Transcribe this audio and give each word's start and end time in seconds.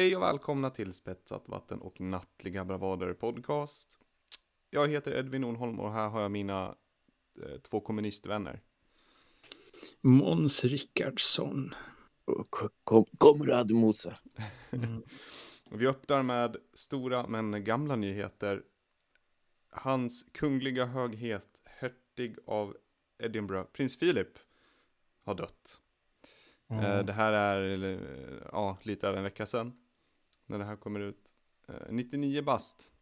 Hej 0.00 0.16
och 0.16 0.22
välkomna 0.22 0.70
till 0.70 0.92
Spetsat 0.92 1.48
vatten 1.48 1.80
och 1.80 2.00
nattliga 2.00 2.64
bravader 2.64 3.14
podcast. 3.14 3.98
Jag 4.70 4.88
heter 4.88 5.18
Edvin 5.18 5.44
Ornholm 5.44 5.80
och 5.80 5.92
här 5.92 6.08
har 6.08 6.22
jag 6.22 6.30
mina 6.30 6.74
eh, 7.42 7.60
två 7.60 7.80
kommunistvänner. 7.80 8.60
Måns 10.00 10.64
Rickardsson. 10.64 11.74
Kom, 12.84 13.04
Komrad 13.18 13.70
Musa. 13.70 14.14
Mm. 14.70 15.02
Vi 15.70 15.86
öppnar 15.86 16.22
med 16.22 16.56
stora 16.74 17.26
men 17.26 17.64
gamla 17.64 17.96
nyheter. 17.96 18.62
Hans 19.70 20.22
kungliga 20.32 20.84
höghet, 20.84 21.46
hertig 21.64 22.36
av 22.46 22.76
Edinburgh, 23.18 23.68
prins 23.72 23.98
Philip, 23.98 24.38
har 25.24 25.34
dött. 25.34 25.80
Eh, 26.70 27.04
Det 27.04 27.12
här 27.12 27.32
är 27.32 27.84
eh, 27.84 27.98
ja, 28.52 28.78
lite 28.82 29.08
över 29.08 29.18
en 29.18 29.24
vecka 29.24 29.46
sedan. 29.46 29.72
När 30.50 30.58
det 30.58 30.64
här 30.64 30.76
kommer 30.76 31.00
ut. 31.00 31.34
Eh, 31.68 31.74
99 31.90 32.42
bast. 32.42 32.92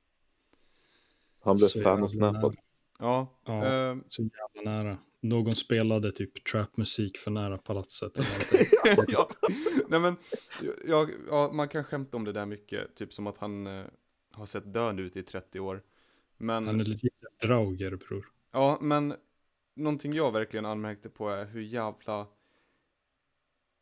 Han 1.43 1.57
blev 1.57 1.67
Så 1.69 1.81
fan 1.81 2.03
och 2.03 2.13
snappad. 2.13 2.57
Ja, 2.99 3.41
Ja. 3.45 3.67
eh, 3.67 3.97
Så 4.09 4.23
jävla 4.23 4.71
nära. 4.73 4.99
Någon 5.21 5.57
spelade 5.57 6.13
typ 6.13 6.45
trapmusik 6.45 7.19
för 7.19 7.31
nära 7.31 7.59
palatset. 7.59 8.19
Eller 8.19 8.29
någonting. 8.97 9.15
ja, 9.15 9.29
nej 9.89 10.01
men, 10.01 10.17
jag, 10.87 11.11
ja, 11.29 11.51
man 11.53 11.69
kan 11.69 11.85
skämta 11.85 12.17
om 12.17 12.25
det 12.25 12.33
där 12.33 12.47
mycket, 12.47 12.95
typ 12.97 13.13
som 13.13 13.27
att 13.27 13.39
han 13.39 13.67
eh, 13.67 13.85
har 14.33 14.47
sett 14.47 14.73
död 14.73 15.01
ut 15.01 15.17
i 15.17 15.23
30 15.23 15.61
år. 15.61 15.83
Men, 16.37 16.67
Han 16.67 16.81
är 16.81 16.85
legit 16.85 17.13
en 17.41 17.49
drauger 17.49 17.97
bror. 17.97 18.27
ja, 18.53 18.79
men 18.81 19.15
någonting 19.75 20.13
jag 20.13 20.33
verkligen 20.33 20.67
anmärkte 20.67 21.09
på 21.09 21.29
är 21.31 21.45
hur 21.47 21.61
jävla 21.63 22.27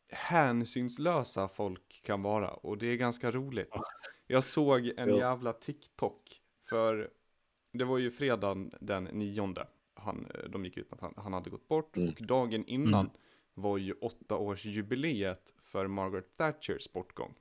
hänsynslösa 0.09 1.47
folk 1.47 2.01
kan 2.03 2.21
vara, 2.21 2.49
och 2.49 2.77
det 2.77 2.87
är 2.87 2.95
ganska 2.95 3.31
roligt. 3.31 3.69
Ja. 3.71 3.83
Jag 4.27 4.43
såg 4.43 4.87
en 4.97 5.09
Ja. 5.09 5.17
jävla 5.17 5.53
TikTok, 5.53 6.41
för 6.69 7.09
det 7.71 7.83
var 7.85 7.97
ju 7.97 8.11
fredagen 8.11 8.71
den 8.81 9.03
nionde, 9.03 9.67
han, 9.93 10.27
eh, 10.35 10.49
de 10.49 10.65
gick 10.65 10.77
ut 10.77 10.91
med 10.91 10.95
att 10.97 11.01
han, 11.01 11.13
han 11.23 11.33
hade 11.33 11.49
gått 11.49 11.67
bort, 11.67 11.97
Mm. 11.97 12.09
och 12.09 12.25
dagen 12.25 12.65
innan 12.67 13.05
Mm. 13.05 13.11
var 13.53 13.77
ju 13.77 13.93
åttaårsjubileet 13.93 15.53
för 15.63 15.87
Margaret 15.87 16.37
Thatchers 16.37 16.91
bortgång. 16.93 17.33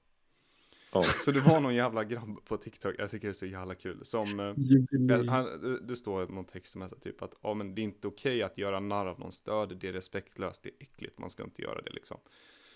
Ja. 0.92 1.02
Så 1.24 1.32
det 1.32 1.40
var 1.40 1.60
någon 1.60 1.74
jävla 1.74 2.04
grabb 2.04 2.44
på 2.44 2.56
TikTok, 2.56 2.94
jag 2.98 3.10
tycker 3.10 3.28
det 3.28 3.32
är 3.32 3.34
så 3.34 3.46
jävla 3.46 3.74
kul, 3.74 4.04
som, 4.04 4.40
eh, 4.40 5.24
han, 5.28 5.46
det- 5.86 5.96
står 5.96 6.26
någon 6.26 6.44
text 6.44 6.72
som 6.72 6.82
är 6.82 6.88
så 6.88 6.96
typ 6.96 7.22
att, 7.22 7.34
ja 7.42 7.54
men 7.54 7.74
det 7.74 7.80
är 7.80 7.84
inte 7.84 8.08
okej 8.08 8.42
att 8.42 8.58
göra 8.58 8.80
narr 8.80 9.06
av 9.06 9.18
någons 9.18 9.40
död, 9.40 9.76
det 9.80 9.88
är 9.88 9.92
respektlöst, 9.92 10.62
det 10.62 10.68
är 10.68 10.74
äckligt, 10.78 11.18
man 11.18 11.30
ska 11.30 11.42
inte 11.44 11.62
göra 11.62 11.82
det 11.82 11.90
liksom. 11.90 12.18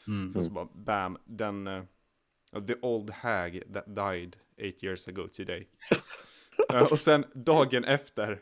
Mm. 0.06 0.33
Sen 0.33 0.43
så 0.43 0.51
bara, 0.51 0.69
bam, 0.75 1.19
den, 1.25 1.67
eh, 1.67 1.83
the 2.67 2.75
old 2.83 3.11
hag 3.11 3.62
that 3.75 3.87
died 3.87 4.37
eight 4.57 4.84
years 4.84 5.09
ago 5.09 5.29
today. 5.33 5.69
Eh, 6.75 6.83
och 6.83 6.98
sen 7.01 7.25
dagen 7.34 7.84
efter 7.84 8.41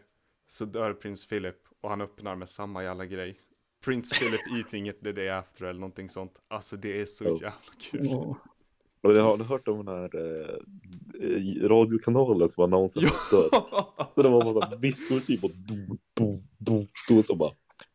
så 0.49 0.65
dör 0.65 0.93
prins 0.93 1.27
Philip 1.27 1.57
och 1.81 1.91
han 1.91 2.01
öppnar 2.01 2.37
med 2.37 2.49
samma 2.49 2.83
jävla 2.83 3.07
grej. 3.07 3.41
Prince 3.85 4.15
Philip 4.15 4.41
eating 4.59 4.89
it 4.89 5.01
the 5.03 5.13
day 5.13 5.29
after 5.29 5.65
eller 5.65 5.81
någonting 5.81 6.09
sånt. 6.11 6.33
Alltså 6.49 6.77
det 6.77 7.01
är 7.01 7.07
så 7.07 7.25
Ja. 7.25 7.31
jävla 7.31 7.51
kul. 7.81 8.07
Åh. 8.09 8.37
Och 9.03 9.13
jag 9.15 9.23
har 9.23 9.37
ni 9.37 9.45
hört 9.45 9.69
om 9.69 9.85
den 9.87 9.97
här 9.97 10.11
eh, 10.17 10.55
eh, 11.23 11.69
radiokanalen 11.69 12.49
som 12.49 12.65
annonserade 12.65 13.11
Ja. 13.33 13.39
död? 13.51 14.07
Så 14.15 14.23
det 14.23 14.29
var 14.29 14.45
bara 14.45 14.53
såhär 14.53 14.77
discomusik 14.77 15.45
och 15.45 15.51
do, 15.51 15.97
do, 16.15 16.43
do, 16.59 16.87
do, 17.09 17.23
så 17.23 17.35
bara 17.37 17.53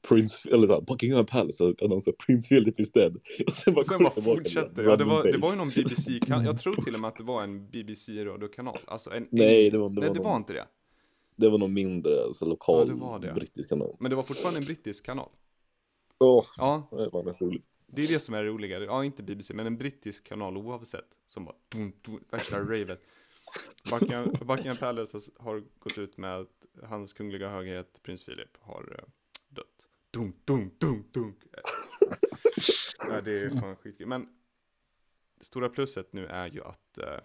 Prince, 0.08 0.50
eller 0.50 0.68
såhär 0.68 0.82
Buckingham 0.82 1.26
Palace 1.26 1.74
annonserar 1.82 2.16
Prince 2.26 2.50
Philip 2.50 2.80
is 2.80 2.92
dead. 2.92 3.16
Och 3.48 3.54
sen 3.54 3.74
bara, 3.74 3.80
Och 3.80 3.86
sen 3.86 4.04
bara 4.04 4.12
fortsätter. 4.12 4.84
Ja, 4.84 4.96
det, 4.96 5.04
var, 5.04 5.24
det 5.24 5.38
var 5.38 5.52
ju 5.52 5.58
någon 5.58 5.70
BBC-kanal. 5.70 6.46
Jag 6.46 6.60
tror 6.62 6.76
till 6.76 6.94
och 6.94 7.00
med 7.00 7.08
att 7.08 7.16
det 7.16 7.24
var 7.24 7.44
en 7.44 7.70
BBC-radiokanal. 7.70 8.78
Alltså 8.86 9.12
en 9.12 9.28
Nej, 9.32 9.70
det 9.70 9.78
var, 9.78 9.90
det 9.90 10.00
Nej, 10.00 10.08
var, 10.10 10.14
det 10.16 10.20
någon, 10.22 10.30
var 10.32 10.38
inte 10.38 10.54
det. 10.54 10.68
det 11.36 11.50
var 11.50 11.58
någon 11.58 11.74
mindre 11.74 12.24
alltså, 12.24 12.46
lokal 12.46 12.98
Ja, 13.02 13.18
det 13.22 13.28
det. 13.28 13.34
brittisk 13.34 13.70
kanal. 13.70 13.96
Men 14.00 14.10
det 14.10 14.16
var 14.16 14.24
fortfarande 14.24 14.60
en 14.60 14.66
brittisk 14.66 15.06
kanal. 15.06 15.30
Åh, 16.20 16.46
Ja, 16.58 16.88
det 16.92 17.10
var 17.10 17.24
roligt. 17.40 17.70
det 17.88 18.04
är 18.04 18.08
det 18.08 18.20
som 18.20 18.36
är 18.36 18.44
det 18.44 18.50
roliga. 18.50 18.80
Ja, 18.80 19.06
inte 19.06 19.24
BBC, 19.24 19.54
men 19.54 19.68
en 19.68 19.78
brittisk 19.78 20.24
kanal 20.24 20.58
oavsett. 20.58 21.08
Som 21.28 21.46
bara, 21.46 21.56
dun, 21.70 21.94
dun, 22.02 22.20
värsta 22.32 22.56
ravet. 22.74 23.10
Buckingham, 23.92 24.32
Buckingham 24.48 24.78
Palace 24.78 25.20
har 25.40 25.64
gått 25.80 25.98
ut 25.98 26.18
med 26.18 26.40
att 26.40 26.66
hans 26.84 27.14
kungliga 27.14 27.50
höghet, 27.50 28.00
prins 28.04 28.26
Philip, 28.26 28.58
har 28.60 28.96
eh, 29.00 29.06
dött. 29.50 29.88
Dunk, 30.14 30.36
dunk, 30.46 30.80
dunk, 30.80 31.14
dunk. 31.14 31.38
ja, 33.12 33.22
det 33.26 33.40
är 33.40 33.62
fan 33.62 33.76
skitkul. 33.76 34.08
Men 34.08 34.28
det 35.40 35.46
stora 35.46 35.70
plusset 35.70 36.14
nu 36.14 36.26
är 36.26 36.48
ju 36.48 36.64
att 36.64 36.98
eh, 36.98 37.20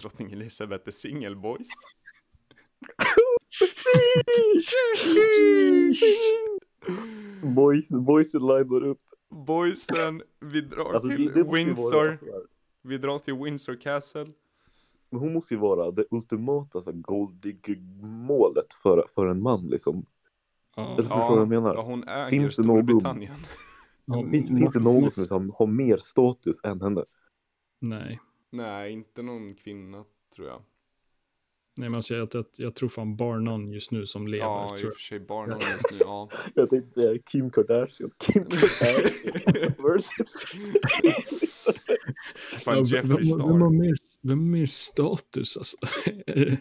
drottning 0.00 0.32
Elizabeth 0.32 0.86
är 0.86 0.90
single 0.90 1.34
boys. 1.36 1.68
Boys, 7.42 7.90
boys 7.90 8.34
linar 8.34 8.84
upp. 8.84 9.02
Boysen, 9.30 10.22
vi 10.40 10.60
drar 10.60 10.92
Alltså, 10.92 11.08
till 11.08 11.26
det, 11.26 11.42
det 11.42 11.52
Windsor. 11.52 12.16
Vi 12.82 12.98
drar 12.98 13.18
till 13.18 13.34
Windsor 13.34 13.80
Castle. 13.80 14.32
Men 15.10 15.20
hon 15.20 15.32
måste 15.32 15.54
ju 15.54 15.60
vara 15.60 15.90
det 15.90 16.04
ultimata 16.10 16.80
så 16.80 16.90
här, 16.90 16.98
golddigger-målet 16.98 18.72
för, 18.82 19.06
för 19.14 19.26
en 19.26 19.42
man 19.42 19.66
liksom. 19.68 20.06
Ja. 20.76 20.92
Eller 20.92 21.02
förstår 21.02 21.20
du 21.20 21.28
vad 21.28 21.40
jag 21.40 21.48
menar? 21.48 21.74
Ja, 21.74 21.82
hon 21.82 22.08
äger 22.08 22.28
Finns 22.30 22.56
det 22.56 22.62
någon-. 22.62 23.28
Ja, 24.04 24.26
finns, 24.26 24.48
finns 24.48 24.72
det 24.72 24.80
någon 24.80 25.10
som 25.10 25.22
liksom 25.22 25.52
har 25.58 25.66
mer 25.66 25.96
status 25.96 26.64
än 26.64 26.80
henne? 26.80 27.04
Nej. 27.80 28.20
Nej, 28.50 28.92
inte 28.92 29.22
någon 29.22 29.54
kvinna 29.54 30.04
tror 30.36 30.48
jag. 30.48 30.62
Nej, 31.78 31.88
men 31.88 31.96
alltså, 31.96 32.14
jag, 32.14 32.28
jag, 32.32 32.44
jag 32.56 32.74
tror 32.74 32.88
fan 32.88 33.16
bar 33.16 33.36
någon 33.38 33.72
just 33.72 33.90
nu 33.90 34.06
som 34.06 34.26
lever. 34.26 34.44
Ja, 34.44 34.74
i 34.76 34.78
tror 34.78 34.90
och 34.90 34.96
för 34.96 35.02
sig 35.02 35.20
Barnum 35.20 35.58
just 35.60 35.92
nu, 35.92 35.98
ja. 36.00 36.28
Jag 36.54 36.70
tänkte 36.70 36.90
säga 36.90 37.18
Kim 37.32 37.50
Kardashian. 37.50 38.10
Kim 38.18 38.44
Kardashian 38.50 39.74
versus 39.78 40.42
Fan, 42.64 42.76
Ja, 42.76 42.80
Jeffrey 42.80 43.02
vem, 43.02 43.16
vem, 43.16 43.24
Star. 43.24 43.48
har 43.48 43.70
mer, 43.70 43.94
vem 44.22 44.38
har 44.38 44.46
mer 44.46 44.66
status 44.66 45.56
alltså? 45.56 45.76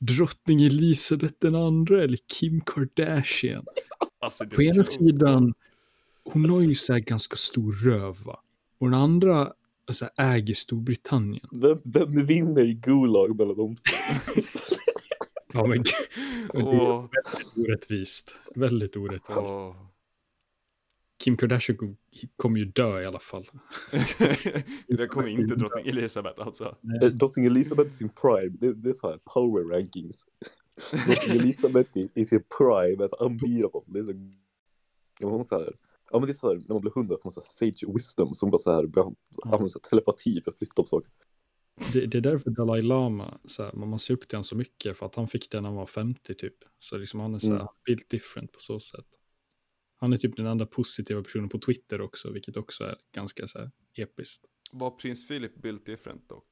Drottning 0.00 0.62
Elisabeth 0.62 1.34
den 1.38 1.54
andra 1.54 2.04
eller 2.04 2.18
Kim 2.26 2.60
Kardashian? 2.60 3.64
Alltså, 4.22 4.46
På 4.46 4.62
ena 4.62 4.84
sidan, 4.84 5.54
hon 6.24 6.50
har 6.50 6.60
ju 6.60 6.74
så 6.74 6.92
här 6.92 7.00
ganska 7.00 7.36
stor 7.36 7.72
röv 7.72 8.16
va? 8.24 8.40
Och 8.78 8.90
den 8.90 9.00
andra 9.00 9.52
så 9.90 10.08
här, 10.16 10.34
äger 10.34 10.54
Storbritannien. 10.54 11.48
vem, 11.52 11.78
vem 11.84 12.26
vinner 12.26 12.64
i 12.64 12.74
Gulag 12.74 13.36
mellan 13.38 13.56
de 13.56 13.74
två? 13.76 14.40
Ja 15.52 15.66
men 15.66 15.84
men 16.54 16.64
det 16.64 16.70
är 16.70 17.00
väldigt 17.00 17.68
orättvist. 17.68 18.34
Väldigt 18.54 18.96
orättvist. 18.96 19.38
åh. 19.38 19.76
Kim 21.24 21.36
Kardashian 21.36 21.76
kom- 21.78 21.96
kommer 22.36 22.58
ju 22.58 22.64
dö 22.64 23.02
i 23.02 23.06
alla 23.06 23.18
fall. 23.20 23.50
det 24.88 25.06
kommer 25.06 25.28
inte 25.28 25.54
drottning 25.54 25.86
Elisabeth 25.86 26.46
alltså. 26.46 26.76
Eh, 27.02 27.08
Drottning 27.08 27.44
Elizabeth 27.46 27.88
i 27.88 27.90
sin 27.90 28.08
prime, 28.08 28.56
det, 28.60 28.74
det 28.74 28.90
är 28.90 28.94
så 28.94 29.08
här 29.08 29.18
power 29.34 29.64
rankings. 29.64 30.24
Drottning 31.06 31.36
Elizabeth 31.38 31.98
i, 31.98 32.10
sin 32.24 32.42
prime, 32.58 33.02
alltså 33.02 33.16
unbeatable. 33.16 33.80
Det 33.86 33.98
är 34.00 34.04
så, 34.04 34.12
hon 35.28 35.44
här, 35.50 35.74
ja 36.10 36.18
men 36.18 36.26
det 36.26 36.32
är 36.32 36.34
så 36.34 36.48
här, 36.48 36.56
när 36.56 36.74
man 36.74 36.80
blir 36.80 36.92
hundra 36.94 37.16
får 37.16 37.24
man 37.24 37.32
så 37.32 37.40
här 37.40 37.70
sage 37.72 37.94
wisdom 37.94 38.34
som 38.34 38.50
bara 38.50 38.58
så 38.58 38.72
här, 38.72 38.82
så 39.68 39.78
här 39.78 39.88
telepati 39.90 40.40
för 40.44 40.50
att 40.50 40.58
flytta 40.58 40.82
på 40.82 40.88
saker. 40.88 41.10
Det, 41.92 42.06
det 42.06 42.18
är 42.18 42.22
därför 42.22 42.50
Dalai 42.50 42.82
Lama, 42.82 43.38
så 43.44 43.62
här, 43.62 43.72
man 43.72 43.98
ser 43.98 44.14
upp 44.14 44.28
till 44.28 44.36
honom 44.36 44.44
så 44.44 44.56
mycket 44.56 44.96
för 44.98 45.06
att 45.06 45.14
han 45.14 45.28
fick 45.28 45.50
det 45.50 45.60
när 45.60 45.68
han 45.68 45.76
var 45.76 45.86
50 45.86 46.34
typ. 46.34 46.54
Så 46.78 46.96
liksom 46.98 47.20
han 47.20 47.34
är 47.34 47.38
så 47.38 47.46
här, 47.46 47.54
Mm. 47.54 47.66
built 47.86 48.10
different 48.10 48.52
på 48.52 48.60
så 48.60 48.80
sätt. 48.80 49.06
Han 50.00 50.12
är 50.12 50.16
typ 50.16 50.36
den 50.36 50.46
enda 50.46 50.66
positiva 50.66 51.22
personen 51.22 51.48
på 51.48 51.58
Twitter 51.58 52.00
också, 52.00 52.30
vilket 52.30 52.56
också 52.56 52.84
är 52.84 52.96
ganska 53.12 53.46
så 53.46 53.58
här 53.58 53.70
episkt. 53.94 54.44
Var 54.72 54.90
prins 54.90 55.28
Philip 55.28 55.54
built 55.62 55.86
different 55.86 56.28
dock? 56.28 56.46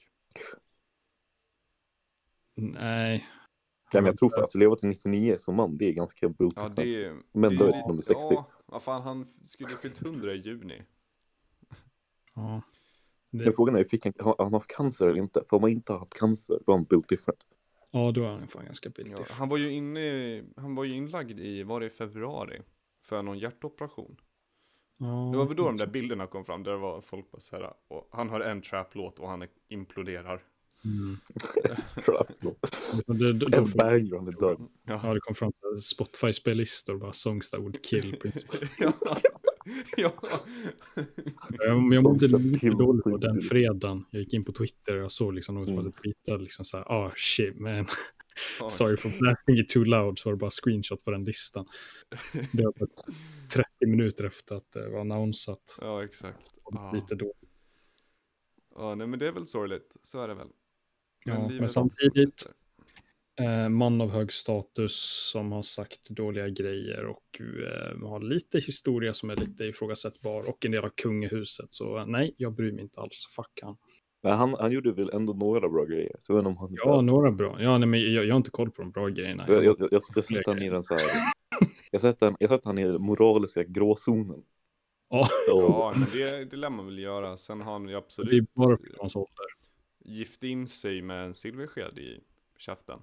Nej, 2.54 3.26
Ja, 3.92 4.00
men 4.00 4.06
jag 4.06 4.16
tror 4.16 4.30
för 4.30 4.42
att 4.42 4.54
leva 4.54 4.74
till 4.74 4.88
99 4.88 5.34
som 5.38 5.54
man, 5.56 5.76
det 5.76 5.84
är 5.88 5.92
ganska 5.92 6.28
brutalt. 6.28 6.74
Ja, 6.78 6.84
det 6.84 7.04
är... 7.04 7.16
Men 7.32 7.50
det 7.50 7.56
dör 7.58 7.68
är- 7.68 7.72
till 7.72 7.82
nummer 7.86 8.02
60. 8.02 8.34
Ja, 8.34 8.50
vad 8.66 8.82
fan, 8.82 9.02
han 9.02 9.26
skulle 9.46 9.68
fyllt 9.70 10.02
100 10.06 10.34
i 10.34 10.36
juni. 10.38 10.82
ja. 12.34 12.62
Men 13.30 13.44
Det, 13.44 13.52
frågan 13.52 13.76
är, 13.76 13.84
fick 13.84 14.04
han, 14.04 14.12
har 14.18 14.34
han 14.38 14.52
haft 14.52 14.76
cancer 14.76 15.06
eller 15.06 15.18
inte? 15.20 15.44
För 15.50 15.56
om 15.56 15.60
man 15.60 15.70
inte 15.70 15.92
har 15.92 15.98
haft 15.98 16.14
cancer, 16.14 16.58
då 16.66 16.72
är 16.72 16.76
han 16.76 16.84
built 16.84 17.08
different. 17.08 17.46
ja, 17.90 18.12
då 18.12 18.22
är 18.24 18.28
han 18.28 18.48
fan 18.48 18.64
ganska 18.64 18.90
built 18.90 19.10
Ja, 19.10 19.16
different. 19.16 19.38
han 19.38 19.48
var 19.48 19.56
ju 19.56 19.70
inne, 19.70 20.00
i- 20.00 20.44
han 20.56 20.74
var 20.74 20.84
ju 20.84 20.92
inlagd 20.94 21.40
i, 21.40 21.62
var 21.62 21.80
det 21.80 21.86
i 21.86 21.90
februari? 21.90 22.60
För 23.08 23.22
någon 23.22 23.38
hjärtoperation. 23.38 24.16
Ja, 24.98 25.28
Det 25.32 25.38
var 25.38 25.44
väl 25.46 25.56
då 25.56 25.64
de 25.64 25.76
där 25.76 25.86
bilderna 25.86 26.26
kom 26.26 26.44
fram, 26.44 26.62
där 26.62 26.72
det 26.72 26.78
var 26.78 27.00
folk 27.00 27.30
bara 27.30 27.40
såhär, 27.40 27.72
och 27.88 28.08
han 28.12 28.28
har 28.28 28.40
en 28.40 28.62
trap-låt 28.62 29.18
och 29.18 29.28
han 29.28 29.44
imploderar. 29.68 30.42
Mm. 30.84 31.16
Det, 33.06 33.32
det, 33.32 33.32
det, 33.32 33.56
En 33.56 33.64
han 34.12 34.28
är 34.28 34.40
död. 34.40 34.56
ja, 34.84 35.00
Ja. 35.04 35.14
det 35.14 35.20
kom 35.20 35.34
fram 35.34 35.52
Spotify-spellistor, 35.82 36.96
bara 36.98 37.12
songs 37.12 37.50
that 37.50 37.60
would 37.60 37.84
kill 37.84 38.16
Prince. 38.20 38.40
ja. 38.78 38.92
ja. 39.96 40.10
Jag, 41.50 41.94
jag 41.94 42.02
mådde 42.02 42.38
lite 42.38 42.68
dåligt 42.70 43.04
på 43.04 43.16
den 43.16 43.40
fredagen. 43.40 44.04
Jag 44.10 44.20
gick 44.20 44.32
in 44.34 44.44
på 44.44 44.52
Twitter 44.52 44.96
och 44.96 45.02
jag 45.02 45.10
såg 45.12 45.34
liksom 45.34 45.54
någon 45.54 45.66
som 45.66 45.74
Mm. 45.74 45.84
hade 45.84 45.96
tweetat 46.02 46.42
liksom 46.42 46.64
så 46.64 46.76
här, 46.76 46.84
ah 46.92 47.12
shit 47.16 47.58
man. 47.60 47.86
Sorry 48.68 48.96
for 48.96 49.18
blasting 49.20 49.58
it 49.58 49.68
too 49.68 49.84
loud, 49.84 50.18
så 50.18 50.28
var 50.28 50.34
det 50.34 50.40
bara 50.40 50.50
screenshot 50.50 51.04
på 51.04 51.10
den 51.10 51.24
listan. 51.24 51.66
Det 52.52 52.62
var 52.62 52.72
bara 52.78 52.88
30 53.52 53.68
minuter 53.86 54.24
efter 54.24 54.54
att 54.54 54.72
det 54.72 54.88
var 54.88 55.00
annonsat. 55.00 55.78
Ja, 55.80 56.04
exakt. 56.04 56.50
Ja. 56.70 56.92
Lite 56.94 57.14
då. 57.14 57.32
Ja, 58.74 58.94
nej 58.94 59.06
men 59.06 59.18
det 59.18 59.26
är 59.26 59.32
väl 59.32 59.46
sorgligt. 59.46 59.96
Så 60.02 60.22
är 60.22 60.28
det 60.28 60.34
väl. 60.34 60.48
Ja, 61.24 61.48
men 61.48 61.68
samtidigt, 61.68 62.46
eh, 63.40 63.68
man 63.68 64.00
av 64.00 64.10
hög 64.10 64.32
status 64.32 64.94
som 65.32 65.52
har 65.52 65.62
sagt 65.62 66.08
dåliga 66.08 66.48
grejer 66.48 67.04
och 67.04 67.40
eh, 67.40 68.08
har 68.08 68.20
lite 68.20 68.58
historia 68.58 69.14
som 69.14 69.30
är 69.30 69.36
lite 69.36 69.64
ifrågasättbar 69.64 70.48
och 70.48 70.64
en 70.64 70.72
del 70.72 70.84
av 70.84 70.90
kungahuset. 70.90 71.72
Så 71.72 71.98
eh, 71.98 72.06
nej, 72.06 72.34
jag 72.36 72.52
bryr 72.52 72.72
mig 72.72 72.82
inte 72.82 73.00
alls. 73.00 73.28
Fuck 73.36 73.60
han. 73.62 73.76
Men 74.22 74.32
han, 74.32 74.54
han 74.60 74.72
gjorde 74.72 74.92
väl 74.92 75.10
ändå 75.12 75.32
några 75.32 75.68
bra 75.68 75.84
grejer. 75.84 76.16
Så 76.18 76.32
jag 76.32 76.36
vet 76.36 76.40
inte 76.48 76.60
om 76.60 76.68
han... 76.68 76.76
Ja, 76.84 76.94
här- 76.94 77.02
några 77.02 77.30
bra. 77.32 77.62
Ja, 77.62 77.78
nej, 77.78 77.88
men 77.88 78.12
jag, 78.12 78.24
jag 78.26 78.34
har 78.34 78.36
inte 78.36 78.50
koll 78.50 78.70
på 78.70 78.82
de 78.82 78.90
bra 78.90 79.08
grejerna. 79.08 79.44
jag, 79.48 79.64
jag, 79.64 79.76
jag, 79.78 79.88
jag 79.92 80.24
sätter 80.24 80.42
han 80.54 80.62
i 80.62 80.70
den 80.70 80.82
så 80.82 80.94
här... 80.94 81.02
Jag 81.90 82.00
sätter, 82.00 82.26
han- 82.26 82.36
jag 82.40 82.50
sätter 82.50 82.66
han 82.68 82.78
i 82.78 82.84
den 82.84 83.02
moraliska 83.02 83.62
gråzonen. 83.64 84.42
Ja. 85.08 85.28
Ja, 85.48 85.92
men 85.96 86.08
det, 86.12 86.44
det 86.44 86.56
lär 86.56 86.70
man 86.70 86.86
väl 86.86 86.98
göra. 86.98 87.36
Sen 87.36 87.60
har 87.62 87.72
han 87.72 87.82
ju 87.82 87.88
det 87.88 87.94
är 87.94 87.98
absolut 87.98 88.54
bara 88.54 88.76
på 88.76 88.82
hans 88.98 89.16
ålder. 89.16 89.46
gift 90.04 90.42
in 90.44 90.68
sig 90.68 91.02
med 91.02 91.24
en 91.24 91.34
silversked 91.34 91.98
i 91.98 92.20
käften. 92.58 92.98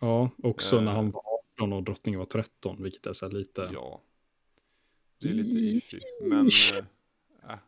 Ja, 0.00 0.30
också 0.42 0.76
Eh. 0.76 0.82
när 0.82 0.92
han 0.92 1.10
var 1.10 1.22
18 1.56 1.72
och 1.72 1.82
drottningen 1.82 2.18
var 2.18 2.26
13, 2.26 2.82
vilket 2.82 3.06
är 3.06 3.12
så 3.12 3.26
här 3.26 3.32
lite... 3.32 3.70
Ja. 3.72 4.02
Det 5.20 5.28
är 5.28 5.32
lite 5.32 5.58
iffy. 5.60 6.00
Men, 6.22 6.46
äh, 6.46 7.52
äh. 7.54 7.58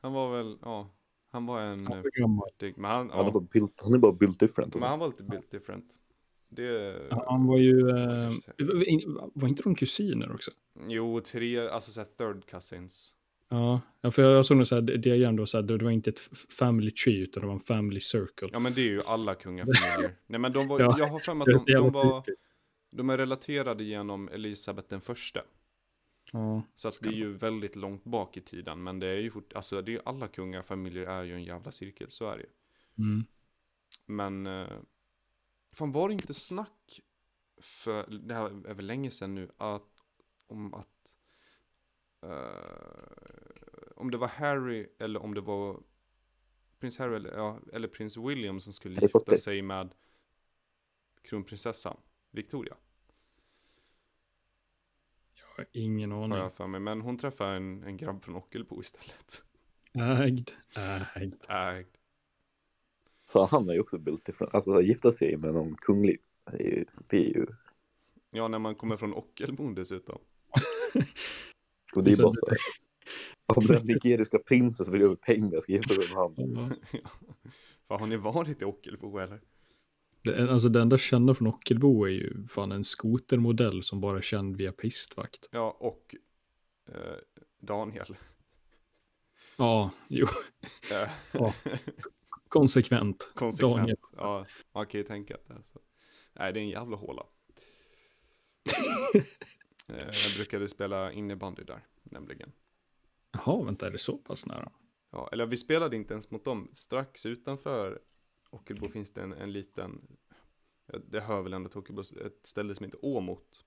Han 0.00 0.12
var 0.12 0.36
väl, 0.36 0.58
ja. 0.62 0.90
Han 1.32 1.46
var 1.46 1.60
en... 1.60 1.86
Han 1.86 1.96
eh, 1.96 2.02
var 2.02 2.20
gammal. 2.20 2.48
Men 2.60 2.84
han, 2.84 3.10
Han 3.10 3.20
är 3.20 3.24
ja, 3.24 3.30
bara 3.30 3.46
built, 3.52 3.80
han 3.84 3.94
är 3.94 3.98
bara 3.98 4.12
built 4.12 4.40
different. 4.40 4.74
men 4.74 4.82
Alltså. 4.82 4.86
han 4.86 4.98
var 4.98 5.08
lite 5.08 5.24
built 5.24 5.50
different. 5.50 5.84
Det... 6.48 6.96
Han 7.10 7.46
var 7.46 7.58
ju... 7.58 7.90
Eh, 7.90 8.32
var 9.34 9.48
inte 9.48 9.62
de 9.62 9.74
kusiner 9.74 10.34
också? 10.34 10.50
Jo, 10.88 11.20
tre, 11.20 11.68
alltså 11.68 11.90
såhär 11.90 12.08
third 12.18 12.46
cousins. 12.46 13.14
Ja, 13.48 13.80
ja, 14.00 14.10
för 14.10 14.22
jag 14.22 14.46
såg 14.46 14.56
nog 14.56 14.66
så 14.66 14.74
här, 14.74 14.82
det 14.82 14.96
diagram 14.96 15.36
då, 15.36 15.46
så 15.46 15.58
här, 15.58 15.62
det 15.62 15.84
var 15.84 15.90
inte 15.90 16.10
ett 16.10 16.20
family 16.58 16.90
tree 16.90 17.22
utan 17.22 17.40
det 17.40 17.46
var 17.46 17.54
en 17.54 17.60
family 17.60 18.00
circle. 18.00 18.48
Ja 18.52 18.58
men 18.58 18.74
det 18.74 18.80
är 18.80 18.90
ju 18.90 18.98
alla 19.06 19.34
kungafamiljer. 19.34 20.16
Nej 20.26 20.40
men 20.40 20.52
de 20.52 20.68
var, 20.68 20.80
Ja, 20.80 20.96
jag 20.98 21.06
har 21.06 21.18
för 21.18 21.34
mig 21.34 21.54
att 21.54 21.66
de, 21.66 21.72
de 21.72 21.92
var, 21.92 22.24
de 22.90 23.10
är 23.10 23.18
relaterade 23.18 23.84
genom 23.84 24.28
Elisabeth 24.28 24.88
den 24.88 25.00
första. 25.00 25.40
Ja, 26.34 26.62
Så 26.74 26.88
att 26.88 26.98
det 27.00 27.08
är 27.08 27.12
ju 27.12 27.32
väldigt 27.32 27.76
långt 27.76 28.04
bak 28.04 28.36
i 28.36 28.40
tiden, 28.40 28.82
men 28.82 28.98
det 28.98 29.06
är 29.06 29.16
ju 29.16 29.30
fort, 29.30 29.52
alltså 29.52 29.82
det 29.82 29.94
är 29.94 30.02
alla 30.04 30.28
kungafamiljer 30.28 31.06
är 31.06 31.22
ju 31.22 31.34
en 31.34 31.44
jävla 31.44 31.72
cirkel, 31.72 32.10
så 32.10 32.30
är 32.30 32.36
det 32.36 32.42
ju. 32.42 32.50
mm. 33.04 33.24
Men, 34.06 34.46
eh, 34.46 34.78
fan 35.72 35.92
var 35.92 36.08
det 36.08 36.12
inte 36.12 36.34
snack 36.34 37.00
för, 37.60 38.06
det 38.06 38.34
här 38.34 38.66
är 38.68 38.74
väl 38.74 38.86
länge 38.86 39.10
sedan 39.10 39.34
nu, 39.34 39.50
att, 39.56 40.02
om 40.46 40.74
att, 40.74 41.16
eh, 42.22 43.92
om 43.96 44.10
det 44.10 44.16
var 44.18 44.28
Harry 44.28 44.88
eller 44.98 45.22
om 45.22 45.34
det 45.34 45.40
var 45.40 45.82
prins 46.78 46.98
Harry 46.98 47.16
eller, 47.16 47.32
ja, 47.32 47.60
eller 47.72 47.88
prins 47.88 48.16
William 48.16 48.60
som 48.60 48.72
skulle 48.72 49.00
gifta 49.00 49.36
sig 49.36 49.62
med 49.62 49.94
kronprinsessan 51.22 51.96
Victoria, 52.30 52.76
har 55.62 55.82
ingen 55.82 56.12
har 56.12 56.24
aning. 56.24 56.38
jag 56.38 56.52
för 56.52 56.66
mig. 56.66 56.80
Men 56.80 57.00
hon 57.00 57.18
träffade 57.18 57.56
en, 57.56 57.82
en 57.82 57.96
grabb 57.96 58.24
från 58.24 58.36
Ockelbo 58.36 58.80
istället. 58.80 59.42
Ägd, 59.94 60.50
ägd. 61.16 61.34
Ägd. 61.48 61.86
Fan, 63.28 63.48
han 63.50 63.68
är 63.68 63.74
ju 63.74 63.80
också 63.80 63.98
built 63.98 64.24
different. 64.24 64.54
Alltså 64.54 64.72
att 64.72 64.86
gifta 64.86 65.12
sig 65.12 65.36
med 65.36 65.54
någon 65.54 65.74
kunglig. 65.76 66.16
Det 66.52 66.62
är 66.66 66.76
ju... 66.76 66.84
Det 67.06 67.16
är 67.16 67.34
ju 67.34 67.46
Ja, 68.34 68.48
när 68.48 68.58
man 68.58 68.74
kommer 68.74 68.96
från 68.96 69.14
Ockelbo 69.14 69.72
dessutom. 69.74 70.18
och 71.96 72.04
det 72.04 72.10
är 72.10 72.14
Så 72.14 72.22
bara 72.22 72.32
så 72.32 72.46
här. 72.48 72.58
Om 73.56 73.66
den 73.66 73.86
nigeriska 73.86 74.38
prinsen 74.38 74.86
som 74.86 74.92
vill 74.92 75.02
över 75.02 75.14
pengar 75.16 75.60
ska 75.60 75.72
gifta 75.72 75.94
sig 75.94 76.04
med 76.08 76.16
han. 76.16 76.34
Ja. 76.92 77.00
Fan, 77.88 78.00
har 78.00 78.06
ni 78.06 78.16
varit 78.16 78.62
i 78.62 78.64
Ockelbo 78.64 79.18
eller? 79.18 79.40
Det, 80.24 80.50
alltså 80.50 80.68
det 80.68 80.80
enda 80.80 80.98
kända 80.98 81.34
från 81.34 81.46
Ockelbo 81.48 82.04
är 82.04 82.10
ju 82.10 82.48
fan 82.48 82.72
en 82.72 82.84
skotermodell 82.84 83.82
som 83.82 84.00
bara 84.00 84.18
är 84.18 84.22
känd 84.22 84.56
via 84.56 84.72
pistvakt. 84.72 85.48
Ja, 85.50 85.76
och 85.80 86.14
eh, 86.88 87.16
Daniel. 87.58 88.16
Ja, 89.56 89.90
jo, 90.08 90.26
Ja. 91.32 91.54
konsekvent. 92.48 93.32
Konsekvent. 93.34 93.76
Daniel. 93.76 93.96
Ja, 94.16 94.46
man 94.72 94.86
kan 94.86 95.00
ju 95.00 95.04
tänka 95.06 95.34
att 95.34 95.48
det 95.48 95.54
är 95.54 95.62
så. 95.62 95.80
Nej, 96.32 96.52
det 96.52 96.60
är 96.60 96.62
en 96.62 96.68
jävla 96.68 96.96
håla. 96.96 97.26
Eh, 99.88 99.98
jag 99.98 100.36
brukade 100.36 100.68
spela 100.68 101.12
innebandy 101.12 101.64
där, 101.64 101.86
nämligen. 102.02 102.52
Jaha, 103.32 103.64
vänta, 103.64 103.86
är 103.86 103.90
det 103.90 103.98
så 103.98 104.18
pass 104.18 104.46
nära? 104.46 104.72
Ja, 105.10 105.28
eller 105.32 105.46
vi 105.46 105.56
spelade 105.56 105.96
inte 105.96 106.14
ens 106.14 106.30
mot 106.30 106.44
dem. 106.44 106.70
Strax 106.72 107.26
utanför 107.26 108.00
Ockelbo 108.52 108.88
finns 108.88 109.12
det 109.12 109.22
en, 109.22 109.32
en 109.32 109.52
liten, 109.52 110.16
det 110.86 111.20
hör 111.20 111.42
väl 111.42 111.52
ändå 111.52 111.68
till 111.68 111.78
Ockelbo, 111.78 112.00
ett 112.00 112.46
ställe 112.46 112.74
som 112.74 112.84
heter 112.84 113.04
Åmot. 113.04 113.64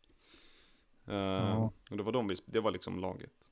Eh, 1.06 1.16
Ja. 1.16 1.72
Och 1.90 1.98
det 1.98 2.04
var 2.04 2.12
de 2.12 2.28
vi, 2.28 2.36
det 2.46 2.60
var 2.60 2.72
liksom 2.72 3.00
laget. 3.00 3.52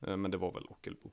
Eh, 0.00 0.16
men 0.16 0.30
det 0.30 0.36
var 0.36 0.52
väl 0.52 0.66
Ockelbo. 0.66 1.10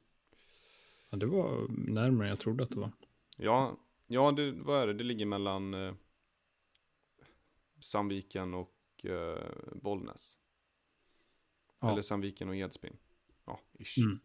Ja, 1.10 1.18
det 1.18 1.25
var 1.25 1.68
närmare 1.69 2.28
än 2.28 2.30
jag 2.30 2.39
trodde 2.39 2.63
att 2.63 2.69
det 2.69 2.80
var. 2.80 2.92
Ja, 3.38 3.78
ja 4.07 4.31
det, 4.31 4.51
vad 4.51 4.81
är 4.81 4.88
det? 4.88 4.94
Det 4.94 5.04
ligger 5.04 5.25
mellan 5.25 5.74
eh, 5.74 5.94
Sandviken 7.80 8.54
och 8.54 9.06
eh, 9.06 9.51
Bollnäs. 9.75 10.38
Ja. 11.80 11.92
Eller 11.92 12.01
Sandviken 12.01 12.50
och 12.50 12.56
Edsbyn. 12.56 12.98
Ja, 13.45 13.60
ish. 13.80 13.98
Mm. 13.98 14.19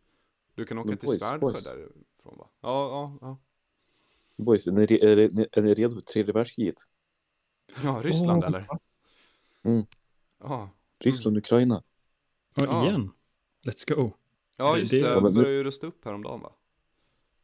Du 0.55 0.65
kan 0.65 0.79
åka 0.79 0.97
till 0.97 1.09
Svärdsjö 1.09 1.61
därifrån 1.65 2.39
va? 2.39 2.49
Ja, 2.61 2.89
ja, 2.91 3.19
ja. 3.21 3.39
Boys, 4.37 4.67
är 4.67 4.73
ni, 4.73 4.83
är, 4.83 5.17
ni, 5.17 5.47
är 5.53 5.63
ni 5.63 5.75
redo 5.75 5.95
för 5.95 6.01
tredje 6.03 6.33
världskriget? 6.33 6.75
Ja, 7.83 8.01
Ryssland 8.05 8.43
Åh. 8.43 8.49
eller? 8.49 8.67
Mm. 9.65 9.87
Ja. 10.43 10.71
Ryssland, 11.01 11.37
Ukraina. 11.37 11.83
Ja, 12.57 12.87
igen. 12.87 13.11
Let's 13.67 13.95
go. 13.95 14.11
Ja, 14.57 14.79
just 14.79 14.93
det- 14.93 15.03
det. 15.03 15.09
Ja, 15.09 15.21
De 15.21 15.35
började 15.35 15.55
ju 15.55 15.65
rusta 15.65 15.87
upp 15.87 16.05
häromdagen 16.05 16.41
va? 16.41 16.53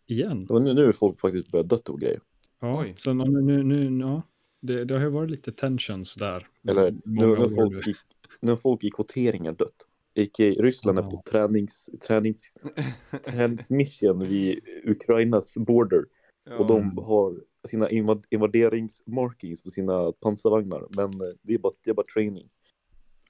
Igen. 0.06 0.46
Ja, 0.48 0.58
Nu, 0.58 0.74
nu 0.74 0.84
är 0.84 0.92
folk 0.92 1.20
faktiskt 1.20 1.50
börjat 1.52 1.68
dött 1.68 1.88
och 1.88 2.00
grejer. 2.00 2.20
Ja, 2.60 2.80
Oj. 2.80 2.94
så 2.96 3.12
nu, 3.12 3.40
nu, 3.42 3.62
nu 3.62 4.00
ja. 4.00 4.22
Det, 4.60 4.84
det 4.84 4.94
har 4.94 5.00
ju 5.00 5.08
varit 5.08 5.30
lite 5.30 5.52
tensions 5.52 6.14
där. 6.14 6.48
Eller 6.68 6.90
nu, 7.04 7.26
när, 7.26 7.48
folk 7.54 7.86
i, 7.88 7.94
när 8.40 8.56
folk 8.56 8.84
i 8.84 8.90
kvoteringar 8.90 9.52
dött. 9.52 9.88
A.k.a. 10.16 10.62
Ryssland 10.62 10.98
är 10.98 11.02
på 11.02 11.22
tränings, 11.30 11.90
tränings, 12.06 12.54
träningsmission 13.26 14.18
vid 14.28 14.60
Ukrainas 14.84 15.58
border. 15.58 16.04
Ja. 16.44 16.56
Och 16.58 16.66
de 16.66 16.98
har 16.98 17.40
sina 17.68 17.88
invad- 17.90 18.24
invaderingsmarkings 18.30 19.62
på 19.62 19.70
sina 19.70 20.12
pansarvagnar. 20.12 20.86
Men 20.90 21.04
eh, 21.12 21.34
det 21.42 21.54
är 21.54 21.58
bara, 21.58 21.72
det 21.84 21.90
är 21.90 21.94
bara 21.94 22.06
training. 22.14 22.48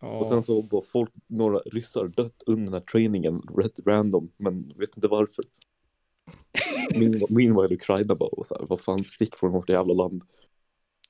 Ja, 0.01 0.19
Och 0.19 0.27
sen 0.27 0.43
så 0.43 0.63
har 0.71 0.83
folk, 0.83 1.11
några 1.27 1.59
ryssar 1.59 2.09
dött 2.09 2.43
under 2.47 2.65
den 2.65 2.73
här 2.73 2.81
trainingen, 2.81 3.43
rätt 3.57 3.81
random, 3.87 4.31
men 4.37 4.73
vet 4.77 4.97
inte 4.97 5.09
varför. 5.09 5.45
Min, 6.99 7.27
meanwhile 7.29 7.75
Ukraina 7.75 8.15
bara, 8.15 8.29
och 8.29 8.47
så 8.47 8.55
här, 8.59 8.67
vad 8.67 8.81
fan, 8.81 9.05
stick 9.05 9.37
från 9.37 9.53
vårt 9.53 9.69
jävla 9.69 9.95
land. 9.95 10.25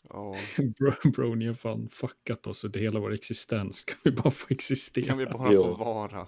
Ja. 0.09 0.37
bro, 0.78 1.11
bro, 1.11 1.35
ni 1.35 1.47
har 1.47 1.54
fan 1.54 1.88
fuckat 1.92 2.47
oss 2.47 2.64
under 2.64 2.80
hela 2.80 3.00
vår 3.00 3.12
existens. 3.12 3.85
Kan 3.85 3.99
vi 4.04 4.11
bara 4.11 4.30
få 4.30 4.47
existera? 4.50 5.04
Kan 5.06 5.18
vi 5.18 5.26
bara 5.26 5.52
Ja. 5.52 5.62
få 5.62 5.85
vara? 5.85 6.26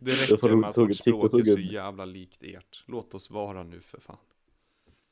Det 0.00 0.10
räcker 0.10 0.36
får 0.36 0.56
med 0.56 0.68
att 0.68 0.78
vårt 0.78 0.94
språk 0.96 1.24
är 1.24 1.28
så 1.44 1.60
jävla 1.60 2.04
likt 2.04 2.42
ert. 2.42 2.84
Låt 2.86 3.14
oss 3.14 3.30
vara 3.30 3.62
nu 3.62 3.80
för 3.80 4.00
fan. 4.00 4.16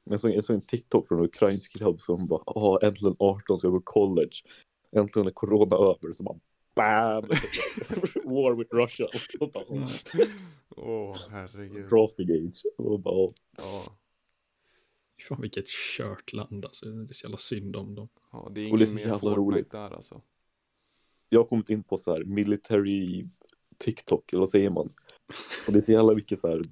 Men 0.04 0.12
jag 0.12 0.20
såg, 0.20 0.30
jag 0.30 0.44
såg 0.44 0.54
en 0.56 0.62
TikTok 0.66 1.08
från 1.08 1.18
en 1.18 1.24
ukrainsk 1.24 1.72
grabb 1.78 2.00
som 2.00 2.26
bara, 2.26 2.42
ja, 2.46 2.78
äntligen 2.82 3.16
18 3.18 3.58
ska 3.58 3.66
jag 3.66 3.72
gå 3.72 3.80
college. 3.84 4.32
Äntligen 4.96 5.26
är 5.26 5.30
corona 5.30 5.76
över, 5.76 6.12
så 6.12 6.22
bara 6.22 6.38
BAM! 6.74 7.24
War 8.24 8.54
with 8.54 8.74
Russia. 8.74 9.06
Bara, 9.52 9.64
Mm. 9.76 9.88
Åh, 10.76 11.16
herregud. 11.30 11.88
Drafting 11.88 12.30
age. 12.30 12.62
Och 12.78 13.00
bara, 13.00 13.14
ja. 13.14 13.32
Ja. 13.58 13.96
Fan 15.28 15.40
vilket 15.40 15.66
kört 15.96 16.32
land 16.32 16.64
alltså. 16.64 16.86
Det 16.86 17.12
är 17.12 17.14
så 17.14 17.24
jävla 17.26 17.38
synd 17.38 17.76
om 17.76 17.94
dem. 17.94 18.08
ja, 18.32 18.50
det 18.54 18.60
är 18.60 18.72
Och 18.72 18.78
det 18.78 18.84
är 18.84 18.86
ingen 18.86 18.86
så 18.86 18.94
mer 18.94 19.02
jävla 19.02 19.18
Fortnite 19.18 19.36
roligt. 19.40 19.70
där 19.70 19.90
alltså. 19.90 20.20
jag 21.28 21.40
har 21.40 21.44
kommit 21.44 21.70
in 21.70 21.82
på 21.82 21.98
så 21.98 22.14
här 22.14 22.24
military 22.24 23.26
TikTok, 23.78 24.32
eller 24.32 24.40
vad 24.40 24.48
säger 24.48 24.70
man? 24.70 24.92
Och 25.66 25.72
det 25.72 25.78
är 25.78 25.80
så 25.80 25.92
jävla 25.92 26.14
mycket 26.14 26.38
så 26.38 26.48
här 26.48 26.62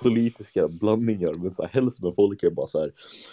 politiska 0.00 0.68
blandningar, 0.68 1.34
men 1.34 1.54
så 1.54 1.62
här, 1.62 1.70
hälften 1.70 2.06
av 2.06 2.12
folk 2.12 2.42
är 2.42 2.50
bara 2.50 2.66
så 2.66 2.80
här 2.80 2.92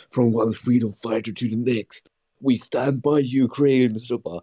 From 0.10 0.36
one 0.36 0.54
freedom 0.54 0.94
fighter 0.94 1.32
to 1.32 1.46
the 1.50 1.74
next, 1.76 2.06
we 2.40 2.56
stand 2.56 3.02
by 3.02 3.42
Ukraine. 3.42 4.00
Så 4.00 4.18
bara, 4.18 4.42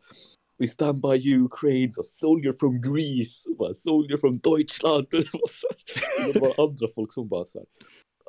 We 0.60 0.66
stand 0.66 1.00
by 1.00 1.16
you 1.16 1.44
Ukraine, 1.44 1.92
så 1.92 2.02
soldier 2.02 2.52
from 2.52 2.80
Greece, 2.80 3.54
bara, 3.58 3.74
soldier 3.74 4.16
from 4.16 4.38
Deutschland. 4.38 5.06
Det 5.10 5.16
var, 5.32 5.48
så 5.48 5.66
här, 6.44 6.64
andra 6.64 6.88
folk 6.94 7.12
som 7.12 7.28
bara 7.28 7.44
så 7.44 7.58
här, 7.58 7.66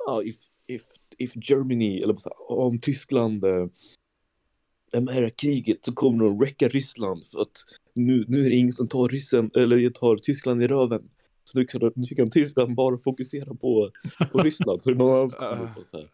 ah, 0.07 0.21
if, 0.23 0.35
if, 0.67 0.81
if 1.17 1.33
Germany, 1.49 1.97
eller 1.97 2.13
bara 2.13 2.19
så 2.19 2.29
här, 2.29 2.57
om 2.57 2.79
Tyskland 2.79 3.43
eh, 3.43 3.67
är 4.93 5.01
med 5.01 5.23
i 5.23 5.31
kriget 5.31 5.85
så 5.85 5.93
kommer 5.93 6.25
de 6.25 6.41
räcka 6.41 6.67
Ryssland 6.67 7.23
för 7.25 7.41
att 7.41 7.63
nu, 7.95 8.25
nu 8.27 8.45
är 8.45 8.49
det 8.49 8.55
ingen 8.55 8.73
som 8.73 8.87
tar 8.87 9.07
ryssen, 9.07 9.51
eller 9.55 9.89
tar 9.89 10.15
Tyskland 10.15 10.63
i 10.63 10.67
röven. 10.67 11.09
Så 11.51 11.59
nu 11.59 11.65
kan, 11.65 11.91
nu 11.95 12.15
kan 12.15 12.29
Tyskland 12.29 12.75
bara 12.75 12.97
fokusera 12.97 13.55
på, 13.55 13.91
på 14.31 14.37
Ryssland. 14.43 14.87
Är 14.87 14.95
någon 14.95 15.11
annan 15.11 15.29
kommer 15.29 15.83
så 15.85 15.97
här. 15.97 16.09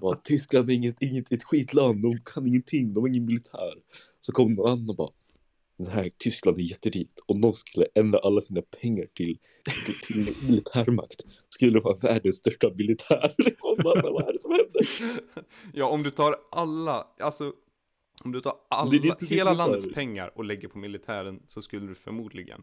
Bara, 0.00 0.16
Tyskland 0.16 0.70
är 0.70 0.74
inget, 0.74 1.02
inget, 1.02 1.32
ett 1.32 1.44
skitland, 1.44 2.02
de 2.02 2.18
kan 2.24 2.46
ingenting, 2.46 2.94
de 2.94 3.00
har 3.00 3.08
ingen 3.08 3.24
militär. 3.24 3.74
Så 4.20 4.32
kom 4.32 4.54
någon 4.54 4.70
annan 4.70 4.90
och 4.90 4.96
bara, 4.96 5.10
nej, 5.76 6.14
Tyskland 6.18 6.58
är 6.58 6.62
jätterikt. 6.62 7.20
Om 7.26 7.40
de 7.40 7.54
skulle 7.54 7.86
ändra 7.94 8.18
alla 8.18 8.40
sina 8.40 8.62
pengar 8.62 9.06
till, 9.14 9.38
till, 10.06 10.34
militärmakt 10.48 11.24
skulle 11.48 11.72
de 11.72 11.84
ha 11.84 11.96
världens 11.96 12.36
största 12.36 12.70
militär. 12.74 13.34
Vad 13.84 14.28
är 14.28 14.32
det 14.32 14.38
som 14.38 14.50
händer? 14.50 14.86
Ja, 15.72 15.86
om 15.86 16.02
du 16.02 16.10
tar 16.10 16.36
alla, 16.50 17.06
alltså 17.20 17.52
om 18.24 18.32
du 18.32 18.40
tar 18.40 18.54
alla, 18.70 18.90
Det 18.90 18.98
det 18.98 19.26
hela 19.26 19.52
landets 19.52 19.94
pengar 19.94 20.32
och 20.34 20.44
lägger 20.44 20.68
på 20.68 20.78
militären 20.78 21.42
så 21.46 21.62
skulle 21.62 21.86
du 21.86 21.94
förmodligen 21.94 22.62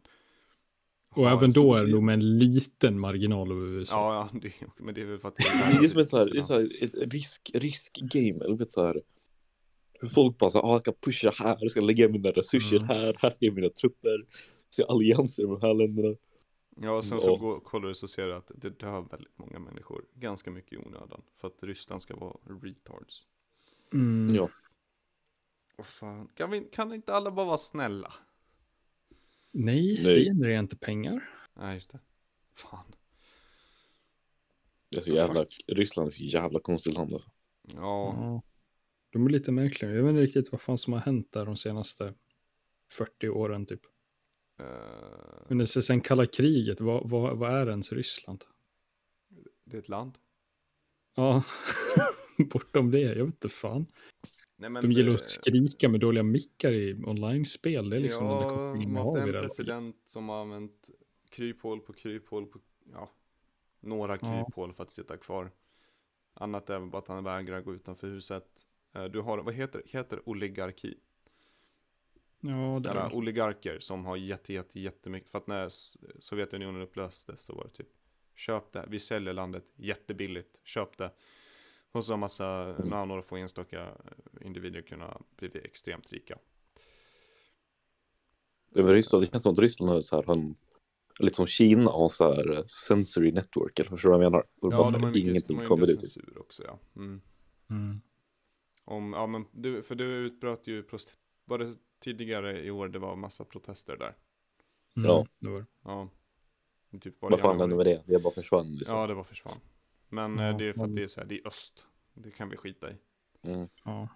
Och 1.16 1.30
även 1.30 1.52
då 1.52 1.76
är 1.76 1.84
det 1.84 1.92
nog 1.92 2.04
med 2.04 2.14
en 2.14 2.38
liten 2.38 3.00
marginal 3.00 3.52
av 3.52 3.58
USA. 3.58 3.96
Ja, 3.96 4.30
ja 4.34 4.40
det, 4.40 4.54
men 4.84 4.96
det 4.96 5.02
är 5.02 5.06
väl 5.06 5.20
för 5.20 5.28
att 5.28 5.36
det 5.36 5.44
Det 5.80 5.86
är 5.86 5.88
som 5.90 6.00
ett, 6.00 6.10
så 6.10 6.18
här, 6.18 6.26
det 6.26 6.38
är 6.38 6.42
så 6.42 6.54
här, 6.54 6.70
ett 6.84 7.14
risk, 7.14 7.52
risk-game, 7.54 8.46
eller 8.46 8.58
vet 8.58 8.72
så 8.72 8.86
här. 8.86 9.02
Hur 10.00 10.08
folk 10.08 10.38
bara 10.38 10.50
så 10.50 10.58
här, 10.58 10.66
ah, 10.66 10.72
jag 10.72 10.82
ska 10.82 10.92
pusha 10.92 11.32
här, 11.40 11.58
jag 11.60 11.72
ska 11.72 11.82
lägga 11.82 12.10
mina 12.10 12.32
resurser 12.32 12.78
Mm. 12.78 12.90
här, 12.90 13.16
här 13.20 13.30
ska 13.30 13.46
jag 13.46 13.56
mina 13.56 13.70
trupper. 13.70 14.26
Se 14.70 14.84
allianser 14.88 15.48
med 15.48 15.60
de 15.60 15.68
här 15.68 15.74
länderna. 15.74 16.16
Ja, 16.76 16.92
och 16.92 17.06
sen 17.06 17.22
så 17.22 17.28
Ja. 17.30 17.36
går, 17.36 17.60
kollar 17.60 17.88
du 17.88 17.96
så 17.96 18.08
ser 18.08 18.26
du 18.28 18.36
att 18.36 18.52
det 18.56 18.70
dör 18.80 19.02
väldigt 19.12 19.38
många 19.38 19.60
människor. 19.60 20.06
Ganska 20.16 20.52
mycket 20.52 20.74
i 20.74 20.78
onödan. 20.78 21.22
För 21.42 21.48
att 21.48 21.64
Ryssland 21.64 22.02
ska 22.02 22.16
vara 22.16 22.38
retards. 22.64 23.24
Mm. 23.94 24.36
Ja. 24.36 24.50
Vad 25.78 25.88
fan, 25.88 26.28
kan, 26.36 26.52
vi, 26.52 26.62
kan 26.72 26.94
inte 26.94 27.14
alla 27.14 27.32
bara 27.32 27.46
vara 27.46 27.58
snälla? 27.58 28.14
Nej, 29.54 30.00
Nej. 30.04 30.16
det 30.16 30.24
genererar 30.26 30.60
inte 30.60 30.78
pengar. 30.78 31.30
Nej, 31.54 31.76
just 31.76 31.90
det. 31.92 32.00
Fan. 32.56 32.96
Det 34.90 34.98
är 34.98 35.02
så 35.02 35.10
jävla, 35.10 35.46
Ryssland 35.68 36.08
är 36.08 36.12
så 36.12 36.24
jävla 36.24 36.60
konstigt 36.60 36.94
land 36.94 37.14
alltså. 37.14 37.30
Ja, 37.62 37.74
Ja. 38.18 38.42
De 39.10 39.26
är 39.26 39.30
lite 39.30 39.52
märkliga. 39.52 39.92
Jag 39.92 40.04
vet 40.04 40.10
inte 40.10 40.22
riktigt 40.22 40.52
vad 40.52 40.62
fan 40.62 40.78
som 40.78 40.94
har 40.94 41.00
hänt 41.00 41.32
där 41.32 41.46
de 41.46 41.58
senaste 41.58 42.14
40 42.92 43.30
åren 43.30 43.66
typ. 43.66 43.82
eh, 44.60 44.66
Men 45.50 45.58
det- 45.58 45.68
sen 45.68 46.02
kalla 46.02 46.26
kriget, 46.26 46.82
vad, 46.82 47.10
vad, 47.10 47.38
vad 47.38 47.52
är 47.54 47.70
ens 47.70 47.92
Ryssland? 47.92 48.44
det 49.66 49.78
är 49.78 49.82
ett 49.82 49.90
land. 49.90 50.18
Ja, 51.16 51.44
bortom 52.52 52.92
det, 52.92 53.00
jag 53.00 53.16
vet 53.16 53.26
inte 53.26 53.50
fan. 53.50 53.86
Nej, 54.64 54.70
men, 54.70 54.82
De 54.82 54.92
gillar 54.92 55.10
eh, 55.10 55.16
att 55.16 55.30
skrika 55.30 55.90
med 55.90 56.00
dåliga 56.00 56.24
mickar 56.24 56.72
i 56.72 56.94
online-spel. 57.06 57.90
Det 57.90 57.96
är 57.96 58.00
liksom 58.00 58.28
den 58.28 58.36
ja, 58.36 58.42
där 58.42 58.50
kopplingen 58.50 58.96
jag 58.96 59.04
har 59.04 59.18
haft 59.18 59.28
en 59.28 59.34
det. 59.34 59.42
president 59.42 59.96
som 60.06 60.30
har 60.30 60.42
använt 60.42 60.90
kryphål 61.30 61.80
på 61.80 61.94
kryphål 61.94 62.46
på, 62.46 62.60
ja, 62.92 63.12
några 63.80 64.18
Ja. 64.22 64.46
kryphål 64.46 64.74
för 64.74 64.84
att 64.84 64.92
sitta 64.92 65.18
kvar. 65.18 65.52
Annat 66.34 66.70
är 66.70 66.80
bara 66.80 66.98
att 66.98 67.08
han 67.08 67.24
vägrar 67.24 67.62
gå 67.62 67.74
utanför 67.74 68.08
huset. 68.08 68.68
Eh, 68.94 69.04
Du 69.06 69.22
har, 69.22 69.38
vad 69.38 69.54
heter 69.54 69.82
det? 69.86 69.98
Heter 69.98 70.30
oligarki? 70.30 70.98
Ja, 72.40 72.80
det 72.84 72.90
är 72.90 73.14
oligarker 73.16 73.80
som 73.80 74.06
har 74.06 74.18
jätte, 74.18 74.54
jätte, 74.54 74.80
jättemycket. 74.80 75.30
För 75.30 75.38
att 75.38 75.48
när 75.48 75.70
Sovjetunionen 76.20 76.82
upplöstes 76.82 77.42
så 77.42 77.56
var 77.56 77.64
det 77.64 77.70
typ 77.70 77.90
Köp 78.36 78.72
det, 78.72 78.86
vi 78.88 79.00
säljer 79.00 79.34
landet 79.34 79.64
jättebilligt, 79.76 80.60
köp 80.64 80.98
det. 80.98 81.12
Och 81.94 82.06
så 82.06 82.14
har 82.14 82.18
massa, 82.18 82.46
Mm. 82.48 82.88
några, 82.90 83.06
några 83.06 83.22
få 83.22 83.36
enstaka 83.36 83.90
individer 84.42 84.82
kunna 84.82 85.22
bli 85.36 85.52
extremt 85.64 86.12
rika. 86.12 86.38
Det, 88.74 88.82
var 88.84 88.94
Ryssland, 88.94 89.24
det 89.24 89.32
känns 89.32 89.44
som 89.44 89.54
att 89.54 89.60
Ryssland 89.60 89.92
har 89.92 90.02
så 90.02 90.16
här, 90.16 90.24
han, 90.28 90.56
lite 91.20 91.36
som 91.36 91.48
Kina 91.48 91.92
har 91.92 92.10
så 92.10 92.34
här 92.34 92.52
eh, 92.58 92.66
sensory 92.66 93.32
network, 93.32 93.80
eller 93.80 93.90
förstår 93.90 94.10
du 94.10 94.18
vad 94.18 94.26
jag 94.26 94.32
menar? 94.32 94.46
Och 94.62 94.70
det 94.70 94.76
bara 94.78 94.86
så 94.86 94.98
här, 94.98 95.18
ingenting 95.18 95.42
de 95.48 95.62
har 95.62 95.66
kommer 95.66 95.82
mycket 95.88 96.04
ut. 96.04 96.12
censur 96.12 96.38
också 96.40 96.64
ja. 96.64 96.80
Mm. 96.96 97.22
Mm. 97.70 98.02
Om, 98.86 99.14
ja 99.14 99.28
men 99.28 99.46
du, 99.52 99.84
för 99.84 99.96
det 99.96 100.04
utbröt 100.04 100.68
ju, 100.68 100.84
prost- 100.84 101.18
var 101.46 101.58
det 101.58 101.76
tidigare 102.00 102.62
i 102.66 102.72
år 102.72 102.88
det 102.88 103.00
var 103.00 103.16
massa 103.16 103.46
protester 103.46 103.98
där? 103.98 104.16
Mm, 104.98 105.10
Ja. 105.10 105.26
det 105.40 105.50
var 105.50 105.60
det. 105.60 105.66
Ja. 105.84 106.10
Typ 107.02 107.22
var 107.22 107.30
Vad 107.32 107.40
fan 107.40 107.60
hände 107.60 107.76
med 107.76 107.86
det? 107.86 108.04
Det 108.06 108.24
bara 108.24 108.34
försvann 108.34 108.76
liksom. 108.76 108.98
Ja 108.98 109.08
det 109.08 109.14
var 109.14 109.24
försvann. 109.24 109.58
Men 110.14 110.38
Ja, 110.38 110.50
eh, 110.50 110.58
det 110.58 110.70
är 110.70 110.74
för 110.74 110.84
att 110.84 110.96
det 110.96 111.04
är 111.04 111.08
så 111.08 111.22
här, 111.22 111.28
det 111.28 111.36
är 111.40 111.48
öst. 111.48 111.86
Det 112.14 112.32
kan 112.32 112.50
vi 112.50 112.58
skita 112.58 112.92
i. 112.92 112.96
Mm. 113.44 113.68
Ja. 113.84 114.08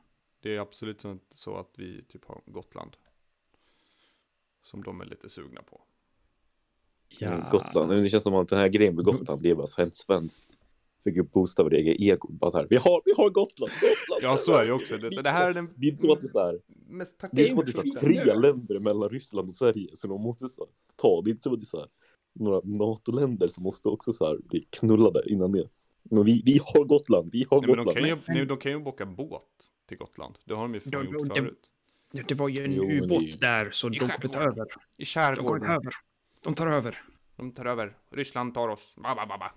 Det 0.42 0.56
är 0.56 0.60
absolut 0.60 1.02
så- 1.02 1.12
inte 1.12 1.38
så 1.38 1.58
att 1.58 1.72
vi 1.78 2.04
typ 2.04 2.26
har 2.26 2.42
Gotland. 2.46 2.98
Som 4.64 4.84
de 4.84 5.02
är 5.02 5.06
lite 5.06 5.30
sugna 5.30 5.62
på. 5.62 5.82
Mm, 7.22 7.44
Gotland, 7.52 7.92
det 7.92 8.10
känns 8.10 8.24
som 8.24 8.36
att 8.36 8.48
den 8.50 8.60
här 8.60 8.68
grejen 8.68 8.96
med 8.96 9.06
Gotland, 9.06 9.42
det 9.42 9.50
är 9.50 9.56
bara 9.56 9.68
så 9.68 9.82
här 9.82 9.86
en 9.86 9.92
svensk 9.92 10.50
fick 11.04 11.18
upp 11.18 11.32
boosta 11.32 11.64
vår 11.64 11.74
egen 11.74 11.96
ego. 12.02 12.28
Bara 12.32 12.52
så 12.52 12.58
här, 12.58 12.68
vi 12.70 12.76
har, 12.76 13.02
vi 13.06 13.14
har 13.18 13.30
Gotland, 13.30 13.72
Gotland! 13.72 14.22
Ja 14.22 14.38
så 14.38 14.52
är 14.54 14.60
det 14.60 14.66
ju 14.66 14.72
också. 14.72 14.98
Det, 14.98 15.12
så 15.12 15.22
det 15.22 15.30
här 15.30 15.50
är 15.50 15.54
den 15.54 15.68
Det 15.76 15.86
är 15.86 15.90
inte 15.90 16.02
så 16.02 16.14
att 16.14 16.22
det 16.22 16.26
är 16.26 16.28
så 16.28 16.40
här, 16.46 16.60
det 17.32 17.42
är 17.42 17.50
inte 17.50 17.72
så 17.72 17.80
att 17.80 17.84
det 17.86 17.90
är 17.90 18.00
tre 18.24 18.34
länder 18.34 18.80
mellan 18.80 19.10
Ryssland 19.10 19.50
och 19.50 19.56
Sverige 19.56 19.96
som 19.96 20.10
de 20.10 20.22
måste 20.22 20.48
så 20.48 20.62
här, 20.62 20.70
ta. 20.96 21.22
Det 21.22 21.30
är 21.30 21.32
inte 21.32 21.44
så 21.44 21.54
att 21.54 21.60
det 21.60 21.64
är 21.64 21.66
så 21.66 21.80
här, 21.80 21.90
några 22.34 22.62
NATO-länder 22.64 23.48
som 23.48 23.64
måste 23.64 23.90
också 23.90 24.14
så 24.14 24.26
här, 24.28 24.38
bli 24.38 24.62
knullade 24.70 25.24
innan 25.32 25.52
det. 25.52 25.70
Men 26.12 26.26
vi, 26.26 26.42
vi 26.46 26.60
har 26.74 26.84
Gotland, 26.86 27.30
vi 27.32 27.46
har 27.50 27.62
Nej, 27.62 27.68
men 27.68 27.78
de 27.78 27.84
Gotland. 27.86 27.98
kan, 27.98 28.08
ju, 28.08 28.18
nej, 28.38 28.46
de 28.46 28.58
kan 28.58 28.72
ju 28.72 28.80
boka 28.80 29.06
båt 29.06 29.44
till 29.88 29.98
Gotland. 29.98 30.38
Det 30.46 30.54
har 30.54 30.62
de 30.62 30.74
ju 30.74 30.80
fan 30.80 30.92
De- 30.92 31.06
gjort 31.06 31.30
de- 31.30 31.36
förut. 31.36 31.72
Det 32.28 32.36
var 32.36 32.50
ju 32.50 32.64
en 32.66 32.72
det 32.72 32.98
ubåt 32.98 33.42
där, 33.42 33.72
så 33.72 33.88
I 33.88 33.90
de 33.92 34.00
skärgården. 34.10 34.42
över. 34.42 34.66
I 34.66 34.68
De 34.98 35.06
skärgården. 35.06 35.68
ta 35.68 35.74
över. 35.74 35.94
De 36.44 36.54
tar 36.56 36.68
över. 36.68 37.02
De 37.36 37.52
tar 37.52 37.66
över. 37.66 37.98
Ryssland 38.12 38.54
tar 38.54 38.68
oss. 38.68 38.96
Ba, 38.96 39.16
ba, 39.16 39.26
ba, 39.26 39.38
ba. 39.38 39.52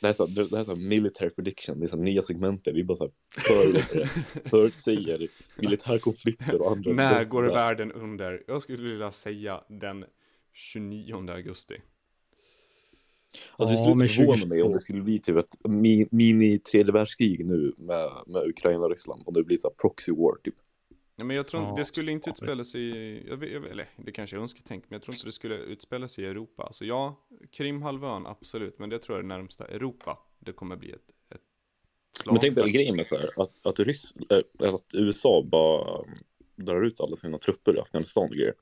Det 0.00 0.06
här 0.06 0.08
är 0.08 0.12
så 0.12 0.26
det 0.26 0.50
här 0.50 0.58
är 0.60 0.64
så 0.64 0.76
military 0.76 1.30
prediction, 1.30 1.80
det 1.80 1.86
är 1.86 1.88
så 1.88 1.96
nya 1.96 2.22
segmenter. 2.22 2.72
Vi 2.72 2.84
bara 2.84 2.96
så 2.96 3.04
här 3.04 3.12
för, 3.42 4.04
förutsäger 4.48 5.28
militärkonflikter 5.56 6.62
och 6.62 6.72
andra. 6.72 6.92
När 6.92 7.24
går 7.24 7.42
världen 7.44 7.92
under? 7.92 8.42
Jag 8.46 8.62
skulle 8.62 8.88
vilja 8.88 9.12
säga 9.12 9.64
den 9.68 10.04
29 10.52 11.30
augusti. 11.30 11.74
Alltså 13.56 13.74
det 13.74 13.78
Ja, 13.78 13.84
skulle 13.84 13.94
men 13.96 14.02
inte 14.04 14.14
förvåna 14.14 14.36
2022. 14.36 14.48
mig 14.54 14.62
om 14.62 14.72
det 14.72 14.80
skulle 14.80 15.02
bli 15.02 15.18
typ 15.18 15.36
ett 15.36 15.56
mi- 15.64 16.08
mini 16.10 16.58
tredje 16.58 16.92
världskrig 16.92 17.46
nu 17.46 17.74
med, 17.76 18.10
med 18.26 18.42
Ukraina 18.48 18.84
och 18.84 18.90
Ryssland. 18.90 19.22
Och 19.26 19.32
det 19.32 19.44
blir 19.44 19.56
så 19.56 19.70
proxy 19.70 20.12
war 20.12 20.36
typ. 20.44 20.54
Ja, 21.16 21.24
men 21.24 21.36
jag 21.36 21.48
tror 21.48 21.62
Ja, 21.62 21.74
det 21.76 21.84
skulle 21.84 22.12
inte 22.12 22.30
utspela 22.30 22.64
sig 22.64 22.80
i, 22.82 23.22
jag 23.28 23.36
vet, 23.36 23.52
jag 23.52 23.60
vet, 23.60 23.70
eller 23.70 23.88
det 23.96 24.12
kanske 24.12 24.36
är 24.36 24.40
önsketänk, 24.40 24.84
men 24.88 24.96
jag 24.96 25.02
tror 25.02 25.14
inte 25.14 25.26
det 25.26 25.32
skulle 25.32 25.56
utspela 25.56 26.08
sig 26.08 26.24
i 26.24 26.26
Europa. 26.26 26.62
Alltså 26.62 26.84
ja, 26.84 27.16
Krimhalvön 27.52 28.26
absolut, 28.26 28.78
men 28.78 28.90
det 28.90 28.98
tror 28.98 29.18
jag 29.18 29.24
är 29.24 29.28
närmsta 29.28 29.64
Europa. 29.66 30.18
Det 30.38 30.52
kommer 30.52 30.76
bli 30.76 30.90
ett, 30.90 31.08
ett 31.34 31.40
Men 32.26 32.38
tänk 32.40 32.52
slagfält. 32.54 32.74
grejen 32.74 32.96
med 32.96 33.06
så 33.06 33.16
här, 33.16 33.30
att, 33.42 33.66
att, 33.66 33.78
Ryss, 33.80 34.14
äh, 34.30 34.74
att 34.74 34.84
USA 34.94 35.42
bara 35.42 35.98
um, 36.00 36.06
drar 36.56 36.82
ut 36.82 37.00
alla 37.00 37.16
sina 37.16 37.38
trupper 37.38 37.76
i 37.76 37.80
Afghanistan 37.80 38.24
och 38.24 38.30
grejer. 38.36 38.54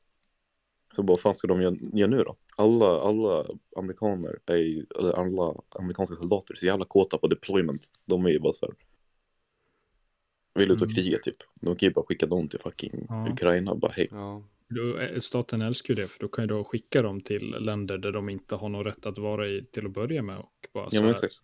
Så 0.97 1.03
vad 1.03 1.21
fan 1.21 1.35
ska 1.35 1.47
de 1.49 1.63
göra, 1.63 1.75
göra 1.93 2.11
nu 2.11 2.23
då? 2.23 2.37
Alla, 2.57 3.01
alla 3.01 3.47
amerikaner, 3.77 4.39
är 4.47 4.57
ju, 4.57 4.87
eller 4.99 5.13
alla 5.13 5.55
amerikanska 5.69 6.17
soldater 6.17 6.55
är 6.55 6.59
så 6.59 6.67
jävla 6.67 6.85
kåta 6.85 7.19
på 7.19 7.27
deployment. 7.27 7.91
De 8.05 8.27
är 8.27 8.31
ju 8.31 8.39
bara 8.41 8.53
så 8.53 8.67
här. 8.67 8.75
Vill 10.55 10.71
ut 10.71 10.81
och 10.81 10.87
Mm. 10.87 10.95
kriga 10.97 11.19
typ. 11.19 11.37
De 11.55 11.77
kan 11.77 11.89
ju 11.89 11.93
bara 11.93 12.05
skicka 12.07 12.27
dem 12.27 12.49
till 12.49 12.61
fucking 12.61 13.07
Ja. 13.09 13.29
Ukraina 13.33 13.75
bara 13.75 13.93
hej. 13.93 14.09
Ja, 14.11 14.43
Då, 14.69 14.99
eh, 14.99 15.21
staten 15.21 15.63
älskar 15.63 15.95
ju 15.95 16.03
det, 16.03 16.09
för 16.09 16.21
då 16.21 16.29
kan 16.29 16.45
ju 16.45 16.49
då 16.49 16.65
skicka 16.65 17.03
dem 17.03 17.21
till 17.21 17.51
länder 17.51 17.99
där 17.99 18.13
de 18.13 18.29
inte 18.29 18.55
har 18.55 18.69
någon 18.69 18.85
rätt 18.85 19.07
att 19.07 19.19
vara 19.19 19.49
i 19.49 19.65
till 19.65 19.87
att 19.87 19.93
börja 19.93 20.23
med 20.23 20.39
och 20.39 20.69
bara 20.73 20.91
så 20.91 20.97
Ja 20.97 21.01
men 21.01 21.09
här, 21.09 21.15
exakt. 21.15 21.35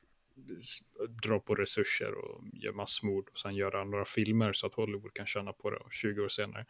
s- 0.61 0.79
dra 1.23 1.39
på 1.41 1.55
resurser 1.55 2.15
och 2.15 2.41
göra 2.53 2.75
massmord 2.75 3.29
och 3.33 3.39
sen 3.39 3.55
göra 3.55 3.85
några 3.85 4.05
filmer 4.05 4.53
så 4.53 4.67
att 4.67 4.75
Hollywood 4.75 5.15
kan 5.15 5.27
tjäna 5.27 5.53
på 5.53 5.71
det 5.71 5.77
och 5.77 5.93
20 5.93 6.21
år 6.23 6.29
senare. 6.29 6.67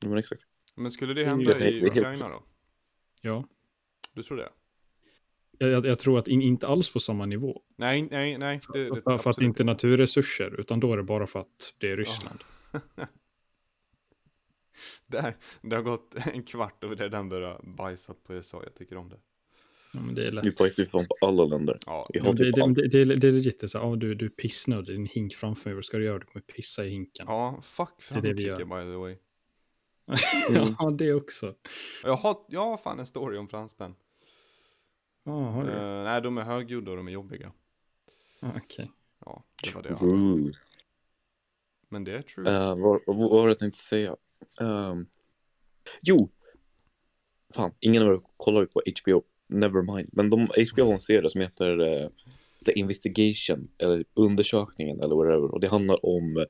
Ja, 0.00 0.08
men 0.08 0.18
exakt. 0.18 0.46
Men 0.74 0.90
skulle 0.90 1.14
det 1.14 1.20
Det 1.20 1.24
är 1.24 1.28
hända 1.28 1.68
i 1.68 1.80
det 1.80 1.86
är 1.86 1.90
Ukraina 1.90 2.28
då? 2.28 2.42
Ja, 3.20 3.44
Du 4.14 4.22
tror 4.22 4.36
det? 4.36 4.48
jag, 5.58 5.70
jag, 5.70 5.86
jag 5.86 5.98
tror 5.98 6.18
att 6.18 6.28
in, 6.28 6.42
inte 6.42 6.66
alls 6.66 6.92
på 6.92 7.00
samma 7.00 7.26
nivå. 7.26 7.62
Nej, 7.76 8.02
nej, 8.10 8.38
nej. 8.38 8.60
Det, 8.72 8.78
det, 8.84 8.88
för, 8.88 9.00
för 9.00 9.12
att 9.14 9.26
absolut 9.26 9.48
inte 9.48 9.64
naturresurser, 9.64 10.60
utan 10.60 10.80
då 10.80 10.92
är 10.92 10.96
det 10.96 11.02
bara 11.02 11.26
för 11.26 11.40
att 11.40 11.74
det 11.78 11.90
är 11.90 11.96
Ryssland. 11.96 12.44
Där, 15.06 15.36
det 15.62 15.76
har 15.76 15.82
gått 15.82 16.14
en 16.32 16.42
kvart 16.42 16.84
och 16.84 16.98
redan 16.98 17.28
börjat 17.28 17.62
bajsa 17.62 18.14
på 18.14 18.34
USA. 18.34 18.60
Jag 18.64 18.74
tycker 18.74 18.96
om 18.96 19.08
det. 19.08 19.18
Ja, 19.92 20.00
men 20.00 20.14
det 20.14 20.26
är 20.26 20.32
lätt. 20.32 20.46
Vi 20.46 20.50
bajsar 20.50 20.82
ju 20.82 20.88
fan 20.88 21.06
på 21.06 21.26
alla 21.26 21.44
länder. 21.44 21.78
Ja, 21.86 22.08
Vi 22.12 22.18
Ja, 22.18 22.24
har 22.24 22.32
det, 22.32 22.44
typ 22.44 22.54
det, 22.54 22.62
allt. 22.62 22.74
det, 22.74 22.88
det, 22.88 23.00
är- 23.00 23.16
det 23.16 23.28
är 23.28 23.32
legit, 23.32 23.60
det 23.60 23.66
är 23.66 23.68
så 23.68 23.78
här, 23.78 23.86
ja, 23.86 23.96
du, 23.96 24.14
du 24.14 24.24
är 24.24 24.28
pissnödig, 24.30 24.94
din 24.96 25.06
hink 25.06 25.34
framför 25.34 25.70
mig, 25.70 25.74
vad 25.74 25.84
ska 25.84 25.98
du 25.98 26.04
göra? 26.04 26.18
Du 26.18 26.24
kommer 26.26 26.42
pissa 26.42 26.84
i 26.84 26.88
hinken. 26.88 27.24
ja 27.28 27.60
fuck 27.62 27.88
Det 28.08 28.14
är 28.14 28.20
det 28.22 28.32
vi 28.32 28.44
Frankrike 28.44 28.64
by 28.64 28.92
the 28.92 28.96
way. 28.96 29.16
Ja, 30.48 30.90
det 30.98 31.14
också. 31.14 31.54
Jag 32.04 32.16
har, 32.16 32.36
jag 32.48 32.64
har 32.64 32.76
fan 32.76 32.98
en 32.98 33.06
story 33.06 33.38
om 33.38 33.48
fransmän. 33.48 33.94
Ja, 35.24 35.32
har 35.32 35.64
du? 35.64 35.70
Eh, 35.70 36.04
nej, 36.04 36.20
de 36.20 36.38
är 36.38 36.42
högljudda 36.42 36.90
och 36.90 36.96
de 36.96 37.08
är 37.08 37.12
jobbiga. 37.12 37.52
Ja, 38.40 38.52
Okej. 38.56 38.90
Ja, 39.24 39.44
det 39.62 39.74
var 39.74 39.82
det 39.82 39.88
jag 39.88 39.96
hade. 39.96 40.52
Men 41.88 42.04
det 42.04 42.12
är 42.12 42.22
true. 42.22 42.50
Uh, 42.50 42.76
vad, 42.76 43.00
var 43.30 43.46
det 43.46 43.50
jag 43.50 43.58
tänkte 43.58 43.78
säga? 43.80 44.16
Ehm, 44.60 45.06
jo! 46.02 46.30
Fan, 47.54 47.74
ingen 47.80 48.02
av 48.02 48.14
er 48.14 48.20
kollar 48.36 48.60
ju 48.60 48.66
på 48.66 48.82
HBO. 49.02 49.22
Never 49.46 49.82
mind. 49.94 50.08
Men 50.12 50.30
de, 50.30 50.48
HBO 50.72 50.84
har 50.84 50.92
en 50.92 51.00
serie 51.00 51.30
som 51.30 51.40
heter 51.40 51.80
eh, 51.80 52.08
The 52.64 52.72
Investigation, 52.72 53.68
eller 53.78 54.04
Undersökningen 54.14 55.00
eller 55.00 55.14
whatever. 55.14 55.54
Och 55.54 55.60
det 55.60 55.68
handlar 55.68 56.06
om 56.06 56.46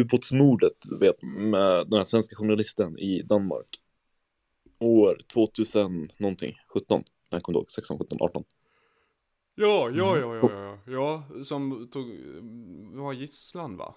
ubåtsmordet, 0.00 0.72
du 0.84 0.98
vet, 0.98 1.22
med 1.22 1.86
den 1.86 1.98
här 1.98 2.04
svenska 2.04 2.36
journalisten 2.36 2.98
i 2.98 3.22
Danmark. 3.22 3.66
År 4.78 5.18
2000 5.32 6.10
någonting, 6.18 6.54
17. 6.68 7.02
Jag 7.30 7.42
kommer 7.42 7.58
ihåg, 7.58 7.70
16, 7.70 7.98
17, 7.98 8.18
18. 8.20 8.44
Ja, 9.54 9.90
ja, 9.94 10.16
Mm. 10.16 10.22
ja, 10.22 10.36
ja, 10.36 10.78
ja, 10.86 11.24
ja, 11.32 11.44
som 11.44 11.88
tog, 11.92 12.06
var 12.92 13.12
gisslan 13.12 13.76
va? 13.76 13.94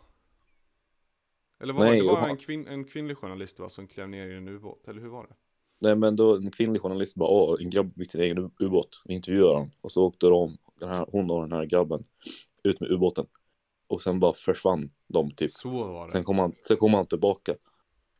Eller 1.59 1.73
var 1.73 1.85
Nej, 1.85 2.01
det 2.01 2.07
var 2.07 2.29
en, 2.29 2.37
kvinn, 2.37 2.67
en 2.67 2.85
kvinnlig 2.85 3.17
journalist 3.17 3.59
va, 3.59 3.69
som 3.69 3.87
klev 3.87 4.09
ner 4.09 4.27
i 4.27 4.37
en 4.37 4.47
ubåt, 4.47 4.87
eller 4.87 5.01
hur 5.01 5.09
var 5.09 5.23
det? 5.27 5.35
Nej 5.79 5.95
men 5.95 6.15
då 6.15 6.35
en 6.35 6.51
kvinnlig 6.51 6.81
journalist 6.81 7.15
bara, 7.15 7.29
åh, 7.29 7.57
en 7.61 7.69
grabb 7.69 7.93
byggt 7.95 8.11
sin 8.11 8.21
egen 8.21 8.51
ubåt, 8.59 9.01
vi 9.05 9.13
intervjuar 9.13 9.53
honom. 9.53 9.71
Och 9.81 9.91
så 9.91 10.03
åkte 10.05 10.25
de, 10.27 10.57
den 10.79 10.89
här, 10.89 11.05
hon 11.11 11.31
och 11.31 11.41
den 11.41 11.51
här 11.51 11.65
grabben, 11.65 12.05
ut 12.63 12.79
med 12.79 12.91
ubåten. 12.91 13.25
Och 13.87 14.01
sen 14.01 14.19
bara 14.19 14.33
försvann 14.33 14.91
de 15.07 15.31
typ. 15.31 15.51
Så 15.51 15.69
var 15.69 16.05
det. 16.05 16.11
Sen 16.11 16.23
kom 16.23 16.39
han, 16.39 16.55
sen 16.67 16.77
kom 16.77 16.93
han 16.93 17.05
tillbaka. 17.07 17.55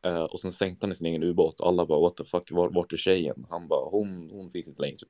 Eh, 0.02 0.24
och 0.24 0.40
sen 0.40 0.52
sänkte 0.52 0.86
han 0.86 0.92
i 0.92 0.96
sin 0.96 1.08
egen 1.08 1.24
ubåt. 1.24 1.62
Alla 1.62 1.86
bara, 1.86 2.00
what 2.00 2.18
the 2.18 2.24
fuck, 2.26 2.52
var, 2.52 2.70
vart 2.70 2.94
är 2.94 2.98
tjejen? 2.98 3.46
Han 3.50 3.68
bara, 3.68 3.90
hon, 3.90 4.30
hon 4.30 4.50
finns 4.52 4.68
inte 4.68 4.82
längre 4.82 4.98
typ. 4.98 5.10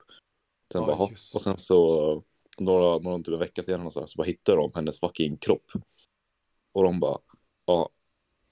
Sen 0.74 0.82
Ja, 0.82 0.88
bara, 0.88 0.96
"Ha." 0.96 1.06
och 1.34 1.42
sen 1.42 1.58
så, 1.58 2.24
några, 2.58 3.00
några 3.00 3.18
typ 3.18 3.28
en 3.28 3.40
vecka 3.40 3.64
senare 3.64 3.92
så, 3.92 4.00
här, 4.00 4.08
så 4.08 4.18
bara 4.18 4.24
hittade 4.24 4.58
de 4.58 4.72
hennes 4.76 5.00
fucking 5.00 5.38
kropp. 5.38 5.72
Och 6.72 6.84
de 6.84 7.00
bara, 7.00 7.20
ja, 7.66 7.90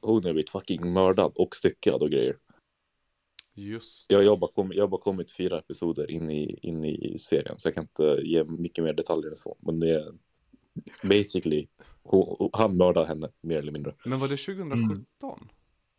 hon 0.01 0.13
har 0.15 0.21
blivit 0.33 0.49
fucking 0.49 0.93
mördad 0.93 1.31
och 1.35 1.55
styckad 1.55 2.01
och 2.03 2.09
grejer. 2.09 2.37
Just 3.55 4.11
Jag, 4.11 4.23
jag, 4.23 4.29
har 4.29 4.37
bara 4.37 4.51
kommit, 4.51 4.77
jag 4.77 4.89
bara 4.89 5.01
kommit 5.01 5.31
fyra 5.31 5.59
episoder 5.59 6.11
in 6.11 6.29
i, 6.31 6.59
in 6.61 6.85
i 6.85 7.17
serien 7.19 7.59
så 7.59 7.67
jag 7.67 7.73
kan 7.75 7.83
inte 7.83 8.19
ge 8.23 8.43
mycket 8.43 8.83
mer 8.83 8.93
detaljer 8.93 9.29
än 9.29 9.35
så. 9.35 9.57
Men 9.59 9.79
det 9.79 9.89
är 9.89 10.13
basically, 11.03 11.67
hon, 12.03 12.49
han 12.53 12.77
mördar 12.77 13.05
henne 13.05 13.31
mer 13.41 13.57
eller 13.57 13.71
mindre. 13.71 13.95
Men 14.05 14.19
var 14.19 14.27
det 14.27 14.37
2017? 14.37 15.49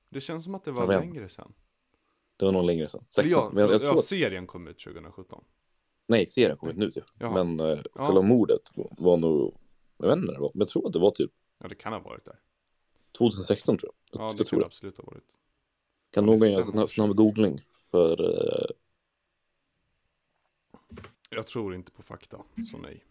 Det 0.09 0.21
känns 0.21 0.45
som 0.45 0.55
att 0.55 0.65
det 0.65 0.73
var 0.73 0.87
längre 0.87 1.29
sen. 1.29 1.53
Det 2.37 2.45
var 2.45 2.53
nog 2.53 2.65
längre 2.65 2.89
sedan. 2.89 3.05
Eller 3.19 3.29
16. 3.29 3.31
ja, 3.45 3.51
men 3.53 3.61
jag, 3.63 3.71
jag 3.73 3.81
för, 3.81 3.87
tror 3.87 3.95
ja, 3.95 3.99
att, 3.99 4.05
serien 4.05 4.47
kom 4.47 4.69
ut 4.69 4.79
2017. 4.79 5.45
nej, 6.07 6.27
serien 6.27 6.57
kom 6.57 6.69
ut 6.69 6.77
nu 6.77 6.91
typ. 6.91 7.05
Jaha. 7.19 7.45
Men 7.45 7.61
uh, 7.61 7.81
Ja. 7.95 8.05
själva 8.07 8.23
mordet 8.23 8.61
var 8.75 9.17
nog, 9.17 9.55
jag 9.99 10.07
vet 10.09 10.17
inte 10.17 10.27
när 10.27 10.33
det 10.35 10.41
var, 10.41 10.51
men 10.55 10.61
jag 10.61 10.69
tror 10.69 10.87
att 10.87 10.93
det 10.93 10.99
var 10.99 11.11
typ 11.11 11.31
Ja, 11.59 11.69
det 11.69 11.75
kan 11.75 11.93
ha 11.93 12.01
varit 12.01 12.25
där. 12.25 12.39
2016 13.19 13.79
tror 13.79 13.93
jag. 14.11 14.21
Ja, 14.21 14.27
jag, 14.27 14.37
det 14.37 14.41
jag 14.41 14.47
tror 14.47 14.61
det. 14.61 14.67
absolut 14.67 14.97
ha 14.99 15.05
varit. 15.05 15.41
Kan 16.11 16.27
någon 16.27 16.51
göra 16.51 16.59
en 16.63 16.65
snabb, 16.65 16.91
snabb 16.91 17.17
googling 17.17 17.61
för 17.91 18.21
eh, 18.61 18.67
Jag 21.31 21.47
tror 21.47 21.75
inte 21.75 21.91
på 21.93 22.03
fakta, 22.03 22.43
så 22.71 22.79
nej. 22.79 23.05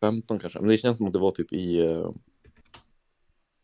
15 0.00 0.38
kanske. 0.38 0.60
Men 0.60 0.68
det 0.68 0.78
känns 0.78 0.96
som 0.98 1.06
att 1.06 1.12
det 1.12 1.18
var 1.18 1.30
typ 1.30 1.52
i, 1.52 1.78
eh, 1.78 2.10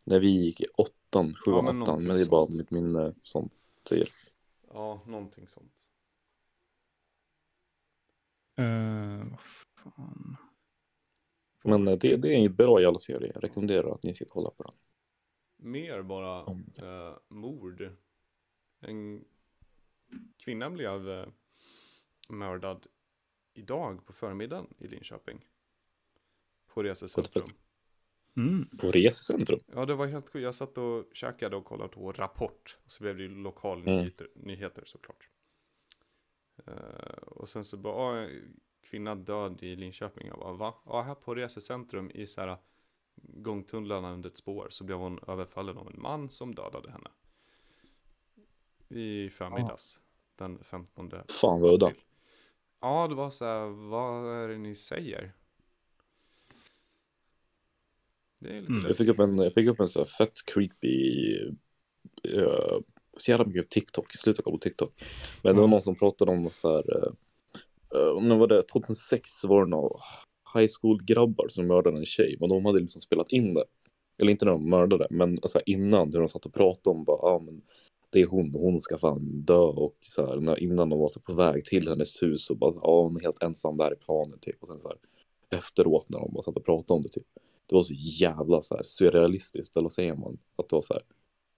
när 0.07 0.21
vi 0.21 0.29
gick 0.31 0.61
i 0.61 0.67
åttan, 0.77 1.35
sjuan, 1.35 1.57
Ja, 1.57 1.63
men 1.63 1.83
åttan. 1.83 1.87
någonting 1.87 2.07
Men 2.09 2.17
det 2.17 2.23
är 2.23 2.27
bara 2.27 2.47
sånt. 2.47 2.59
mitt 2.59 2.71
minne 2.71 3.15
som 3.23 3.51
säger. 3.89 4.09
Ja, 4.69 5.03
någonting 5.07 5.49
sånt. 5.49 5.73
Eh, 8.57 9.31
vad 9.31 9.41
fan. 9.41 10.37
Men 11.65 11.89
eh, 11.89 11.99
det, 11.99 12.17
det 12.17 12.29
är 12.35 12.45
en 12.47 12.55
bra 12.55 12.81
jävla 12.81 12.99
serie. 12.99 13.31
Jag 13.35 13.45
rekommenderar 13.45 13.91
att 13.91 14.03
ni 14.03 14.15
ska 14.15 14.25
kolla 14.29 14.51
på 14.51 14.63
den. 14.63 14.73
Mer 15.57 16.03
bara 16.03 16.45
Om 16.45 16.65
eh, 16.77 17.17
mord. 17.29 17.91
En 18.81 19.25
kvinna 20.37 20.71
blev 20.71 21.11
eh, 21.11 21.27
mördad 22.29 22.87
idag 23.55 24.07
på 24.07 24.13
förmiddagen 24.13 24.67
i 24.79 24.89
Linköping. 24.89 25.45
På 26.75 26.83
resecentrum. 26.83 27.49
Mm. 28.37 28.69
På 28.79 28.91
resecentrum? 28.91 29.61
Ja, 29.75 29.85
det 29.87 29.95
var 29.95 30.07
helt 30.07 30.29
sjukt. 30.29 30.43
Jag 30.43 30.55
satt 30.55 30.79
och 30.79 31.05
käkade 31.13 31.57
och 31.57 31.65
kollade 31.65 31.89
på 31.89 32.13
Rapport. 32.13 32.79
Och 32.85 32.93
så 32.93 33.03
blev 33.03 33.17
det 33.17 33.23
ju 33.23 33.29
Mm. 33.29 33.43
lokalnyheter 33.43 34.29
nyheter, 34.35 34.83
såklart. 34.87 35.29
Eh, 36.67 37.23
och 37.27 37.49
sen 37.49 37.65
så 37.65 37.77
bara, 37.77 37.95
ah, 37.95 38.29
kvinna 38.83 39.15
död 39.15 39.63
i 39.63 39.77
Linköping. 39.77 40.27
Jag 40.27 40.39
bara, 40.39 40.53
va? 40.53 40.75
Ja, 40.87 41.03
här 41.03 41.15
på 41.15 41.35
resecentrum 41.35 42.11
i 42.15 42.27
så 42.27 42.41
här 42.41 42.57
gångtunnlarna 43.15 44.13
under 44.13 44.31
ett 44.31 44.37
spår 44.37 44.67
så 44.71 44.85
blev 44.85 44.99
hon 44.99 45.19
överfallen 45.27 45.79
av 45.79 45.87
en 45.89 46.03
man 46.03 46.31
som 46.31 46.55
dödade 46.55 46.91
henne. 46.91 47.11
I 48.89 49.31
förmiddags. 49.31 50.01
Den 50.37 50.65
15 50.65 51.11
Fan 51.29 51.61
vad 51.61 51.75
udda. 51.75 51.93
Ja, 52.81 53.09
det 53.09 53.15
var 53.15 53.31
så 53.31 53.45
här, 53.45 53.67
vad 53.67 54.37
är 54.37 54.49
det 54.49 54.59
ni 54.59 54.75
säger? 54.75 55.11
Det 55.15 55.27
är 55.27 55.33
lite 55.33 55.33
Mm. 58.45 58.81
Jag 58.87 58.97
fick 58.97 59.09
upp 59.09 59.19
en, 59.19 59.39
jag 59.39 59.55
fick 59.55 59.69
upp 59.69 59.81
en 59.81 59.89
så 59.89 59.99
här 59.99 60.07
fett 60.07 60.47
creepy, 60.47 61.35
uh, 62.29 62.81
så 63.17 63.31
jävla 63.31 63.47
mycket 63.47 63.71
TikTok, 63.71 64.17
sluta 64.17 64.43
kolla 64.43 64.57
på 64.57 64.61
TikTok. 64.61 65.03
Men 65.43 65.55
det 65.55 65.61
var 65.61 65.69
någon 65.69 65.83
som 65.83 65.95
pratade 65.95 66.31
om 66.31 66.51
så 66.53 66.73
här, 66.73 66.97
uh, 66.97 67.13
uh, 67.97 68.23
när 68.23 68.37
var 68.37 68.47
det, 68.47 68.63
2006 68.63 69.45
var 69.45 69.65
det 69.65 69.71
några 69.71 69.97
high 70.55 70.71
school 70.81 71.05
grabbar 71.05 71.49
som 71.49 71.67
mördade 71.67 71.97
en 71.97 72.05
tjej, 72.05 72.37
men 72.41 72.49
de 72.49 72.67
hade 72.67 72.81
liksom 72.81 73.01
spelat 73.01 73.29
in 73.29 73.55
det. 73.55 73.65
Eller 74.19 74.31
inte 74.31 74.45
när 74.45 74.53
de 74.53 74.71
mördade, 74.71 75.07
men 75.11 75.39
alltså 75.43 75.61
innan 75.67 76.13
hur 76.13 76.19
de 76.19 76.29
satt 76.29 76.47
och 76.47 76.55
pratade 76.55 76.97
om 76.97 77.05
bara, 77.05 77.17
ah, 77.17 77.39
men 77.39 77.63
det 78.11 78.21
är 78.21 78.27
hon, 78.27 78.55
hon 78.55 78.81
ska 78.81 78.99
fan 78.99 79.43
dö 79.45 79.55
och 79.55 79.97
så 80.01 80.27
här, 80.27 80.37
när, 80.37 80.63
innan 80.63 80.89
de 80.89 80.99
var 80.99 81.09
så 81.09 81.21
på 81.21 81.35
väg 81.35 81.65
till 81.65 81.89
hennes 81.89 82.23
hus 82.23 82.51
och 82.51 82.57
bara, 82.57 82.73
ja 82.75 82.81
ah, 82.83 83.03
hon 83.03 83.17
är 83.17 83.21
helt 83.21 83.43
ensam 83.43 83.77
där 83.77 83.93
i 83.93 83.97
planen 83.97 84.39
typ. 84.41 84.57
Och 84.63 84.69
sen 84.69 84.79
så 84.79 84.89
här 84.89 84.99
efteråt 85.59 86.09
när 86.09 86.19
de 86.19 86.33
bara 86.33 86.43
satt 86.43 86.57
och 86.57 86.65
pratade 86.65 86.97
om 86.97 87.03
det 87.03 87.09
typ. 87.09 87.27
Det 87.67 87.75
var 87.75 87.83
så 87.83 87.93
jävla 87.95 88.63
så 88.63 88.77
här 88.77 88.83
surrealistiskt, 88.85 89.77
eller 89.77 89.83
vad 89.85 89.93
säger 89.93 90.15
man? 90.15 90.39
Att 90.57 90.69
det 90.69 90.77
var 90.77 90.83
så 90.83 90.95
här 90.95 91.03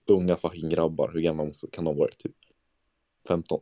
unga 0.07 0.37
fucking 0.37 0.69
grabbar, 0.69 1.11
hur 1.13 1.21
gamla 1.21 1.45
måste- 1.45 1.71
kan 1.71 1.85
de 1.85 1.97
vara? 1.97 2.11
Typ 2.11 2.37
15. 3.29 3.61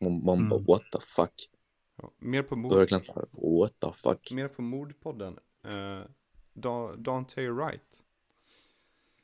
Man, 0.00 0.24
man 0.24 0.38
Mm. 0.38 0.48
bara 0.48 0.60
what 0.60 0.82
the 0.92 0.98
fuck? 1.00 1.48
Ja, 1.96 2.12
mer 2.18 2.42
på 2.42 2.56
mord. 2.56 2.74
verkligen 2.74 3.02
så 3.02 3.12
här 3.14 3.26
what 3.60 3.80
the 3.80 3.92
fuck? 3.92 4.32
Mer 4.32 4.48
på 4.48 4.62
mordpodden. 4.62 5.38
Uh, 5.66 6.04
da, 6.52 6.96
Dante 6.96 7.50
Wright. 7.50 8.02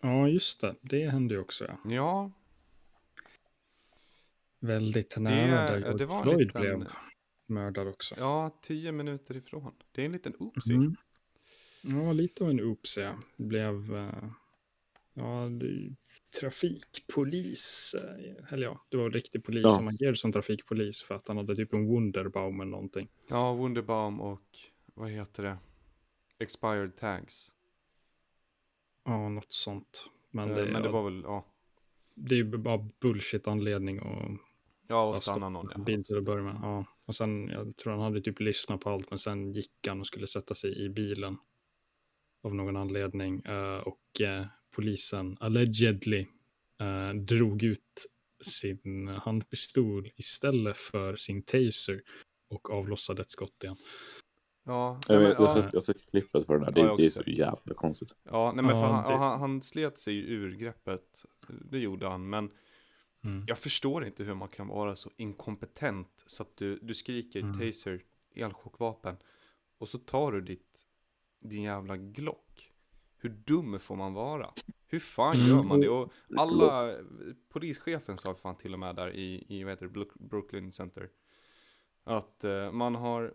Ja, 0.01 0.29
just 0.29 0.61
det. 0.61 0.75
Det 0.81 1.09
hände 1.11 1.35
ju 1.35 1.41
också. 1.41 1.65
Ja. 1.65 1.77
Ja, 1.85 2.31
Väldigt 4.61 5.17
nära 5.19 5.71
där 5.71 5.81
det, 5.81 5.87
George 5.89 6.07
var 6.07 6.17
en 6.17 6.23
Floyd 6.23 6.39
liten, 6.47 6.61
blev 6.61 6.87
mördad 7.49 7.89
också. 7.89 8.15
ja, 8.19 8.59
tio 8.63 8.93
minuter 8.93 9.37
ifrån. 9.37 9.73
Det 9.93 10.01
är 10.03 10.07
en 10.07 10.13
liten 10.13 10.35
oopsie. 10.39 10.75
Mm. 10.77 10.97
Ja, 11.83 12.13
lite 12.13 12.45
av 12.45 12.51
en 12.51 12.61
oops, 12.61 12.97
ja. 12.97 13.15
Det 13.37 13.45
blev 13.45 13.95
eh, 13.97 14.31
ja, 15.15 15.49
det, 15.61 15.95
trafikpolis. 16.41 17.95
eh, 17.99 18.53
Eller 18.53 18.67
ja, 18.67 18.85
det 18.89 18.97
var 18.97 19.05
en 19.05 19.13
riktig 19.13 19.45
polis 19.45 19.63
Ja. 19.63 19.77
som 19.77 19.89
agerade 19.89 20.17
som 20.17 20.33
trafikpolis 20.33 21.03
för 21.03 21.15
att 21.15 21.29
han 21.29 21.37
hade 21.37 21.57
typ 21.57 21.73
en 21.73 21.87
Wunderbaum 21.89 22.61
eller 22.61 22.71
någonting. 22.71 23.09
Ja, 23.29 23.55
Wunderbaum 23.55 24.21
och 24.21 24.43
vad 24.95 25.11
heter 25.11 25.43
det? 25.43 25.59
Expired 26.39 26.97
tags. 26.97 27.53
Ja, 29.05 29.29
något 29.29 29.53
sånt. 29.53 30.11
Men, 30.31 30.49
Men, 30.49 30.57
det, 30.59 30.73
men 30.73 30.83
det 30.83 30.89
ja, 30.89 30.93
var 30.93 31.11
väl, 31.11 31.23
ja. 31.23 31.47
det 32.15 32.35
är 32.35 32.37
ju 32.37 32.45
bara 32.45 32.89
bullshit 33.01 33.49
anledning 33.49 34.01
och 34.01 34.31
Ja, 34.91 35.09
och 35.11 35.19
stanna 35.19 35.49
någon. 35.49 35.71
Ja. 35.77 35.83
bil 35.83 36.05
till 36.05 36.17
att 36.19 36.25
börja 36.25 36.43
med. 36.45 36.59
Ja. 36.63 36.85
Och 37.09 37.15
sen, 37.17 37.49
jag 37.49 37.77
tror 37.77 37.93
han 37.93 38.03
hade 38.03 38.21
typ 38.21 38.41
lyssnat 38.41 38.81
på 38.81 38.91
allt, 38.91 39.11
men 39.11 39.19
sen 39.19 39.53
gick 39.53 39.73
han 39.89 40.01
och 40.01 40.07
skulle 40.07 40.27
sätta 40.27 40.55
sig 40.55 40.85
i 40.85 40.89
bilen 40.89 41.37
av 42.43 42.55
någon 42.55 42.77
anledning. 42.77 43.41
eh, 43.45 43.79
och 43.79 44.21
eh, 44.21 44.47
polisen, 44.77 45.37
allegedly, 45.41 46.27
eh, 46.81 47.11
drog 47.15 47.63
ut 47.63 48.07
sin 48.45 49.09
handpistol 49.09 50.09
istället 50.17 50.77
för 50.77 51.17
sin 51.17 51.43
taser 51.43 52.03
och 52.51 52.71
avlossade 52.71 53.23
ett 53.23 53.31
skott 53.31 53.65
igen. 53.65 53.77
Ja, 54.65 55.01
Jag, 55.09 55.17
men, 55.23 55.31
jag, 55.31 55.41
ja, 55.41 55.49
sett, 55.49 55.73
jag 55.73 55.83
sett 55.83 56.11
klippet 56.11 56.47
för 56.47 56.55
den 56.55 56.65
här, 56.65 56.73
det, 56.73 56.81
Ja, 56.81 56.95
det 56.97 57.07
är 57.07 57.11
så 57.11 57.23
jävla 57.27 57.75
konstigt. 57.75 58.15
ja, 58.25 58.53
nej 58.55 58.65
men 58.65 58.75
för 58.75 58.83
han, 58.87 59.13
det- 59.13 59.19
han, 59.19 59.41
han 59.41 59.63
slet 59.63 59.99
sig 59.99 60.19
ur 60.31 60.57
greppet. 60.57 61.25
Det 61.71 61.79
gjorde 61.79 62.09
han, 62.09 62.31
men 62.31 62.51
Mm. 63.29 63.45
jag 63.49 63.59
förstår 63.59 64.05
inte 64.05 64.25
hur 64.25 64.35
man 64.35 64.49
kan 64.49 64.69
vara 64.69 64.97
så 64.97 65.11
inkompetent 65.17 66.23
så 66.27 66.43
att 66.43 66.57
du, 66.57 66.79
du 66.83 66.95
skriker 66.95 67.41
Mm. 67.41 67.59
taser, 67.61 68.05
elchockvapen 68.35 69.17
och 69.79 69.89
så 69.89 69.99
tar 69.99 70.33
du 70.33 70.41
ditt, 70.41 70.87
din 71.41 71.63
jävla 71.63 71.97
Glock 71.97 72.73
hur 73.21 73.31
dum 73.31 73.79
får 73.79 73.97
man 73.97 74.15
vara? 74.15 74.53
Hur 74.87 74.99
fan 74.99 75.35
gör 75.37 75.63
man 75.63 75.81
det? 75.81 75.89
Och 75.89 76.13
alla, 76.37 76.97
polischefen 77.49 78.17
sa 78.17 78.35
fan 78.35 78.57
till 78.57 78.73
och 78.73 78.79
med 78.79 78.97
där 78.97 79.11
i, 79.15 79.45
i 79.49 79.65
vad 79.65 79.73
heter 79.73 79.87
det, 79.87 79.93
Brook- 79.93 80.15
Brooklyn 80.19 80.73
Center. 80.73 81.11
Att 82.05 82.45
eh, 82.45 82.73
man 82.73 82.95
har 82.95 83.35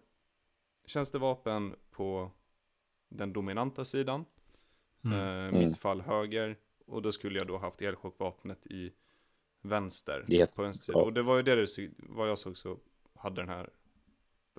tjänstevapen 0.86 1.76
på 1.92 2.32
den 3.10 3.34
dominanta 3.34 3.86
sidan. 3.86 4.26
Mm. 5.04 5.20
Eh, 5.54 5.60
mitt 5.60 5.78
fall 5.80 6.02
höger. 6.02 6.58
Och 6.86 7.02
då 7.02 7.12
skulle 7.12 7.40
jag 7.40 7.48
då 7.48 7.58
haft 7.58 7.82
elchockvapnet 7.82 8.68
i 8.68 8.92
vänster. 9.64 10.26
Yes, 10.30 10.56
På 10.56 10.62
vänster 10.62 10.86
sida. 10.86 11.00
ja. 11.00 11.04
Och 11.06 11.14
det 11.14 11.22
var 11.24 11.36
ju 11.38 11.44
det, 11.44 11.56
det 11.56 11.90
vad 11.98 12.30
jag 12.30 12.38
såg 12.38 12.58
så 12.58 12.78
hade 13.16 13.42
den 13.42 13.50
här 13.50 13.70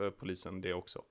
eh, 0.00 0.10
polisen 0.10 0.60
det 0.60 0.72
också. 0.74 1.02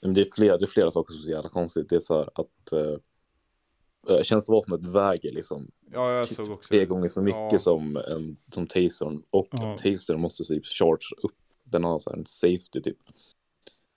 Men 0.00 0.14
det 0.14 0.20
är 0.20 0.28
flera, 0.34 0.56
det 0.58 0.64
är 0.64 0.66
flera 0.66 0.90
saker 0.90 1.12
som 1.12 1.20
är 1.20 1.24
så 1.24 1.30
jävla 1.30 1.48
konstigt. 1.48 1.88
Det 1.88 1.96
är 1.96 2.00
så 2.00 2.14
här 2.18 2.30
att 2.34 2.72
uh, 2.72 4.22
tjänstevapnet 4.22 4.86
väger 4.86 5.32
liksom 5.32 5.70
Ja, 5.92 6.12
jag 6.12 6.28
såg 6.28 6.50
också 6.50 6.68
tre 6.68 6.84
gånger 6.86 7.08
så 7.08 7.22
mycket 7.22 7.52
Ja. 7.52 7.58
som, 7.58 7.96
en, 7.96 8.36
som 8.52 8.66
tasern. 8.66 9.22
Och 9.30 9.48
Ja. 9.50 9.76
tasern 9.76 10.20
måste 10.20 10.44
typ 10.44 10.66
charge 10.66 11.14
upp. 11.22 11.36
Den 11.64 11.84
har 11.84 11.98
så 11.98 12.10
här 12.10 12.16
en 12.16 12.26
safety 12.26 12.80
typ. 12.82 12.98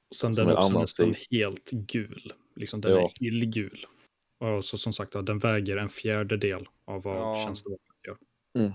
Och 0.09 0.15
sen 0.15 0.35
Som 0.35 0.45
den 0.45 0.51
en 0.55 0.57
är 0.61 0.65
också 0.65 0.79
nästan 0.79 1.05
safe. 1.13 1.25
helt 1.31 1.71
gul. 1.71 2.33
Liksom 2.55 2.81
den 2.81 2.91
Ja. 2.91 3.01
är 3.21 3.27
illgul. 3.27 3.85
Och 4.39 4.65
så 4.65 4.77
som 4.77 4.93
sagt, 4.93 5.11
den 5.13 5.39
väger 5.39 5.77
en 5.77 5.89
fjärdedel 5.89 6.67
av 6.85 7.01
vad 7.03 7.15
Ja. 7.17 7.43
tjänstevapnet. 7.45 7.87
Mm. 8.59 8.71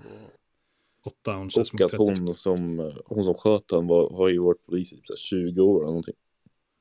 8 1.05 1.39
ounces 1.39 1.73
Och 1.73 1.81
att 1.81 1.91
30. 1.91 1.97
hon 1.97 2.35
som, 2.35 2.81
eh, 2.81 2.97
hon 3.07 3.25
som 3.25 3.35
sköt 3.35 3.69
den 3.69 3.87
var, 3.87 4.17
har 4.17 4.29
ju 4.29 4.39
varit 4.39 4.67
polis 4.67 4.93
i 4.93 4.97
typ 4.97 5.07
så 5.07 5.13
här 5.13 5.19
20 5.19 5.61
år 5.61 5.77
eller 5.77 5.87
någonting. 5.87 6.15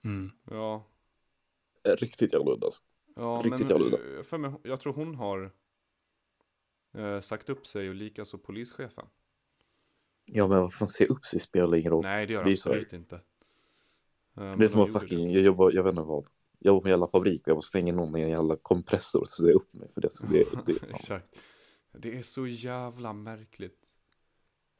Mm. 0.03 0.31
Ja, 0.51 0.87
Eh, 1.83 1.91
Riktigt 1.95 2.33
jävla 2.33 2.51
udda 2.51 2.65
alltså. 2.67 2.83
ja 3.15 3.41
Riktigt 3.45 3.69
men 3.69 3.81
jävla 3.81 3.97
eh, 4.17 4.23
för 4.23 4.37
mig, 4.37 4.51
jag 4.63 4.79
tror 4.79 4.93
hon 4.93 5.15
har 5.15 5.51
eh, 6.97 7.19
sagt 7.19 7.49
upp 7.49 7.67
sig 7.67 7.89
och 7.89 7.95
likaså 7.95 8.37
polischefen. 8.37 9.05
Ja 10.31 10.47
men 10.47 10.59
vad 10.59 10.73
fan, 10.73 10.87
se 10.87 11.05
upp 11.05 11.25
sig 11.25 11.39
spelar 11.39 11.77
ingen 11.77 11.91
roll. 11.91 12.03
Nej, 12.03 12.27
det 12.27 12.33
gör 12.33 12.43
det 12.43 12.51
absolut 12.51 12.93
inte. 12.93 13.15
Eh, 14.37 14.57
Det 14.57 14.63
är 14.65 14.67
som 14.67 14.81
att 14.81 14.93
fucking, 14.93 15.31
jag 15.31 15.43
jobbar, 15.43 15.71
jag 15.71 15.83
vet 15.83 15.91
inte 15.91 16.01
vad. 16.01 16.27
Jag 16.59 16.71
jobbar 16.71 16.81
på 16.81 16.87
en 16.87 16.91
jävla 16.91 17.07
fabrik 17.07 17.41
och 17.41 17.47
jag 17.47 17.55
bara 17.57 17.61
slänger 17.61 17.93
någon 17.93 18.15
i 18.15 18.21
en 18.21 18.29
jävla 18.29 18.55
kompressor 18.61 19.25
så 19.25 19.43
ser 19.43 19.47
jag 19.47 19.55
upp 19.55 19.73
mig 19.73 19.89
för 19.91 20.01
det. 20.01 20.09
Så 20.09 20.27
det, 20.27 20.43
det 20.65 20.71
ja. 20.81 20.95
Exakt. 20.95 21.35
Det 21.97 22.17
är 22.17 22.21
så 22.21 22.47
jävla 22.47 23.13
märkligt. 23.13 23.77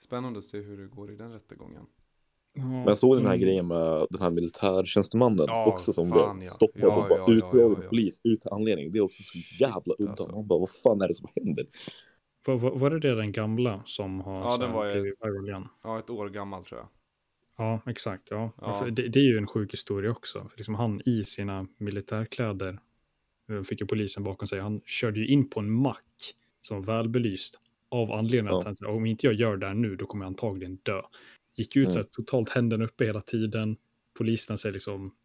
Spännande 0.04 0.38
att 0.38 0.44
se 0.46 0.58
hur 0.62 0.78
det 0.78 0.88
går 0.88 1.12
i 1.12 1.16
den 1.16 1.32
rättegången. 1.32 1.86
Men 2.54 2.84
jag 2.84 2.98
såg 2.98 3.18
den 3.18 3.26
här 3.26 3.34
Mm. 3.34 3.42
grejen 3.46 3.68
med 3.68 4.08
den 4.10 4.22
här 4.22 4.30
militärtjänstemannen 4.30 5.46
Ja, 5.48 5.66
också 5.66 5.94
som 5.94 6.10
fan, 6.10 6.38
blev 6.40 6.48
stoppad 6.48 6.82
Ja, 6.84 7.02
och 7.04 7.10
bara 7.10 7.20
ja, 7.20 7.32
utdragen 7.34 7.72
ja, 7.78 7.84
ja. 7.84 7.90
polis 7.90 8.22
ut 8.24 8.46
anledning. 8.52 8.92
Det 8.92 8.98
är 8.98 9.02
också 9.02 9.24
så 9.24 9.38
jävla 9.64 9.96
udda. 10.00 10.12
alltså. 10.12 10.32
Man 10.32 10.48
bara, 10.48 10.60
vad 10.60 10.70
fan 10.84 11.02
är 11.02 11.08
det 11.08 11.14
som 11.14 11.28
händer? 11.36 11.66
Var, 12.46 12.56
var, 12.58 12.72
var 12.78 12.90
det 12.90 13.00
det 13.00 13.16
den 13.16 13.32
gamla 13.32 13.84
som 13.86 14.20
har 14.20 14.40
Ja, 14.52 14.58
den 14.58 14.72
var 14.72 14.86
ju- 14.86 14.92
blivit 15.02 15.20
viral 15.22 15.50
igen? 15.50 15.68
Ja, 15.84 16.00
ett 16.00 16.10
år 16.10 16.30
gammal 16.30 16.66
tror 16.66 16.80
jag. 16.80 16.88
Ja, 17.58 17.82
exakt. 17.92 18.28
Ja. 18.32 18.52
Ja. 18.62 18.86
Det, 18.92 19.08
det 19.08 19.20
är 19.20 19.24
ju 19.24 19.38
en 19.38 19.48
sjuk 19.48 19.74
historia 19.74 20.12
också. 20.12 20.48
För 20.50 20.58
liksom 20.58 20.76
han 20.76 21.02
i 21.06 21.24
sina 21.24 21.68
militärkläder 21.78 22.80
eh, 23.50 23.64
fick 23.64 23.82
ju 23.82 23.88
polisen 23.88 24.24
bakom 24.24 24.48
sig. 24.48 24.60
Han 24.60 24.82
körde 24.86 25.20
ju 25.20 25.28
in 25.28 25.50
på 25.50 25.60
en 25.60 25.72
mack 25.72 26.36
som 26.62 26.82
var 26.82 26.94
välbelyst. 26.96 27.60
Av 27.90 28.12
anledningen 28.12 28.56
att 28.58 28.64
Ja. 28.64 28.68
han 28.68 28.76
sa, 28.76 28.88
om 28.88 29.06
inte 29.06 29.26
jag 29.28 29.34
gör 29.36 29.58
det 29.58 29.68
här 29.68 29.74
nu, 29.74 29.96
då 29.96 30.06
kommer 30.06 30.26
jag 30.26 30.30
antagligen 30.30 30.76
dö. 30.84 31.02
Gick 31.56 31.76
ut 31.76 31.88
så 31.92 31.98
här, 32.00 32.04
Mm. 32.04 32.10
totalt 32.12 32.50
händerna 32.50 32.86
uppe 32.86 33.06
hela 33.06 33.22
tiden. 33.22 33.78
Polisen 34.18 34.58
säger 34.58 34.74
liksom, 34.74 35.16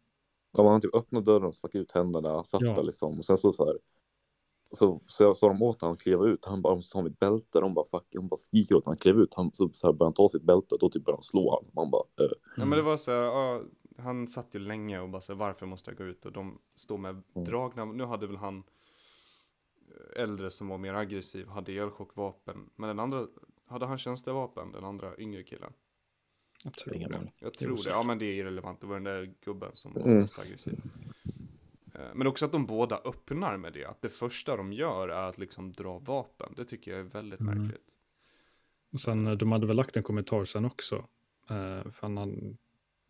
Ja, 0.57 0.63
man 0.63 0.81
typ 0.81 0.95
öppnade 0.95 1.25
dörren 1.25 1.45
och 1.45 1.55
stack 1.55 1.75
ut 1.75 1.91
händerna, 1.91 2.43
satt 2.43 2.61
Ja. 2.61 2.73
där 2.73 2.83
liksom. 2.83 3.17
Och 3.17 3.25
sen 3.25 3.37
så 3.37 3.51
så 3.51 3.65
här. 3.65 3.77
Så 4.71 5.01
så 5.05 5.35
sa 5.35 5.47
de 5.47 5.61
åt 5.61 5.81
honom 5.81 5.93
att 5.93 6.01
kliva 6.01 6.25
ut. 6.25 6.45
Han 6.45 6.61
bara, 6.61 6.75
måste 6.75 6.93
ta 6.93 7.01
mitt 7.01 7.19
bälte. 7.19 7.59
De 7.59 7.73
bara, 7.73 7.85
fuck. 7.85 8.03
De 8.09 8.27
bara 8.27 8.37
skriker 8.37 8.75
åt 8.75 8.85
honom. 8.85 8.91
Han 8.91 8.97
klev 8.97 9.19
ut. 9.19 9.33
Han 9.33 9.49
så, 9.53 9.69
så 9.73 9.87
här, 9.87 9.93
började 9.93 10.05
han 10.05 10.13
ta 10.13 10.29
sitt 10.29 10.43
bälte 10.43 10.75
och 10.75 10.79
då 10.79 10.89
typ 10.89 11.05
började 11.05 11.17
han 11.17 11.23
slå 11.23 11.49
honom. 11.49 11.71
Man 11.75 11.91
bara, 11.91 12.03
äh. 12.25 12.31
Ja 12.57 12.65
men 12.65 12.77
det 12.77 12.81
var 12.81 12.97
så 12.97 13.11
här, 13.11 13.21
ja, 13.21 13.61
han 13.97 14.27
satt 14.27 14.55
ju 14.55 14.59
länge 14.59 14.99
och 14.99 15.09
bara 15.09 15.21
så 15.21 15.33
här, 15.33 15.39
varför 15.39 15.65
måste 15.65 15.91
jag 15.91 15.97
gå 15.97 16.03
ut? 16.03 16.25
Och 16.25 16.31
de 16.31 16.59
står 16.75 16.97
med 16.97 17.21
Mm. 17.35 17.45
dragna, 17.49 17.85
nu 17.85 18.03
hade 18.05 18.27
väl 18.27 18.35
han 18.37 18.63
äldre 20.15 20.51
som 20.51 20.67
var 20.67 20.77
mer 20.77 20.93
aggressiv, 20.93 21.47
hade 21.47 21.71
elchockvapen. 21.73 22.69
Men 22.75 22.87
den 22.87 22.99
andra, 22.99 23.27
hade 23.65 23.85
han 23.85 23.97
tjänstevapen, 23.97 24.71
den 24.71 24.83
andra 24.83 25.17
yngre 25.17 25.43
killen? 25.43 25.73
jag 26.63 26.73
tror 26.73 26.95
Ingen 26.95 27.11
det. 27.11 27.31
Jag 27.39 27.53
tror 27.53 27.83
det, 27.83 27.89
ja 27.89 28.03
men 28.03 28.17
det 28.19 28.25
är 28.25 28.33
irrelevant, 28.33 28.81
det 28.81 28.87
var 28.87 28.93
den 28.95 29.03
där 29.03 29.33
gubben 29.41 29.71
som 29.73 29.93
var 29.93 30.01
Mm. 30.01 30.17
mest 30.17 30.39
aggressiv. 30.39 30.79
Eh, 31.95 32.01
Men 32.15 32.27
också 32.27 32.45
att 32.45 32.51
de 32.51 32.65
båda 32.65 32.97
öppnar 33.05 33.57
med 33.57 33.73
det, 33.73 33.85
att 33.85 34.01
det 34.01 34.09
första 34.09 34.57
de 34.57 34.73
gör 34.73 35.09
är 35.09 35.29
att 35.29 35.37
liksom 35.37 35.71
dra 35.73 35.99
vapen. 35.99 36.53
Det 36.55 36.65
tycker 36.65 36.91
jag 36.91 36.99
är 36.99 37.03
väldigt 37.03 37.39
Mm. 37.39 37.57
märkligt. 37.57 37.97
Och 38.91 39.01
sen, 39.01 39.27
eh, 39.27 39.33
de 39.33 39.51
hade 39.51 39.67
väl 39.67 39.75
lagt 39.75 39.97
en 39.97 40.03
kommentar 40.03 40.45
sen 40.45 40.65
också. 40.65 40.95
Eh, 41.49 41.91
för 41.91 42.01
han, 42.01 42.57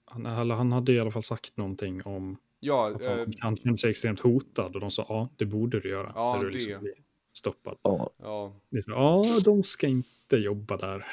han, 0.06 0.26
han 0.50 0.72
hade 0.72 0.94
i 0.94 1.00
alla 1.00 1.12
fall 1.12 1.24
sagt 1.24 1.58
någonting 1.58 2.04
om 2.04 2.38
Ja, 2.60 2.90
att 2.96 3.02
eh, 3.02 3.16
han, 3.18 3.34
han 3.40 3.58
kände 3.58 3.78
sig 3.78 3.90
extremt 3.92 4.20
hotad 4.20 4.76
och 4.76 4.80
de 4.82 4.92
sa 4.92 5.06
ja, 5.10 5.30
det 5.38 5.46
borde 5.46 5.80
du 5.80 5.90
göra. 5.90 6.12
Ja, 6.16 6.36
när 6.36 6.44
du 6.44 6.50
det. 6.52 6.58
liksom 6.58 6.82
blir 6.82 6.94
stoppad. 7.34 7.78
Ja, 7.82 8.10
ja, 8.18 8.54
Det 8.70 8.82
så, 8.82 8.92
Ja, 8.92 9.26
de 9.44 9.64
ska 9.64 9.88
inte 9.88 10.36
jobba 10.38 10.78
där. 10.78 11.06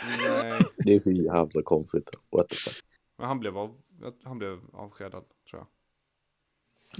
nej. 0.43 0.63
det 0.77 0.95
är 0.95 0.99
så 0.99 1.13
jävla 1.13 1.63
konstigt. 1.63 2.11
What 2.31 2.49
the 2.49 2.57
fuck. 2.57 2.75
Men 3.19 3.27
han 3.29 3.41
blev, 3.41 3.59
av, 3.59 3.77
han 4.25 4.39
blev 4.39 4.61
avskedad, 4.73 5.25
tror 5.51 5.61
jag. 5.63 5.67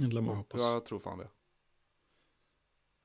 Det 0.07 0.13
lär 0.13 0.21
man 0.21 0.37
hoppas. 0.37 0.61
Ja, 0.61 0.73
jag 0.73 0.85
tror 0.85 0.99
fan 0.99 1.17
det. 1.19 1.27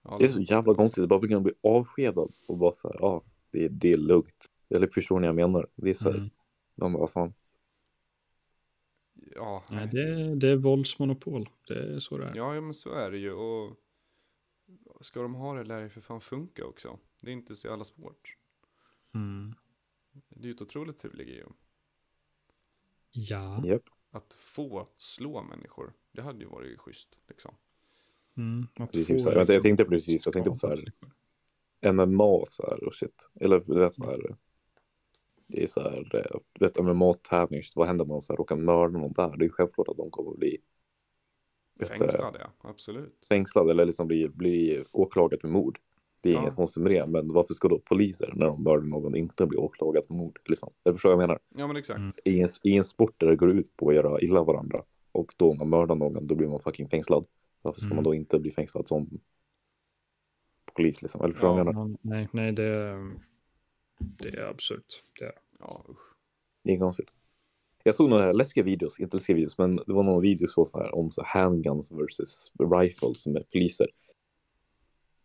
Ja, 0.04 0.16
Det 0.18 0.24
är 0.24 0.28
så 0.28 0.40
jävla 0.40 0.74
konstigt. 0.74 1.08
Bara 1.08 1.20
kunna 1.20 1.40
bli 1.40 1.52
avskedad 1.62 2.32
och 2.48 2.58
bara 2.58 2.72
så 2.72 2.88
här, 2.88 2.96
ja, 3.00 3.22
det, 3.50 3.64
är- 3.64 3.68
det 3.68 3.90
är 3.92 3.96
lugnt. 3.98 4.46
Eller 4.74 4.86
förstår 4.86 5.20
ni 5.20 5.26
vad 5.28 5.40
jag 5.40 5.50
menar? 5.50 5.66
Det 5.74 5.90
är 5.90 5.94
så 5.94 6.10
här, 6.10 6.16
Mm. 6.18 6.30
man 6.74 6.92
bara, 6.92 7.00
vad 7.00 7.10
fan. 7.10 7.34
Ja, 9.34 9.64
Nej, 9.70 9.88
det, 9.92 10.00
är- 10.02 10.36
det 10.36 10.48
är 10.48 10.56
våldsmonopol. 10.56 11.48
Det 11.68 11.94
är 11.94 12.00
så 12.00 12.18
det 12.18 12.24
är. 12.24 12.34
ja, 12.36 12.54
ja, 12.54 12.60
men 12.60 12.74
så 12.74 12.92
är 12.94 13.10
det 13.10 13.18
ju. 13.18 13.32
Och 13.32 13.76
ska 15.00 15.22
de 15.22 15.34
ha 15.34 15.54
det 15.54 15.64
lär 15.64 15.82
det 15.82 15.88
för 15.90 16.00
fan 16.00 16.20
funka 16.20 16.64
också. 16.66 16.98
Det 17.20 17.30
är 17.30 17.32
inte 17.32 17.56
så 17.56 17.68
jävla 17.68 17.84
svårt. 17.84 18.36
Mm. 19.14 19.54
Det 20.28 20.40
är 20.42 20.46
ju 20.46 20.50
ett 20.54 20.62
otroligt 20.62 20.98
privilegium. 21.00 21.52
Ja. 23.10 23.62
Japp. 23.66 23.82
Att 24.10 24.32
få 24.34 24.88
slå 24.96 25.42
människor, 25.42 25.92
det 26.12 26.22
hade 26.22 26.38
ju 26.38 26.46
varit 26.46 26.78
schysst 26.78 27.16
liksom. 27.28 27.54
Mm. 28.36 28.66
Att 28.76 28.92
Det 28.92 29.00
är 29.00 29.04
få 29.04 29.12
typ 29.12 29.20
så 29.20 29.30
här, 29.30 29.36
jag, 29.36 29.48
jag 29.48 29.62
tänkte 29.62 29.84
precis, 29.84 30.26
jag 30.26 30.32
tänkte 30.32 30.50
på 30.50 30.56
så 30.56 30.68
här. 30.68 30.92
MMA 31.92 32.44
så 32.48 32.62
här 32.70 32.84
och 32.84 32.94
shit. 32.94 33.28
Eller 33.34 33.60
du 33.66 33.74
vet 33.78 33.94
så 33.94 34.04
här. 34.04 34.36
Det 35.50 35.62
är 35.62 35.66
så 35.66 35.80
här, 35.80 36.16
eh, 36.16 36.38
du 36.52 36.64
vet 36.64 36.78
MMA-tävling, 36.78 37.62
vad 37.74 37.86
händer 37.86 38.04
om 38.04 38.08
man 38.08 38.20
så 38.20 38.32
här 38.32 38.36
råkar 38.38 38.56
mörda 38.56 38.98
någon 38.98 39.12
där? 39.12 39.36
Det 39.36 39.42
är 39.42 39.46
ju 39.46 39.50
självklart 39.52 39.88
att 39.88 39.96
de 39.96 40.10
kommer 40.10 40.36
bli 40.36 40.58
Vet, 41.78 41.88
Fängslade, 41.88 42.38
ja. 42.40 42.70
Absolut. 42.70 43.14
fängslade 43.28 43.70
eller 43.70 43.84
liksom 43.84 44.06
bli, 44.06 44.28
bli 44.28 44.84
åklagade 44.92 45.40
för 45.40 45.48
mord. 45.48 45.78
Det 46.20 46.30
är 46.30 46.34
Ja. 46.34 46.40
inget 46.40 46.54
konstigt 46.54 46.82
med 46.82 46.92
det, 46.92 47.06
men 47.06 47.32
varför 47.32 47.54
ska 47.54 47.68
då 47.68 47.78
poliser 47.78 48.32
när 48.36 48.46
de 48.46 48.62
mördar 48.62 48.86
någon 48.86 49.16
inte 49.16 49.46
bli 49.46 49.56
åklagade 49.58 50.06
för 50.06 50.14
mord? 50.14 50.38
Liksom? 50.46 50.72
Jag 50.84 50.94
förstår 50.94 51.08
vad 51.08 51.22
jag 51.22 51.28
menar. 51.28 51.38
Ja, 51.48 51.66
men 51.66 51.76
exakt. 51.76 51.98
Mm. 51.98 52.12
I 52.24 52.40
en, 52.40 52.48
I 52.62 52.76
en 52.76 52.84
sport 52.84 53.14
där 53.16 53.26
det 53.26 53.36
går 53.36 53.50
ut 53.50 53.76
på 53.76 53.88
att 53.88 53.94
göra 53.94 54.20
illa 54.20 54.44
varandra 54.44 54.82
och 55.12 55.34
då 55.36 55.50
om 55.50 55.58
man 55.58 55.68
mördar 55.68 55.94
någon, 55.94 56.26
då 56.26 56.34
blir 56.34 56.48
man 56.48 56.60
fucking 56.60 56.88
fängslad. 56.88 57.26
Varför 57.62 57.80
ska 57.80 57.86
Mm. 57.88 57.96
man 57.96 58.04
då 58.04 58.14
inte 58.14 58.38
bli 58.38 58.50
fängslad 58.50 58.88
som 58.88 59.20
polis 60.76 61.02
liksom? 61.02 61.20
Eller 61.20 61.32
förstår 61.34 61.48
du 61.48 61.52
vad 61.54 61.60
jag 61.60 61.66
Ja. 61.66 61.72
menar? 61.72 61.90
Ja, 61.90 61.98
nej, 62.02 62.28
nej, 62.32 62.52
det 62.52 62.98
det 64.00 64.28
är 64.28 64.46
absurt. 64.46 65.02
Det 65.18 65.24
är. 65.24 65.34
Ja, 65.58 65.84
usch. 65.88 66.14
Det 66.64 66.72
är 66.72 66.78
konstigt. 66.78 67.08
Jag 67.84 67.94
såg 67.94 68.10
några 68.10 68.32
läskiga 68.32 68.64
videos, 68.64 69.00
inte 69.00 69.16
läskiga 69.16 69.34
videos, 69.34 69.58
men 69.58 69.76
det 69.76 69.92
var 69.92 70.02
några 70.02 70.20
videos 70.20 70.54
på 70.54 70.64
så 70.64 70.78
här, 70.78 70.94
om 70.94 71.10
så 71.10 71.22
här 71.24 71.42
handguns 71.42 71.92
versus 71.92 72.52
rifles 72.80 73.26
med 73.26 73.50
poliser. 73.50 73.88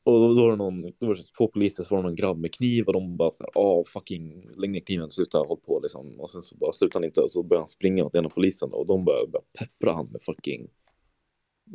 Och 0.04 0.20
då, 0.20 0.34
då 0.34 0.42
var 0.42 0.52
det 0.52 0.56
någon, 0.56 0.82
då 0.82 1.08
var 1.08 1.16
det 1.16 1.24
två 1.38 1.48
poliser, 1.48 1.84
så 1.84 1.96
var 1.96 2.04
det 2.04 2.08
någon 2.10 2.16
grabb 2.16 2.38
med 2.38 2.54
kniv 2.54 2.88
och 2.88 2.94
de 2.94 3.18
bara 3.18 3.32
så 3.32 3.44
här, 3.44 3.52
åh 3.56 3.84
fucking, 3.86 4.48
lägg 4.58 4.70
ner 4.70 4.80
kniven, 4.80 5.12
sluta 5.12 5.38
håll 5.38 5.60
på 5.60 5.80
liksom. 5.84 6.20
Och 6.20 6.30
sen 6.30 6.42
så 6.42 6.58
bara 6.58 6.72
slutade 6.72 7.00
han 7.00 7.06
inte 7.06 7.22
och 7.22 7.32
så 7.32 7.44
började 7.44 7.62
han 7.62 7.70
springa 7.70 8.06
åt 8.06 8.16
ena 8.16 8.30
polisen 8.30 8.74
och 8.74 8.88
de 8.88 9.06
började, 9.06 9.28
började 9.28 9.48
peppra 9.60 9.94
han 9.94 10.10
med 10.12 10.22
fucking, 10.22 10.68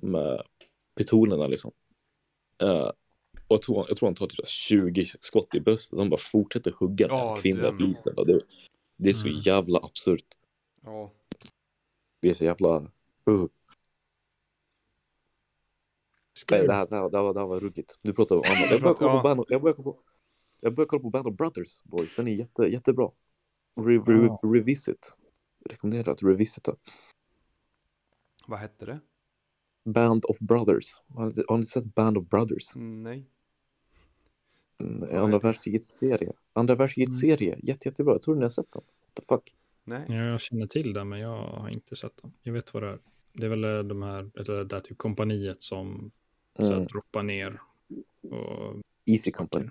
med 0.03 0.43
pistolerna 0.97 1.47
liksom. 1.47 1.73
Och 2.63 2.93
jag 3.55 3.63
tror, 3.63 3.85
jag 3.89 3.97
tror 3.97 4.07
han 4.09 4.15
tar 4.15 4.27
typ 4.27 4.47
20 4.49 5.05
skott 5.21 5.55
i 5.55 5.61
bröstet, 5.61 5.99
de 5.99 6.11
bara 6.11 6.21
fortsätter 6.21 6.71
hugga 6.73 7.09
den 7.09 7.17
Ja, 7.17 7.37
kvinnliga 7.37 7.71
polisen. 7.73 8.15
Det, 8.17 8.41
det 8.97 9.09
är 9.09 9.13
så 9.15 9.27
Mm. 9.27 9.39
jävla 9.39 9.79
absurt. 9.79 10.27
Ja, 10.83 11.13
Det 12.21 12.29
är 12.29 12.35
så 12.35 12.45
jävla... 12.45 12.81
Uh. 13.31 13.47
Nej, 16.51 16.67
det 16.67 16.73
här, 16.75 16.87
det, 16.87 16.97
här, 16.97 17.11
det, 17.11 17.17
här, 17.17 17.25
var- 17.25 17.35
det 17.35 17.41
här 17.41 17.47
var 17.47 17.61
ruggigt. 17.61 17.99
Du 18.03 18.13
pratar 18.13 18.35
om 18.37 18.43
annat. 18.47 18.71
Jag 18.71 18.81
börjar 18.81 18.95
kolla 18.95 19.11
på, 19.11 19.17
Ja. 19.17 19.23
Band, 19.35 19.45
jag 19.49 19.63
börjar 19.63 19.75
kolla 19.75 19.85
på, 19.93 20.01
jag 20.61 20.75
börjar 20.75 20.87
kolla 20.89 21.03
på 21.03 21.11
Band 21.11 21.27
of 21.27 21.35
Brothers, 21.37 21.83
boys. 21.83 22.15
Den 22.15 22.27
är 22.29 22.33
jätte, 22.35 22.63
jättebra. 22.63 23.11
Re, 23.77 23.99
re, 23.99 24.27
Ja. 24.27 24.41
Revisit. 24.43 25.17
Jag 25.59 25.73
rekommenderar 25.73 26.13
att 26.13 26.23
revisita. 26.23 26.77
vad 28.47 28.59
hette 28.59 28.87
det? 28.87 29.01
Band 29.85 30.25
of 30.25 30.39
Brothers. 30.39 30.85
Har 31.09 31.27
ni, 31.27 31.33
har 31.49 31.59
ni 31.59 31.67
sett 31.67 31.95
Band 31.95 32.19
of 32.19 32.29
Brothers? 32.29 32.77
Nej. 32.77 33.31
Andra 35.13 35.39
världskrigets 35.39 35.89
serie. 35.89 36.33
Andra 36.53 36.75
världskrigets 36.75 37.23
Mm. 37.23 37.37
serie. 37.39 37.59
Jätte, 37.63 37.89
jättebra. 37.89 38.15
Jag 38.15 38.23
tror 38.23 38.35
ni 38.35 38.43
har 38.43 38.49
sett 38.49 38.73
den. 38.73 38.83
What 38.83 39.15
the 39.15 39.23
fuck? 39.35 39.55
Nej. 39.85 40.05
Ja, 40.09 40.15
jag 40.15 40.41
känner 40.41 40.67
till 40.67 40.93
det, 40.93 41.05
men 41.05 41.21
jag 41.21 41.43
har 41.47 41.69
inte 41.69 41.97
sett 41.97 42.23
den. 42.23 42.33
Jag 42.43 42.53
vet 42.53 42.75
vad 42.75 42.83
det 42.83 42.89
är. 42.89 42.99
Det 43.33 43.47
är 43.47 43.51
väl 43.51 43.65
eh, 43.65 43.79
de 43.79 44.03
här, 44.03 44.31
eller 44.35 44.57
det 44.57 44.65
där 44.65 44.81
typ 44.81 44.99
kompaniet 44.99 45.63
som 45.63 46.11
så 46.57 46.65
här, 46.65 46.73
Mm. 46.73 46.87
droppar 46.87 47.23
ner. 47.23 47.61
Och, 48.31 48.77
Easy 49.05 49.31
Company. 49.31 49.69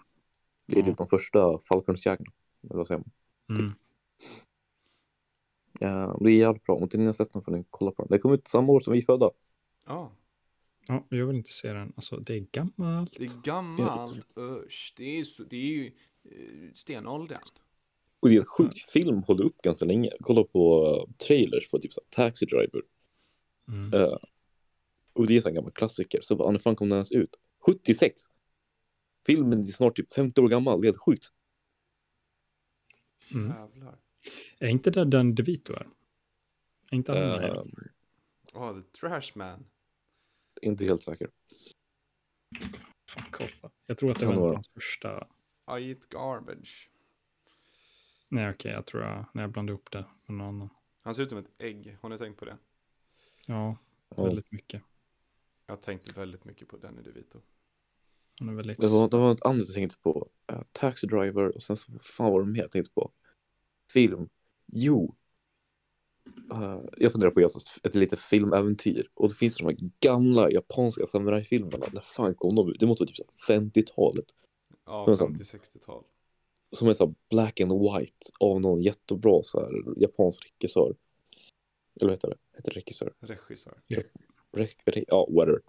Det 0.68 0.76
är 0.76 0.80
Ja. 0.80 0.86
typ 0.86 0.98
de 0.98 1.08
första 1.08 1.60
fallskärmsjägarna. 1.60 2.32
eller 2.64 2.76
vad 2.76 2.88
säger 2.88 3.04
man? 3.48 3.60
mm. 3.60 3.74
Ja, 5.80 6.18
det 6.22 6.32
är 6.32 6.38
jävligt 6.38 6.64
bra. 6.64 6.76
Om 6.76 6.84
inte 6.84 6.98
ni 6.98 7.06
har 7.06 7.14
sett 7.14 7.34
den 7.34 7.42
får 7.42 7.52
ni 7.52 7.66
kolla 7.70 7.92
på 7.92 8.02
den. 8.04 8.08
Det 8.12 8.20
kom 8.20 8.34
ut 8.34 8.48
samma 8.48 8.74
år 8.74 8.80
som 8.80 8.94
vi 8.94 9.02
födda. 9.02 9.30
Ja, 9.86 10.12
Ja, 10.90 11.06
jag 11.10 11.26
vill 11.26 11.36
inte 11.36 11.54
se 11.54 11.74
den. 11.74 11.94
Alltså, 11.96 12.18
det 12.18 12.34
är 12.34 12.40
gammalt. 12.52 13.14
det 13.18 13.24
är 13.24 13.42
gammalt. 13.44 14.38
Usch, 14.38 14.94
det 14.98 15.20
är, 15.20 15.24
så, 15.24 15.44
det 15.44 15.56
är 15.56 15.68
ju 15.68 15.92
eh, 16.24 16.74
stenåldern. 16.74 17.40
Och 18.20 18.30
det 18.30 18.36
är 18.36 18.40
en 18.40 18.46
sjuk 18.46 18.78
film, 18.94 19.24
håller 19.24 19.44
upp 19.44 19.62
ganska 19.62 19.86
länge. 19.86 20.12
Kolla 20.20 20.44
på 20.44 20.88
uh, 20.88 21.14
trailers 21.28 21.70
för 21.70 21.80
typ 21.80 21.94
så 21.94 22.02
här, 22.02 22.26
Taxi 22.26 22.46
Driver. 22.46 22.82
Mm. 23.68 23.94
Eh, 23.94 24.18
och 25.14 25.28
det 25.28 25.38
är 25.38 25.48
en 25.48 25.54
gammal 25.56 25.72
klassiker. 25.72 26.20
Så 26.22 26.36
bara, 26.36 26.52
när 26.52 26.60
fan 26.60 26.76
kom 26.76 26.90
den 26.90 26.96
ens 26.96 27.12
ut? 27.12 27.36
76! 27.66 28.22
Filmen 29.26 29.60
är 29.60 29.64
snart 29.64 29.96
typ 29.96 30.14
50 30.14 30.42
år 30.42 30.50
gammal. 30.50 30.82
Det 30.82 30.86
är 30.86 30.90
helt 30.90 30.98
sjukt. 30.98 31.26
Mm. 33.34 33.48
Jävlar. 33.48 33.98
Är 34.60 34.68
inte 34.68 34.92
det 34.92 35.06
den 35.06 35.36
DeVito 35.36 35.74
är? 35.74 35.88
Är 36.92 36.96
inte 36.96 37.12
han 37.12 37.22
med 37.22 37.42
i 37.42 37.46
Eh, 37.46 37.54
den? 37.54 37.72
Åh, 38.54 38.82
The 38.82 39.00
Trash 39.00 39.32
Man. 39.36 39.66
Inte 40.62 40.86
helt 40.86 41.04
säker. 41.04 41.30
Fan, 43.10 43.24
kolla. 43.32 43.72
Jag 43.86 43.98
tror 43.98 44.12
att 44.12 44.20
det 44.20 44.26
var 44.26 44.54
hans 44.54 44.70
första. 44.70 45.28
I 45.80 45.90
eat 45.90 46.10
garbage. 46.10 46.90
Nej, 48.30 48.50
okej, 48.50 48.72
jag 48.72 48.86
tror 48.86 49.04
jag, 49.04 49.26
när 49.34 49.44
jag 49.44 49.52
blandade 49.52 49.74
ihop 49.74 49.92
det 49.92 50.06
med 50.26 50.38
någon 50.38 50.48
annan. 50.48 50.70
Han 51.02 51.16
ser 51.16 51.24
ut 51.24 51.30
som 51.30 51.38
ett 51.38 51.52
ägg. 51.58 51.98
Har 52.02 52.10
ni 52.10 52.18
tänkt 52.18 52.40
på 52.40 52.46
det? 52.46 52.58
Ja, 53.48 53.78
Ja. 54.16 54.24
väldigt 54.24 54.52
mycket. 54.52 54.82
Jag 55.66 55.76
har 55.76 55.82
tänkt 55.82 56.18
väldigt 56.18 56.46
mycket 56.46 56.68
på 56.68 56.78
Danny 56.78 57.02
DeVito. 57.02 57.42
Han 58.40 58.50
är 58.50 58.54
väldigt... 58.54 58.82
Det 58.82 58.88
var, 58.88 59.10
det 59.10 59.18
var 59.18 59.28
något 59.28 59.42
annat 59.42 59.58
jag 59.68 59.74
tänkte 59.74 59.98
på. 59.98 60.30
Uh, 60.52 60.62
Taxi 60.72 61.08
Driver 61.08 61.56
och 61.56 61.64
sen 61.64 61.78
så 61.78 61.92
vad 61.92 62.06
fan 62.06 62.32
var 62.32 62.40
det 62.42 62.48
mer 62.52 62.62
jag 62.62 62.72
tänkte 62.72 62.94
på? 62.94 63.12
Film. 63.94 64.30
Jo. 64.66 65.16
Eh, 66.52 66.78
jag 66.98 67.12
funderar 67.12 67.32
på 67.32 67.40
att 67.40 67.42
göra 67.42 67.62
ett 67.84 67.96
lite 67.96 68.18
filmäventyr. 68.18 69.10
Och 69.14 69.30
det 69.30 69.36
finns 69.36 69.58
de 69.58 69.64
här 69.64 69.78
gamla 70.00 70.52
japanska 70.52 71.08
samurajfilmerna. 71.08 71.86
När 71.94 72.02
fan 72.02 72.36
kom 72.36 72.56
de 72.56 72.70
ut? 72.70 72.80
Det 72.80 72.86
måste 72.86 73.02
vara 73.04 73.08
typ 73.08 73.18
så 73.18 73.54
här 73.54 73.60
50-talet. 73.60 74.26
Ja, 74.86 75.04
Men 75.08 75.18
så- 75.18 75.28
50-60-tal. 75.28 76.04
Som 76.72 76.88
är 76.88 76.94
så 76.94 77.06
här 77.06 77.14
black 77.30 77.60
and 77.62 77.72
white 77.72 78.26
av 78.40 78.62
någon 78.62 78.82
jättebra 78.82 79.44
så 79.44 79.60
här 79.60 79.72
japansk 80.02 80.42
regissör. 80.46 80.96
Eller 82.02 82.10
vad 82.10 82.12
heter 82.12 82.28
det? 82.30 82.38
Heter 82.58 82.72
det 82.72 82.80
regissör? 82.80 83.14
Regissör. 83.20 83.78
Ja. 83.88 84.02
Rek, 84.52 84.76
re, 84.86 85.04
ja, 85.08 85.28
whatever. 85.32 85.62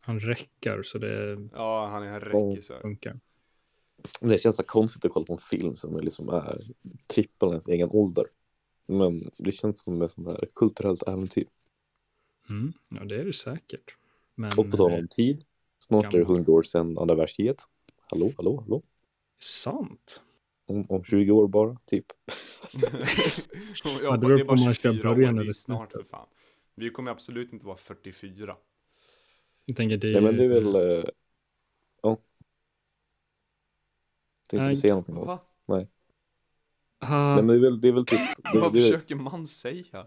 Han 0.00 0.20
räcker 0.20 0.82
så 0.82 0.98
det 0.98 1.48
Ja, 1.52 1.88
han 1.92 2.02
är 2.02 2.06
en 2.06 2.20
regissör. 2.20 2.80
funkar. 2.80 3.20
Men 4.20 4.30
Det 4.30 4.38
känns 4.38 4.56
så 4.56 4.62
konstigt 4.62 5.04
att 5.04 5.12
kolla 5.12 5.26
på 5.26 5.32
en 5.32 5.38
film 5.38 5.76
som 5.76 5.94
är 5.96 6.02
liksom 6.02 6.28
är 6.28 6.60
trippel 7.06 7.48
ens 7.48 7.68
egen 7.68 7.88
ålder. 7.90 8.24
Men 8.86 9.30
det 9.36 9.52
känns 9.52 9.80
som 9.80 10.02
ett 10.02 10.10
sånt 10.10 10.28
här 10.28 10.48
kulturellt 10.54 11.02
äventyr. 11.02 11.46
Mm. 12.48 12.72
Ja, 12.88 13.04
det 13.04 13.16
är 13.20 13.24
det 13.24 13.32
säkert. 13.32 13.96
Men 14.34 14.50
Och 14.58 14.70
på 14.70 14.76
tal 14.76 14.92
eh, 14.92 14.98
om 14.98 15.08
tid. 15.08 15.44
Snart 15.78 16.04
är 16.04 16.18
det 16.18 16.18
Gammal. 16.18 16.36
100 16.36 16.52
år 16.52 16.62
sedan 16.62 16.98
andra 16.98 17.14
världskriget. 17.14 17.56
Hallå, 18.10 18.32
hallå, 18.36 18.60
hallå. 18.60 18.82
sant. 19.40 20.22
Om, 20.66 20.86
om 20.88 21.04
20 21.04 21.30
år 21.30 21.48
bara, 21.48 21.76
typ. 21.84 22.06
ja, 24.02 24.16
det 24.16 24.18
beror 24.18 24.40
är 24.40 24.44
på 24.44 24.46
bara 24.46 24.54
om 24.54 24.64
man 24.64 24.74
ska 24.74 24.92
24 24.92 25.10
år, 25.10 25.14
börja 25.14 25.32
det 25.32 25.54
snart 25.54 25.92
för 25.92 26.02
fan. 26.02 26.26
Vi 26.74 26.90
kommer 26.90 27.10
absolut 27.10 27.52
inte 27.52 27.66
vara 27.66 27.76
44. 27.76 28.56
Jag 29.64 29.76
tänker 29.76 29.96
det 29.96 30.08
är 30.08 30.12
Nej, 30.12 30.22
men 30.22 30.36
det 30.36 30.44
är 30.44 30.48
väl... 30.48 30.74
eh, 30.98 31.04
Ja. 32.02 32.16
Tänkte 34.48 34.64
Nej. 34.64 34.74
du 34.74 34.76
säga 34.76 34.92
någonting? 34.92 35.14
Va? 35.14 35.40
Ah, 35.66 35.84
Nej, 37.10 37.36
men 37.36 37.46
det 37.46 37.54
är 37.54 37.58
väl, 37.60 37.80
det 37.80 37.88
är 37.88 37.92
väl 37.92 38.06
typ... 38.06 38.20
Det, 38.52 38.58
Vad 38.60 38.72
det, 38.72 38.80
försöker 38.82 39.14
man 39.14 39.46
säga? 39.46 40.06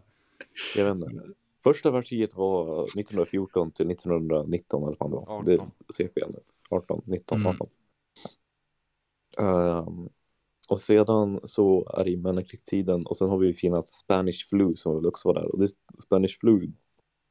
jag 0.75 0.85
vet 0.85 0.95
inte. 0.95 1.33
Första 1.63 1.91
världskriget 1.91 2.35
var 2.35 2.83
1914 2.83 3.71
till 3.71 3.91
1919 3.91 4.83
eller 4.83 4.97
vad 4.99 5.11
det 5.11 5.15
var. 5.15 5.39
18. 5.39 5.45
Det 5.87 5.93
ser 5.93 6.07
fel 6.07 6.29
ut. 6.35 6.53
18, 6.69 7.01
19, 7.05 7.37
Mm. 7.41 7.47
18. 7.47 7.67
Ehm, 9.39 10.09
och 10.69 10.81
sedan 10.81 11.39
så 11.43 11.89
är 11.97 12.03
det 12.05 12.17
mellankrigstiden 12.17 13.05
och 13.05 13.17
sen 13.17 13.29
har 13.29 13.37
vi 13.37 13.53
fina 13.53 13.81
Spanish 13.81 14.49
flu 14.49 14.75
som 14.75 14.95
väl 14.95 15.05
också 15.05 15.29
var 15.29 15.35
där. 15.35 15.51
Och 15.51 15.59
det 15.59 15.67
Spanish 16.03 16.39
flu. 16.39 16.71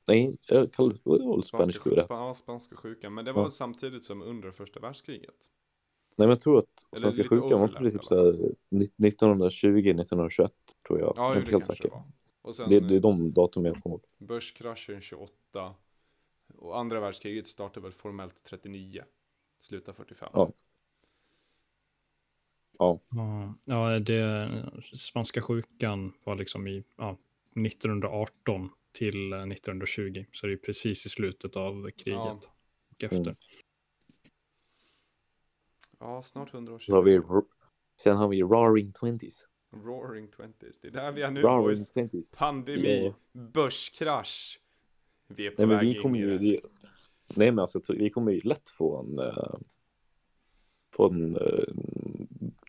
Nej, 0.09 0.37
jag 0.46 0.72
kallar 0.72 0.88
det, 0.90 1.11
väl 1.11 1.42
Spanish 1.42 1.44
Spanska, 1.46 1.83
flu 1.83 1.92
rätt. 1.92 2.37
spanska 2.37 2.76
sjukan. 2.76 3.14
Men 3.14 3.24
det 3.24 3.33
var 3.33 3.42
Ja. 3.42 3.50
samtidigt 3.50 4.04
som 4.04 4.22
under 4.22 4.50
första 4.50 4.81
världskriget. 4.81 5.35
Nej 6.18 6.26
men 6.26 6.28
jag 6.28 6.40
tror 6.40 6.59
att 6.59 6.88
lite 6.96 7.28
sjukan 7.28 7.61
var 7.61 7.68
inte 7.68 7.78
typ 7.78 8.02
i 8.02 8.07
såhär 8.07 8.28
1920, 8.28 9.66
1921 9.78 10.52
tror 10.87 11.00
jag. 11.00 11.12
Ja, 11.16 11.22
jag 11.22 11.33
är 11.33 11.38
inte 11.38 11.50
det 11.50 11.54
helt 11.54 11.64
säker. 11.64 11.90
sen 12.52 12.68
Det, 12.68 12.78
det 12.78 12.96
är 12.96 13.00
de 13.00 13.33
datum 13.33 13.64
jag 13.64 13.83
kommer 13.83 13.94
ihåg. 13.94 14.04
börskraschen 14.18 15.00
28. 15.00 15.74
Och 16.54 16.78
andra 16.78 17.00
världskriget 17.00 17.46
startade 17.46 17.85
väl 17.85 17.92
formellt 17.92 18.44
39. 18.44 19.02
Slutar 19.61 19.92
45. 19.92 20.28
Ja. 20.33 20.52
Ja, 22.78 23.00
ja 23.64 23.98
det, 23.98 24.50
spanska 24.96 25.42
sjukan 25.42 26.12
var 26.24 26.37
liksom 26.37 26.66
i 26.66 26.85
ja, 26.96 27.16
1918 27.66 28.70
till 28.92 29.33
eh, 29.33 29.38
1920. 29.38 30.24
Så 30.33 30.46
det 30.46 30.52
är 30.52 30.57
precis 30.57 31.07
i 31.07 31.09
slutet 31.09 31.57
av 31.57 31.90
kriget. 31.90 32.20
Ja. 32.24 32.40
Och 32.90 33.04
efter. 33.04 33.16
Mm. 33.16 33.37
Ja, 36.00 36.22
snart 36.22 36.54
100 36.54 36.74
år 36.74 36.78
Så 36.78 36.92
har 36.92 37.02
vi, 37.02 37.16
sedan. 37.20 37.42
sen 38.02 38.16
har 38.16 38.28
vi 38.28 38.42
Roaring 38.42 38.92
Twenties. 38.92 39.48
Roaring 39.84 40.28
Twenties. 40.28 40.78
Det 40.80 40.88
är 40.88 40.92
där 40.92 41.12
vi 41.12 41.22
är 41.22 41.30
nu 41.30 41.40
Roaring. 41.42 41.84
Twenties. 41.94 42.34
Pandemi, 42.34 43.04
Ja. 43.32 43.40
börskrasch. 43.40 44.61
Vi 45.28 45.46
är 45.46 45.50
på 45.50 45.54
Nej 45.62 45.66
men 45.66 45.76
väg 45.76 45.87
vi 45.88 45.96
in 45.96 46.02
kommer 46.02 46.18
ju, 46.18 46.38
det. 46.38 46.44
det, 46.52 46.61
nej 47.34 47.50
men 47.52 47.58
alltså 47.58 47.80
vi 47.88 48.11
kommer 48.11 48.32
ju 48.32 48.40
lätt 48.40 48.70
få 48.70 48.98
en, 49.00 49.18
uh, 49.18 49.54
få 50.96 51.11
en 51.11 51.37
eh, 51.37 51.64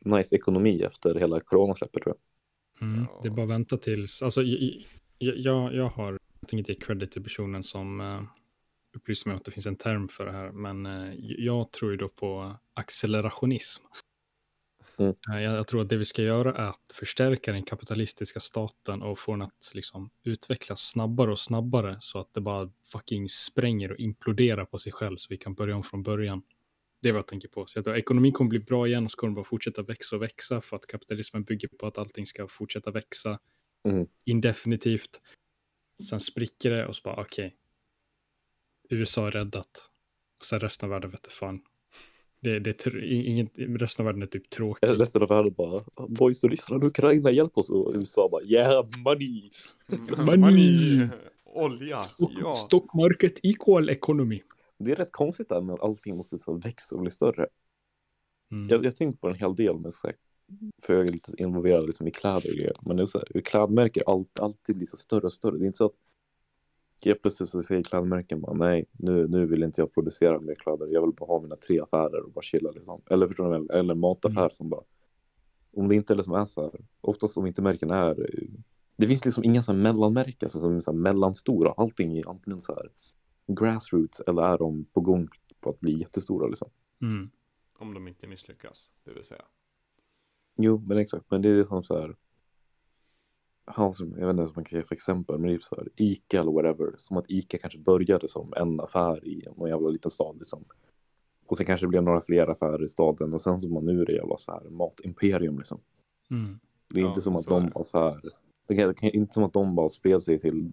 nice 0.05 0.35
ekonomi 0.35 0.81
efter 0.81 1.15
hela 1.15 1.39
coronasläppet 1.39 2.03
tror 2.03 2.15
jag. 2.15 2.87
Mm, 2.87 3.05
Ja. 3.09 3.19
Det 3.23 3.27
är 3.29 3.31
bara 3.31 3.43
att 3.43 3.49
vänta 3.49 3.77
tills, 3.77 4.21
alltså 4.23 4.41
jag, 4.41 4.85
jag, 5.17 5.73
jag, 5.75 5.89
har, 5.89 6.11
jag 6.39 6.49
tänker 6.49 6.73
ge 6.73 6.79
credit 6.79 7.11
till 7.11 7.23
personen 7.23 7.63
som 7.63 7.99
uh, 8.01 8.23
upplyste 8.95 9.30
mig 9.30 9.36
att 9.36 9.45
det 9.45 9.52
finns 9.52 9.65
en 9.65 9.75
term 9.75 10.08
för 10.08 10.25
det 10.25 10.32
här, 10.32 10.52
men 10.52 10.86
eh, 10.86 11.13
jag 11.19 11.71
tror 11.71 11.91
ju 11.91 11.97
då 11.97 12.10
på 12.10 12.58
accelerationism. 12.73 13.84
Mm. 14.97 15.15
Eh, 15.34 15.41
jag, 15.41 15.67
tror 15.67 15.82
att 15.82 15.89
det 15.89 15.97
vi 15.97 16.06
ska 16.06 16.21
göra 16.21 16.56
är 16.56 16.69
att 16.69 16.93
förstärka 16.93 17.52
den 17.52 17.63
kapitalistiska 17.63 18.39
staten 18.39 19.02
och 19.02 19.19
få 19.19 19.32
den 19.32 19.41
att 19.41 19.71
liksom 19.73 20.10
utvecklas 20.23 20.82
snabbare 20.82 21.32
och 21.32 21.39
snabbare 21.39 21.97
så 21.99 22.19
att 22.19 22.34
det 22.34 22.41
bara 22.41 22.71
fucking 22.91 23.30
spränger 23.30 23.91
och 23.91 23.99
imploderar 23.99 24.65
på 24.65 24.80
sig 24.80 24.91
själv 24.91 25.17
så 25.17 25.28
vi 25.30 25.38
kan 25.38 25.54
börja 25.54 25.75
om 25.75 25.84
från 25.84 26.04
början. 26.04 26.41
Det 27.02 27.10
är 27.10 27.13
vad 27.13 27.19
jag 27.19 27.28
tänker 27.28 27.47
på. 27.47 27.65
Så 27.65 27.78
jag 27.78 27.86
tror 27.86 27.93
att 27.93 27.99
ekonomin 27.99 28.32
kommer 28.32 28.49
bli 28.49 28.60
bra 28.60 28.88
igen 28.88 29.06
och 29.06 29.12
så 29.12 29.17
kommer 29.17 29.30
den 29.30 29.36
bara 29.36 29.45
fortsätta 29.45 29.82
växa 29.82 30.15
och 30.15 30.21
växa 30.21 30.62
för 30.62 30.75
att 30.75 30.88
kapitalismen 30.88 31.43
bygger 31.43 31.67
på 31.67 31.88
att 31.88 31.97
allting 31.97 32.25
ska 32.25 32.47
fortsätta 32.47 32.91
växa 32.91 33.39
Mm. 33.84 34.08
indefinitivt. 34.25 35.21
Sen 36.10 36.19
spricker 36.19 36.71
det 36.71 36.88
och 36.88 36.95
så 36.95 37.02
bara 37.04 37.21
okej. 37.21 37.56
USA 38.89 39.28
är 39.28 39.32
räddat. 39.32 39.89
Och 40.39 40.45
sen 40.45 40.60
resten 40.60 40.86
av 40.86 40.89
världen 40.89 41.12
vet 41.12 41.23
du 41.23 41.30
fan. 41.30 41.62
Det, 42.41 42.60
det, 42.60 42.86
ingen, 43.04 43.47
resten 43.56 44.04
av 44.04 44.06
världen 44.06 44.21
är 44.21 44.28
typ 44.28 44.49
tråkig. 44.49 44.88
Resten 44.88 45.21
av 45.21 45.30
världen 45.30 45.54
bara, 45.54 45.84
boys 46.08 46.43
och 46.43 46.49
Ryssland, 46.49 46.84
Ukraina, 46.84 47.32
hjälp 47.32 47.58
oss. 47.58 47.69
Och 47.69 47.93
USA 47.95 48.30
bara, 48.32 48.43
yeah 48.43 48.86
money. 49.06 49.49
Money. 50.17 50.38
Money. 50.38 51.10
Olja. 51.45 51.97
Stock, 51.97 52.32
Ja. 52.41 52.56
stock 52.56 52.93
market 52.93 53.39
equal 53.43 53.89
economy. 53.89 54.41
Det 54.80 54.91
är 54.91 54.95
rätt 54.95 55.12
konstigt 55.12 55.49
där 55.49 55.62
med 55.62 55.73
att 55.73 55.84
allting 55.84 56.17
måste 56.17 56.38
så 56.38 56.58
växa 56.58 56.95
och 56.95 57.02
bli 57.02 57.12
större. 57.12 57.47
Mm. 58.52 58.69
Jag, 58.69 58.86
jag 58.86 58.95
tänkte 58.95 59.21
på 59.21 59.28
en 59.30 59.36
hel 59.36 59.56
del 59.56 59.80
med 59.80 59.93
så 59.93 60.08
här, 60.08 60.15
för 60.84 60.93
jag 60.93 61.08
är 61.08 61.12
lite 61.12 61.32
involverad 61.38 61.86
liksom 61.86 62.08
i 62.08 62.12
kläder 62.12 62.49
och 62.49 62.56
grejer. 62.56 62.73
Men 62.82 62.95
det 62.95 63.02
är 63.02 63.06
så 63.06 63.17
här, 63.17 63.41
klädmärken 63.41 64.04
allt, 64.08 64.39
alltid 64.39 64.78
blir 64.78 64.88
så 64.88 64.97
större 64.97 65.25
och 65.25 65.34
större. 65.34 65.58
Det 65.58 65.63
är 65.63 65.65
inte 65.65 65.78
så 65.78 65.86
att 65.86 65.95
helt 67.05 67.21
plötsligt 67.21 67.49
så 67.49 67.63
säger 67.63 67.83
klädmärken 67.83 68.41
bara 68.41 68.53
nej, 68.53 68.85
nu, 68.91 69.27
nu 69.27 69.45
vill 69.45 69.63
inte 69.63 69.81
jag 69.81 69.93
producera 69.93 70.39
mer 70.39 70.55
kläder. 70.55 70.88
Jag 70.88 71.01
vill 71.01 71.15
bara 71.15 71.25
ha 71.25 71.41
mina 71.41 71.55
tre 71.55 71.79
affärer 71.79 72.23
och 72.25 72.31
bara 72.31 72.41
chilla 72.41 72.71
liksom. 72.71 73.01
Eller 73.09 73.27
förstår 73.27 73.43
ni 73.43 73.49
väl? 73.49 73.69
Eller 73.79 73.95
mataffär 73.95 74.39
Mm. 74.39 74.49
som 74.49 74.69
bara 74.69 74.81
om 75.73 75.88
det 75.88 75.95
inte 75.95 76.15
liksom 76.15 76.33
är 76.33 76.45
så 76.45 76.62
här, 76.62 76.71
oftast 77.01 77.38
om 77.38 77.47
inte 77.47 77.62
märken 77.62 77.91
är 77.91 78.29
det 78.97 79.07
finns 79.07 79.25
liksom 79.25 79.43
inga 79.43 79.62
så 79.62 79.71
här 79.71 79.79
mellanmärken 79.79 80.49
som 80.49 80.75
är 80.75 80.79
så 80.81 80.91
här 80.91 80.97
mellanstora. 80.97 81.71
Allting 81.71 82.17
är 82.17 82.29
antingen 82.29 82.62
så 82.62 82.75
här 82.75 82.89
grassroots 83.47 84.21
eller 84.27 84.41
är 84.41 84.57
de 84.57 84.85
på 84.85 85.01
gång 85.01 85.27
på 85.59 85.69
att 85.69 85.79
bli 85.79 85.99
jättestora 85.99 86.47
liksom? 86.47 86.69
Mm. 87.01 87.29
Om 87.77 87.93
de 87.93 88.07
inte 88.07 88.27
misslyckas, 88.27 88.91
det 89.03 89.13
vill 89.13 89.23
säga. 89.23 89.41
Jo, 90.57 90.83
men 90.88 90.97
exakt. 90.97 91.25
Men 91.31 91.41
det 91.41 91.49
är 91.49 91.63
som 91.63 91.83
så 91.83 91.99
här. 91.99 92.15
Ja, 93.77 93.93
som, 93.93 94.12
jag 94.12 94.27
vet 94.27 94.29
inte 94.29 94.43
vad 94.43 94.55
man 94.55 94.63
kan 94.65 94.69
säga 94.69 94.84
för 94.84 94.95
exempel, 94.95 95.38
men 95.39 95.49
det 95.49 95.55
är 95.55 95.60
så 95.60 95.75
här 95.75 95.88
Ica 95.95 96.39
eller 96.39 96.51
whatever. 96.51 96.93
Som 96.97 97.17
att 97.17 97.25
Ica 97.32 97.58
kanske 97.58 97.79
började 97.79 98.27
som 98.27 98.53
en 98.55 98.79
affär 98.79 99.27
i 99.27 99.47
någon 99.58 99.69
jävla 99.69 99.89
liten 99.89 100.12
stad 100.12 100.36
liksom. 100.38 100.65
Och 101.45 101.58
sen 101.58 101.65
kanske 101.65 101.86
det 101.86 101.89
blev 101.89 102.03
några 102.03 102.21
fler 102.21 102.47
affärer 102.47 102.84
i 102.84 102.88
staden 102.88 103.34
och 103.34 103.41
sen 103.41 103.60
så 103.60 103.69
man 103.69 103.86
nu 103.86 104.01
är 104.01 104.05
det 104.05 104.13
jävla 104.13 104.38
så 104.38 104.51
här 104.51 104.69
matimperium 104.69 105.58
liksom. 105.58 105.79
Mm. 106.32 106.60
Det 106.93 106.99
är 106.99 107.01
Ja, 107.03 107.08
inte 107.10 107.21
som 107.21 107.36
att 107.36 107.45
är 107.45 107.49
de 107.49 107.65
det. 107.65 107.71
bara 107.71 107.84
så 107.84 107.99
här. 107.99 108.21
Det 108.67 108.75
kan, 108.75 109.10
inte 109.10 109.34
som 109.34 109.43
att 109.43 109.53
de 109.53 109.75
bara 109.75 109.89
spred 109.89 110.21
sig 110.21 110.39
till 110.39 110.71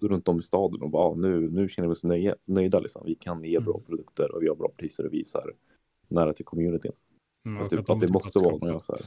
runt 0.00 0.28
om 0.28 0.38
i 0.38 0.42
staden 0.42 0.82
och 0.82 0.90
bara 0.90 1.02
ah, 1.06 1.14
nu, 1.14 1.50
nu 1.50 1.68
känner 1.68 1.88
vi 1.88 1.92
oss 1.94 2.04
nöjda, 2.04 2.34
nöjda 2.44 2.80
liksom. 2.80 3.02
Vi 3.06 3.14
kan 3.14 3.44
ge 3.44 3.60
bra 3.60 3.74
Mm. 3.74 3.86
produkter 3.86 4.34
och 4.34 4.42
vi 4.42 4.48
har 4.48 4.54
bra 4.56 4.68
priser 4.76 5.06
och 5.06 5.12
visar 5.12 5.52
nära 6.08 6.32
till 6.32 6.44
communityn. 6.44 6.92
Mm, 7.46 7.68
typ, 7.68 7.78
att 7.80 7.86
de 7.86 7.92
att 7.92 8.00
det 8.00 8.06
typ 8.06 8.14
måste 8.14 8.38
vara 8.38 8.56
något 8.56 8.84
så 8.84 8.92
här. 8.92 9.02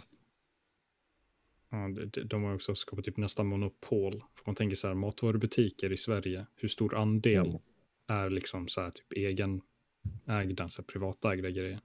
Ja, 1.69 1.89
de, 2.25 2.43
har 2.43 2.55
också 2.55 2.75
skapat 2.75 3.05
typ 3.05 3.17
nästan 3.17 3.47
monopol. 3.47 4.12
För 4.36 4.43
man 4.45 4.55
tänker 4.55 4.75
så 4.75 4.88
här, 4.88 4.95
matvarubutiker 4.95 5.91
i 5.91 5.97
Sverige, 5.97 6.45
hur 6.55 6.67
stor 6.69 6.95
andel 6.95 7.47
Mm. 7.47 7.62
är 8.08 8.29
liksom 8.29 8.67
så 8.67 8.82
här 8.82 8.91
typ 8.91 9.13
egenägda, 9.13 10.69
så 10.69 10.82
här 10.82 10.86
privatägda 10.88 11.49
grejer. 11.49 11.79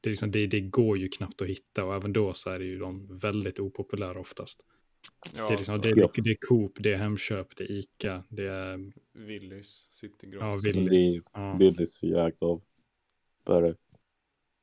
Det, 0.00 0.08
är 0.08 0.10
liksom, 0.10 0.30
det, 0.30 0.46
det 0.46 0.60
går 0.60 0.98
ju 0.98 1.08
knappt 1.08 1.42
att 1.42 1.48
hitta 1.48 1.84
och 1.84 1.94
även 1.94 2.12
då 2.12 2.34
så 2.34 2.50
är 2.50 2.58
det 2.58 2.64
ju 2.64 2.78
de 2.78 3.16
väldigt 3.18 3.60
opopulära 3.60 4.20
oftast. 4.20 4.66
Ja, 5.36 5.48
det, 5.48 5.54
är 5.54 5.58
liksom, 5.58 5.74
så- 5.74 5.80
det, 5.80 5.88
är, 6.00 6.22
det 6.22 6.30
är 6.30 6.36
Coop, 6.40 6.72
det 6.80 6.92
är 6.92 6.96
Hemköp, 6.96 7.56
det 7.56 7.64
är 7.64 7.70
Ica, 7.70 8.24
det 8.28 8.48
är 8.48 8.92
Willys, 9.12 9.88
Citygross. 9.90 10.42
Ja, 10.42 10.56
Willys. 10.72 10.92
är 10.92 11.22
ja, 11.32 11.56
Willys 11.58 12.02
är 12.02 12.26
ägt 12.28 12.42
av 12.42 12.62
vad 13.44 13.56
är 13.56 13.62
det? 13.62 13.76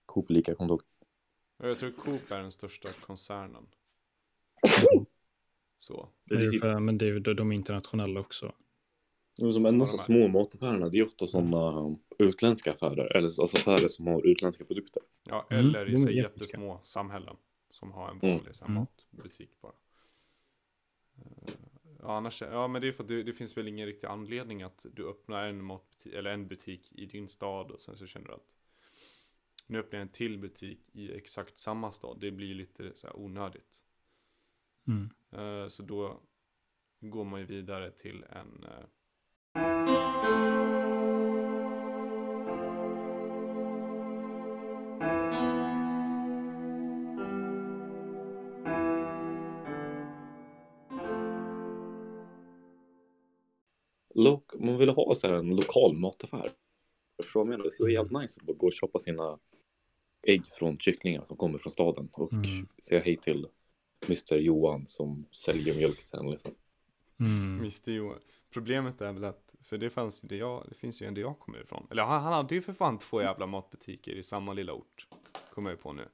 Coop 0.05 0.29
lika 0.29 0.55
kontor. 0.55 0.81
Och 1.57 1.69
jag 1.69 1.77
tror 1.79 1.91
Coop 1.91 2.31
är 2.31 2.37
den 2.41 2.51
största 2.51 2.89
koncernen. 3.01 3.67
Så. 5.79 6.09
Det 6.23 6.35
är 6.35 6.39
det 6.39 6.45
är 6.45 6.49
typ- 6.51 6.61
för, 6.61 6.79
men 6.79 6.97
det 6.97 7.05
är, 7.05 7.09
ju- 7.09 7.19
de 7.19 7.51
är 7.51 7.55
internationella 7.55 8.19
också. 8.19 8.55
Jo, 9.39 9.53
Som 9.53 9.65
enda 9.65 9.85
så 9.85 9.97
små 9.97 10.27
mataffärerna, 10.27 10.89
det 10.89 10.97
är 10.97 11.05
ofta 11.05 11.25
sådana 11.27 11.95
utländska 12.19 12.71
affärer, 12.73 13.15
eller 13.17 13.27
alltså 13.41 13.57
affärer 13.57 13.87
som 13.87 14.07
har 14.07 14.27
utländska 14.27 14.65
produkter. 14.65 15.03
Ja, 15.23 15.47
Mm, 15.49 15.65
eller 15.65 15.89
i 15.89 15.97
så 15.97 16.05
här 16.05 16.11
jätteska. 16.13 16.39
jättesmå 16.57 16.79
samhällen. 16.83 17.35
Som 17.69 17.91
har 17.91 18.11
en 18.11 18.19
Mm. 18.21 18.37
vanlig 18.37 18.53
Mm. 18.61 18.73
matbutik 18.73 19.61
bara. 19.61 19.73
Eh, 21.17 21.53
Ja, 22.01 22.17
annars, 22.17 22.41
ja 22.41 22.67
men 22.67 22.81
det 22.81 22.87
är 22.87 22.91
för 22.91 23.03
att 23.03 23.07
det, 23.09 23.23
det 23.23 23.33
finns 23.33 23.57
väl 23.57 23.67
ingen 23.67 23.85
riktig 23.87 24.07
anledning 24.07 24.63
att 24.63 24.85
du 24.93 25.09
öppnar 25.09 25.43
en 25.47 25.63
matbutik, 25.63 26.13
eller 26.13 26.31
en 26.31 26.47
butik 26.47 26.91
i 26.91 27.05
din 27.05 27.27
stad 27.29 27.71
och 27.71 27.81
sen 27.81 27.97
så 27.97 28.05
känner 28.07 28.27
du 28.27 28.33
att 28.33 28.57
nu 29.67 29.79
öppnar 29.79 29.99
jag 29.99 30.05
en 30.05 30.11
till 30.13 30.37
butik 30.37 30.79
i 30.93 31.11
exakt 31.11 31.57
samma 31.57 31.91
stad. 31.91 32.17
Det 32.21 32.31
blir 32.31 32.53
lite 32.55 32.91
så 32.95 33.07
här 33.07 33.15
onödigt. 33.19 33.83
Mm. 34.87 35.09
Eh, 35.31 35.67
Så 35.67 35.83
då 35.83 36.19
går 37.01 37.23
man 37.25 37.39
ju 37.39 37.45
vidare 37.45 37.91
till 37.91 38.23
en 38.29 38.63
eh, 38.63 38.85
Lok 54.15 54.51
man 54.59 54.77
vill 54.77 54.89
ha 54.89 55.15
så 55.15 55.27
här 55.27 55.33
en 55.33 55.55
lokal 55.55 55.97
mataffär. 55.97 56.51
Förstår 57.23 57.39
du 57.39 57.45
vad 57.45 57.53
jag 57.53 57.59
menar? 57.59 57.71
Det 57.77 57.83
var 57.83 57.89
jävligt 57.89 58.21
nice 58.21 58.41
att 58.47 58.57
gå 58.57 58.65
och 58.67 58.73
köpa 58.73 58.99
sina 58.99 59.39
ägg 60.27 60.45
från 60.45 60.77
kycklingar 60.79 61.23
som 61.23 61.37
kommer 61.37 61.57
från 61.57 61.71
staden 61.71 62.09
och 62.13 62.33
Mm. 62.33 62.67
säga 62.83 63.01
hej 63.01 63.17
till 63.17 63.47
Mr 64.05 64.35
Johan 64.35 64.85
som 64.87 65.25
säljer 65.31 65.75
mjölk 65.75 66.03
till 66.03 66.19
en 66.19 66.31
liksom. 66.31 66.51
Mm. 67.19 67.57
Mr 67.59 67.89
Johan. 67.91 68.19
Problemet 68.49 69.01
är 69.01 69.11
väl 69.13 69.23
att, 69.23 69.55
för 69.61 69.77
det 69.77 69.89
fanns 69.89 70.23
ju 70.23 70.27
det 70.27 70.35
jag, 70.37 70.65
det 70.69 70.75
finns 70.75 71.01
ju 71.01 71.05
en 71.05 71.13
där 71.13 71.21
jag 71.21 71.39
kommer 71.39 71.61
ifrån. 71.61 71.87
Eller 71.91 72.03
han, 72.03 72.23
han 72.23 72.33
hade 72.33 72.55
ju 72.55 72.61
för 72.61 72.73
fan 72.73 72.99
två 72.99 73.21
jävla 73.21 73.45
matbutiker 73.47 74.11
i 74.11 74.23
samma 74.23 74.53
lilla 74.53 74.73
ort. 74.73 75.07
Kommer 75.53 75.69
jag 75.69 75.79
på 75.79 75.93
nu. 75.93 76.07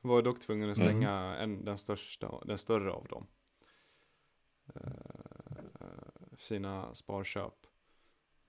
Var 0.00 0.22
dock 0.22 0.40
tvungen 0.40 0.70
att 0.70 0.76
stänga 0.76 1.10
en, 1.36 1.64
den 1.64 1.78
största, 1.78 2.42
den 2.44 2.58
större 2.58 2.92
av 2.92 3.06
dem. 3.08 3.26
Eh, 4.74 4.82
fina 6.36 6.94
sparköp. 6.94 7.66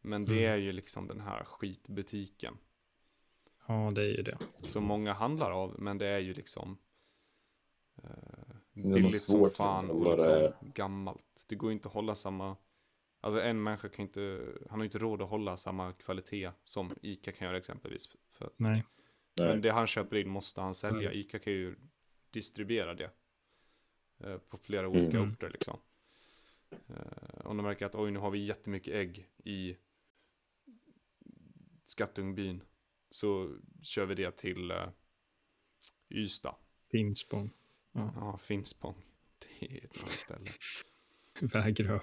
Men 0.01 0.25
det 0.25 0.33
Mm. 0.33 0.51
är 0.53 0.57
ju 0.57 0.71
liksom 0.71 1.07
den 1.07 1.21
här 1.21 1.43
skitbutiken. 1.43 2.57
Ja, 3.67 3.91
det 3.95 4.01
är 4.01 4.17
ju 4.17 4.23
det. 4.23 4.37
Som 4.67 4.83
många 4.83 5.13
handlar 5.13 5.51
av, 5.51 5.75
men 5.79 5.97
det 5.97 6.07
är 6.07 6.19
ju 6.19 6.33
liksom 6.33 6.77
Det 8.73 8.81
är 8.81 8.85
nog 8.85 8.93
billigt 8.93 9.21
som 9.21 9.49
fan 9.49 9.85
liksom, 9.85 10.01
och 10.01 10.11
liksom 10.15 10.31
det 10.31 10.53
gammalt. 10.73 11.45
Det 11.47 11.55
går 11.55 11.71
inte 11.71 11.87
att 11.87 11.93
hålla 11.93 12.15
samma, 12.15 12.57
alltså 13.21 13.41
en 13.41 13.63
människa 13.63 13.89
kan 13.89 14.03
inte, 14.05 14.47
han 14.69 14.79
har 14.79 14.85
inte 14.85 14.99
råd 14.99 15.21
att 15.21 15.29
hålla 15.29 15.57
samma 15.57 15.93
kvalitet 15.93 16.51
som 16.63 16.95
ICA 17.01 17.31
kan 17.31 17.47
göra 17.47 17.57
exempelvis. 17.57 18.09
För, 18.31 18.45
att- 18.45 18.59
Nej. 18.59 18.83
men 19.39 19.61
det 19.61 19.71
han 19.71 19.87
köper 19.87 20.15
in 20.17 20.29
måste 20.29 20.61
han 20.61 20.75
sälja, 20.75 21.09
Mm. 21.11 21.19
ICA 21.21 21.39
kan 21.39 21.53
ju 21.53 21.75
distribuera 22.31 22.93
det 22.93 23.11
eh, 24.19 24.37
på 24.37 24.57
flera 24.57 24.87
olika 24.87 25.17
Mm. 25.17 25.31
orter 25.31 25.49
liksom. 25.49 25.79
Eh, 26.71 27.45
om 27.45 27.57
de 27.57 27.63
märker 27.63 27.85
att 27.85 27.95
oj 27.95 28.11
nu 28.11 28.19
har 28.19 28.31
vi 28.31 28.45
jättemycket 28.45 28.93
ägg 28.93 29.29
i 29.43 29.77
Skattungbyn 31.85 32.63
så 33.09 33.57
kör 33.81 34.05
vi 34.05 34.15
det 34.15 34.31
till 34.31 34.71
uh, 34.71 34.87
Ystad. 36.09 36.55
Finspång. 36.91 37.49
Ja, 37.93 38.39
Finspång. 38.41 38.95
Det 39.59 39.65
är 39.65 39.85
ett 39.85 40.01
nice 40.01 40.17
ställe. 40.17 40.49
Vägröv. 41.41 42.01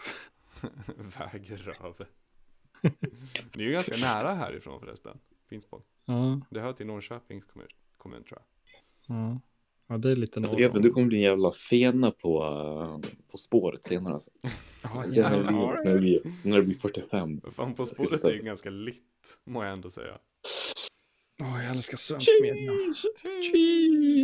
Vägröv. 0.97 2.07
Det 3.53 3.61
är 3.63 3.65
ju 3.67 3.73
ganska 3.73 3.97
nära 3.97 4.35
härifrån 4.35 4.81
förresten. 4.81 5.19
Finspång. 5.49 5.83
Ja, 6.05 6.41
Det 6.51 6.61
hör 6.61 6.73
till 6.73 6.87
Norrköpings 6.87 7.45
kommun, 7.45 7.69
kommun 7.97 8.25
tror 8.25 8.39
jag. 8.39 9.17
ja. 9.17 9.41
ja, 9.87 9.99
det 9.99 10.11
är 10.11 10.17
lite 10.17 10.41
Alltså 10.41 10.59
Even, 10.59 10.83
du 10.83 10.91
kommer 10.91 11.07
bli 11.07 11.17
en 11.17 11.23
jävla 11.23 11.53
fena 11.53 12.11
på, 12.11 12.45
uh, 12.45 13.11
på 13.31 13.37
spåret 13.37 13.85
senare 13.85 14.15
alltså. 14.15 14.31
Ja, 14.83 15.11
Sen 15.11 15.23
när, 15.23 15.31
det 15.31 15.37
jävlar. 15.37 15.53
blir, 15.53 15.85
när, 15.85 15.93
det 15.95 15.99
blir, 16.01 16.21
när 16.45 16.57
det 16.57 16.63
blir 16.63 16.75
45. 16.75 17.41
Fan 17.53 17.75
på 17.75 17.87
spåret 17.87 18.25
är 18.25 18.33
ju 18.33 18.43
ganska 18.43 18.71
litt, 18.71 19.39
må 19.45 19.65
jag 19.65 19.73
ändå 19.73 19.91
säga. 19.91 20.19
Åh, 21.43 21.65
jag 21.65 21.71
älskar 21.71 21.97
svensk 21.97 22.29
media. 22.43 22.73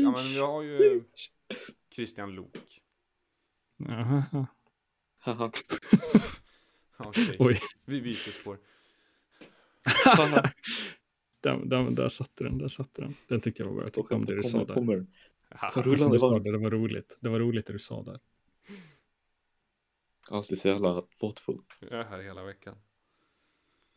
Ja 0.03 0.11
men 0.11 0.25
vi 0.33 0.39
har 0.39 0.63
ju 0.63 1.03
Christian 1.95 2.35
Lok. 2.35 2.81
Jaha. 3.77 4.47
Haha. 5.19 5.51
Okej, 6.99 7.37
Oj. 7.39 7.61
vi 7.85 8.01
byter 8.01 8.31
spår. 8.31 8.59
Där, 11.41 11.57
där, 11.65 11.91
där 11.91 12.09
satte 12.09 12.45
den, 12.45 12.59
där 12.59 12.69
satte 12.69 13.03
den. 13.03 13.15
Den 13.29 13.41
tyckte 13.41 13.63
jag 13.63 13.69
var 13.69 13.75
bra. 13.77 13.85
Jag 13.85 13.93
tyckte 13.93 14.15
om 14.15 14.25
det 14.25 14.37
du 14.37 14.43
sa 14.43 14.65
där. 14.65 14.75
kommer. 14.75 15.07
Rullande 15.75 16.53
det 16.53 16.59
var 16.59 16.71
roligt. 16.71 17.19
Det 17.21 17.29
var 17.29 17.39
roligt 17.39 17.67
det 17.67 17.73
du 17.73 17.79
sa 17.79 18.03
där. 18.03 18.21
Alltid 20.31 20.59
så 20.59 20.69
jävla 20.69 21.03
thoughtful. 21.21 21.61
Jag 21.81 22.01
är 22.01 22.05
här 22.05 22.19
hela 22.19 22.45
veckan. 22.45 22.77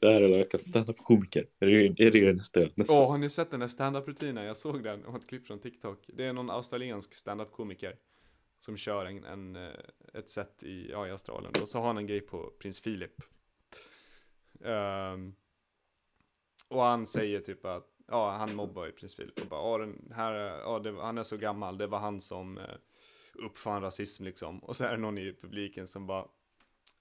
Det 0.01 0.07
här 0.13 0.21
är 0.21 0.29
hela 0.29 0.59
standup 0.59 0.97
komiker. 0.97 1.45
Är 1.59 1.65
det, 1.65 2.03
är 2.03 2.11
det 2.11 2.33
nästa? 2.33 2.59
nästa? 2.75 2.93
Åh, 2.97 3.11
har 3.11 3.17
ni 3.17 3.29
sett 3.29 3.51
den 3.51 3.59
där 3.59 3.67
standup 3.67 4.07
rutinen? 4.07 4.45
Jag 4.45 4.57
såg 4.57 4.83
den, 4.83 5.05
och 5.05 5.15
ett 5.15 5.27
klipp 5.27 5.47
från 5.47 5.59
TikTok. 5.59 6.05
Det 6.13 6.25
är 6.25 6.33
någon 6.33 6.49
australiensk 6.49 7.15
standup 7.15 7.51
komiker 7.51 7.95
som 8.59 8.77
kör 8.77 9.05
en, 9.05 9.23
en, 9.23 9.55
eh, 9.55 9.71
ett 10.13 10.29
set 10.29 10.63
i, 10.63 10.89
ja, 10.91 11.07
i 11.07 11.11
Australien. 11.11 11.53
Och 11.61 11.67
så 11.69 11.79
har 11.79 11.87
han 11.87 11.97
en 11.97 12.07
grej 12.07 12.21
på 12.21 12.51
prins 12.59 12.81
Philip. 12.81 13.21
Um, 14.59 15.35
och 16.67 16.81
han 16.81 17.07
säger 17.07 17.39
typ 17.39 17.65
att, 17.65 17.87
ja, 18.07 18.31
han 18.31 18.55
mobbar 18.55 18.85
ju 18.85 18.91
prins 18.91 19.15
Philip. 19.15 19.39
Och 19.41 19.47
bara, 19.47 19.61
ja, 19.61 19.77
den 19.77 20.11
här, 20.15 20.33
ja, 20.33 20.79
det, 20.79 20.91
var- 20.91 21.03
han 21.03 21.17
är 21.17 21.23
så 21.23 21.37
gammal, 21.37 21.77
det 21.77 21.87
var 21.87 21.99
han 21.99 22.21
som 22.21 22.57
eh, 22.57 22.63
uppfann 23.33 23.81
rasism 23.81 24.23
liksom. 24.23 24.59
Och 24.59 24.75
så 24.75 24.83
är 24.85 24.91
det 24.91 24.97
någon 24.97 25.17
i 25.17 25.33
publiken 25.41 25.87
som 25.87 26.07
bara, 26.07 26.25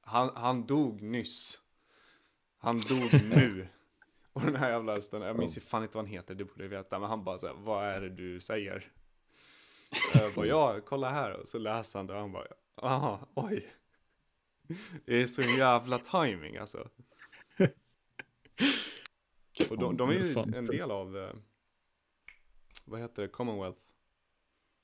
han, 0.00 0.30
han 0.34 0.66
dog 0.66 1.02
nyss. 1.02 1.60
Han 2.58 2.80
dog 2.80 3.12
nu. 3.12 3.68
Och 4.32 4.42
den 4.42 4.56
här 4.56 4.70
jävla 4.70 4.94
hästen, 4.94 5.22
jag 5.22 5.38
minns 5.38 5.56
ju 5.56 5.60
fan 5.60 5.82
inte 5.82 5.96
vad 5.96 6.04
han 6.04 6.12
heter, 6.12 6.34
det 6.34 6.44
borde 6.44 6.64
jag 6.64 6.68
veta. 6.68 6.98
Men 6.98 7.08
han 7.08 7.24
bara 7.24 7.38
såhär, 7.38 7.54
vad 7.54 7.84
är 7.84 8.00
det 8.00 8.08
du 8.08 8.40
säger? 8.40 8.92
Jag 10.14 10.34
bara, 10.34 10.46
ja, 10.46 10.80
kolla 10.86 11.10
här. 11.10 11.32
Och 11.32 11.48
så 11.48 11.58
läser 11.58 11.98
han 11.98 12.06
det 12.06 12.14
och 12.14 12.20
han 12.20 12.32
bara, 12.32 12.46
aha, 12.76 13.28
oj. 13.34 13.72
Det 15.04 15.22
är 15.22 15.26
så 15.26 15.42
jävla 15.42 15.98
timing 15.98 16.56
alltså. 16.56 16.88
Och 19.70 19.78
de, 19.78 19.96
de 19.96 20.10
är 20.10 20.14
ju 20.14 20.38
en 20.56 20.66
del 20.66 20.90
av, 20.90 21.16
eh, 21.16 21.34
vad 22.84 23.00
heter 23.00 23.22
det, 23.22 23.28
Commonwealth. 23.28 23.80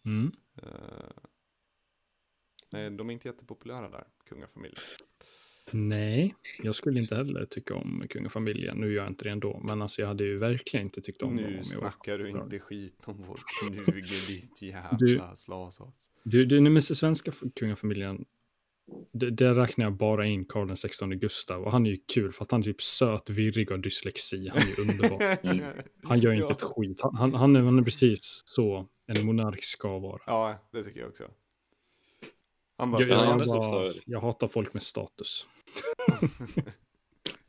Mm. 0.04 0.32
Eh, 0.56 1.10
nej, 2.70 2.90
de 2.90 3.10
är 3.10 3.14
inte 3.14 3.28
jättepopulära 3.28 3.88
där, 3.88 4.04
kungafamiljen. 4.24 4.82
Nej, 5.72 6.34
jag 6.62 6.74
skulle 6.74 7.00
inte 7.00 7.14
heller 7.16 7.44
tycka 7.46 7.74
om 7.74 8.04
kungafamiljen. 8.10 8.76
Nu 8.76 8.92
gör 8.92 9.02
jag 9.02 9.10
inte 9.12 9.24
det 9.24 9.30
ändå, 9.30 9.60
men 9.64 9.82
alltså 9.82 10.00
jag 10.00 10.08
hade 10.08 10.24
ju 10.24 10.38
verkligen 10.38 10.86
inte 10.86 11.00
tyckt 11.00 11.22
om 11.22 11.36
dem. 11.36 11.44
Nu 11.44 11.50
jag 11.72 11.80
var 11.80 11.90
snackar 11.90 12.18
du 12.18 12.30
inte 12.30 12.58
skit 12.58 12.98
om 13.04 13.24
vår 13.28 13.38
knuge 13.68 14.02
ditt 14.28 14.62
jävla 14.62 14.96
Du- 14.98 15.20
slasas. 15.36 16.08
Du, 16.22 16.44
du, 16.44 16.60
nu 16.60 16.70
med 16.70 16.84
svenska 16.84 17.32
kungafamiljen, 17.54 18.24
det- 19.12 19.30
där 19.30 19.54
räknar 19.54 19.84
jag 19.84 19.92
bara 19.92 20.26
in 20.26 20.44
Karl 20.44 20.66
den 20.66 20.76
16 20.76 21.10
Gustav 21.18 21.62
och 21.62 21.72
han 21.72 21.86
är 21.86 21.90
ju 21.90 21.96
kul 21.96 22.32
för 22.32 22.44
att 22.44 22.50
han 22.50 22.60
är 22.60 22.64
typ 22.64 22.82
söt, 22.82 23.30
virrig 23.30 23.70
och 23.70 23.80
dyslexi. 23.80 24.48
Han 24.48 24.58
är 24.58 24.66
ju 24.66 24.90
underbar. 24.90 25.36
Han 26.08 26.18
gör 26.20 26.32
inte 26.32 26.44
Ja. 26.46 26.52
ett 26.52 26.62
skit. 26.62 27.00
Han, 27.00 27.14
han, 27.14 27.34
han, 27.34 27.56
är, 27.56 27.60
han 27.60 27.78
är 27.78 27.82
precis 27.82 28.42
så 28.44 28.88
en 29.06 29.26
monark 29.26 29.64
ska 29.64 29.98
vara. 29.98 30.22
Ja, 30.26 30.68
det 30.72 30.84
tycker 30.84 31.00
jag 31.00 31.08
också. 31.08 31.24
Han 32.78 32.90
bara, 32.90 33.02
Jag, 33.02 33.10
Ja, 33.10 33.14
jag, 33.24 33.26
han 33.30 33.38
jag, 33.38 33.48
bara, 33.48 33.94
jag 34.04 34.20
hatar 34.20 34.48
folk 34.48 34.74
med 34.74 34.82
status. 34.82 35.46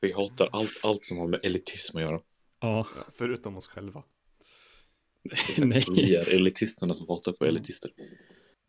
Vi 0.01 0.11
hatar 0.13 0.49
allt, 0.51 0.71
allt 0.84 1.05
som 1.05 1.17
har 1.17 1.28
med 1.28 1.39
elitism 1.43 1.97
att 1.97 2.03
göra. 2.03 2.19
Ja, 2.61 2.88
ja, 2.95 3.05
förutom 3.17 3.57
oss 3.57 3.67
själva. 3.67 4.03
nej. 5.57 5.86
Vi 5.95 6.15
är 6.15 6.30
elitisterna 6.36 6.93
som 6.95 7.07
hatar 7.07 7.32
på 7.32 7.45
elitister. 7.45 7.91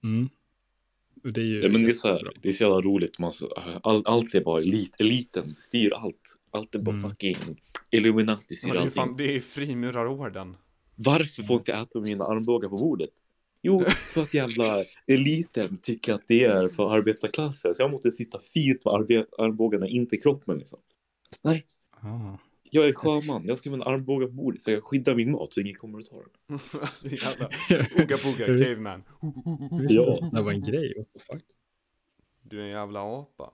Mm. 0.05 0.29
Det 1.35 1.41
är 1.41 1.45
ju... 1.45 1.63
Ja, 1.63 1.69
men 1.69 1.83
det 1.83 1.91
är 1.91 1.95
så 1.95 2.09
här, 2.09 2.33
det 2.43 2.49
är 2.49 2.53
så 2.53 2.65
jävla 2.65 2.81
roligt. 2.81 3.19
Man 3.19 3.33
så, 3.33 3.53
all, 3.83 4.03
allt 4.07 4.35
är 4.35 4.45
bara 4.45 4.61
elit. 4.61 5.01
Eliten 5.01 5.55
styr 5.59 5.93
allt. 5.95 6.39
Allt 6.51 6.75
är 6.75 6.79
bara 6.79 6.97
Mm. 6.97 7.11
fucking 7.11 7.37
Illuminati 7.91 8.57
styr 8.57 8.69
Men 8.69 8.75
det, 8.77 8.81
är 8.81 8.83
allting. 8.83 8.95
fan, 8.95 9.17
det 9.17 9.37
är 9.37 9.41
frimurarorden. 9.41 10.57
Varför 10.97 11.43
får 11.43 11.57
inte 11.57 11.71
jag 11.71 11.83
äta 11.83 12.01
mina 12.01 12.25
armbågar 12.25 12.69
på 12.69 12.77
bordet? 12.77 13.09
Jo, 13.65 13.81
för 14.15 14.21
att 14.23 14.35
jävla 14.35 14.85
eliten 15.07 15.77
tycker 15.83 16.15
att 16.15 16.29
det 16.29 16.45
är 16.45 16.69
för 16.69 16.95
arbetarklassen. 16.95 17.75
Så 17.75 17.83
jag 17.83 17.91
måste 17.91 18.11
sitta 18.11 18.41
fint 18.41 18.85
med 18.85 18.95
arbe- 18.95 19.27
armbågarna 19.39 19.87
in 19.89 20.07
till 20.07 20.23
kroppen 20.23 20.59
liksom. 20.59 20.79
Nej, 21.43 21.65
Ah. 21.91 22.39
jag 22.63 22.89
är 22.89 22.93
sjöman. 22.93 23.47
Jag 23.47 23.59
ska 23.59 23.71
med 23.71 23.77
en 23.77 23.83
armbåge 23.83 24.27
på 24.27 24.33
bordet 24.33 24.61
så 24.61 24.71
jag 24.71 24.85
skyddar 24.85 25.15
min 25.15 25.31
mat 25.33 25.53
så 25.53 25.61
ingen 25.61 25.75
kommer 25.75 25.99
att 25.99 26.05
ta 26.05 26.17
den. 26.17 26.59
Jävla 27.19 27.49
visste- 27.69 28.65
caveman. 28.65 29.03
Ja. 29.89 30.19
inte 30.23 30.37
det 30.37 30.43
var 30.43 30.53
en 30.53 30.63
grej. 30.63 30.95
What 30.99 31.07
the 31.13 31.19
fuck? 31.33 31.43
Du 32.43 32.59
är 32.61 32.65
en 32.65 32.71
jävla 32.71 33.01
apa. 33.01 33.51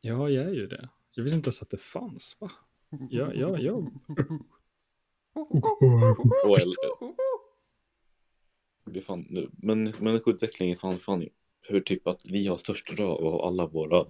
Ja, 0.00 0.30
jag 0.30 0.44
är 0.44 0.54
ju 0.54 0.66
det. 0.66 0.88
Jag 1.14 1.24
visste 1.24 1.36
inte 1.36 1.46
ens 1.48 1.62
att 1.62 1.70
det 1.70 1.78
fanns. 1.80 2.36
Va? 2.40 2.50
Ja, 3.10 3.30
ja, 3.34 3.58
ja. 3.58 3.82
El- 6.58 6.74
det 8.86 9.00
fan, 9.00 9.26
nu- 9.30 9.50
men 9.52 9.94
människoutveckling 10.00 10.70
är 10.70 10.76
fan 10.76 10.98
funny. 10.98 11.28
Hur 11.68 11.80
typ 11.80 12.06
att 12.06 12.20
vi 12.30 12.46
har 12.46 12.56
störst 12.56 12.90
röv 12.98 13.10
av 13.10 13.40
alla 13.42 13.66
våra 13.66 14.04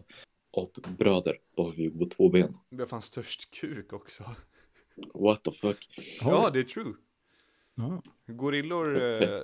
apbröder. 0.56 1.38
För 1.54 1.72
vi 1.76 1.86
går 1.86 1.98
på 1.98 2.06
två 2.10 2.28
ben. 2.28 2.58
Vi 2.68 2.78
har 2.78 2.86
fan 2.86 3.02
störst 3.02 3.50
kuk 3.50 3.92
också. 3.92 4.24
What 5.14 5.44
the 5.44 5.52
fuck? 5.52 5.88
Ja, 6.20 6.50
det 6.50 6.58
är 6.58 6.62
true. 6.64 6.94
ja. 7.74 8.02
Gorillor 8.26 9.02
eh, 9.02 9.38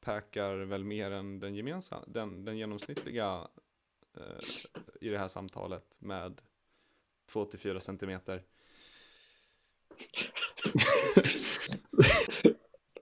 packar 0.00 0.56
väl 0.56 0.84
mer 0.84 1.10
än 1.10 1.40
den 1.40 1.54
gemensamma, 1.54 2.04
den, 2.06 2.44
den 2.44 2.58
genomsnittliga 2.58 3.48
eh, 4.16 4.22
i 5.00 5.08
det 5.08 5.18
här 5.18 5.28
samtalet 5.28 5.96
med 6.00 6.40
2-4 7.32 7.78
centimeter. 7.78 8.42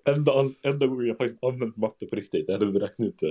Enda, 0.05 0.33
enda 0.63 0.87
gången 0.87 1.07
jag 1.07 1.19
faktiskt 1.19 1.45
använt 1.45 1.77
matte 1.77 2.07
på 2.07 2.17
riktigt 2.17 2.49
är 2.49 2.59
när 2.59 2.67
vi 2.67 2.79
räknar 2.79 3.07
ut 3.07 3.23
eh, 3.23 3.29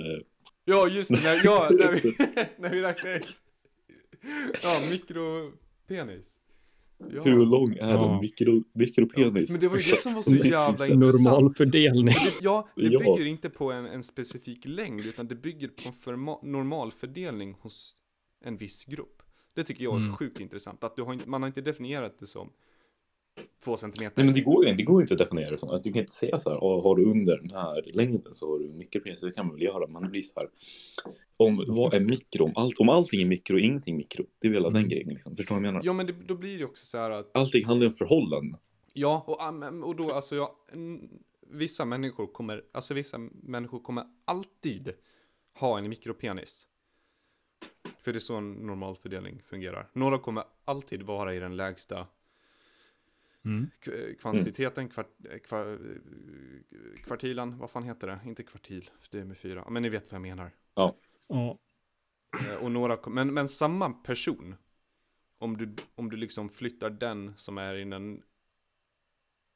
Ja, 0.66 0.88
just 0.88 1.10
det, 1.10 1.24
när, 1.24 1.42
ja, 1.46 1.68
när, 1.72 1.92
vi, 1.92 2.16
när 2.60 2.70
vi 2.70 2.82
räknar 2.82 3.16
ut. 3.16 3.28
Ja, 4.64 4.80
mikropenis. 4.92 6.40
Ja. 7.12 7.22
hur 7.24 7.46
lång 7.46 7.74
är 7.74 7.90
Ja. 7.90 8.16
en 8.16 8.22
mikro, 8.22 8.64
mikropenis. 8.74 9.50
Men 9.52 9.60
det 9.60 9.68
var 9.68 9.76
ju 9.76 9.82
det 9.92 9.98
som 10.02 10.14
var 10.14 10.22
så 10.22 10.36
jävla 10.36 10.70
intressant. 10.88 11.24
Normal 11.26 11.54
fördelning. 11.56 12.06
Det, 12.06 12.34
ja, 12.42 12.68
det 12.76 12.86
Ja. 12.88 13.00
bygger 13.00 13.26
inte 13.26 13.50
på 13.50 13.72
en, 13.72 13.86
en 13.86 14.04
specifik 14.04 14.66
längd, 14.66 15.06
utan 15.06 15.28
det 15.28 15.36
bygger 15.36 15.68
på 15.68 15.82
en 15.90 15.94
förma- 16.16 16.40
normalfördelning 16.46 17.54
hos 17.62 17.96
en 18.46 18.58
viss 18.58 18.86
grupp. 18.86 19.22
Det 19.56 19.64
tycker 19.64 19.84
jag 19.84 19.94
är 19.94 19.98
Mm. 20.00 20.14
sjukt 20.16 20.40
intressant, 20.40 20.84
att 20.84 20.96
du 20.96 21.02
har 21.02 21.20
man 21.26 21.42
har 21.42 21.48
inte 21.48 21.62
definierat 21.62 22.20
det 22.20 22.28
som 22.28 22.50
två 23.64 23.78
centimeter. 23.78 24.14
Nej 24.18 24.26
men 24.26 24.36
det 24.36 24.42
går 24.42 24.66
ju 24.66 24.74
det 24.74 24.84
går 24.84 25.02
inte 25.02 25.14
att 25.14 25.18
definiera 25.18 25.50
det. 25.56 25.76
Att 25.76 25.84
du 25.84 25.92
kan 25.94 26.00
inte 26.00 26.12
säga 26.14 26.40
så 26.40 26.50
här, 26.50 26.64
"Åh, 26.64 26.84
har 26.84 26.96
du 26.96 27.06
under 27.06 27.38
den 27.38 27.50
här 27.50 27.82
längden 27.94 28.34
så 28.34 28.52
har 28.52 28.60
du 28.60 28.70
mikropenis. 28.70 29.22
Det 29.22 29.32
kan 29.32 29.48
man 29.48 29.56
väl 29.56 29.64
göra, 29.64 29.88
men 29.88 30.04
det 30.04 30.10
blir 30.10 30.22
så 30.22 30.40
här. 30.40 30.50
Om 31.38 31.66
vad 31.68 31.94
är 31.94 32.00
mikro? 32.00 32.46
Om, 32.46 32.52
allt, 32.56 32.80
om 32.80 32.90
allting 32.90 33.22
är 33.22 33.26
mikro 33.26 33.54
och 33.56 33.60
ingenting 33.60 33.98
mikro. 33.98 34.26
Det 34.40 34.48
är 34.48 34.52
väl 34.52 34.58
hela 34.58 34.68
Mm. 34.68 34.82
den 34.82 34.90
grejen 34.90 35.10
liksom. 35.10 35.36
Förstår 35.36 35.56
du 35.56 35.62
vad 35.62 35.68
jag 35.68 35.74
menar? 35.74 35.86
Ja, 35.86 35.94
men 35.94 36.06
det, 36.08 36.14
då 36.14 36.36
blir 36.36 36.60
det 36.60 36.66
också 36.66 36.86
så 36.86 36.98
här 36.98 37.10
att, 37.12 37.38
Allting 37.38 37.66
handlar 37.66 37.88
om 37.88 37.94
förhållanden. 37.94 38.60
ja, 38.94 39.24
och, 39.28 39.38
ah, 39.42 39.86
och 39.86 39.96
då 39.96 40.12
alltså, 40.12 40.36
ja, 40.36 40.56
n- 40.74 41.10
vissa 41.50 41.86
människor 41.86 42.28
kommer, 42.28 42.64
alltså 42.72 42.94
vissa 42.94 43.18
människor 43.44 43.80
kommer 43.80 44.04
alltid 44.26 44.94
ha 45.60 45.78
en 45.78 45.90
mikropenis. 45.90 46.68
För 48.04 48.14
det 48.14 48.18
är 48.18 48.20
så 48.20 48.36
en 48.36 48.52
normal 48.54 48.96
fördelning 48.96 49.42
fungerar. 49.46 49.90
Några 49.94 50.20
kommer 50.20 50.44
alltid 50.66 51.02
vara 51.04 51.36
i 51.36 51.40
den 51.40 51.56
lägsta 51.56 52.08
Mm. 53.46 53.70
K- 53.86 53.92
kvantiteten, 54.20 54.90
kvart, 54.90 55.10
eh, 55.32 55.40
kva, 55.40 55.72
eh, 55.74 55.78
kvartilen, 57.04 57.58
vad 57.58 57.72
fan 57.72 57.84
heter 57.84 58.08
det? 58.08 58.20
Inte 58.26 58.44
kvartil, 58.44 58.90
för 59.00 59.08
det 59.12 59.20
är 59.20 59.26
med 59.26 59.38
fyra. 59.38 59.66
Men 59.70 59.84
ni 59.84 59.90
vet 59.90 60.12
vad 60.12 60.16
jag 60.16 60.22
menar. 60.22 60.52
Ja. 60.76 60.96
Eh, 62.50 62.56
Och 62.64 62.72
några, 62.72 63.10
men, 63.10 63.34
men 63.34 63.50
samma 63.50 63.90
person, 63.90 64.56
om 65.38 65.58
du, 65.58 65.76
om 65.96 66.10
du 66.10 66.18
liksom 66.18 66.50
flyttar 66.50 66.90
den 66.90 67.34
som 67.38 67.58
är 67.58 67.76
i 67.76 67.84
den 67.84 68.24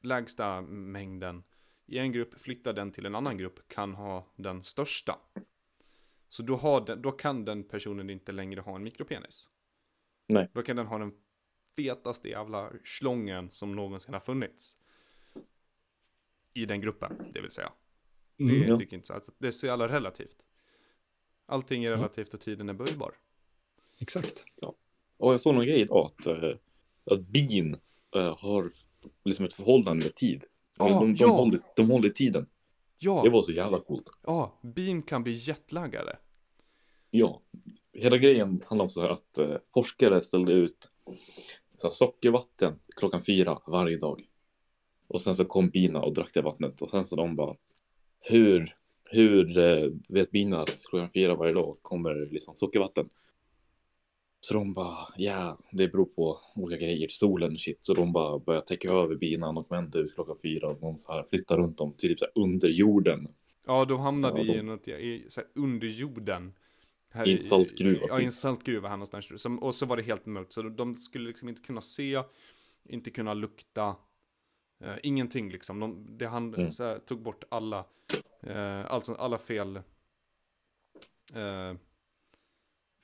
lägsta 0.02 0.60
mängden 0.62 1.42
i 1.86 1.98
en 1.98 2.12
grupp, 2.12 2.40
flyttar 2.40 2.72
den 2.72 2.92
till 2.92 3.06
en 3.06 3.14
annan 3.14 3.38
grupp, 3.38 3.68
kan 3.68 3.94
ha 3.94 4.26
den 4.36 4.64
största. 4.64 5.18
Så 6.28 6.42
då, 6.42 6.56
har 6.56 6.86
den, 6.86 7.02
då 7.02 7.12
kan 7.12 7.44
den 7.44 7.64
personen 7.64 8.10
inte 8.10 8.32
längre 8.32 8.60
ha 8.60 8.76
en 8.76 8.82
mikropenis. 8.82 9.50
Nej. 10.26 10.48
Då 10.52 10.62
kan 10.62 10.76
den 10.76 10.86
ha 10.86 10.98
den 10.98 11.12
fetaste 11.82 12.28
jävla 12.28 12.70
slången 12.84 13.50
som 13.50 13.76
någonsin 13.76 14.14
har 14.14 14.20
funnits. 14.20 14.76
I 16.54 16.66
den 16.66 16.80
gruppen, 16.80 17.30
det 17.34 17.40
vill 17.40 17.50
säga. 17.50 17.72
Det 18.36 18.44
Mm. 18.44 18.62
Ja. 18.68 18.76
tycker 18.78 18.96
inte 18.96 19.06
så. 19.06 19.12
Att 19.14 19.28
det 19.38 19.46
är 19.46 19.50
så 19.50 19.66
jävla 19.66 19.88
relativt. 19.88 20.36
Allting 21.46 21.84
är 21.84 21.90
Ja. 21.90 21.96
relativt 21.96 22.34
och 22.34 22.40
tiden 22.40 22.68
är 22.68 22.72
böjbar. 22.72 23.14
Exakt. 24.00 24.44
Och 25.16 25.32
jag 25.32 25.40
såg 25.40 25.54
någon 25.54 25.64
grej 25.66 25.80
idag 25.80 26.06
att, 26.06 26.26
eh, 26.26 26.50
att 27.04 27.20
bin 27.20 27.76
eh, 28.16 28.38
har 28.38 28.70
liksom 29.24 29.44
ett 29.44 29.54
förhållande 29.54 30.04
med 30.04 30.14
tid. 30.14 30.44
Ja, 30.78 30.88
de, 30.88 31.14
de, 31.14 31.24
ja. 31.24 31.28
håller, 31.28 31.60
de 31.76 31.90
håller 31.90 32.08
tiden. 32.08 32.46
Ja, 32.98 33.20
Det 33.24 33.30
var 33.30 33.42
så 33.42 33.52
jävla 33.52 33.80
coolt. 33.80 34.10
ja, 34.22 34.58
bin 34.62 35.02
kan 35.02 35.22
bli 35.22 35.32
jetlaggade. 35.32 36.18
Ja, 37.10 37.42
hela 37.92 38.16
grejen 38.18 38.62
handlar 38.66 38.84
om 38.84 38.90
så 38.90 39.00
här 39.02 39.08
att 39.08 39.38
eh, 39.38 39.56
forskare 39.74 40.20
ställde 40.20 40.52
ut 40.52 40.90
så 41.80 41.90
sockervatten 41.90 42.78
klockan 42.96 43.20
fyra 43.20 43.58
varje 43.66 43.96
dag. 43.96 44.24
Och 45.06 45.22
sen 45.22 45.36
så 45.36 45.44
kom 45.44 45.68
bina 45.70 46.00
och 46.02 46.14
drack 46.14 46.34
det 46.34 46.42
vattnet 46.42 46.82
och 46.82 46.90
sen 46.90 47.04
så 47.04 47.16
de 47.16 47.36
bara 47.36 47.56
hur, 48.20 48.74
hur 49.04 49.58
eh, 49.58 49.90
vet 50.08 50.30
bina 50.30 50.60
att 50.60 50.84
klockan 50.90 51.10
fyra 51.10 51.34
varje 51.34 51.52
dag 51.54 51.76
kommer 51.82 52.26
liksom 52.32 52.56
sockervatten? 52.56 53.08
Så 54.40 54.54
de 54.54 54.72
bara, 54.72 54.96
ja, 55.16 55.58
det 55.72 55.88
beror 55.88 56.04
på 56.04 56.38
olika 56.56 56.84
grejer, 56.84 57.08
solen 57.08 57.52
och 57.52 57.60
shit. 57.60 57.78
Så 57.80 57.94
de 57.94 58.12
bara 58.12 58.38
börjar 58.38 58.60
täcka 58.60 58.90
över 58.90 59.14
binan 59.16 59.56
och 59.56 59.72
vända 59.72 59.98
ut 59.98 60.14
klockan 60.14 60.36
fyra 60.42 60.68
och 60.68 60.80
de 60.80 60.98
så 60.98 61.12
här 61.12 61.24
flyttar 61.30 61.56
runt 61.56 61.78
dem 61.78 61.92
till 61.92 62.08
typ 62.08 62.18
så 62.18 62.24
här 62.24 62.42
under 62.42 62.68
jorden. 62.68 63.28
Ja, 63.66 63.84
de 63.84 64.00
hamnade 64.00 64.42
Ja, 64.42 64.54
i 64.54 64.56
de- 64.56 64.62
något, 64.62 64.88
i, 64.88 65.26
så 65.28 65.40
här, 65.40 65.50
under 65.54 65.86
jorden. 65.88 66.52
Här 67.10 67.28
I 67.28 67.32
en 67.32 67.40
saltgruva, 67.40 68.00
Ja, 68.08 68.14
i 68.14 68.16
typ. 68.16 68.24
en 68.24 68.30
saltgruva 68.32 68.88
här 68.88 68.96
någonstans. 68.96 69.42
Som, 69.42 69.58
och 69.58 69.74
så 69.74 69.86
var 69.86 69.96
det 69.96 70.02
helt 70.02 70.26
mörkt, 70.26 70.52
så 70.52 70.62
de, 70.62 70.76
de 70.76 70.94
skulle 70.94 71.26
liksom 71.28 71.48
inte 71.48 71.62
kunna 71.62 71.80
se, 71.80 72.22
inte 72.84 73.10
kunna 73.10 73.34
lukta, 73.34 73.96
eh, 74.84 74.94
ingenting 75.02 75.50
liksom. 75.50 75.80
De, 75.80 76.06
det 76.18 76.26
han, 76.26 76.54
Mm. 76.54 76.70
här, 76.78 76.98
tog 76.98 77.22
bort 77.22 77.44
alla, 77.48 77.84
eh, 78.42 78.90
alltså 78.92 79.14
alla 79.14 79.38
fel, 79.38 79.76
eh, 81.34 81.74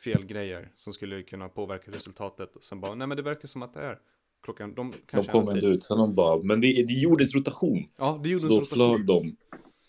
fel 0.05 0.25
grejer 0.27 0.73
som 0.77 0.93
skulle 0.93 1.23
kunna 1.23 1.49
påverka 1.49 1.91
resultatet. 1.91 2.57
Och 2.57 2.65
sen 2.65 2.81
bara, 2.81 2.95
nej 2.95 3.07
men 3.09 3.17
det 3.17 3.23
verkar 3.23 3.49
som 3.49 3.63
att 3.63 3.75
det 3.75 3.81
är 3.81 3.99
klockan, 4.43 4.75
de 4.75 4.91
De 4.91 4.97
kanske 5.07 5.33
kom 5.33 5.51
inte 5.51 5.67
ut, 5.67 5.85
sen 5.85 5.99
de 5.99 6.15
bara, 6.15 6.43
men 6.43 6.61
det, 6.61 6.67
det 6.67 6.93
är 6.93 7.01
jordens 7.03 7.35
rotation. 7.35 7.89
Ja, 7.97 8.21
det 8.23 8.29
gjorde 8.29 8.41
Så 8.41 8.47
en 8.49 8.55
då 8.59 8.65
så 8.65 8.75
flög 8.75 9.07
de, 9.07 9.37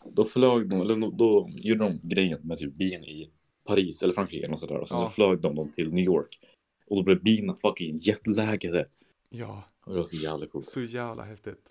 då 0.06 0.26
flög 0.26 0.70
de, 0.70 0.82
eller 0.82 1.12
då 1.18 1.50
gjorde 1.56 1.84
de 1.84 2.00
grejen 2.04 2.40
med 2.44 2.58
typ 2.58 2.74
bin 2.74 3.04
i 3.04 3.32
Paris 3.66 4.04
eller 4.04 4.14
Frankrike 4.14 4.52
och 4.52 4.60
sådär. 4.60 4.78
Och 4.78 4.88
sen 4.88 4.98
Ja. 5.00 5.06
så 5.06 5.12
flög 5.12 5.42
de 5.42 5.56
dem 5.56 5.72
till 5.72 5.94
New 5.94 6.06
York. 6.06 6.40
Och 6.88 6.96
då 6.96 7.04
blev 7.04 7.24
bina 7.24 7.56
fucking 7.56 7.96
jetlaggade. 7.96 8.90
Ja, 9.30 9.64
Och 9.86 9.94
det 9.94 10.00
var 10.00 10.08
så 10.08 10.16
jävla 10.16 10.48
coolt. 10.48 10.66
så 10.66 10.82
jävla 10.82 11.24
häftigt. 11.24 11.68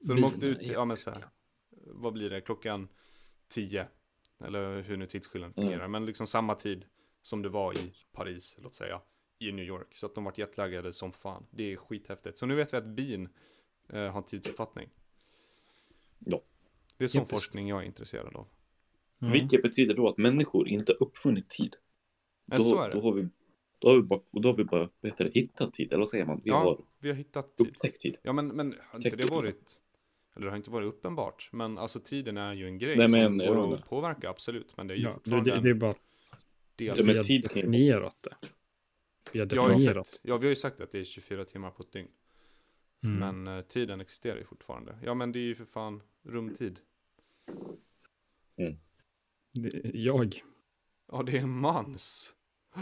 Så 0.00 0.08
de 0.08 0.14
Bina 0.14 0.26
åkte 0.26 0.46
ut, 0.46 0.58
ja 0.62 0.84
men 0.84 0.96
så 0.96 1.10
här, 1.10 1.24
vad 1.86 2.12
blir 2.12 2.30
det, 2.30 2.40
klockan 2.40 2.88
10. 3.48 3.86
Eller 4.44 4.82
hur 4.82 4.96
nu 4.96 5.06
tidsskillnaden 5.06 5.54
Mm. 5.56 5.66
fungerar. 5.68 5.88
Men 5.88 6.06
liksom 6.06 6.26
samma 6.26 6.54
tid 6.54 6.84
som 7.22 7.42
det 7.42 7.48
var 7.48 7.78
i 7.78 7.92
Paris, 8.12 8.56
låt 8.62 8.74
säga. 8.74 9.00
i 9.38 9.52
New 9.52 9.64
York. 9.64 9.96
Så 9.96 10.06
att 10.06 10.14
de 10.14 10.24
vart 10.24 10.38
jetlaggade 10.38 10.92
som 10.92 11.12
fan. 11.12 11.46
Det 11.50 11.72
är 11.72 11.76
skithäftigt. 11.76 12.38
Så 12.38 12.46
nu 12.46 12.54
vet 12.54 12.72
vi 12.72 12.76
att 12.76 12.86
bin 12.86 13.28
eh, 13.88 14.12
har 14.12 14.22
tidsuppfattning. 14.22 14.88
Ja. 16.18 16.40
Det 16.96 17.04
är 17.04 17.08
sån 17.08 17.20
visst. 17.20 17.30
forskning 17.30 17.68
jag 17.68 17.82
är 17.82 17.86
intresserad 17.86 18.36
av. 18.36 18.46
Ja. 19.24 19.28
Vilket 19.32 19.62
betyder 19.62 19.94
då 19.94 20.08
att 20.08 20.18
människor 20.18 20.68
inte 20.68 20.92
har 20.92 21.06
uppfunnit 21.06 21.48
tid. 21.50 21.76
Men 22.46 22.58
Då, 22.58 22.64
så 22.64 22.80
är 22.82 22.88
det. 22.88 22.94
då 22.94 23.00
har 23.00 23.12
vi, 23.12 23.28
då 23.78 23.88
har 23.88 23.96
vi 23.96 24.02
bara, 24.02 24.20
då 24.32 24.48
har 24.48 24.56
vi 24.56 24.64
bara 24.64 24.88
heter 25.02 25.24
det, 25.24 25.30
hittat 25.34 25.72
tid, 25.74 25.86
eller 25.92 25.98
vad 25.98 26.08
säger 26.08 26.24
man? 26.26 26.40
Vi 26.44 26.50
Ja, 26.50 26.56
har 26.58 26.80
Vi 26.98 27.08
har 27.08 27.16
hittat 27.16 27.56
tid. 27.56 27.66
upptäckt 27.68 28.00
tid. 28.00 28.18
Ja 28.22 28.32
men, 28.32 28.48
men 28.48 28.74
har 28.80 28.98
inte 28.98 29.10
det 29.10 29.16
Teknik, 29.16 29.30
varit, 29.30 29.82
eller 30.36 30.44
det 30.46 30.50
har 30.50 30.56
inte 30.56 30.70
varit 30.70 30.86
uppenbart, 30.88 31.48
men 31.52 31.78
alltså 31.78 32.00
tiden 32.00 32.36
är 32.36 32.52
ju 32.54 32.66
en 32.66 32.78
grej 32.78 32.96
Nej, 32.96 33.04
som 33.10 33.36
men, 33.36 33.46
jag 33.46 33.54
går 33.56 33.74
att 33.74 33.88
påverka, 33.88 34.30
absolut. 34.30 34.76
Men 34.76 34.86
det 34.86 34.94
är 34.94 34.98
ju 34.98 35.02
Ja, 35.04 35.12
fortfarande 35.14 35.50
det, 35.54 35.60
det 35.60 35.70
är 35.70 35.74
bara 35.74 35.94
del. 36.76 36.86
Ja, 36.86 36.94
vi 36.94 37.02
men 37.04 37.16
har 37.16 37.22
tid 37.22 37.50
kan 37.50 37.62
ju- 37.62 37.68
det. 37.68 37.78
Vi 37.78 37.90
har 37.90 38.12
Ja, 39.32 39.44
definierat. 39.44 40.06
exakt. 40.06 40.20
Ja, 40.24 40.36
vi 40.36 40.46
har 40.46 40.50
ju 40.50 40.56
sagt 40.56 40.80
att 40.80 40.92
det 40.92 40.98
är 41.00 41.04
24 41.04 41.44
timmar 41.44 41.70
på 41.70 41.82
ett 41.82 41.92
dygn. 41.92 42.08
Mm. 43.04 43.18
Men 43.42 43.58
eh, 43.58 43.64
tiden 43.64 44.00
existerar 44.00 44.36
ju 44.38 44.44
fortfarande. 44.44 44.98
Ja, 45.04 45.14
men 45.14 45.32
det 45.32 45.38
är 45.38 45.42
ju 45.44 45.54
för 45.54 45.64
fan 45.64 46.02
rumtid. 46.22 46.80
Det- 48.56 48.76
Jag. 49.94 50.42
Ja, 51.12 51.22
det 51.22 51.38
är 51.38 51.46
mans. 51.46 52.32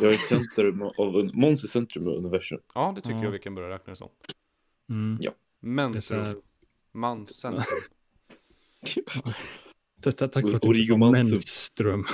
Jag 0.01 0.13
är 0.15 0.19
centrum 0.19 0.83
av, 0.83 1.31
Måns 1.35 1.65
är 1.65 1.69
centrum 1.69 2.07
av 2.09 2.15
universum. 2.15 2.61
Ja, 2.75 2.93
det 2.97 3.01
tycker 3.01 3.17
Ja. 3.17 3.25
jag 3.25 3.31
vi 3.31 3.39
kan 3.39 3.55
börja 3.55 3.69
räkna 3.75 3.91
det 3.91 3.97
som. 3.97 4.09
Mm. 4.91 5.19
Ja. 5.21 5.33
Men 5.61 5.93
Det 5.93 5.99
är 5.99 6.01
så 6.01 6.15
här, 6.15 6.37
manscentrum. 6.93 7.65
ta- 10.03 10.13
ta- 10.13 10.29
tack 10.29 10.43
för 10.51 10.55
att 10.57 10.63
du 10.63 10.87
sa 10.87 10.97
Mansum. 10.97 11.31
menstrum. 11.31 12.07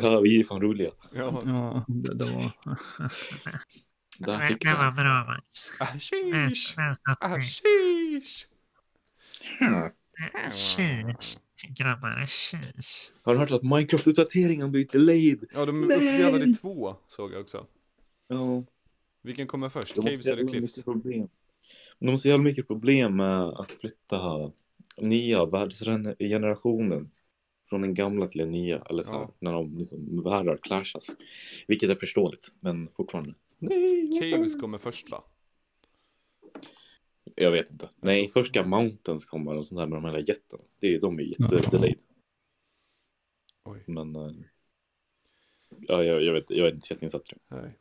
Ja, 0.00 0.20
vi 0.20 0.40
är 0.40 0.44
fan 0.44 0.60
roliga. 0.62 0.90
ja. 1.12 1.42
Ja, 1.46 1.84
det, 1.88 2.14
det 2.14 2.24
var... 2.24 2.52
Där 4.18 4.38
fick 4.38 4.60
det 4.62 4.74
var 4.74 4.90
bra 4.90 5.24
Mats. 5.24 5.70
Ashish! 5.80 6.74
Ashish! 7.20 8.46
Grabbar, 11.68 12.26
sheesh. 12.26 13.10
Har 13.22 13.34
du 13.34 13.38
hört 13.40 13.50
att 13.50 13.62
Minecraft-uppdateringen 13.62 14.70
blivit 14.70 14.92
delayed? 14.92 15.44
Ja, 15.54 15.66
de 15.66 15.82
är 15.82 15.86
uppdelade 15.96 16.44
i 16.44 16.54
två, 16.54 16.96
såg 17.08 17.32
jag 17.32 17.40
också. 17.40 17.66
Ja, 18.28 18.64
Vilken 19.22 19.46
kommer 19.46 19.68
först? 19.68 19.94
de 19.94 20.02
Caves 20.02 20.26
eller 20.26 20.48
Cliffs? 20.48 20.62
mycket 20.76 20.84
problem. 20.84 21.28
De 21.98 22.08
har 22.08 22.16
så 22.16 22.28
jävla 22.28 22.44
mycket 22.44 22.66
problem 22.66 23.16
med 23.16 23.42
att 23.42 23.70
flytta 23.72 24.50
nya 25.00 25.44
världsgenerationen 25.44 27.10
från 27.68 27.82
den 27.82 27.94
gamla 27.94 28.28
till 28.28 28.38
den 28.38 28.50
nya. 28.50 28.78
Eller 28.90 29.02
så 29.02 29.12
här, 29.12 29.20
Ja. 29.20 29.34
när 29.38 29.52
de 29.52 29.78
liksom 29.78 30.22
världar 30.24 30.56
clashas. 30.62 31.06
Vilket 31.68 31.90
är 31.90 31.94
förståeligt, 31.94 32.48
men 32.60 32.88
fortfarande. 32.96 33.34
Nej? 33.58 34.30
Caves 34.32 34.60
kommer 34.60 34.78
först 34.78 35.10
va? 35.10 35.24
Jag 37.40 37.50
vet 37.50 37.70
inte. 37.70 37.90
Nej, 37.96 38.28
först 38.28 38.48
ska 38.48 38.66
Mountains 38.66 39.24
komma 39.24 39.54
och 39.54 39.66
sånt 39.66 39.80
där 39.80 39.86
med 39.86 40.02
de 40.02 40.04
här 40.04 40.28
jättarna. 40.28 40.64
Det 40.78 40.94
är, 40.94 41.00
de 41.00 41.18
är 41.18 41.22
jättedelayed. 41.22 42.00
Oj, 43.64 43.84
Men... 43.86 44.16
eh, 44.16 44.32
Ja, 45.78 46.04
jag, 46.04 46.22
jag, 46.22 46.32
vet, 46.32 46.50
jag 46.50 46.66
är 46.66 46.72
inte 46.72 46.92
jätteinsatt 46.94 47.32
i 47.32 47.34
det. 47.48 47.72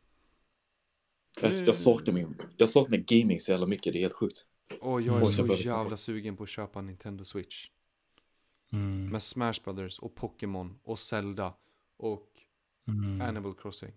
Jag, 1.42 1.54
jag, 1.54 1.76
saknar 1.76 2.14
min, 2.14 2.36
jag 2.58 2.70
saknar 2.70 2.98
gaming 2.98 3.40
så 3.40 3.52
jävla 3.52 3.66
mycket, 3.66 3.94
det 3.94 4.00
är 4.00 4.02
helt 4.02 4.14
sjukt. 4.14 4.46
Åh, 4.82 5.06
jag 5.06 5.18
är 5.18 5.26
Oj, 5.26 5.34
så 5.34 5.48
jag 5.48 5.58
jävla 5.58 5.98
sugen 5.98 6.38
på 6.38 6.44
att 6.44 6.50
köpa 6.50 6.80
en 6.80 6.86
Nintendo 6.86 7.26
Switch. 7.26 7.70
Mm. 8.72 9.10
Med 9.10 9.24
Smash 9.24 9.54
Brothers 9.64 10.00
och 10.00 10.16
Pokémon 10.16 10.80
och 10.84 11.00
Zelda 11.00 11.54
och 11.98 12.26
Mm. 12.88 13.22
Animal 13.22 13.56
Crossing. 13.56 13.94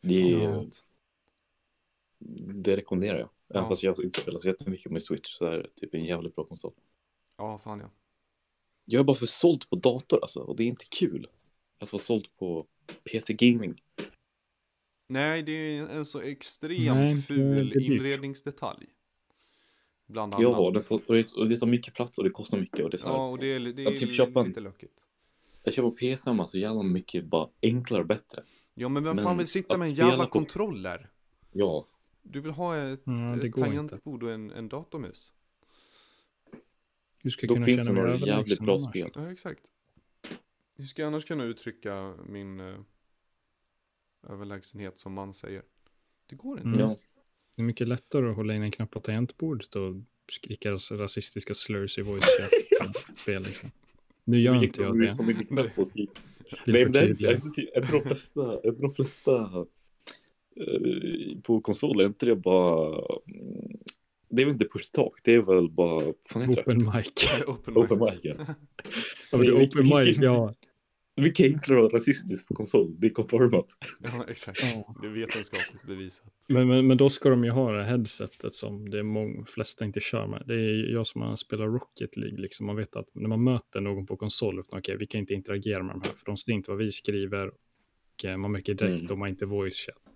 Det, 0.00 0.32
är, 0.32 0.38
Ja. 0.38 0.66
Det 2.64 2.76
rekommenderar 2.76 3.18
jag. 3.18 3.28
Även 3.48 3.62
Ja. 3.62 3.68
fast 3.68 3.82
jag 3.82 4.04
inte 4.04 4.20
spelar 4.20 4.38
så 4.38 4.48
jättemycket 4.48 4.92
med 4.92 5.02
Switch 5.02 5.28
så 5.34 5.44
är 5.44 5.58
det 5.58 5.68
typ 5.74 5.94
en 5.94 6.04
jävligt 6.04 6.34
bra 6.34 6.44
konsol. 6.44 6.72
Ja, 7.36 7.58
fan 7.58 7.80
ja. 7.80 7.90
Jag 8.84 9.00
är 9.00 9.04
bara 9.04 9.16
för 9.16 9.26
såld 9.26 9.68
på 9.70 9.76
dator 9.76 10.18
alltså 10.22 10.40
och 10.40 10.56
det 10.56 10.62
är 10.62 10.66
inte 10.66 10.84
kul 10.90 11.26
att 11.78 11.92
vara 11.92 12.02
såld 12.02 12.26
på 12.38 12.66
PC 13.12 13.32
gaming. 13.34 13.82
Nej, 15.08 15.42
det 15.42 15.52
är 15.52 15.82
en 15.82 16.04
så 16.04 16.20
extremt 16.20 16.96
Nej, 16.96 17.22
ful 17.22 17.72
inredningsdetalj. 17.82 18.86
Bland 20.06 20.34
annat. 20.34 20.42
Ja, 20.42 20.70
det, 20.74 20.80
får- 20.80 21.02
och 21.36 21.48
det, 21.48 21.56
tar 21.56 21.66
mycket 21.66 21.94
plats 21.94 22.18
och 22.18 22.24
det 22.24 22.30
kostar 22.30 22.58
mycket 22.58 22.84
och 22.84 22.90
det 22.90 22.96
är 22.96 22.98
så 22.98 23.06
här, 23.08 23.14
Ja, 23.14 23.28
och 23.28 23.38
det 23.38 23.46
är, 23.46 23.60
det 23.60 23.82
Jag 23.82 23.92
är 23.92 23.96
typ 23.96 24.12
köpa 24.12 24.40
en- 24.40 24.46
lite 24.46 24.60
lökigt. 24.60 25.04
Jag 25.62 25.74
köper 25.74 25.90
på 25.90 25.96
PC 25.96 26.30
hemma 26.30 26.48
så 26.48 26.58
jävla 26.58 26.82
mycket 26.82 27.24
bara 27.24 27.48
enklare 27.62 28.00
och 28.02 28.06
bättre. 28.08 28.42
Ja, 28.74 28.88
men 28.88 29.04
vem 29.04 29.16
Men 29.16 29.24
fan 29.24 29.38
vill 29.38 29.46
sitta 29.46 29.78
med 29.78 29.88
en 29.88 29.94
jävla 29.94 30.24
på- 30.24 30.30
kontroller? 30.30 31.10
Ja, 31.52 31.86
Du 32.22 32.40
vill 32.40 32.52
ha 32.52 32.76
ett, 32.76 33.00
Ja, 33.04 33.12
det 33.12 33.46
ett 33.46 33.54
tangentbord 33.54 34.22
och 34.22 34.32
en, 34.32 34.50
en 34.50 34.68
datormus. 34.68 35.32
Du 37.22 37.30
ska 37.30 37.46
då 37.46 37.54
kunna 37.54 37.66
finns 37.66 37.86
det 37.86 37.92
några 37.92 38.16
jävligt 38.16 38.60
bra 38.60 38.74
annars. 38.74 38.88
spel. 38.90 39.10
Ja, 39.14 39.32
exakt. 39.32 39.60
Hur 40.76 40.86
ska 40.86 41.02
jag 41.02 41.06
annars 41.06 41.24
kunna 41.24 41.44
uttrycka 41.44 42.14
min 42.28 42.60
eh, 42.60 42.74
överlägsenhet 44.28 44.98
som 44.98 45.12
man 45.12 45.34
säger? 45.34 45.62
Det 46.26 46.36
går 46.36 46.58
inte. 46.58 46.68
Mm. 46.68 46.80
Ja, 46.80 46.96
Det 47.56 47.62
är 47.62 47.66
mycket 47.66 47.88
lättare 47.88 48.30
att 48.30 48.36
hålla 48.36 48.54
in 48.54 48.62
en 48.62 48.70
knapp 48.70 48.90
på 48.90 49.00
tangentbordet 49.00 49.76
och 49.76 49.94
skrika 50.32 50.70
rasistiska 50.72 51.54
slurs 51.54 51.98
i 51.98 52.02
voice 52.02 52.24
chat 52.80 53.16
spel 53.18 53.42
liksom. 53.42 53.70
Nu 54.24 54.40
gör 54.40 54.64
inte 54.64 54.82
jag 54.82 54.98
det. 54.98 55.16
Nej, 56.66 56.84
men 56.84 56.92
det 56.92 57.00
är 57.00 57.16
jag, 57.18 57.40
jag 57.74 57.88
tror 57.88 58.00
de 58.00 58.08
flesta, 58.08 58.40
jag 58.40 58.62
tror 58.62 58.82
de 58.82 58.92
flesta 58.92 59.66
på 61.42 61.60
konsoler, 61.60 62.04
är 62.04 62.08
inte 62.08 62.26
det 62.26 62.36
bara... 62.36 62.88
mm, 63.28 63.78
Det 64.28 64.42
är 64.42 64.46
väl 64.46 64.52
inte 64.52 64.64
push 64.72 64.90
talk, 64.92 65.14
det 65.24 65.34
är 65.34 65.42
väl 65.42 65.70
bara, 65.70 66.12
fan 66.28 66.42
heter 66.42 66.54
det? 66.54 66.60
Open 66.62 66.78
mic. 66.96 67.42
Open, 67.46 67.76
Open 67.76 67.98
mic. 67.98 68.10
mic, 68.12 68.20
ja. 68.22 68.34
Ja, 69.32 69.38
det 69.38 69.46
är 69.46 69.64
open 69.66 69.82
mic, 69.98 70.18
ja. 70.20 70.54
Vilka 71.20 71.44
enklare 71.44 71.80
och 71.82 71.92
rasistiskt 71.92 72.48
på 72.48 72.54
konsol, 72.54 72.94
det 72.98 73.06
är 73.06 73.10
confirmat. 73.10 73.66
Ja, 74.02 74.24
exakt. 74.28 74.60
Ja. 74.62 74.94
Det 75.02 75.06
är 75.06 75.10
vetenskapligt 75.10 75.88
bevisat. 75.88 76.26
Men, 76.48 76.68
men, 76.68 76.86
men 76.86 76.96
då 76.96 77.10
ska 77.10 77.28
de 77.28 77.44
ju 77.44 77.50
ha 77.50 77.72
det 77.72 77.82
här 77.84 77.90
headsetet 77.90 78.52
som 78.54 78.90
det 78.90 79.02
många 79.02 79.44
flesta 79.46 79.84
inte 79.84 80.00
kör 80.00 80.26
med. 80.26 80.42
Det 80.46 80.54
är 80.54 80.92
jag 80.92 81.06
som 81.06 81.22
har 81.22 81.36
spelat 81.36 81.66
Rocket 81.66 82.16
League, 82.16 82.38
liksom. 82.40 82.66
man 82.66 82.76
vet 82.76 82.96
att 82.96 83.06
när 83.14 83.28
man 83.28 83.44
möter 83.44 83.80
någon 83.80 84.06
på 84.06 84.16
konsol, 84.16 84.58
utan, 84.60 84.78
okej, 84.78 84.96
vi 84.96 85.06
kan 85.06 85.20
inte 85.20 85.34
interagera 85.34 85.82
med 85.82 85.94
de 85.94 86.02
här, 86.02 86.12
för 86.16 86.26
de 86.26 86.36
ser 86.36 86.52
inte 86.52 86.70
vad 86.70 86.78
vi 86.78 86.92
skriver. 86.92 87.48
Och 87.48 88.24
eh, 88.24 88.36
man 88.36 88.52
märker 88.52 88.74
direkt 88.74 89.00
Mm. 89.00 89.12
om 89.12 89.18
man 89.18 89.28
inte 89.28 89.46
voice 89.46 89.76
chat. 89.76 90.09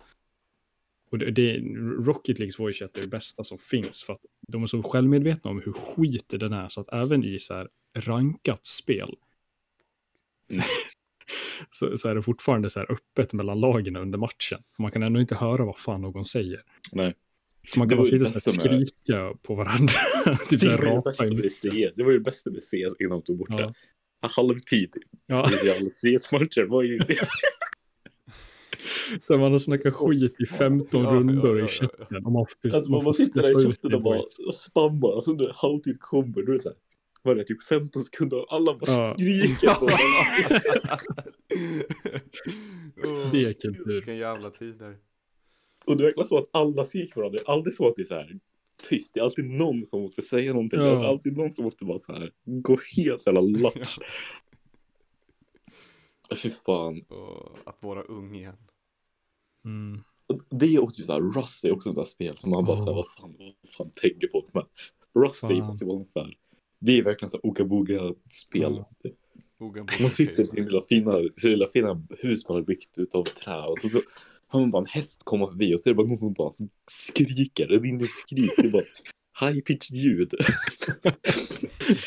Och 1.15 1.19
det, 1.19 1.31
det, 1.31 1.57
Rocket 2.05 2.39
Leagues 2.39 2.59
voice 2.59 2.77
chat 2.79 2.97
är 2.97 3.01
det 3.01 3.07
bästa 3.07 3.43
som 3.43 3.57
finns, 3.57 4.03
för 4.03 4.13
att 4.13 4.25
de 4.47 4.63
är 4.63 4.67
så 4.67 4.83
självmedvetna 4.83 5.51
om 5.51 5.61
hur 5.65 5.73
skit 5.73 6.25
den 6.39 6.53
är, 6.53 6.69
så 6.69 6.81
att 6.81 6.93
även 6.93 7.23
i 7.23 7.39
så 7.39 7.53
här 7.53 7.67
rankat 7.97 8.65
spel, 8.65 9.15
Mm. 10.53 10.65
så, 11.69 11.97
så 11.97 12.09
är 12.09 12.15
det 12.15 12.21
fortfarande 12.21 12.69
så 12.69 12.79
här 12.79 12.91
öppet 12.91 13.33
mellan 13.33 13.59
lagen 13.59 13.95
under 13.95 14.17
matchen. 14.17 14.59
För 14.75 14.81
man 14.81 14.91
kan 14.91 15.03
ändå 15.03 15.19
inte 15.19 15.35
höra 15.35 15.65
vad 15.65 15.77
fan 15.77 16.01
någon 16.01 16.25
säger. 16.25 16.61
Nej. 16.91 17.13
Så 17.67 17.79
man 17.79 17.87
Det 17.87 17.95
kan 17.95 18.03
bara 18.03 18.09
ju 18.09 18.25
sitta 18.25 18.51
det 18.51 18.69
med- 18.69 18.87
skrika 18.87 19.33
på 19.43 19.55
varandra. 19.55 19.93
typ 20.49 20.61
Det 20.61 20.67
var 20.75 21.25
det 21.25 21.35
micken. 21.35 21.49
CS, 21.49 21.93
det 21.95 22.03
var 22.03 22.11
ju 22.11 22.17
det 22.17 22.23
bästa 22.23 22.49
med 22.51 22.63
CS 22.63 22.95
innan 22.99 23.09
de 23.19 23.21
tog 23.21 23.37
bort 23.37 23.47
Ja. 23.51 23.57
det. 23.57 23.73
Halvtid 24.35 24.93
Ja, 25.25 25.49
i 25.51 25.89
CS-matcher 25.89 26.63
var 26.65 26.83
ju 26.83 26.97
det. 27.07 27.27
Där 29.27 29.37
man 29.37 29.51
har 29.51 29.59
snackat 29.59 29.93
skit 29.93 30.41
i 30.41 30.45
15 30.45 31.03
Ja, 31.03 31.09
rundor 31.11 31.47
ja, 31.47 31.51
ja, 31.51 31.57
i 31.57 31.61
ja. 31.61 31.67
chatten. 31.67 32.25
Och 32.25 32.31
man, 32.31 32.45
får, 32.61 32.75
Att 32.77 32.87
man, 32.87 33.03
man 33.03 33.13
sitter 33.13 33.41
där 33.41 33.49
i 33.61 33.65
chatten 33.71 33.89
det 33.91 33.95
och 33.95 34.03
bara 34.03 34.21
spammar, 34.53 35.15
och 35.15 35.23
så 35.23 35.33
när 35.33 35.51
halvtid 35.55 35.99
kommer, 35.99 36.33
då 36.33 36.51
är 36.51 36.53
det 36.53 36.59
så 36.59 36.69
här, 36.69 36.77
vad 37.23 37.31
är 37.31 37.35
det, 37.35 37.43
typ 37.43 37.63
15 37.63 38.03
sekunder 38.03 38.37
och 38.41 38.53
alla 38.53 38.73
bara 38.77 38.91
Ja. 38.91 39.15
skriker 39.17 39.67
på 39.79 39.85
varandra. 39.85 41.23
Det 43.31 43.43
är 43.43 43.53
kultur. 43.53 43.93
Vilken 43.95 44.17
jävla 44.17 44.49
tider. 44.49 44.97
Och 45.85 45.97
det 45.97 46.03
är 46.03 46.05
verkligen 46.05 46.27
så 46.27 46.37
att 46.37 46.49
alla 46.51 46.85
skriker 46.85 47.13
på 47.13 47.19
varandra, 47.19 47.39
det 47.39 47.49
är 47.49 47.53
aldrig 47.53 47.73
så 47.73 47.87
att 47.87 47.95
det 47.95 48.01
är 48.01 48.05
så 48.05 48.13
här 48.13 48.39
tyst, 48.89 49.13
det 49.13 49.19
är 49.19 49.23
alltid 49.23 49.45
någon 49.49 49.85
som 49.85 50.01
måste 50.01 50.21
säga 50.21 50.53
någonting, 50.53 50.79
Ja. 50.79 50.85
det 50.85 50.91
är 50.95 51.03
alltid 51.03 51.37
någon 51.37 51.51
som 51.51 51.63
måste 51.63 51.85
bara 51.85 51.97
så 51.99 52.13
här 52.13 52.31
gå 52.45 52.77
helt 52.97 53.25
jävla 53.25 53.41
lapp. 53.41 53.73
Fy 56.43 56.49
fan. 56.49 57.01
Och 57.01 57.57
att 57.65 57.77
vara 57.81 58.03
ung 58.03 58.35
igen. 58.35 58.55
Mm. 59.65 60.03
Och 60.27 60.57
Det 60.59 60.65
är 60.65 60.83
också 60.83 60.95
typ 60.95 61.05
så 61.05 61.13
här, 61.13 61.21
Rust 61.21 61.65
är 61.65 61.71
också 61.71 61.89
ett 61.89 61.95
sånt 61.95 62.07
spel 62.07 62.37
som 62.37 62.51
man 62.51 62.65
bara 62.65 62.77
så 62.77 62.83
här, 62.83 62.91
Åh. 62.91 62.95
vad 62.95 63.07
fan, 63.07 63.35
vad 63.61 63.71
fan 63.71 63.91
tänker 63.95 64.29
folk 64.31 64.53
med? 64.53 64.65
Rust 65.19 65.43
är 65.43 65.61
måste 65.61 65.85
vara 65.85 66.03
så 66.03 66.19
här, 66.19 66.33
det 66.79 66.97
är 66.97 67.03
verkligen 67.03 67.29
så 67.29 67.37
här 67.37 67.45
Ooga 67.45 67.65
Booga-spel. 67.65 68.83
Ja. 69.01 69.11
Ogan 69.59 69.87
Man 70.01 70.11
sitter 70.11 70.43
i 70.43 70.45
sin 70.45 70.65
lilla 70.65 70.81
fina, 70.81 71.11
sin 71.37 71.51
lilla 71.51 71.67
fina 71.67 72.07
hus 72.19 72.47
man 72.47 72.55
har 72.55 72.63
byggt 72.63 72.97
utav 72.97 73.23
trä 73.23 73.61
och 73.61 73.77
så, 73.77 73.89
så 73.89 74.01
hör 74.47 74.59
man 74.59 74.71
bara 74.71 74.81
en 74.81 74.87
häst 74.87 75.21
komma 75.23 75.47
förbi 75.47 75.75
och 75.75 75.79
så 75.79 75.89
är 75.89 75.93
det 75.93 75.95
bara 75.95 76.07
någon 76.07 76.17
som 76.17 76.33
bara 76.33 76.51
skriker. 76.91 77.67
Det 77.67 77.75
är 77.75 77.85
inte 77.85 78.05
skrik, 78.05 78.51
det 78.57 78.67
är 78.67 78.71
bara 78.71 78.83
high 79.39 79.59
pitched 79.61 79.97
ljud. 79.97 80.33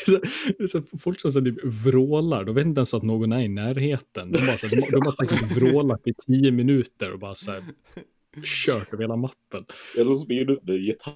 så, 0.05 0.21
så 0.67 0.97
folk 0.99 1.21
som 1.21 1.31
så 1.31 1.41
typ 1.41 1.63
vrålar, 1.63 2.43
de 2.43 2.55
vet 2.55 2.65
inte 2.65 2.79
ens 2.79 2.93
att 2.93 3.03
någon 3.03 3.31
är 3.31 3.39
i 3.41 3.47
närheten. 3.47 4.31
De, 4.31 4.45
bara, 4.47 4.57
så, 4.57 4.67
de, 4.67 4.81
de 4.91 5.01
har 5.05 5.27
säkert 5.27 5.57
vrålat 5.57 6.07
i 6.07 6.13
tio 6.13 6.51
minuter 6.51 7.11
och 7.11 7.19
bara 7.19 7.35
så 7.35 7.51
här, 7.51 7.63
kört 8.43 8.93
över 8.93 9.03
hela 9.03 9.15
mappen. 9.15 9.65
Eller 9.97 10.31
är 10.31 10.51
ut 10.51 10.63
med 10.63 10.77
gitarr. 10.77 11.15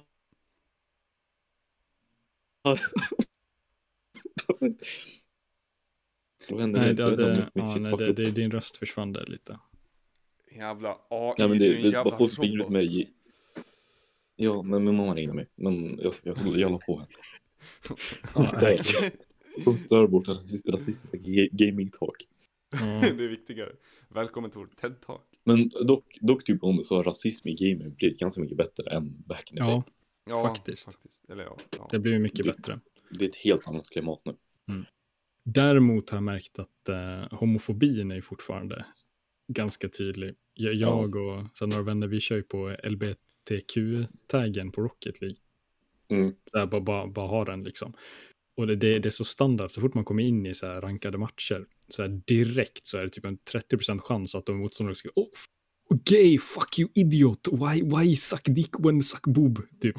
Vad 6.48 6.60
hände 6.60 6.78
Nej, 6.78 6.88
nu? 6.88 6.94
det, 6.94 7.16
det, 7.16 7.50
ja, 7.54 7.76
nej, 7.76 7.96
det, 7.96 8.12
det, 8.12 8.30
din 8.30 8.50
röst 8.50 8.76
försvann 8.76 9.12
där 9.12 9.26
lite. 9.26 9.58
Jävla 10.56 10.98
AI, 11.08 11.34
Ja 11.36 11.48
men 11.48 11.58
du 11.58 11.66
är 11.66 11.70
det, 11.70 11.76
en 11.76 11.82
det 11.82 11.88
jävla 11.88 12.10
robot. 12.10 12.38
med 12.38 12.70
mig. 12.70 13.10
Ja, 14.36 14.62
men 14.62 14.84
min 14.84 14.96
mamma 14.96 15.14
ringde 15.14 15.34
mig. 15.34 15.46
Men 15.54 15.98
jag, 15.98 16.14
jag, 16.22 16.36
jag, 16.44 16.58
jag 16.58 16.72
la 16.72 16.78
på 16.78 16.98
henne. 16.98 17.10
Hon 18.34 18.46
stör, 18.46 18.78
hon 19.64 19.74
stör 19.74 20.06
bort 20.06 20.28
rasist- 20.28 20.70
rasistiska 20.72 21.16
ga- 21.16 21.48
gaming 21.52 21.90
talk. 21.90 22.16
Ja, 22.72 22.78
det 23.16 23.24
är 23.24 23.28
viktigare. 23.28 23.72
Välkommen 24.08 24.50
till 24.50 24.58
vårt 24.60 24.80
TED-talk. 24.82 25.20
Men 25.44 25.68
dock, 25.68 26.18
dock 26.20 26.44
typ 26.44 26.62
om 26.64 26.76
du 26.76 26.84
sa 26.84 27.02
rasism 27.02 27.48
i 27.48 27.54
gaming 27.54 27.94
blivit 27.94 28.18
ganska 28.18 28.40
mycket 28.40 28.56
bättre 28.56 28.90
än 28.90 29.22
back 29.26 29.50
in 29.52 29.56
the 29.56 29.62
day. 29.62 29.70
ja, 29.72 29.84
Ja, 30.26 30.42
Faktiskt. 30.48 30.84
faktiskt. 30.84 31.30
Eller 31.30 31.44
ja. 31.44 31.56
ja. 31.78 31.88
det 31.90 31.98
blir 31.98 32.18
mycket 32.18 32.46
Det- 32.46 32.52
bättre. 32.52 32.80
Det 33.10 33.24
är 33.24 33.28
ett 33.28 33.36
helt 33.36 33.68
annat 33.68 33.90
klimat 33.90 34.20
nu. 34.24 34.34
Däremot 35.44 36.10
har 36.10 36.16
jag 36.16 36.22
märkt 36.22 36.58
att 36.58 36.88
eh, 36.88 37.38
homofobin 37.38 38.10
är 38.10 38.20
fortfarande 38.20 38.86
ganska 39.52 39.88
tydlig. 39.88 40.34
Jag, 40.54 40.74
jag 40.74 41.16
och 41.16 41.44
så 41.54 41.66
några 41.66 41.82
vänner, 41.82 42.06
vi 42.06 42.20
kör 42.20 42.36
ju 42.36 42.42
på 42.42 42.76
LBTQ-taggen 43.50 44.72
på 44.72 44.82
Rocket 44.82 45.20
League. 45.20 45.36
Mm. 46.08 46.34
Här, 46.52 46.66
bara, 46.66 46.80
bara, 46.80 47.06
bara 47.06 47.26
ha 47.26 47.44
den 47.44 47.62
liksom. 47.62 47.92
Och 48.56 48.66
det, 48.66 48.76
det, 48.76 48.98
det 48.98 49.08
är 49.08 49.10
så 49.10 49.24
standard, 49.24 49.70
så 49.70 49.80
fort 49.80 49.94
man 49.94 50.04
kommer 50.04 50.22
in 50.22 50.46
i 50.46 50.54
så 50.54 50.66
här 50.66 50.80
rankade 50.80 51.18
matcher, 51.18 51.66
så 51.88 52.02
här 52.02 52.20
direkt 52.26 52.86
så 52.86 52.98
är 52.98 53.02
det 53.02 53.08
typ 53.08 53.24
en 53.24 53.38
30% 53.38 53.98
chans 53.98 54.34
att 54.34 54.46
de 54.46 54.56
motståndare 54.56 54.94
ska 54.94 55.08
oh, 55.14 55.28
gay, 56.04 56.38
fuck 56.38 56.78
you 56.78 56.90
idiot, 56.94 57.48
why, 57.52 57.82
why 57.82 58.16
suck 58.16 58.44
dick 58.44 58.74
when 58.78 59.02
suck 59.02 59.26
boob, 59.26 59.58
typ. 59.80 59.96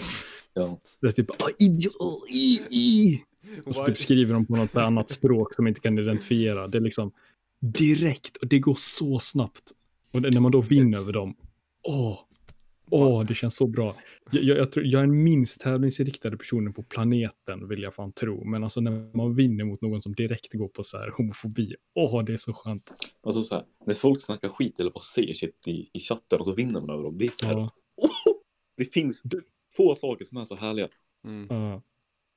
Ja. 0.54 0.82
Det 1.02 1.08
är 1.08 1.12
typ, 1.12 1.32
ah, 1.32 1.50
idiot, 1.60 1.96
oh, 2.00 2.32
i, 2.32 2.62
i. 2.70 3.22
Och 3.66 3.76
så 3.76 3.82
Why- 3.82 3.86
typ 3.86 3.98
skriver 3.98 4.34
de 4.34 4.46
på 4.46 4.56
något 4.56 4.76
annat 4.76 5.10
språk 5.10 5.56
som 5.56 5.68
inte 5.68 5.82
kan 5.82 6.00
identifiera. 6.00 6.68
Det 6.68 6.78
är 6.78 6.82
liksom 6.82 7.12
direkt 7.60 8.38
och 8.38 8.48
det 8.48 8.60
går 8.60 8.76
så 8.80 9.20
snabbt. 9.20 9.72
Och 10.12 10.22
det, 10.22 10.30
när 10.30 10.42
man 10.42 10.52
då 10.52 10.62
vinner 10.62 10.98
över 10.98 11.14
dem, 11.14 11.36
åh, 11.84 12.20
åh, 12.90 13.26
det 13.26 13.36
känns 13.36 13.56
så 13.56 13.68
bra. 13.68 13.96
Jag, 14.32 14.44
jag, 14.44 14.58
jag, 14.58 14.72
tror, 14.72 14.86
jag 14.86 15.02
är 15.02 15.08
den 15.08 15.24
minst 15.24 15.62
tävlingsinriktade 15.62 16.38
personen 16.38 16.74
på 16.74 16.84
planeten, 16.84 17.68
vill 17.68 17.82
jag 17.82 17.94
fan 17.94 18.12
tro. 18.12 18.44
Men 18.44 18.64
alltså 18.64 18.82
när 18.82 19.18
man 19.18 19.36
vinner 19.36 19.64
mot 19.64 19.82
någon 19.82 20.02
som 20.02 20.14
direkt 20.16 20.54
går 20.54 20.68
på 20.68 20.84
så 20.84 20.98
här 20.98 21.14
homofobi, 21.18 21.76
åh, 21.96 22.24
det 22.24 22.34
är 22.34 22.38
så 22.38 22.54
skönt. 22.54 22.94
Alltså 23.24 23.42
så 23.42 23.56
här, 23.56 23.64
när 23.86 23.94
folk 23.94 24.22
snackar 24.22 24.50
skit 24.50 24.80
eller 24.80 24.92
bara 24.92 25.00
säger 25.00 25.34
shit 25.34 25.68
i, 25.68 25.90
i 25.94 26.00
chatten 26.00 26.40
och 26.40 26.46
så 26.46 26.54
vinner 26.54 26.82
man 26.82 26.90
över 26.90 27.04
dem. 27.04 27.18
Det 27.18 27.26
är 27.26 27.32
så 27.32 27.46
här, 27.46 27.54
Ja, 27.54 27.72
oh, 28.02 28.36
det 28.78 28.86
finns 28.86 29.24
få 29.78 29.96
saker 29.96 30.26
som 30.26 30.38
är 30.38 30.46
så 30.46 30.56
härliga. 30.56 30.90
Mm. 31.28 31.48
ja, 31.50 31.82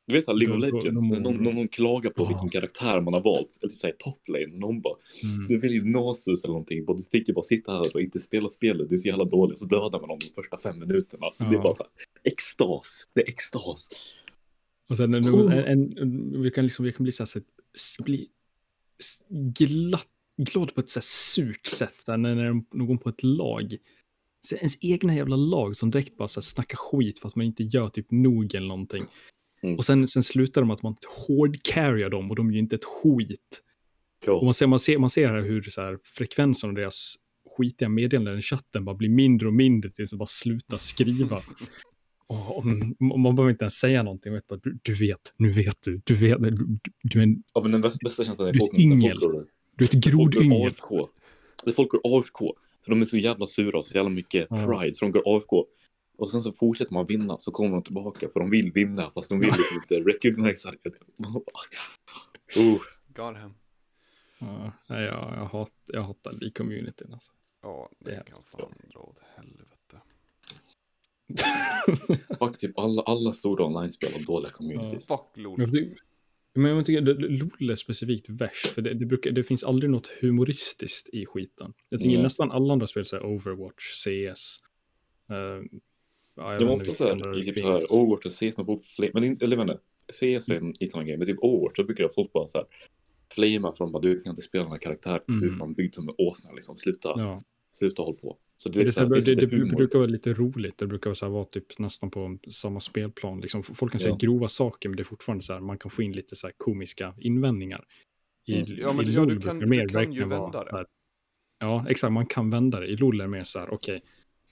Du 0.09 0.15
vet 0.15 0.25
såhär 0.25 0.39
League 0.39 0.57
of 0.57 0.63
Legends, 0.63 1.07
när 1.09 1.21
någon, 1.21 1.37
någon, 1.37 1.55
någon 1.55 1.69
klagar 1.69 2.11
på 2.11 2.23
Ja. 2.23 2.29
vilken 2.29 2.49
karaktär 2.49 3.01
man 3.01 3.15
har 3.15 3.23
valt, 3.23 3.59
eller 3.63 3.71
typ 3.71 3.81
såhär 3.81 3.95
top 3.99 4.29
lane, 4.29 4.47
någon 4.47 4.81
bara 4.81 4.97
mm. 5.25 5.49
du 5.49 5.59
väljer 5.59 5.83
Nasus 5.83 6.45
eller 6.45 6.53
någonting, 6.53 6.85
bara, 6.85 6.97
du 6.97 7.03
sticker 7.03 7.33
bara 7.33 7.43
sitta 7.43 7.73
här 7.73 7.95
och 7.95 8.01
inte 8.01 8.21
spela 8.21 8.49
spelet, 8.49 8.89
du 8.89 8.95
är 8.95 8.99
så 8.99 9.09
jävla 9.09 9.25
dålig, 9.25 9.59
så 9.59 9.67
dödar 9.67 10.01
man 10.01 10.09
dem 10.09 10.19
de 10.21 10.35
första 10.35 10.59
fem 10.59 10.79
minuterna. 10.79 11.27
Det 11.39 11.45
är 11.45 11.53
Ja. 11.53 11.63
bara 11.63 11.73
såhär, 11.73 11.91
extas, 12.25 13.09
det 13.15 13.21
är 13.21 13.29
extas. 13.29 13.89
Och 14.91 14.97
sen 14.97 15.15
en, 15.15 15.29
Oh. 15.29 15.55
en, 15.57 15.99
en, 15.99 16.43
vi, 16.43 16.51
kan 16.51 16.65
liksom, 16.65 16.85
vi 16.85 16.93
kan 16.93 17.03
bli 17.05 17.13
så 17.13 17.23
här, 17.23 17.43
så 17.75 18.03
bli 18.03 18.29
glatt, 19.55 20.09
glad 20.37 20.75
på 20.75 20.81
ett 20.81 20.91
så 20.91 20.99
här 20.99 21.05
surt 21.05 21.67
sätt, 21.67 21.95
så 22.05 22.11
här, 22.11 22.19
när, 22.19 22.77
någon 22.77 22.99
på 22.99 23.09
ett 23.09 23.23
lag, 23.23 23.77
ens 24.53 24.79
egna 24.85 25.15
jävla 25.15 25.37
lag 25.37 25.77
som 25.77 25.91
direkt 25.91 26.17
bara 26.17 26.29
så 26.29 26.41
här, 26.41 26.45
snackar 26.45 26.77
skit 26.77 27.19
för 27.19 27.29
att 27.29 27.37
man 27.37 27.47
inte 27.47 27.63
gör 27.63 27.89
typ 27.89 28.11
nog 28.11 28.55
eller 28.55 28.69
någonting. 28.69 29.05
Mm. 29.63 29.77
Och 29.77 29.85
sen, 29.85 30.09
sen 30.09 30.23
slutar 30.23 30.61
de 30.61 30.71
att 30.71 30.83
man 30.83 30.97
hårdcarryar 31.27 32.11
dem 32.11 32.31
och 32.31 32.37
de 32.37 32.49
är 32.49 32.53
ju 32.53 32.59
inte 32.59 32.77
ett 32.77 32.85
skit. 32.85 33.63
Och 34.23 34.29
Ja, 34.29 34.41
man 34.45 34.55
ser, 34.55 34.67
man 34.67 34.81
ser, 34.81 34.99
man 34.99 35.11
ser 35.11 35.29
här 35.29 35.43
hur 35.43 35.63
så 35.63 35.81
här, 35.81 35.99
frekvensen 36.05 36.71
av 36.71 36.77
deras 36.77 37.15
skitiga 37.57 37.89
meddelanden 37.89 38.39
i 38.39 38.43
chatten 38.43 38.85
bara 38.85 38.95
blir 38.97 39.09
mindre 39.09 39.49
och 39.49 39.55
mindre 39.55 39.91
tills 39.91 40.11
de 40.11 40.17
bara 40.17 40.27
slutar 40.27 40.77
skriva. 40.77 41.41
Och, 42.31 42.65
mm, 42.65 42.95
man 43.23 43.35
behöver 43.37 43.51
inte 43.51 43.65
ens 43.65 43.75
säga 43.75 44.03
någonting. 44.03 44.33
Vet 44.33 44.47
bara, 44.47 44.61
du, 44.63 44.79
du 44.83 44.95
vet, 44.95 45.21
nu 45.37 45.53
vet 45.53 45.77
du, 45.83 46.01
du 46.05 46.15
vet, 46.15 46.39
du, 46.43 46.79
du, 47.03 47.19
är 47.19 47.23
en, 47.23 47.43
ja 47.55 47.61
men 47.63 47.73
den 47.73 47.81
bästa, 47.81 48.25
känslan 48.25 48.49
är 48.49 48.53
Du 48.53 48.59
är 48.59 48.61
folk, 48.61 48.75
ett 48.75 48.81
yngel. 48.81 49.19
du 49.77 49.85
är 49.85 49.89
ett 49.97 50.05
grodyngel. 50.05 50.73
Folk 51.77 51.91
går 51.91 52.01
AFK, 52.19 52.55
för 52.85 52.91
de 52.91 53.01
är 53.01 53.05
så 53.05 53.17
jävla 53.17 53.47
sura 53.47 53.79
och 53.79 53.87
så 53.87 53.95
jävla 53.95 54.11
mycket 54.11 54.47
Ja. 54.51 54.57
pride, 54.67 54.95
så 54.95 55.05
de 55.05 55.13
går 55.13 55.23
AFK. 55.37 55.67
Och 56.19 56.31
sen 56.31 56.43
så 56.43 56.53
fortsätter 56.53 56.95
man 56.95 57.07
vinna, 57.07 57.39
så 57.39 57.51
kommer 57.51 57.71
de 57.71 57.83
tillbaka, 57.83 58.29
för 58.29 58.41
de 58.41 58.51
vill 58.51 58.73
vinna, 58.73 59.11
fast 59.11 59.31
de 59.31 59.41
vill 59.41 59.53
liksom 59.57 59.77
inte 59.77 60.11
recognisa 60.11 60.71
det. 60.71 60.91
Oh, 62.57 62.81
Got 63.09 63.37
him. 63.37 63.55
Ja, 64.39 64.73
nej, 64.87 65.05
jag, 65.05 65.35
jag, 65.37 65.45
hat, 65.45 65.73
jag 65.87 66.03
hatar 66.03 66.33
League-communityn 66.33 67.13
alltså. 67.13 67.33
Ja, 67.63 67.91
Det 67.99 68.11
det 68.11 68.17
är 68.17 68.23
kan 68.23 68.43
fan 68.43 68.73
dra 68.93 69.01
åt 69.01 69.21
helvete. 69.37 70.01
fuck, 72.39 72.59
typ 72.59 72.79
alla, 72.79 73.03
alla 73.03 73.33
stora 73.33 73.65
online-spel 73.65 74.13
har 74.13 74.21
dåliga 74.21 74.51
communities. 74.51 75.07
Fuck 75.07 75.21
LOL. 75.35 75.59
Men 75.59 75.75
jag, 75.75 75.97
men 76.55 76.77
jag 76.77 76.87
tycker 76.87 77.03
LOL 77.29 77.71
är 77.71 77.77
specifikt 77.77 78.29
värst, 78.29 78.67
för 78.67 78.83
det, 78.83 78.95
det, 78.95 79.07
brukar, 79.07 79.31
det 79.31 79.45
finns 79.45 79.65
aldrig 79.65 79.91
något 79.91 80.07
humoristiskt 80.21 81.09
i 81.09 81.27
skiten. 81.27 81.73
Jag 81.89 82.01
tänker 82.01 82.19
Nej. 82.19 82.23
nästan 82.23 82.51
alla 82.51 82.73
andra 82.73 82.87
spel, 82.87 83.05
så 83.05 83.17
här 83.17 83.27
Overwatch, 83.27 84.05
CS. 84.05 84.61
Uh, 85.31 85.79
ja, 86.39 86.51
jag 86.53 86.61
Det 86.61 86.65
var 86.65 86.73
vet 86.73 86.81
inte 86.81 86.91
ofta 86.91 87.05
så 87.05 87.27
här, 87.27 87.39
i 87.41 87.45
typ 87.45 87.59
så 87.59 87.73
här. 87.73 87.93
Overwatch 87.93 88.27
och 88.27 88.33
CS, 88.33 88.57
man 88.57 88.67
får 88.67 88.77
fl- 88.77 89.11
men 89.15 89.25
inte, 89.25 89.45
eller 89.45 89.57
jag 89.57 89.65
inte, 89.65 89.79
CS 90.13 90.49
är 90.49 90.55
en 90.55 90.75
lite 90.81 90.97
annan 90.97 91.07
grej, 91.07 91.17
men 91.19 91.27
typ 91.27 91.39
Overwatch, 91.43 91.77
så 91.77 91.85
brukar 91.85 92.05
jag 92.05 92.15
folk 92.15 92.33
bara 92.33 92.47
så 92.47 92.59
här, 92.59 92.67
flamea 93.35 93.73
för 93.73 93.85
de 93.85 93.93
bara, 93.93 94.03
du 94.03 94.21
kan 94.21 94.31
inte 94.31 94.43
spela 94.43 94.65
den 94.65 94.73
här 94.73 94.79
karaktären, 94.79 95.21
du 95.27 95.35
är 95.35 95.43
Mm. 95.43 95.59
fan 95.59 95.73
byggd 95.75 95.95
som 95.95 96.09
en 96.09 96.15
åsna 96.19 96.53
liksom, 96.53 96.79
sluta, 96.79 97.09
Ja. 97.17 97.43
sluta 97.73 98.03
håll 98.03 98.17
på. 98.17 98.37
Så 98.61 98.69
det 98.69 98.75
är 98.75 98.79
Det, 98.79 98.85
lite 98.85 98.93
så 98.93 99.01
här, 99.01 99.09
det, 99.09 99.21
det, 99.35 99.47
det 99.47 99.77
brukar 99.77 99.99
vara 99.99 100.07
lite 100.11 100.35
roligt. 100.35 100.79
Det 100.79 100.87
brukar 100.87 101.15
så 101.15 101.25
här 101.27 101.33
vara 101.33 101.45
typ 101.45 101.79
nästan 101.79 102.11
på 102.11 102.39
samma 102.53 102.81
spelplan. 102.81 103.41
Liksom, 103.41 103.63
folk 103.63 103.93
kan 103.93 103.99
säga 104.01 104.11
Ja. 104.11 104.17
grova 104.21 104.49
saker, 104.49 104.89
men 104.89 104.97
det 104.97 105.03
är 105.03 105.05
fortfarande 105.05 105.45
så 105.45 105.53
här, 105.53 105.61
man 105.61 105.79
kan 105.79 105.91
få 105.91 106.03
in 106.03 106.13
lite 106.13 106.37
så 106.37 106.47
här 106.47 106.55
komiska 106.57 107.15
invändningar. 107.19 107.85
I, 108.47 108.55
Mm. 108.61 108.77
Ja, 108.79 108.93
men 108.93 109.09
i 109.09 109.13
ja, 109.13 109.21
LOL 109.21 109.29
du 109.29 109.41
kan- 109.41 109.59
det 109.59 109.65
du 109.65 109.71
mer 109.71 109.89
kan 109.89 109.89
ju 109.89 110.07
verkligen 110.07 110.29
vara 110.29 110.43
vända 110.43 110.65
det. 110.65 110.71
här- 110.73 110.87
Ja, 111.61 111.87
exakt, 111.89 112.13
man 112.13 112.27
kan 112.27 112.51
vända 112.51 112.81
det. 112.81 112.87
I 112.87 112.97
LOL 112.97 113.21
är 113.21 113.25
det 113.25 113.31
mer 113.31 113.45
så 113.45 113.59
här, 113.59 113.75
okej, 113.75 114.03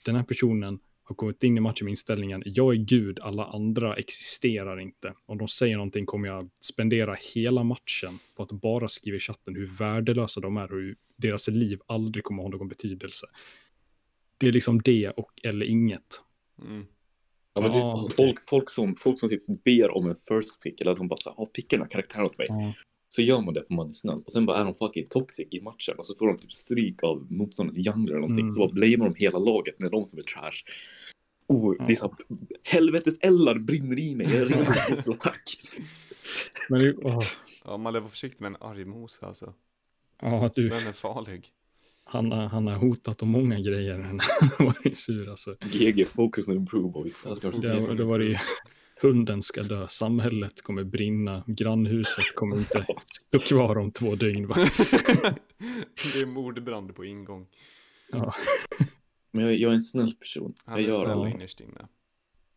den 0.05 0.15
här 0.17 0.23
personen 0.23 0.79
har 1.09 1.15
kommit 1.15 1.43
in 1.43 1.57
i 1.57 1.61
matchen 1.61 1.85
med 1.85 1.91
inställningen, 1.91 2.43
jag 2.47 2.75
är 2.75 2.79
gud, 2.79 3.21
alla 3.21 3.45
andra 3.45 3.97
existerar 3.97 4.81
inte. 4.81 5.15
Om 5.27 5.39
de 5.39 5.49
säger 5.49 5.77
någonting 5.77 6.07
kommer 6.07 6.29
jag 6.29 6.51
spendera 6.61 7.17
hela 7.35 7.65
matchen 7.65 8.19
på 8.37 8.43
att 8.43 8.53
bara 8.53 8.89
skriva 8.89 9.17
i 9.17 9.21
chatten 9.21 9.55
hur 9.57 9.67
värdelösa 9.67 10.41
de 10.41 10.57
är 10.57 10.73
och 10.73 10.79
hur 10.79 10.97
deras 11.17 11.49
liv 11.49 11.81
aldrig 11.87 12.25
kommer 12.25 12.43
ha 12.43 12.51
någon 12.51 12.69
betydelse. 12.69 13.27
Det 14.39 14.49
är 14.49 14.53
liksom 14.53 14.83
det 14.83 15.11
och 15.11 15.33
eller 15.43 15.67
inget. 15.67 16.21
Mm. 16.63 16.87
Ja, 17.55 17.61
men 17.61 17.71
okej. 17.71 18.17
folk, 18.17 18.41
folk, 18.49 18.71
som, 18.71 18.97
folk 18.97 19.21
som 19.21 19.29
typ 19.29 19.65
ber 19.65 19.97
om 19.97 20.07
en 20.07 20.17
first 20.17 20.63
pick, 20.63 20.81
eller 20.81 20.91
att 20.91 20.99
de 20.99 21.09
bara 21.09 21.17
säger, 21.17 21.47
picka 21.47 21.77
den 21.77 21.83
här 21.83 21.91
karaktären 21.91 22.25
åt 22.25 22.39
mig. 22.39 22.47
Så 23.17 23.23
gör 23.23 23.43
man 23.43 23.55
det 23.55 23.63
för 23.67 23.75
man 23.75 23.89
är 23.89 23.93
snäll. 23.93 24.19
Och 24.27 24.33
sen 24.33 24.47
bara 24.47 24.59
är 24.59 24.65
de 24.65 24.75
fucking 24.75 25.07
toxic 25.07 25.47
i 25.51 25.61
matchen. 25.61 25.95
Och 25.99 26.07
så 26.07 26.15
får 26.15 26.27
de 26.27 26.37
typ 26.39 26.53
stryk 26.53 27.03
av 27.03 27.27
motståndets 27.33 27.79
jungler 27.79 28.11
eller 28.13 28.21
någonting. 28.21 28.43
Mm. 28.45 28.53
Så 28.53 28.61
bara 28.61 28.73
blamear 28.73 29.11
de 29.11 29.15
hela 29.15 29.39
laget 29.39 29.75
när 29.81 29.91
de 29.91 30.07
som 30.07 30.19
är 30.19 30.23
trash. 30.23 30.63
Oh, 31.49 31.87
det 31.87 31.93
är 31.93 31.97
så 31.97 32.05
här, 32.05 32.37
helvetes 32.63 33.19
eldar 33.21 33.59
brinner 33.59 33.99
i 33.99 34.15
mig. 34.15 34.27
Jag 34.27 34.37
är 34.37 34.47
redo 34.47 34.65
för 35.05 35.11
attack. 35.11 35.59
Men 36.71 36.79
det, 36.79 36.95
åh, 37.03 37.21
Ja, 37.65 37.77
man 37.77 37.93
lär 37.93 38.01
vara 38.01 38.11
försiktig 38.11 38.41
med 38.43 38.49
en 38.49 38.57
arg 38.63 38.85
mos 38.85 39.19
alltså. 39.23 39.55
ja, 40.23 40.51
du, 40.55 40.69
Den 40.69 40.87
är 40.87 40.93
farlig. 40.93 41.49
han, 42.05 42.33
har- 42.33 42.47
han 42.49 42.67
har 42.67 42.75
hotat 42.77 43.23
om 43.23 43.29
många 43.29 43.61
grejer. 43.61 43.99
Han 44.59 44.67
var 44.67 44.77
ju 44.85 44.95
sur 44.95 45.31
alltså. 45.31 45.57
GG, 45.61 46.07
focus 46.09 46.49
and 46.49 46.57
improve 46.59 46.89
boys. 46.93 47.23
Det, 47.23 47.95
det 47.97 48.05
var 48.05 48.19
det 48.19 48.25
ju, 48.25 48.37
hunden 49.03 49.43
ska 49.43 49.63
dö, 49.63 49.89
samhället 49.89 50.63
kommer 50.63 50.85
brinna, 50.85 51.45
grannhuset 51.47 52.35
kommer 52.35 52.57
inte 52.57 52.87
stå 53.13 53.39
kvar 53.39 53.79
om 53.79 53.93
två 53.93 54.15
dygn. 54.15 54.47
Va? 54.47 54.55
det 56.13 56.21
är 56.21 56.27
mordbrand 56.27 56.95
på 56.97 57.05
ingång. 57.05 57.47
Ja. 58.13 58.35
Men 59.31 59.45
jag, 59.45 59.55
jag 59.57 59.71
är 59.71 59.75
en 59.75 59.83
snäll 59.83 60.15
person. 60.15 60.55
Han 60.65 60.75
Jag 60.81 60.85
är 60.85 60.89
gör 60.89 60.99
snäll 61.05 61.11
aldrig. 61.11 61.35
innerst 61.35 61.61
inne. 61.61 61.89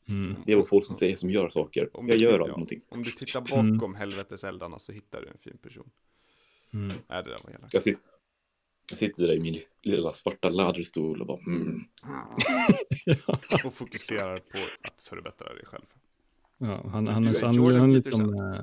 Mm. 0.08 0.36
Det 0.46 0.52
är 0.52 0.56
vad 0.56 0.68
folk 0.68 0.86
som 0.86 0.96
säger 0.96 1.16
som 1.16 1.30
gör 1.30 1.50
saker. 1.50 1.90
Om 1.94 2.08
Jag 2.08 2.18
du 2.18 2.24
gör 2.24 2.32
tittar- 2.32 2.48
någonting. 2.48 2.82
Om 2.90 3.04
du 3.04 3.12
tittar 3.12 3.54
Mm. 3.60 3.78
bakom 3.78 3.96
helveteseldarna 3.96 4.80
så 4.80 4.92
hittar 4.92 5.22
du 5.22 5.28
en 5.28 5.38
fin 5.38 5.58
person. 5.58 5.90
Mm. 6.74 6.88
Nej, 6.88 7.24
det 7.24 7.30
där 7.30 7.38
var 7.44 7.50
elakt. 7.56 7.74
Jag 7.74 7.84
sitter, 7.84 8.14
jag 8.90 8.98
sitter 8.98 9.24
där 9.28 9.34
i 9.34 9.40
min 9.40 9.60
lilla 9.84 10.14
svarta 10.14 10.50
läderstol 10.50 11.22
och 11.22 11.28
bara 11.28 11.40
mm. 11.40 11.84
Och 13.66 13.74
fokuserar 13.74 14.38
på 14.38 14.58
att 14.82 15.02
förbättra 15.02 15.54
dig 15.54 15.66
själv. 15.66 15.86
Ja, 16.62 16.82
han, 16.92 17.08
han, 17.08 17.28
är, 17.28 17.46
han, 17.46 17.54
Jordan 17.56 17.80
han 17.80 17.90
är 17.90 17.94
lite 17.94 18.10
Peterson. 18.10 18.30
som, 18.30 18.54
eh, 18.54 18.62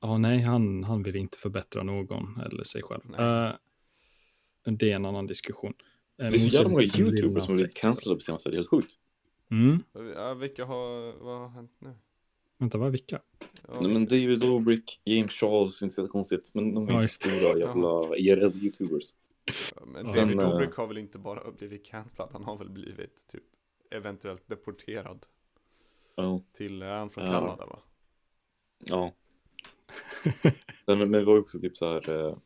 ja 0.00 0.18
nej, 0.18 0.40
han, 0.40 0.84
han 0.84 1.02
vill 1.02 1.16
inte 1.16 1.38
förbättra 1.38 1.82
någon 1.82 2.40
eller 2.40 2.64
sig 2.64 2.82
själv. 2.82 3.14
Eh, 3.18 3.52
det 4.64 4.90
är 4.90 4.96
en 4.96 5.04
annan 5.04 5.26
diskussion. 5.26 5.72
Eh, 5.78 5.82
Det 6.16 6.24
är 6.26 6.30
min 6.30 6.48
jävla 6.48 6.68
många 6.70 6.82
youtubers 6.82 7.44
som 7.44 7.52
har 7.52 7.56
blivit 7.56 7.76
cancellade 7.76 8.16
på 8.16 8.20
senaste, 8.20 8.50
det 8.50 8.54
är 8.54 8.56
helt 8.56 8.68
sjukt. 8.70 8.92
Mm, 9.50 9.82
Ja, 10.14 10.34
vilka 10.34 10.64
har, 10.64 11.12
vad 11.24 11.38
har 11.40 11.48
hänt 11.48 11.72
nu? 11.78 11.94
vänta, 12.58 12.78
vad 12.78 12.92
vilka? 12.92 13.20
Ja, 13.68 13.80
Nej, 13.80 13.92
men 13.92 14.04
David 14.04 14.40
Dobrik, 14.40 15.00
James 15.04 15.30
Charles, 15.32 15.82
inte 15.82 15.94
så 15.94 16.08
konstigt, 16.08 16.50
men 16.54 16.74
de 16.74 16.88
är 16.88 16.92
Ja, 16.92 16.98
det. 17.02 17.08
stora 17.08 17.58
jävla 17.58 18.16
IRL-youtubers. 18.16 19.14
Men 19.86 20.06
Ja. 20.06 20.12
David 20.12 20.36
Men, 20.36 20.38
eh, 20.46 20.50
Dobrik 20.50 20.74
har 20.74 20.86
väl 20.86 20.98
inte 20.98 21.18
bara 21.18 21.50
blivit 21.50 21.84
cancellad, 21.86 22.28
han 22.32 22.44
har 22.44 22.56
väl 22.56 22.70
blivit 22.70 23.26
typ 23.32 23.42
eventuellt 23.90 24.48
deporterad 24.48 25.26
Ja, 26.16 26.42
till, 26.56 26.82
är 26.82 26.94
han 26.98 27.10
från 27.10 27.24
Ja. 27.24 27.32
Kanada 27.32 27.66
va? 27.66 27.78
ja. 28.78 29.12
Men, 30.86 30.98
men 30.98 31.12
det 31.12 31.24
var 31.24 31.38
också 31.38 31.60
typ 31.60 31.76
så 31.76 31.86
här. 31.92 32.10
Eh, 32.10 32.36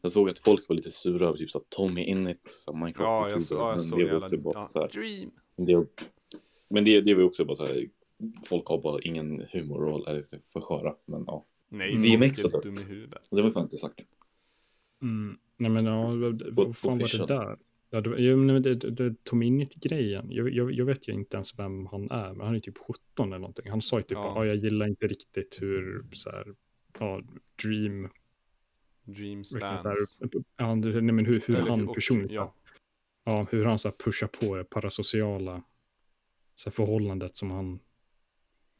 jag 0.00 0.12
såg 0.12 0.30
att 0.30 0.38
folk 0.38 0.68
var 0.68 0.76
lite 0.76 0.90
sura 0.90 1.28
över 1.28 1.38
typ 1.38 1.50
så 1.50 1.58
här 1.58 1.66
Tommy 1.68 2.04
Innit, 2.04 2.40
så 2.44 2.72
här 2.72 2.78
Minecraft 2.78 3.06
Ja, 3.08 3.30
jag, 3.30 3.42
så, 3.42 3.54
ja, 3.54 3.68
jag 3.68 3.76
men 3.76 3.84
såg 3.84 3.98
det 3.98 4.04
var 4.06 4.18
också 4.18 4.34
Jävla, 4.34 4.52
bara 4.52 4.60
ja, 4.60 4.66
så 4.66 4.80
här. 4.80 4.88
Dream! 4.88 5.30
Det, 5.56 5.86
men 6.68 6.84
det, 6.84 7.00
det 7.00 7.14
var 7.14 7.20
ju 7.20 7.26
också 7.26 7.44
bara 7.44 7.54
så 7.56 7.66
här. 7.66 7.88
Folk 8.44 8.66
har 8.66 8.82
bara 8.82 9.00
ingen 9.00 9.46
humor 9.52 10.08
är 10.08 10.14
lite 10.16 10.40
för 10.44 10.60
sköra. 10.60 10.94
Men 11.04 11.24
ja, 11.26 11.46
Nej, 11.68 11.92
DMX 11.94 12.44
är 12.44 12.50
har 12.50 12.62
dött. 12.62 13.30
det 13.30 13.42
var 13.42 13.50
fan 13.50 13.62
inte 13.62 13.76
sagt. 13.76 14.06
Mm. 15.02 15.38
Nej 15.56 15.70
men 15.70 15.84
ja, 15.84 16.06
vad, 16.52 16.76
fan 16.76 16.98
var 16.98 17.18
det 17.18 17.26
där? 17.34 17.58
Ja, 17.90 18.00
det, 18.00 18.36
men 18.36 18.62
det, 18.62 18.74
det, 18.74 18.90
det 18.90 19.24
tog 19.24 19.44
in 19.44 19.60
i 19.60 19.66
grejen. 19.74 20.26
Jag, 20.30 20.50
jag, 20.50 20.72
jag 20.72 20.84
vet 20.84 21.08
ju 21.08 21.12
inte 21.12 21.36
ens 21.36 21.58
vem 21.58 21.86
han 21.86 22.10
är, 22.10 22.32
men 22.32 22.46
han 22.46 22.56
är 22.56 22.60
typ 22.60 22.78
17 22.78 23.28
eller 23.28 23.38
någonting. 23.38 23.70
Han 23.70 23.82
sa 23.82 23.96
ju 23.96 24.02
typ 24.02 24.10
Ja. 24.18 24.24
ja. 24.24 24.40
ah, 24.40 24.44
jag 24.44 24.56
gillar 24.56 24.86
inte 24.86 25.06
riktigt 25.06 25.58
hur 25.60 26.04
så 26.12 26.30
här, 26.30 26.54
ja, 26.98 27.22
Dream, 27.62 28.08
Dream 29.04 29.44
här, 29.60 29.94
ja, 30.56 30.74
nej, 30.74 31.02
men 31.02 31.26
hur, 31.26 31.42
hur 31.46 31.56
Eller 31.56 31.70
han 31.70 31.94
personligen, 31.94 32.34
Ja, 32.34 32.54
ja, 33.24 33.46
hur 33.50 33.64
han 33.64 33.78
så 33.78 33.88
här, 33.88 33.96
pushar 34.04 34.26
på 34.26 34.56
det 34.56 34.64
parasociala 34.64 35.62
så 36.54 36.70
här, 36.70 36.74
förhållandet 36.74 37.36
som 37.36 37.50
han 37.50 37.78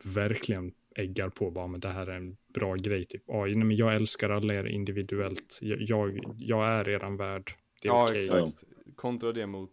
verkligen 0.05 0.73
äggar 0.95 1.29
på. 1.29 1.51
Bara, 1.51 1.67
men 1.67 1.81
det 1.81 1.89
här 1.89 2.07
är 2.07 2.17
en 2.17 2.37
bra 2.55 2.75
grej. 2.75 3.05
Typ. 3.07 3.23
Ja, 3.27 3.45
nej, 3.45 3.57
men 3.57 3.77
jag 3.77 3.95
älskar 3.95 4.31
alla 4.31 4.55
er 4.55 4.65
individuellt. 4.65 5.59
Jag, 5.63 5.83
jag, 5.83 6.21
jag 6.37 6.67
är 6.67 6.89
eran 6.89 7.17
värld. 7.17 7.55
Det 7.83 7.89
är 7.89 7.93
ja 7.93 8.05
okej. 8.05 8.19
exakt. 8.19 8.65
Kontra 8.97 9.33
det 9.33 9.47
mot, 9.47 9.73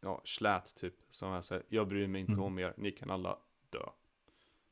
ja, 0.00 0.22
slät 0.24 0.74
typ. 0.74 0.94
Som 1.10 1.32
är 1.32 1.40
såhär, 1.40 1.62
jag 1.68 1.88
bryr 1.88 2.06
mig 2.06 2.20
inte 2.20 2.32
Mm. 2.32 2.44
om 2.44 2.58
er, 2.58 2.74
ni 2.76 2.90
kan 2.92 3.10
alla 3.10 3.38
dö. 3.70 3.78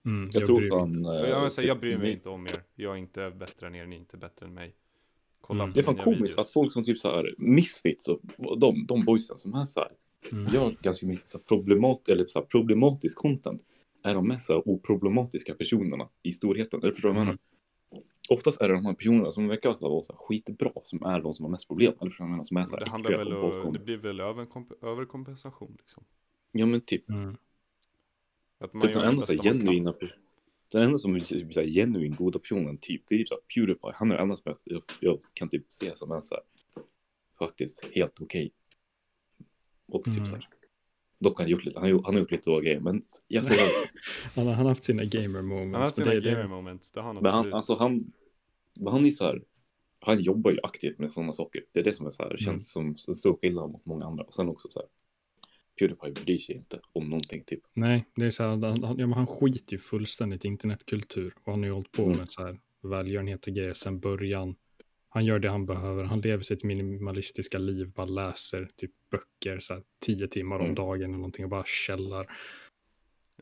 Mm, 0.05 0.31
Jag, 0.33 0.45
tror 0.47 0.57
bryr 0.59 0.71
mig 0.71 0.79
fan... 0.79 1.05
eh, 1.07 1.31
jag, 1.31 1.43
vill 1.43 1.51
säga, 1.51 1.67
jag 1.69 1.77
typ- 1.77 1.81
bryr 1.81 1.99
mig 1.99 2.13
inte 2.13 2.29
om 2.29 2.47
er, 2.47 2.63
jag 2.75 2.93
är 2.93 2.97
inte 2.99 3.31
bättre 3.31 3.67
än 3.67 3.75
er, 3.75 3.87
ni 3.87 3.97
är 3.97 4.01
inte 4.01 4.17
bättre 4.17 4.47
än 4.47 4.55
mig. 4.55 4.75
Kolla 5.41 5.63
Mm. 5.65 5.75
Det 5.75 5.81
är 5.81 5.85
fan 5.85 5.97
komiskt 5.97 6.23
videos. 6.23 6.39
att 6.39 6.51
folk 6.51 6.73
som 6.73 6.85
typ 6.85 6.99
så 6.99 7.09
här 7.09 7.35
misfits 7.39 8.09
och 8.09 8.21
de, 8.61 8.87
de 8.87 9.05
boysen 9.05 9.39
som 9.39 9.55
är 9.55 9.65
så 9.65 9.81
här 9.81 9.93
Mm. 10.33 10.55
gör 10.55 10.77
ganska 10.83 11.07
mycket 11.07 11.31
så 11.31 11.39
här 11.39 11.45
problemat, 11.45 12.09
eller 12.09 12.27
så 12.27 12.39
här 12.39 12.47
problematisk 12.47 13.19
content 13.19 13.65
är 14.05 14.15
de 14.15 14.29
mest 14.29 14.47
så 14.47 14.53
här 14.53 14.69
oproblematiska 14.69 15.55
personerna 15.55 16.09
i 16.23 16.33
storheten. 16.33 16.81
Eller 16.83 16.93
förstår 16.93 17.09
du 17.09 17.13
vad 17.15 17.21
jag 17.21 17.27
Mm. 17.29 17.37
menar? 17.37 17.58
Oftast 18.31 18.61
är 18.61 18.69
det 18.69 18.75
de 18.75 18.87
här 18.87 18.95
personerna 18.95 19.31
som 19.31 19.49
verkar 19.49 19.77
vara 19.81 20.03
så 20.03 20.13
här 20.13 20.19
skitbra 20.19 20.71
som 20.83 21.03
är 21.03 21.21
de 21.21 21.35
som 21.35 21.45
har 21.45 21.51
mest 21.51 21.69
problem. 21.69 21.93
Eller 22.01 22.15
jag 22.19 22.29
menar? 22.29 22.45
Som 22.45 22.57
är 22.57 22.65
så 22.65 22.77
här 22.77 22.85
det 22.85 22.91
handlar 22.91 23.19
väl 23.19 23.33
om, 23.33 23.41
bakom. 23.41 23.73
det 23.73 23.79
blir 23.79 23.97
väl 23.97 24.21
överkomp- 24.21 24.85
överkompensation 24.85 25.77
liksom. 25.79 26.05
Ja 26.53 26.67
men 26.67 26.81
typ, 26.81 27.09
Mm. 27.11 27.37
Att 28.61 28.73
man 28.75 28.81
typ 28.83 28.91
gör 28.91 29.01
den 29.01 29.09
enda 29.09 29.23
så 29.23 29.33
här 29.33 29.39
genuina 29.43 29.95
den 30.73 30.83
enda 30.83 30.99
som 30.99 31.15
är 31.17 31.21
så 31.21 31.61
här 31.61 31.67
genuin 31.69 32.15
goda 32.19 32.39
personen 32.39 32.79
typ, 32.79 33.03
det 33.09 33.15
är 33.15 33.19
typ 33.19 33.29
så 33.29 33.35
här 33.35 33.41
Pewdiepie. 33.55 33.93
Han 33.95 34.11
är 34.11 34.15
den 34.15 34.23
enda 34.23 34.37
som 34.37 34.43
jag, 34.45 34.57
jag, 34.65 34.83
jag 35.01 35.19
kan 35.35 35.49
typ 35.49 35.65
se 35.73 35.97
som 35.97 36.13
är 36.13 36.21
så 36.21 36.35
här 36.35 36.45
faktiskt 37.39 37.85
helt 37.93 38.21
okej. 38.21 38.51
Och 39.89 40.05
typ 40.05 40.15
Mm. 40.15 40.27
så 40.27 40.35
här. 40.35 40.49
Dock 41.21 41.37
har 41.39 41.45
han 41.45 41.51
gjort 41.51 41.65
lite, 41.65 41.79
han 41.79 41.83
har, 41.83 41.91
gjort- 41.91 42.05
han 42.07 42.15
har 42.15 42.21
gjort 42.21 42.31
lite 42.31 42.51
dåliga 42.51 42.63
grejer, 42.71 42.81
men 42.81 43.03
jag 43.29 43.45
ser 43.45 43.55
alltså. 43.63 43.85
Han, 44.35 44.47
har- 44.47 44.55
han 44.55 44.63
har 44.65 44.71
haft 44.71 44.85
sina 44.85 45.05
gamer 45.05 45.43
moments. 45.43 45.65
Han 45.65 45.75
har 45.75 45.81
haft 45.81 45.97
sina 45.97 46.11
det- 46.11 46.21
gamer 46.21 46.47
moments, 46.49 46.91
det 46.93 47.01
har 47.01 47.07
han 47.07 47.23
Men 47.23 47.25
han, 47.33 47.39
absolut. 47.39 47.55
alltså 47.55 47.75
han, 47.75 48.13
men 48.79 48.93
han 48.93 49.07
är 49.07 49.11
så 49.11 49.25
här, 49.25 49.43
han 50.01 50.21
jobbar 50.21 50.51
ju 50.51 50.59
aktivt 50.63 50.99
med 50.99 51.13
sådana 51.13 51.33
saker. 51.33 51.65
Det 51.73 51.81
är 51.81 51.85
det 51.85 51.93
som 51.93 52.07
är 52.07 52.11
så 52.11 52.23
här, 52.23 52.37
känns 52.37 52.71
som 52.73 52.87
en 53.09 53.15
stor 53.15 53.39
skillnad 53.43 53.71
mot 53.71 53.87
många 53.87 54.07
andra. 54.07 54.25
Och 54.25 54.35
sen 54.35 54.49
också 54.49 54.69
så 54.71 54.81
här, 54.81 54.89
Pewdiepie 55.79 56.25
bryr 56.25 56.39
sig 56.39 56.55
inte 56.57 56.81
om 56.93 57.05
någonting 57.09 57.45
typ. 57.47 57.61
Nej, 57.75 58.07
det 58.17 58.25
är 58.27 58.31
så 58.31 58.43
här, 58.43 58.51
han, 58.51 58.63
han, 58.63 58.81
ja, 58.83 59.07
men 59.07 59.13
han 59.13 59.27
skiter 59.27 59.73
ju 59.73 59.79
fullständigt 59.79 60.45
i 60.45 60.49
internetkultur. 60.49 61.35
Och 61.45 61.53
han 61.53 61.61
har 61.61 61.67
ju 61.67 61.73
hållit 61.73 61.93
på 61.93 62.03
Mm. 62.05 62.17
med 62.19 62.31
så 62.31 62.43
här 62.47 62.59
välgörenhet 62.83 63.47
och 63.47 63.53
grejer 63.53 63.73
sedan 63.75 64.01
början. 64.01 64.57
Han 65.09 65.25
gör 65.25 65.39
det 65.39 65.51
han 65.51 65.67
behöver. 65.67 66.05
Han 66.05 66.21
lever 66.21 66.43
sitt 66.43 66.65
minimalistiska 66.65 67.59
liv, 67.59 67.91
bara 67.93 68.07
läser 68.07 68.71
typ 68.77 68.91
böcker 69.11 69.61
så 69.61 69.75
här 69.75 69.83
tio 70.01 70.29
timmar 70.29 70.57
om 70.57 70.63
Mm. 70.65 70.75
dagen 70.75 71.03
eller 71.03 71.17
någonting 71.17 71.45
och 71.45 71.51
bara 71.51 71.65
källar. 71.67 72.27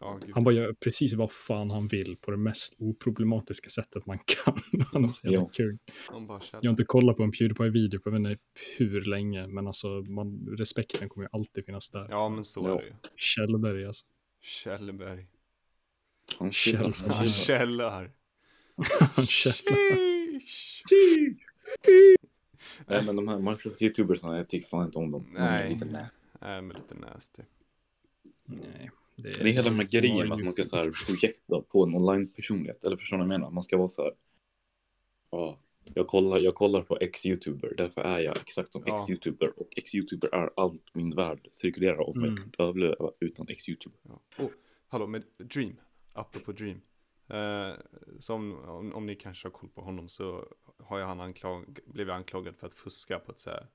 Ja. 0.00 0.20
Han 0.34 0.44
bara 0.44 0.54
gör 0.54 0.72
precis 0.72 1.14
vad 1.14 1.32
fan 1.32 1.70
han 1.70 1.86
vill 1.86 2.16
på 2.16 2.30
det 2.30 2.36
mest 2.36 2.74
oproblematiska 2.78 3.70
sättet 3.70 4.06
man 4.06 4.18
kan. 4.18 4.60
Han 4.92 5.04
är 5.04 5.08
så 5.12 5.26
jävla 5.26 5.38
Ja. 5.40 5.48
kul. 5.52 5.78
Han 6.08 6.26
bara 6.26 6.40
Jag 6.52 6.62
har 6.62 6.70
inte 6.70 6.84
kollat 6.84 7.16
på 7.16 7.22
en 7.22 7.32
Pewdiepie-video 7.32 8.00
på 8.00 8.10
jag 8.10 8.20
vet 8.20 8.30
inte 8.30 8.42
hur 8.78 9.00
länge, 9.04 9.46
men 9.46 9.66
alltså 9.66 9.88
man, 9.88 10.46
respekten 10.58 11.08
kommer 11.08 11.24
ju 11.26 11.28
alltid 11.32 11.64
finnas 11.64 11.90
där. 11.90 12.06
Ja, 12.10 12.28
men 12.28 12.44
så 12.44 12.60
Ja. 12.68 12.74
är 12.74 12.82
det 12.82 12.86
ju. 12.86 12.92
Kjellberg 13.16 13.84
alltså. 13.86 14.06
Kjellberg. 14.42 15.26
Han 16.38 16.52
chillar. 16.52 16.94
Han 17.08 17.28
källar. 17.28 18.10
Han 19.14 19.26
källar. 19.26 19.86
Nej 22.86 23.04
men 23.04 23.16
de 23.16 23.28
här 23.28 23.38
Minecraft-youtubersarna, 23.38 24.36
jag 24.36 24.48
tycker 24.48 24.66
fan 24.68 24.84
inte 24.86 24.98
om 24.98 25.10
dem. 25.10 25.24
De 25.34 25.36
är 25.36 25.50
Nej. 25.50 25.72
lite 25.72 25.84
nasty. 25.84 26.18
Nej, 26.40 26.62
men 26.62 26.76
lite 26.76 26.94
nasty. 26.94 27.42
Nej, 28.44 28.90
Det 29.16 29.28
är 29.28 29.44
hela 29.44 29.62
den 29.70 29.76
här 29.76 29.86
grejen 29.86 30.32
att 30.32 30.44
man 30.44 30.52
ska 30.52 30.64
så 30.64 30.76
här 30.76 30.90
projekta 31.06 31.60
på 31.60 31.82
en 31.82 31.94
online-personlighet. 31.94 32.84
Eller 32.84 32.96
förstår 32.96 33.16
ni 33.16 33.24
vad 33.24 33.32
jag 33.34 33.40
menar? 33.40 33.50
Man 33.50 33.64
ska 33.64 33.76
vara 33.76 33.88
så 33.88 34.02
här. 34.02 34.12
Ja, 35.30 35.58
jag 35.94 36.06
kollar, 36.06 36.40
jag 36.40 36.54
kollar 36.54 36.82
på 36.82 36.98
X-youtuber, 37.00 37.74
därför 37.76 38.00
är 38.00 38.20
jag 38.20 38.36
exakt 38.36 38.72
som 38.72 38.82
Ja. 38.86 38.94
X-youtuber. 38.94 39.52
Och 39.56 39.68
X-youtuber 39.76 40.34
är 40.34 40.50
allt 40.56 40.94
min 40.94 41.10
värld 41.10 41.48
cirkulerar 41.50 42.08
om. 42.08 42.16
Mm. 42.16 42.28
Jag 42.28 42.36
kan 42.36 42.46
inte 42.46 42.62
överleva 42.62 43.10
utan 43.20 43.48
X-youtuber. 43.48 43.98
Ja. 44.02 44.20
Oh, 44.38 44.50
hallå, 44.88 45.06
med 45.06 45.22
Dream. 45.38 45.80
Apropå 46.12 46.52
Dream. 46.52 46.80
Eh, 47.28 47.74
som, 48.20 48.58
om, 48.58 48.94
om 48.94 49.06
ni 49.06 49.14
kanske 49.14 49.48
har 49.48 49.52
koll 49.52 49.68
på 49.68 49.80
honom 49.80 50.08
så 50.08 50.48
har 50.78 50.98
ju 50.98 51.04
han 51.04 51.20
anklag, 51.20 51.78
blivit 51.86 52.12
anklagad 52.12 52.56
för 52.56 52.66
att 52.66 52.74
fuska 52.74 53.18
på 53.18 53.32
ett, 53.32 53.38
så 53.38 53.50
här, 53.50 53.66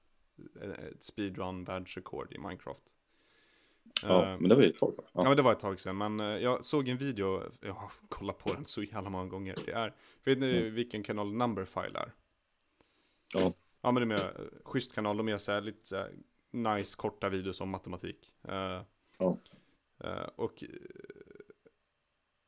eh, 0.61 0.69
ett 0.69 1.03
speedrun 1.03 1.63
världsrekord 1.63 2.33
i 2.33 2.37
Minecraft. 2.37 2.83
Ja, 4.03 4.25
Eh, 4.33 4.39
men 4.39 4.49
det 4.49 4.55
var 4.55 4.61
ju 4.63 4.69
ett 4.69 4.77
tag 4.77 4.93
sedan. 4.95 5.05
Ja, 5.13 5.21
Ja. 5.23 5.27
men 5.27 5.37
det 5.37 5.43
var 5.43 5.51
ett 5.51 5.59
tag 5.59 5.79
sedan, 5.79 5.97
men 5.97 6.19
eh, 6.19 6.25
jag 6.25 6.65
såg 6.65 6.87
en 6.87 6.97
video, 6.97 7.43
jag 7.61 7.73
har 7.73 7.91
kollat 8.09 8.37
på 8.37 8.53
den 8.53 8.65
så 8.65 8.83
jävla 8.83 9.09
många 9.09 9.29
gånger. 9.29 9.55
Det 9.65 9.71
är, 9.71 9.93
vet 10.23 10.37
ni 10.39 10.57
Mm. 10.59 10.73
vilken 10.73 11.03
kanal 11.03 11.33
Numberfile 11.33 11.99
är? 11.99 12.11
Ja. 13.33 13.53
Ja, 13.81 13.91
men 13.91 13.95
det 13.95 14.15
är 14.15 14.19
med, 14.19 14.19
eh, 14.19 14.45
schysst 14.63 14.95
kanal, 14.95 15.17
de 15.17 15.27
gör 15.27 15.37
så 15.37 15.51
här, 15.51 15.61
lite 15.61 15.87
så 15.87 15.95
här, 15.95 16.11
nice 16.51 16.97
korta 16.97 17.29
videos 17.29 17.61
om 17.61 17.69
matematik. 17.69 18.33
Ja. 18.41 18.85
och 20.35 20.63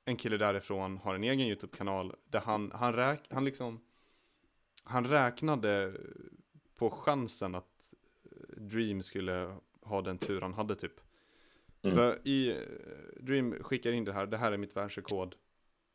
en 0.06 0.16
kille 0.18 0.38
därifrån 0.38 0.98
har 0.98 1.16
en 1.16 1.24
egen 1.24 1.48
YouTube-kanal 1.48 2.16
där 2.26 2.40
han, 2.40 2.72
han, 2.72 2.94
räk, 2.94 3.22
han 3.30 3.46
liksom, 3.46 3.80
han 4.84 5.08
räknade 5.08 5.94
på 6.76 6.90
chansen 6.90 7.56
att 7.56 7.94
Dream 8.58 9.04
skulle 9.04 9.56
ha 9.82 10.02
den 10.02 10.18
tur 10.18 10.42
han 10.42 10.54
hade 10.54 10.76
typ. 10.76 11.00
Mm. 11.84 11.96
För 11.96 12.28
i 12.28 12.50
eh, 12.52 12.58
Dream 13.20 13.64
skickar 13.64 13.92
in 13.92 14.06
det 14.06 14.14
här, 14.14 14.26
det 14.26 14.38
här 14.38 14.52
är 14.52 14.58
mitt 14.58 14.76
världsrekord. 14.76 15.36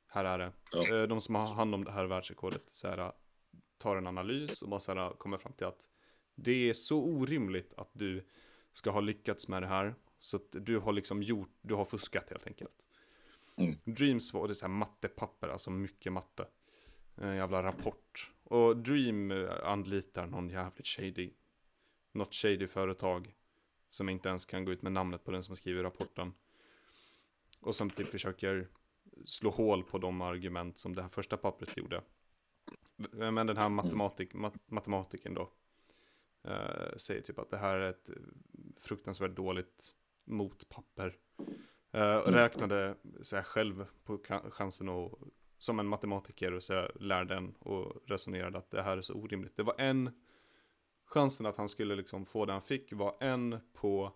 Här 0.07 0.25
är 0.25 0.39
det. 0.39 0.53
Ja. 0.73 0.97
Eh, 0.97 1.03
De 1.03 1.21
som 1.21 1.35
har 1.35 1.55
hand 1.55 1.75
om 1.75 1.85
det 1.85 1.93
här 1.93 2.05
världsrekordet 2.05 2.63
så 2.69 2.89
här, 2.89 3.13
tar 3.79 3.97
en 3.97 4.07
analys 4.07 4.63
och 4.63 4.69
bara 4.69 4.81
så 4.81 4.95
här, 4.95 5.11
kommer 5.11 5.39
fram 5.39 5.53
till 5.53 5.67
att 5.67 5.87
det 6.35 6.69
är 6.69 6.73
så 6.73 6.99
orimligt 7.03 7.75
att 7.77 7.91
du 7.93 8.27
ska 8.73 8.91
ha 8.91 9.01
lyckats 9.01 9.49
med 9.49 9.63
det 9.63 9.67
här. 9.67 9.95
Så 10.19 10.37
att 10.37 10.49
du 10.53 10.79
har 10.79 10.93
liksom 10.93 11.23
gjort, 11.23 11.51
du 11.61 11.75
har 11.75 11.85
fuskat 11.85 12.31
helt 12.31 12.47
enkelt. 12.47 12.87
Mm. 13.57 13.75
Dreams 13.85 14.33
var 14.33 14.49
det 14.49 14.55
så 14.55 14.67
här 14.67 14.73
mattepapper, 14.73 15.49
alltså 15.49 15.71
mycket 15.71 16.13
matte. 16.13 16.47
En 17.17 17.37
jävla 17.37 17.63
rapport. 17.63 18.33
Och 18.45 18.77
Dream 18.77 19.31
eh, 19.31 19.51
anlitar 19.63 20.27
någon 20.27 20.49
jävligt 20.49 20.87
shady, 20.87 21.31
något 22.13 22.35
shady 22.35 22.67
företag. 22.67 23.35
Som 23.89 24.09
inte 24.09 24.29
ens 24.29 24.47
kan 24.47 24.65
gå 24.65 24.73
ut 24.73 24.83
med 24.83 24.93
namnet 24.93 25.25
på 25.25 25.31
den 25.31 25.43
som 25.43 25.57
skriver 25.57 25.83
rapporten. 25.83 26.33
Och 27.61 27.75
som 27.75 27.91
typ 27.91 28.11
försöker 28.11 28.69
slå 29.25 29.51
hål 29.51 29.85
på 29.85 29.99
de 29.99 30.21
argument 30.21 30.79
som 30.79 30.95
det 30.95 31.03
här 31.03 31.09
första 31.09 31.37
pappret 31.37 31.77
gjorde. 31.77 32.03
Men 33.13 33.47
den 33.47 33.57
här 33.57 33.69
matematik, 33.69 34.35
mat, 34.35 34.55
matematiken 34.67 35.35
då. 35.35 35.51
Eh, 36.43 36.97
säger 36.97 37.23
typ 37.23 37.39
att 37.39 37.51
det 37.51 37.59
här 37.59 37.77
är 37.77 37.91
ett 37.91 38.11
fruktansvärt 38.77 39.37
dåligt 39.37 39.95
motpapper. 40.25 41.17
Eh, 41.93 42.17
och 42.17 42.33
räknade 42.33 42.95
så 43.23 43.37
här, 43.37 43.43
själv 43.43 43.87
på 44.05 44.19
chansen 44.51 44.89
och 44.89 45.19
som 45.59 45.81
en 45.81 45.87
matematiker 45.87 46.53
och 46.53 46.63
så 46.63 46.75
här, 46.75 46.93
lärde 47.01 47.35
den 47.35 47.55
och 47.59 48.03
resonerade 48.07 48.59
att 48.59 48.71
det 48.71 48.83
här 48.83 48.97
är 48.97 49.03
så 49.03 49.15
orimligt. 49.15 49.57
Det 49.57 49.63
var 49.63 49.75
en, 49.79 50.11
chansen 51.09 51.47
att 51.47 51.57
han 51.57 51.69
skulle 51.69 51.97
liksom 51.97 52.25
få 52.27 52.45
det 52.47 52.53
han 52.53 52.63
fick 52.63 52.93
var 52.93 53.17
en 53.21 53.59
på 53.75 54.13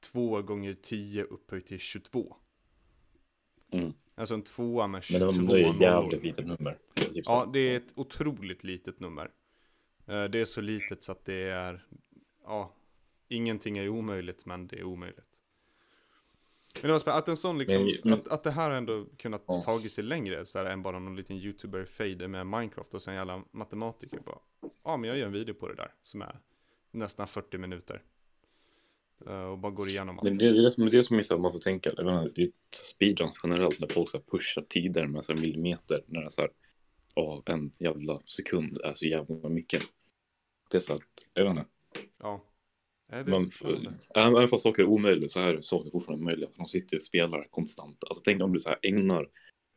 två 0.00 0.42
gånger 0.42 0.72
10 0.72 1.22
upphöjt 1.24 1.66
till 1.66 1.78
22. 1.78 2.36
Mm. 3.72 3.92
Alltså 4.14 4.34
en 4.34 4.42
tvåa 4.42 4.86
med 4.86 4.92
Men 4.98 5.02
22 5.02 5.32
det 5.32 5.42
var 5.42 5.54
det 5.54 5.62
nollor. 5.62 5.74
ett 5.74 5.80
jävligt 5.80 6.22
litet 6.22 6.46
nummer. 6.46 6.78
Typ. 6.94 7.24
Ja, 7.28 7.50
det 7.52 7.58
är 7.58 7.76
ett 7.76 7.92
otroligt 7.94 8.64
litet 8.64 9.00
nummer. 9.00 9.30
Eh, 10.06 10.24
Det 10.24 10.38
är 10.40 10.44
så 10.44 10.60
litet 10.60 11.02
så 11.02 11.12
att 11.12 11.24
det 11.24 11.34
är, 11.50 11.86
ja, 12.44 12.74
ingenting 13.28 13.78
är 13.78 13.88
omöjligt, 13.88 14.46
men 14.46 14.66
det 14.68 14.78
är 14.78 14.84
omöjligt. 14.84 15.29
Men 16.74 16.82
det 16.88 16.92
var 16.92 16.98
spännande, 16.98 17.18
att 17.22 17.28
en 17.28 17.36
sån 17.36 17.58
liksom, 17.58 17.92
Men- 18.04 18.12
att, 18.12 18.28
att 18.28 18.42
det 18.42 18.50
här 18.50 18.70
ändå 18.70 19.06
kunnat 19.16 19.44
Ja. 19.46 19.62
tagit 19.62 19.92
sig 19.92 20.04
längre, 20.04 20.46
så 20.46 20.58
här, 20.58 20.66
än 20.66 20.82
bara 20.82 20.98
någon 20.98 21.16
liten 21.16 21.36
youtuber-fader 21.36 22.26
med 22.28 22.46
Minecraft 22.46 22.94
och 22.94 23.02
sen 23.02 23.14
jävla 23.14 23.44
matematiker 23.50 24.20
bara, 24.26 24.38
ja 24.84 24.96
men 24.96 25.08
jag 25.08 25.18
gör 25.18 25.26
en 25.26 25.32
video 25.32 25.54
på 25.54 25.68
det 25.68 25.74
där, 25.74 25.92
som 26.02 26.22
är 26.22 26.38
nästan 26.90 27.26
40 27.26 27.58
minuter. 27.58 28.02
Eh, 29.26 29.42
Och 29.42 29.58
bara 29.58 29.72
går 29.72 29.88
igenom 29.88 30.18
allt. 30.18 30.24
Men 30.24 30.38
det, 30.38 30.50
det 30.52 30.58
är 30.58 30.62
det 30.62 30.70
som, 30.70 30.90
det 30.90 30.98
är 30.98 31.02
som 31.02 31.18
är 31.18 31.22
så 31.22 31.34
här, 31.34 31.40
man 31.40 31.52
får 31.52 31.58
tänka, 31.58 31.90
jag 31.96 32.06
menar, 32.06 32.30
det 32.34 32.42
är 32.42 32.48
speedruns 32.72 33.40
generellt 33.42 33.80
när 33.80 33.88
folk 33.88 34.10
så 34.10 34.16
här 34.18 34.24
pushar 34.30 34.62
tider 34.62 35.06
med 35.06 35.24
så 35.24 35.32
här 35.32 35.40
millimeter 35.40 36.02
när 36.06 36.20
det 36.20 36.26
är 36.26 36.30
så 36.30 36.40
här, 36.40 36.50
ja, 37.14 37.42
en 37.46 37.72
jävla 37.78 38.20
sekund 38.24 38.78
är 38.84 38.94
så 38.94 39.06
jävla 39.06 39.48
mycket. 39.48 39.82
Det 40.70 40.76
är 40.76 40.80
så 40.80 40.94
att, 40.94 41.02
jag 41.34 41.44
vet 41.44 41.50
inte, 41.50 41.64
Ja. 42.18 42.44
Det 43.10 43.30
man, 43.30 43.44
fortfarande? 43.44 43.92
även 44.16 44.48
fast 44.48 44.62
saker 44.62 44.82
är 44.82 44.86
omöjliga 44.86 45.28
så 45.28 45.40
är 45.40 45.60
saker 45.60 45.90
fortfarande 45.90 46.24
möjliga. 46.24 46.50
För 46.50 46.56
de 46.58 46.68
sitter 46.68 46.96
och 46.96 47.02
spelar 47.02 47.46
konstant. 47.50 48.04
Alltså 48.08 48.22
tänk 48.24 48.42
om 48.42 48.52
du 48.52 48.60
så 48.60 48.68
här 48.68 48.78
ägnar 48.82 49.28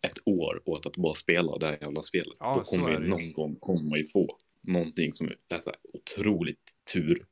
ett 0.07 0.17
år 0.25 0.61
åt 0.65 0.86
att 0.86 0.97
bara 0.97 1.13
spela 1.13 1.57
det 1.57 1.65
här 1.65 1.77
jävla 1.81 2.01
spelet. 2.01 2.38
Ja, 2.39 2.55
Då 2.55 2.63
kommer 2.63 2.89
ju. 2.89 2.99
någon 2.99 3.59
gång 3.59 3.95
ju 3.95 4.03
få 4.03 4.38
någonting 4.61 5.13
som 5.13 5.27
är 5.27 5.59
så 5.61 5.69
här 5.69 5.79
otroligt 5.93 6.71
tur. 6.93 7.25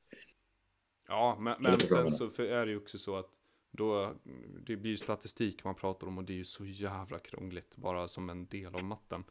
Ja, 1.07 1.37
men, 1.39 1.55
men 1.59 1.79
sen 1.79 2.11
så 2.11 2.25
är 2.43 2.65
det 2.65 2.71
ju 2.71 2.77
också 2.77 2.97
så 2.97 3.15
att 3.15 3.29
då, 3.71 4.15
det 4.65 4.75
blir 4.75 4.91
ju 4.91 4.97
statistik 4.97 5.63
man 5.63 5.75
pratar 5.75 6.07
om 6.07 6.17
och 6.17 6.23
det 6.23 6.33
är 6.33 6.37
ju 6.37 6.45
så 6.45 6.65
jävla 6.65 7.19
krångligt 7.19 7.77
bara 7.77 8.07
som 8.07 8.29
en 8.29 8.47
del 8.47 8.75
av 8.75 8.83
matten. 8.83 9.23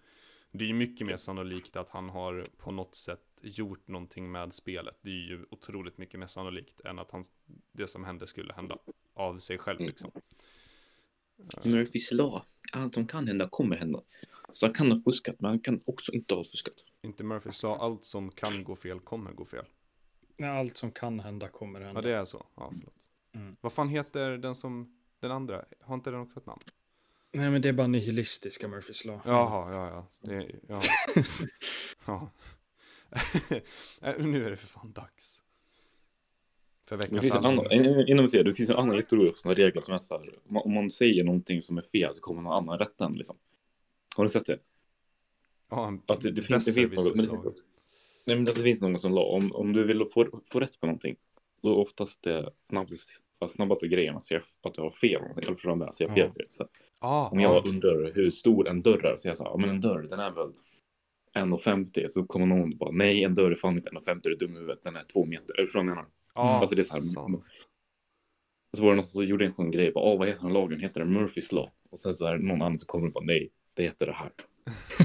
Det 0.53 0.65
är 0.65 0.69
ju 0.69 0.75
mycket 0.75 1.07
mer 1.07 1.17
sannolikt 1.17 1.77
att 1.77 1.89
han 1.89 2.11
har 2.11 2.47
på 2.57 2.71
något 2.71 2.95
sätt 2.95 3.30
gjort 3.43 3.89
någonting 3.89 4.31
med 4.33 4.53
spelet. 4.53 4.99
Det 5.01 5.11
är 5.11 5.29
ju 5.29 5.47
otroligt 5.51 5.99
mycket 5.99 6.21
mer 6.21 6.27
sannolikt 6.27 6.81
än 6.81 6.99
att 6.99 7.11
han, 7.11 7.25
det 7.73 7.89
som 7.89 8.05
hände 8.05 8.27
skulle 8.27 8.53
hända 8.53 8.79
av 9.15 9.39
sig 9.39 9.59
själv 9.59 9.81
Mm. 9.81 9.89
liksom. 9.89 10.11
Murphys 11.65 12.13
lag. 12.13 12.43
Allt 12.73 12.95
som 12.95 13.07
kan 13.07 13.29
hända 13.29 13.49
kommer 13.49 13.77
hända. 13.77 14.01
Så 14.51 14.67
han 14.67 14.75
kan 14.75 14.91
ha 14.91 14.99
fuskat, 15.05 15.37
men 15.41 15.49
han 15.49 15.61
kan 15.61 15.81
också 15.85 16.13
inte 16.13 16.35
ha 16.35 16.45
fuskat. 16.45 16.75
Inte 17.03 17.25
Murphys 17.25 17.63
lag, 17.63 17.79
allt 17.81 18.05
som 18.05 18.31
kan 18.31 18.63
gå 18.63 18.77
fel 18.77 19.01
kommer 19.01 19.33
gå 19.33 19.45
fel. 19.45 19.65
Nej, 20.37 20.51
allt 20.51 20.77
som 20.77 20.93
kan 20.93 21.21
hända 21.21 21.49
kommer 21.49 21.81
hända. 21.81 21.99
Ja, 22.01 22.03
det 22.03 22.15
är 22.15 22.25
så. 22.25 22.47
Ja, 22.57 22.73
förlåt. 22.79 22.95
Mm. 23.33 23.57
Vad 23.61 23.73
fan 23.73 23.89
heter 23.89 24.31
den 24.31 24.55
som, 24.55 25.01
den 25.21 25.31
andra? 25.31 25.65
Har 25.81 25.95
inte 25.95 26.11
den 26.11 26.21
också 26.21 26.39
ett 26.41 26.47
namn? 26.47 26.63
Nej, 27.33 27.51
men 27.51 27.63
det 27.63 27.69
är 27.69 27.73
bara 27.73 27.87
nihilistiska 27.87 28.69
Murphys 28.69 29.05
lag. 29.05 29.21
Jaha, 29.25 29.73
ja, 29.73 29.89
ja. 29.91 30.29
Det, 30.29 30.51
ja. 30.69 30.81
ja. 32.07 32.31
Nu 34.19 34.47
är 34.47 34.51
det 34.51 34.57
för 34.57 34.67
fan 34.67 34.93
dags. 34.93 35.43
För 36.89 36.97
Det 36.97 37.03
veckans 37.03 37.31
album. 37.31 37.45
annan, 37.59 37.73
in- 37.73 38.09
innan 38.09 38.25
vi 38.25 38.29
ser 38.29 38.45
det, 38.45 38.51
det 38.51 38.55
finns 38.55 38.71
en 38.71 38.77
annan 38.77 38.97
jätterolig 38.97 39.37
sån 39.37 39.55
regel 39.55 39.83
som 39.83 39.95
är 39.95 39.99
så 39.99 40.19
här, 40.19 40.29
om 40.49 40.55
man- 40.55 40.63
om 40.63 40.75
man 40.75 40.91
säger 40.91 41.25
någonting 41.25 41.63
som 41.63 41.79
är 41.79 41.83
fel 41.83 42.15
så 42.15 42.21
kommer 42.23 42.43
någon 42.43 42.53
annan 42.53 42.79
rätta 42.79 43.05
en 43.05 43.13
liksom. 43.13 43.37
Har 44.17 44.25
du 44.25 44.31
sett 44.31 44.47
det? 44.47 44.59
Ja, 45.71 45.99
Att 46.07 46.21
det, 46.21 46.31
det, 46.31 46.43
finns, 46.43 46.65
det 46.65 46.73
finns 46.73 46.91
något, 47.07 47.17
men 47.17 47.27
det, 47.27 47.53
nej, 48.27 48.37
men 48.37 48.49
att 48.49 48.55
det 48.55 48.63
finns 48.63 48.81
någon 48.81 48.99
som 48.99 49.13
la, 49.13 49.23
om, 49.25 49.53
om 49.53 49.73
du 49.73 49.85
vill 49.85 50.05
få, 50.15 50.41
få 50.47 50.61
rätt 50.61 50.81
på 50.81 50.87
någonting, 50.87 51.17
då 51.63 51.69
är 51.71 51.77
oftast 51.77 52.23
det 52.23 52.51
snabbast, 52.65 53.11
snabbaste 53.49 53.89
grejen 53.89 54.17
att 54.17 54.23
säga 54.25 54.41
att 54.63 54.75
du 54.75 54.83
har 54.83 54.91
fel, 54.91 55.23
eller 55.37 55.55
förstår 55.55 55.79
jag 55.79 55.95
säger 55.95 56.13
fel. 56.13 56.31
Ja. 56.37 56.45
Så, 56.51 56.69
Ja, 57.01 57.29
om 57.33 57.41
jag 57.41 57.67
undrar 57.67 58.13
hur 58.15 58.31
stor 58.31 58.69
en 58.69 58.83
dörr 58.83 59.05
är, 59.07 59.11
så 59.17 59.19
säger 59.19 59.31
jag 59.31 59.37
så 59.37 59.45
här, 59.45 59.57
men 59.57 59.71
en 59.71 59.81
dörr 59.81 60.03
den 60.03 60.21
är 60.21 60.31
väl 60.31 60.53
1,50 61.39 62.09
så 62.09 62.25
kommer 62.25 62.47
någon 62.47 62.79
bara, 62.79 62.91
nej 62.91 63.25
en 63.25 63.35
dörr 63.35 63.51
är 63.51 63.55
fan 63.55 63.75
inte 63.75 63.91
1,50 63.91 64.21
du 64.23 64.33
är 64.33 64.39
dum 64.39 64.53
i 64.53 64.59
huvudet, 64.59 64.83
den 64.83 64.97
är 64.97 65.05
två 65.05 65.27
meter. 65.27 65.55
Eller 65.55 65.67
förstår 65.67 65.81
du 65.81 65.87
vad 65.87 65.91
jag 65.91 65.97
menar? 65.97 66.11
ja, 66.35 66.59
Alltså 66.59 66.75
det 66.75 66.83
är 66.83 66.85
så 66.85 67.21
här. 67.21 67.35
Och 68.73 68.77
så 68.77 68.85
var 68.85 68.91
det 68.91 68.97
någon 68.97 69.07
som 69.07 69.25
gjorde 69.25 69.45
en 69.45 69.53
sån 69.53 69.71
grej, 69.71 69.93
bara, 69.93 70.05
Åh, 70.05 70.19
vad 70.19 70.29
heter 70.29 70.43
den 70.43 70.53
lagen? 70.53 70.81
Heter 70.81 71.01
den 71.01 71.13
Murphys 71.13 71.53
law? 71.53 71.71
Och 71.91 71.99
sen 71.99 72.15
så 72.15 72.27
är 72.27 72.37
det 72.37 72.45
någon 72.45 72.63
annan 72.63 72.79
som 72.79 72.87
kommer 72.87 73.07
och 73.07 73.13
bara, 73.13 73.25
nej, 73.25 73.51
det 73.77 73.83
heter 73.83 74.07
det 74.07 74.13
här. 74.13 74.31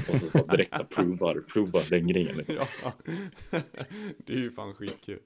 Och 0.08 0.16
så 0.16 0.26
bara 0.32 0.46
direkt 0.46 0.76
så 0.76 0.84
provar, 0.84 1.44
provar 1.52 1.84
den 1.90 2.06
grejen 2.06 2.36
liksom. 2.36 2.54
Ja, 2.54 2.92
det 4.18 4.32
är 4.32 4.36
ju 4.36 4.50
fan 4.50 4.74
skitkul. 4.74 5.18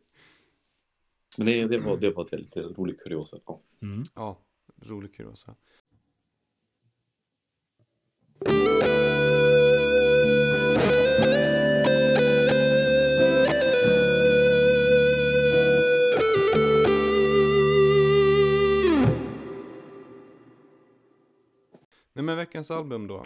Men 1.36 1.46
det, 1.46 1.66
det 1.66 1.78
var, 1.78 1.96
det 1.96 2.10
var 2.10 2.24
ett 2.24 2.32
lite 2.40 2.60
roligt 2.60 3.00
kuriosa. 3.00 3.38
Ja. 3.46 3.60
Mm. 3.82 4.02
Ja, 4.14 4.38
rolig 4.82 5.14
kuriosa. 5.14 5.54
Nej 22.12 22.24
men 22.24 22.36
veckans 22.36 22.70
album 22.70 23.06
då, 23.06 23.24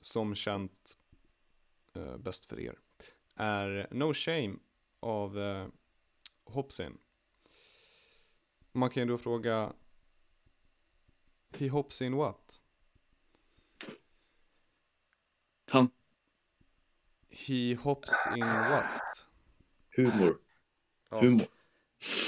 som 0.00 0.34
känt 0.34 0.98
eh, 1.94 2.16
bäst 2.16 2.44
för 2.44 2.60
er, 2.60 2.78
är 3.34 3.88
No 3.90 4.14
Shame 4.14 4.56
av 5.00 5.38
eh, 5.38 5.68
Hopsin. 6.44 6.98
Man 8.72 8.90
kan 8.90 9.02
ju 9.02 9.08
då 9.08 9.18
fråga, 9.18 9.72
He 11.50 11.68
hops 11.68 12.02
in 12.02 12.16
what? 12.16 12.62
Han, 15.70 15.90
He 17.30 17.74
hops 17.74 18.12
in 18.36 18.46
what? 18.46 19.26
humor, 19.96 20.38
Ja, 21.10 21.20
humor. 21.20 21.46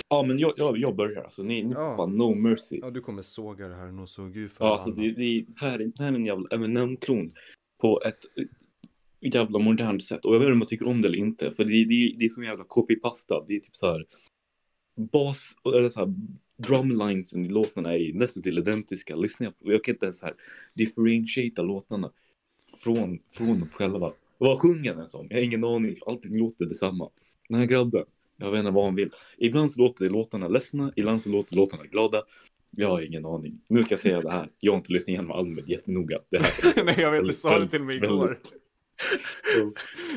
Ja, 0.09 0.23
men 0.23 0.39
jag, 0.39 0.53
jag, 0.57 0.79
jag 0.79 0.97
börjar 0.97 1.23
alltså. 1.23 1.43
Ni, 1.43 1.63
ni 1.63 1.73
Ja. 1.75 1.95
fan 1.97 2.17
no 2.17 2.35
mercy. 2.35 2.79
ja 2.83 2.91
du 2.91 3.01
kommer 3.01 3.23
såga 3.23 3.69
det 3.69 3.75
här 3.75 3.93
nog 3.93 4.09
så 4.09 4.25
gud 4.27 4.53
för 4.53 4.65
Ja, 4.65 4.75
alltså 4.75 4.91
det, 4.91 5.13
det 5.13 5.45
här, 5.61 5.81
är- 5.81 5.93
här 5.99 6.13
är 6.13 6.17
en 6.17 6.27
jävla 6.27 6.49
Eminem-klon 6.51 7.33
på 7.83 8.03
ett 8.05 8.19
eh, 8.37 8.45
jävla 9.35 9.59
modernt 9.59 10.03
sätt. 10.05 10.25
Och 10.25 10.35
jag 10.35 10.39
vet 10.41 10.47
inte 10.47 10.53
om 10.53 10.61
jag 10.61 10.69
tycker 10.69 10.89
om 10.89 11.03
det 11.03 11.09
eller 11.09 11.19
inte, 11.19 11.51
för 11.51 11.65
det, 11.65 11.85
det, 11.85 12.15
det 12.19 12.25
är 12.25 12.29
som 12.29 12.45
jävla 12.45 12.65
copy-pasta. 12.65 13.45
Det 13.49 13.57
är 13.57 13.61
typ 13.61 13.77
så 13.77 13.87
här 13.93 14.05
bas, 15.13 15.53
eller 15.77 15.89
så 15.89 16.01
här 16.01 16.15
drumlinesen 16.57 17.45
i 17.47 17.49
låtarna 17.49 17.95
är 17.97 18.13
nästan 18.13 18.43
till 18.43 18.59
identiska. 18.59 19.17
Lyssna 19.17 19.51
på, 19.51 19.73
jag 19.73 19.85
kan 19.85 19.95
inte 19.95 20.07
ens 20.07 20.19
så 20.19 20.27
här 20.27 20.35
differentiata 20.75 21.63
låtarna 21.63 22.11
från, 22.79 23.19
från 23.33 23.47
dem 23.61 23.69
själva. 23.73 24.13
Vad 24.39 24.59
sjunger 24.59 24.95
den 24.95 25.09
som? 25.09 25.27
Jag 25.31 25.37
har 25.37 25.43
ingen 25.43 25.65
aning, 25.65 25.97
allting 26.07 26.39
låter 26.39 26.65
detsamma. 26.65 27.11
Den 27.49 27.59
här 27.59 27.67
grabben, 27.67 28.05
jag 28.39 28.51
vet 28.51 28.59
inte 28.59 28.71
vad 28.71 28.85
han 28.85 28.95
vill. 28.95 29.11
Ibland 29.39 29.73
så 29.73 29.81
låter 29.81 30.09
låtarna 30.09 30.49
ledsna, 30.49 30.93
ibland 30.97 31.23
så 31.23 31.31
låter 31.31 31.57
låtarna 31.57 31.85
glada. 31.85 32.23
Jag 32.71 32.89
har 32.89 33.03
ingen 33.03 33.27
aning. 33.27 33.61
Nu 33.69 33.83
ska 33.83 33.93
jag 33.93 34.01
säga 34.01 34.21
det 34.21 34.31
här. 34.31 34.51
Jag 34.61 34.73
har 34.73 34.77
inte 34.77 34.93
lyssnat 34.93 35.09
igenom 35.09 35.31
albumet 35.31 35.69
jättenoga. 35.69 36.19
Det 36.31 36.39
här. 36.39 36.85
Nej 36.85 36.95
jag 36.99 37.11
vet, 37.11 37.27
du 37.27 37.33
sa 37.33 37.59
det 37.59 37.69
till 37.69 37.85
mig 37.85 37.97
igår. 37.97 38.41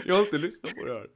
Jag 0.06 0.16
har 0.16 0.22
inte 0.22 0.38
lyssnat 0.38 0.76
på 0.76 0.86
det 0.86 0.94
här. 0.94 1.08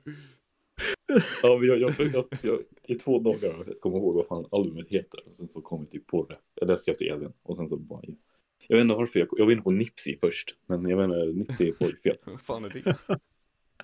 Ja, 1.43 1.57
men 1.57 1.67
jag, 1.67 1.79
jag, 1.79 1.93
jag, 2.13 2.25
jag, 2.41 2.59
I 2.87 2.95
två 2.95 3.19
dagar 3.19 3.53
har 3.53 3.65
jag 3.67 3.79
kommit 3.79 3.97
ihåg 3.97 4.15
vad 4.15 4.27
fan 4.27 4.45
albumet 4.51 4.89
heter. 4.89 5.19
Och 5.27 5.35
sen 5.35 5.47
så 5.47 5.61
kom 5.61 5.81
vi 5.81 5.87
typ 5.87 6.07
på 6.07 6.25
det. 6.25 6.37
Jag 6.55 6.67
läste 6.67 6.91
jag 6.91 6.97
till 6.97 7.07
Elin. 7.07 7.33
Och 7.43 7.55
sen 7.55 7.69
så 7.69 7.77
bara... 7.77 8.01
Jag 8.67 8.77
vet 8.77 8.83
inte 8.83 8.95
varför. 8.95 9.19
Jag, 9.19 9.27
jag 9.31 9.45
var 9.45 9.51
inne 9.51 9.61
på 9.61 9.71
Nipsey 9.71 10.17
först. 10.19 10.55
Men 10.67 10.89
jag 10.89 10.97
vet 10.97 11.03
inte, 11.03 11.39
Nipsey 11.39 11.67
är 11.67 11.71
på 11.71 11.89
fel. 12.03 12.17
Vad 12.25 12.41
fan 12.41 12.65
är 12.65 12.69
det? 12.69 12.97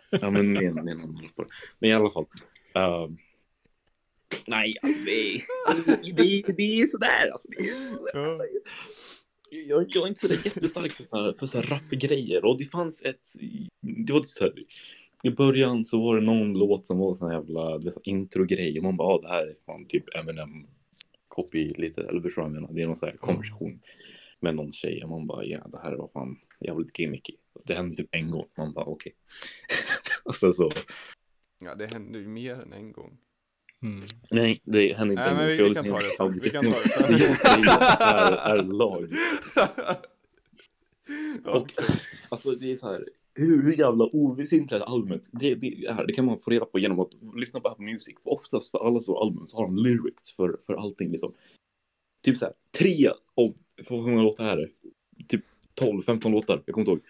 Ja, 0.09 0.29
men 0.29 0.57
annan 0.57 1.29
på 1.35 1.43
det. 1.43 1.49
Men 1.79 1.89
i 1.89 1.93
alla 1.93 2.09
fall. 2.09 2.25
Ehm, 2.73 3.17
nej, 4.47 4.75
alltså 4.81 5.01
det 5.03 5.41
det, 6.11 6.53
det 6.57 6.81
är 6.81 6.85
sådär. 6.85 7.29
Alltså, 7.31 7.47
det 7.47 7.69
är, 7.69 7.97
Ja. 8.13 8.41
jag, 9.49 9.85
jag 9.89 10.03
är 10.03 10.07
inte 10.07 10.19
så 10.19 10.27
där 10.27 10.39
jättestark 10.45 10.93
för 10.93 11.03
så 11.03 11.15
här, 11.15 11.33
för 11.39 11.45
så 11.45 11.57
här 11.61 11.65
rapgrejer. 11.65 12.45
Och 12.45 12.57
det 12.57 12.65
fanns 12.65 13.01
ett... 13.01 13.21
Det 13.81 14.13
var 14.13 14.19
typ 14.19 14.31
så 14.31 14.43
här, 14.43 14.53
I 15.23 15.29
början 15.31 15.85
så 15.85 16.01
var 16.01 16.15
det 16.15 16.21
någon 16.25 16.53
låt 16.53 16.85
som 16.85 16.97
var 16.97 17.15
sån 17.15 17.29
här 17.29 17.37
jävla 17.37 17.77
du 17.77 17.85
vet, 17.85 17.97
introgrej. 18.03 18.77
Och 18.77 18.83
man 18.83 18.97
bara, 18.97 19.13
ah, 19.13 19.21
det 19.21 19.27
här 19.27 19.47
är 19.47 19.55
fan 19.65 19.85
typ 19.85 20.15
Eminem 20.15 20.67
copy 21.27 21.67
lite. 21.67 22.01
Eller 22.03 22.21
förstår 22.21 22.43
jag 22.43 22.51
menar? 22.51 22.73
Det 22.73 22.81
är 22.81 22.87
någon 22.87 22.95
sån 22.95 23.09
här 23.09 23.17
konversation 23.17 23.79
med 24.39 24.55
någon 24.55 24.73
tjej. 24.73 25.03
Och 25.03 25.09
man 25.09 25.27
bara, 25.27 25.45
ja, 25.45 25.67
det 25.71 25.79
här 25.83 25.95
var 25.95 26.09
fan 26.13 26.37
jävligt 26.59 26.99
gimmicky. 26.99 27.33
Det 27.65 27.73
hände 27.73 27.95
typ 27.95 28.07
en 28.11 28.31
gång. 28.31 28.45
Man 28.57 28.73
bara, 28.73 28.85
okej. 28.85 29.13
och 30.23 30.35
sen 30.35 30.53
så 30.53 30.71
ja, 31.61 31.75
det 31.75 31.87
hände 31.87 32.19
ju 32.19 32.27
mer 32.27 32.61
än 32.61 32.73
en 32.73 32.91
gång. 32.91 33.17
Mm. 33.83 34.03
Nej, 34.31 34.61
det 34.63 34.93
händer 34.93 35.13
inte. 35.13 35.33
Nej, 35.33 35.35
men 35.35 35.47
vi, 35.47 35.69
vi 35.69 35.73
kan 35.73 35.85
ta 35.85 35.99
det 35.99 36.15
sen. 36.17 36.39
Vi 36.43 36.49
kan 36.49 36.71
ta 36.71 36.79
det 36.79 36.89
sen. 36.89 37.11
Det 37.11 37.25
jag 37.25 37.37
säger 37.37 37.67
är, 37.99 38.57
är 38.57 38.63
lag. 38.63 39.13
Och, 41.45 41.67
alltså 42.29 42.51
det 42.51 42.71
är 42.71 42.75
så 42.75 42.91
här, 42.91 43.05
hur, 43.33 43.63
hur 43.63 43.79
jävla 43.79 44.05
oväsentligt 44.05 44.81
är 44.81 44.93
albumet? 44.93 45.29
Det, 45.31 45.55
det, 45.55 45.85
är, 45.85 46.07
det 46.07 46.13
kan 46.13 46.25
man 46.25 46.39
få 46.39 46.51
reda 46.51 46.65
på 46.65 46.79
genom 46.79 46.99
att 46.99 47.09
lyssna 47.35 47.59
på 47.59 47.69
Apple 47.69 47.85
Music. 47.85 48.15
För 48.23 48.31
oftast 48.31 48.71
för 48.71 48.87
alla 48.87 48.99
stora 48.99 49.19
album 49.19 49.47
så 49.47 49.57
har 49.57 49.65
de 49.65 49.77
lyrics 49.77 50.35
för, 50.35 50.57
för 50.65 50.73
allting 50.73 51.11
liksom. 51.11 51.33
Typ 52.23 52.37
så 52.37 52.45
här, 52.45 52.53
tre 52.79 53.07
av, 53.35 53.53
hur 53.89 54.01
många 54.01 54.21
låtar 54.21 54.45
är 54.45 54.57
det? 54.57 54.69
Typ 55.27 55.45
12, 55.73 56.01
15 56.01 56.31
låtar, 56.31 56.63
jag 56.65 56.73
kommer 56.73 56.81
inte 56.81 56.91
ihåg. 56.91 57.01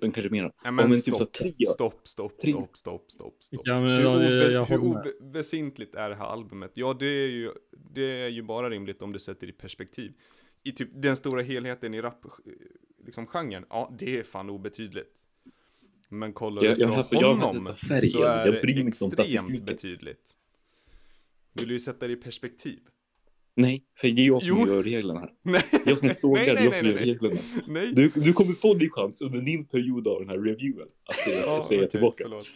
Den 0.00 0.12
kanske 0.12 0.30
mer. 0.30 0.42
Nej, 0.42 0.52
men 0.64 0.74
men 0.74 0.90
typ 0.92 1.02
så 1.04 1.10
här, 1.10 1.16
stopp, 1.16 1.32
tre. 1.32 1.66
stopp, 1.66 2.08
stopp, 2.08 2.38
Tre. 2.42 2.52
stopp, 2.52 2.76
stopp, 2.78 3.10
stopp, 3.10 3.36
stopp. 3.44 3.60
Ja, 3.64 3.80
men, 3.80 3.96
Hur, 3.98 4.06
obe, 4.06 4.24
jag, 4.24 4.52
jag 4.52 4.64
hur 4.66 4.78
oväsentligt 5.20 5.94
är 5.94 6.08
det 6.08 6.14
här 6.16 6.24
albumet? 6.26 6.70
Ja, 6.74 6.96
det 7.00 7.06
är, 7.06 7.28
ju, 7.28 7.52
det 7.94 8.02
är 8.22 8.28
ju 8.28 8.42
bara 8.42 8.70
rimligt 8.70 9.02
om 9.02 9.12
du 9.12 9.18
sätter 9.18 9.46
det 9.46 9.50
i 9.50 9.56
perspektiv. 9.56 10.12
I 10.62 10.72
typ 10.72 10.88
den 10.94 11.16
stora 11.16 11.42
helheten 11.42 11.94
i 11.94 12.00
rap, 12.00 12.24
liksom 13.06 13.26
genren, 13.26 13.64
ja, 13.70 13.96
det 13.98 14.18
är 14.18 14.22
fan 14.22 14.50
obetydligt. 14.50 15.14
Men 16.08 16.32
kollar 16.32 16.64
Jag- 16.64 16.76
du 16.76 16.80
jag 16.82 16.88
från 16.88 16.96
har- 16.96 17.22
jag 17.22 17.34
har 17.34 17.46
honom 17.46 17.74
färgen, 17.74 18.10
så 18.10 18.22
är 18.22 18.46
jag 18.46 18.62
bryr 18.62 18.74
mig 18.74 18.84
inte 18.84 19.04
om 19.04 19.10
extremt 19.18 19.66
betydligt. 19.66 20.34
Vill 21.52 21.68
du 21.68 21.74
ju 21.74 21.80
sätta 21.80 22.06
det 22.06 22.12
i 22.12 22.16
perspektiv? 22.16 22.78
Nej, 23.60 23.84
för 24.00 24.08
det 24.08 24.22
är 24.22 24.26
jag 24.26 24.42
som 24.42 24.56
Jo. 24.58 24.66
gör 24.68 24.82
reglerna 24.82 25.20
här. 25.20 25.30
Nej, 25.42 25.62
Jag 25.86 25.98
som 25.98 26.10
sågar, 26.10 26.44
nej, 26.44 26.54
nej, 26.54 26.64
jag 26.64 26.74
som 26.76 26.86
gör 26.86 26.94
nej. 26.94 27.04
reglerna. 27.04 27.40
nej. 27.66 27.92
Du, 27.94 28.10
du 28.14 28.32
kommer 28.32 28.52
få 28.52 28.74
din 28.74 28.90
chans 28.90 29.20
under 29.20 29.40
din 29.40 29.64
period 29.66 30.08
av 30.08 30.20
den 30.20 30.28
här 30.28 30.38
reviewen 30.38 30.88
att 31.08 31.16
säga, 31.16 31.40
Ja, 31.46 31.64
säga 31.68 31.80
okej, 31.80 31.90
tillbaka. 31.90 32.24
förlåt. 32.24 32.46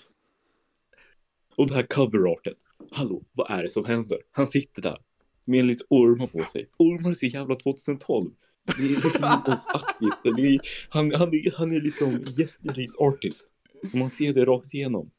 Och 1.56 1.66
det 1.68 1.74
här 1.74 1.82
coverartet. 1.82 2.56
Hallå, 2.90 3.22
vad 3.32 3.50
är 3.50 3.62
det 3.62 3.68
som 3.70 3.84
händer? 3.84 4.18
Han 4.30 4.46
sitter 4.46 4.82
där 4.82 4.98
med 5.44 5.64
lite 5.64 5.84
ormar 5.88 6.26
på 6.26 6.44
sig. 6.44 6.68
Ormar 6.78 7.10
är 7.10 7.14
så 7.14 7.26
jävla 7.26 7.54
2012. 7.54 8.30
Det 8.76 8.82
är 8.82 8.88
liksom 8.88 9.24
inte 9.24 9.50
ens 9.50 9.66
aktivt. 9.66 10.38
Är, 10.38 10.60
han, 10.88 11.12
han, 11.14 11.28
är, 11.34 11.58
han 11.58 11.72
är 11.72 11.80
liksom 11.80 12.14
yesterday's 12.24 12.96
artist. 12.98 13.46
Och 13.92 13.94
man 13.98 14.10
ser 14.10 14.32
det 14.34 14.44
rakt 14.44 14.74
igenom. 14.74 15.10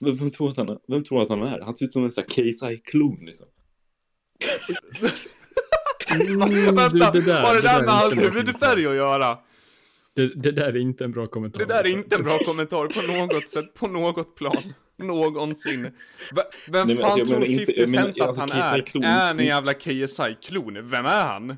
Vem, 0.00 0.16
vem, 0.16 0.30
tror 0.30 0.50
att 0.50 0.56
han, 0.56 0.68
är- 0.68 0.78
vem 0.88 1.04
tror 1.04 1.22
att 1.22 1.28
han 1.28 1.42
är? 1.42 1.60
Han 1.60 1.76
ser 1.76 1.86
ut 1.86 1.92
som 1.92 2.04
en 2.04 2.12
sån 2.12 2.24
här 2.28 2.28
KSI-klon 2.52 3.18
liksom. 3.26 3.46
Mm, 6.20 6.74
Vänta, 6.74 6.88
du, 7.10 7.20
det 7.20 7.26
där- 7.26 7.42
har 7.42 7.54
det 7.54 7.60
det 7.60 7.68
där 7.68 7.80
med 7.80 7.88
är 7.88 7.92
hans 7.92 8.12
inte 8.12 8.24
en 8.26 8.30
bra 8.30 8.40
huvudfärg 8.40 8.86
att 8.86 8.94
göra? 8.94 9.38
Det, 10.14 10.34
det 10.34 10.52
där 10.52 10.66
är 10.66 10.76
inte 10.76 11.04
en 11.04 11.12
bra 11.12 11.26
kommentar. 11.26 11.58
Det 11.58 11.64
där 11.64 11.74
är 11.74 11.78
alltså. 11.78 11.92
inte 11.96 12.16
en 12.16 12.22
bra 12.22 12.38
kommentar 12.38 12.86
på 12.86 13.26
något 13.26 13.48
sätt, 13.48 13.74
på 13.74 13.86
något 13.88 14.34
plan. 14.36 14.56
Någonsin. 14.96 15.82
Vem 15.82 15.92
Nej, 16.68 16.84
men 16.86 16.96
fan 16.96 17.04
alltså, 17.04 17.18
jag 17.18 17.28
tror 17.28 17.38
menar 17.38 17.46
50 17.46 17.60
inte- 17.60 17.80
jag 17.80 17.88
menar, 17.90 18.04
Cent 18.06 18.20
att 18.20 18.28
alltså, 18.28 18.40
han 18.40 18.48
KSI 18.48 18.58
är? 18.58 18.82
klon- 18.82 19.04
Är 19.04 19.30
en 19.30 19.44
jävla 19.46 19.74
KSI-klon? 19.74 20.90
Vem 20.90 21.06
är 21.06 21.24
han? 21.26 21.46
Nej 21.46 21.56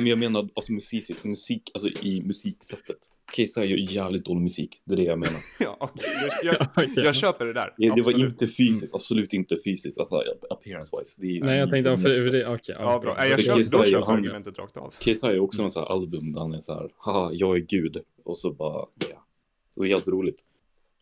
men 0.00 0.06
jag 0.06 0.18
menar 0.18 0.48
alltså 0.56 0.72
musik, 0.72 1.24
musik 1.24 1.70
alltså 1.74 1.88
i 1.88 2.22
musiksättet. 2.26 2.98
KSI 3.32 3.60
gör 3.60 3.92
jävligt 3.92 4.24
dålig 4.24 4.42
musik. 4.42 4.82
Det 4.84 4.94
är 4.94 4.96
det 4.96 5.02
jag 5.02 5.18
menar. 5.18 5.36
Ja, 5.60 5.76
okej. 5.80 6.04
Jag, 6.42 6.54
jag, 6.54 6.54
Ja, 6.60 6.66
okej. 6.76 6.92
jag 7.04 7.14
köper 7.14 7.44
det 7.44 7.52
där. 7.52 7.74
Det, 7.78 7.92
det 7.94 8.02
var 8.02 8.20
inte 8.20 8.46
fysiskt, 8.48 8.94
absolut 8.94 9.32
inte 9.32 9.56
fysiskt, 9.64 9.98
alltså 10.00 10.22
appearance-wise. 10.50 11.16
Det 11.20 11.36
är- 11.36 11.44
Nej, 11.44 11.58
jag 11.58 11.70
tänkte, 11.70 11.90
ja, 11.90 11.96
för, 11.96 12.20
för 12.20 12.30
det, 12.30 12.46
okej. 12.46 12.76
Ja, 12.78 12.98
bra. 12.98 13.14
Nej, 13.18 13.30
jag 13.30 13.40
köper, 13.44 13.62
KSI 13.62 13.70
då 13.76 13.84
köper 13.84 14.12
argumentet 14.12 14.58
rakt 14.58 14.76
av. 14.76 14.94
KSI 14.98 15.26
är 15.26 15.40
också 15.40 15.62
någon 15.62 15.70
sån 15.70 15.82
här 15.82 15.90
album 15.90 16.32
där 16.32 16.40
han 16.40 16.54
är 16.54 16.58
så 16.60 16.74
här, 16.74 16.90
haha, 16.96 17.30
jag 17.32 17.56
är 17.56 17.60
gud. 17.60 17.96
Och 18.24 18.38
så 18.38 18.52
bara, 18.52 18.86
ja. 18.98 19.26
Det 19.74 19.80
var 19.80 19.86
helt 19.86 20.08
roligt. 20.08 20.42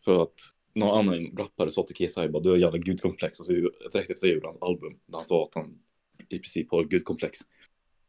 För 0.05 0.23
att 0.23 0.33
någon 0.75 0.99
annan 0.99 1.37
rappare 1.37 1.71
sa 1.71 1.83
till 1.83 1.95
KSI 2.07 2.27
bara, 2.29 2.43
du 2.43 2.49
har 2.49 2.57
jävla 2.57 2.77
gudkomplex. 2.77 3.39
Och 3.39 3.45
så 3.45 3.51
direkt 3.53 4.11
efter 4.11 4.27
det 4.27 4.33
gjorde 4.33 4.47
han 4.47 4.55
ett 4.55 4.63
album 4.63 4.93
där 5.05 5.17
han 5.17 5.25
sa 5.25 5.43
att 5.43 5.55
han 5.55 5.73
i 6.29 6.39
princip 6.39 6.71
har 6.71 6.83
gudkomplex. 6.83 7.39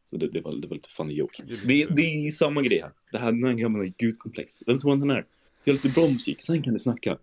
Så 0.05 0.17
det, 0.17 0.27
det, 0.27 0.41
var, 0.41 0.55
det 0.55 0.67
var 0.67 0.75
lite 0.75 0.89
funny 0.89 1.13
joke. 1.13 1.43
Det, 1.43 1.85
det 1.85 2.01
är 2.27 2.31
samma 2.31 2.61
grej 2.61 2.81
här. 2.81 2.91
Det 3.11 3.17
här, 3.17 3.31
den 3.31 3.43
här 3.43 3.53
grabben 3.53 3.75
har 3.75 3.85
gudkomplex. 3.97 4.59
Vem 4.67 4.79
tror 4.79 4.89
han 4.89 4.99
den 4.99 5.09
är? 5.09 5.25
Gör 5.65 5.73
lite 5.73 5.89
bra 5.89 6.07
musik, 6.07 6.41
sen 6.41 6.63
kan 6.63 6.73
du 6.73 6.79
snacka. 6.79 7.17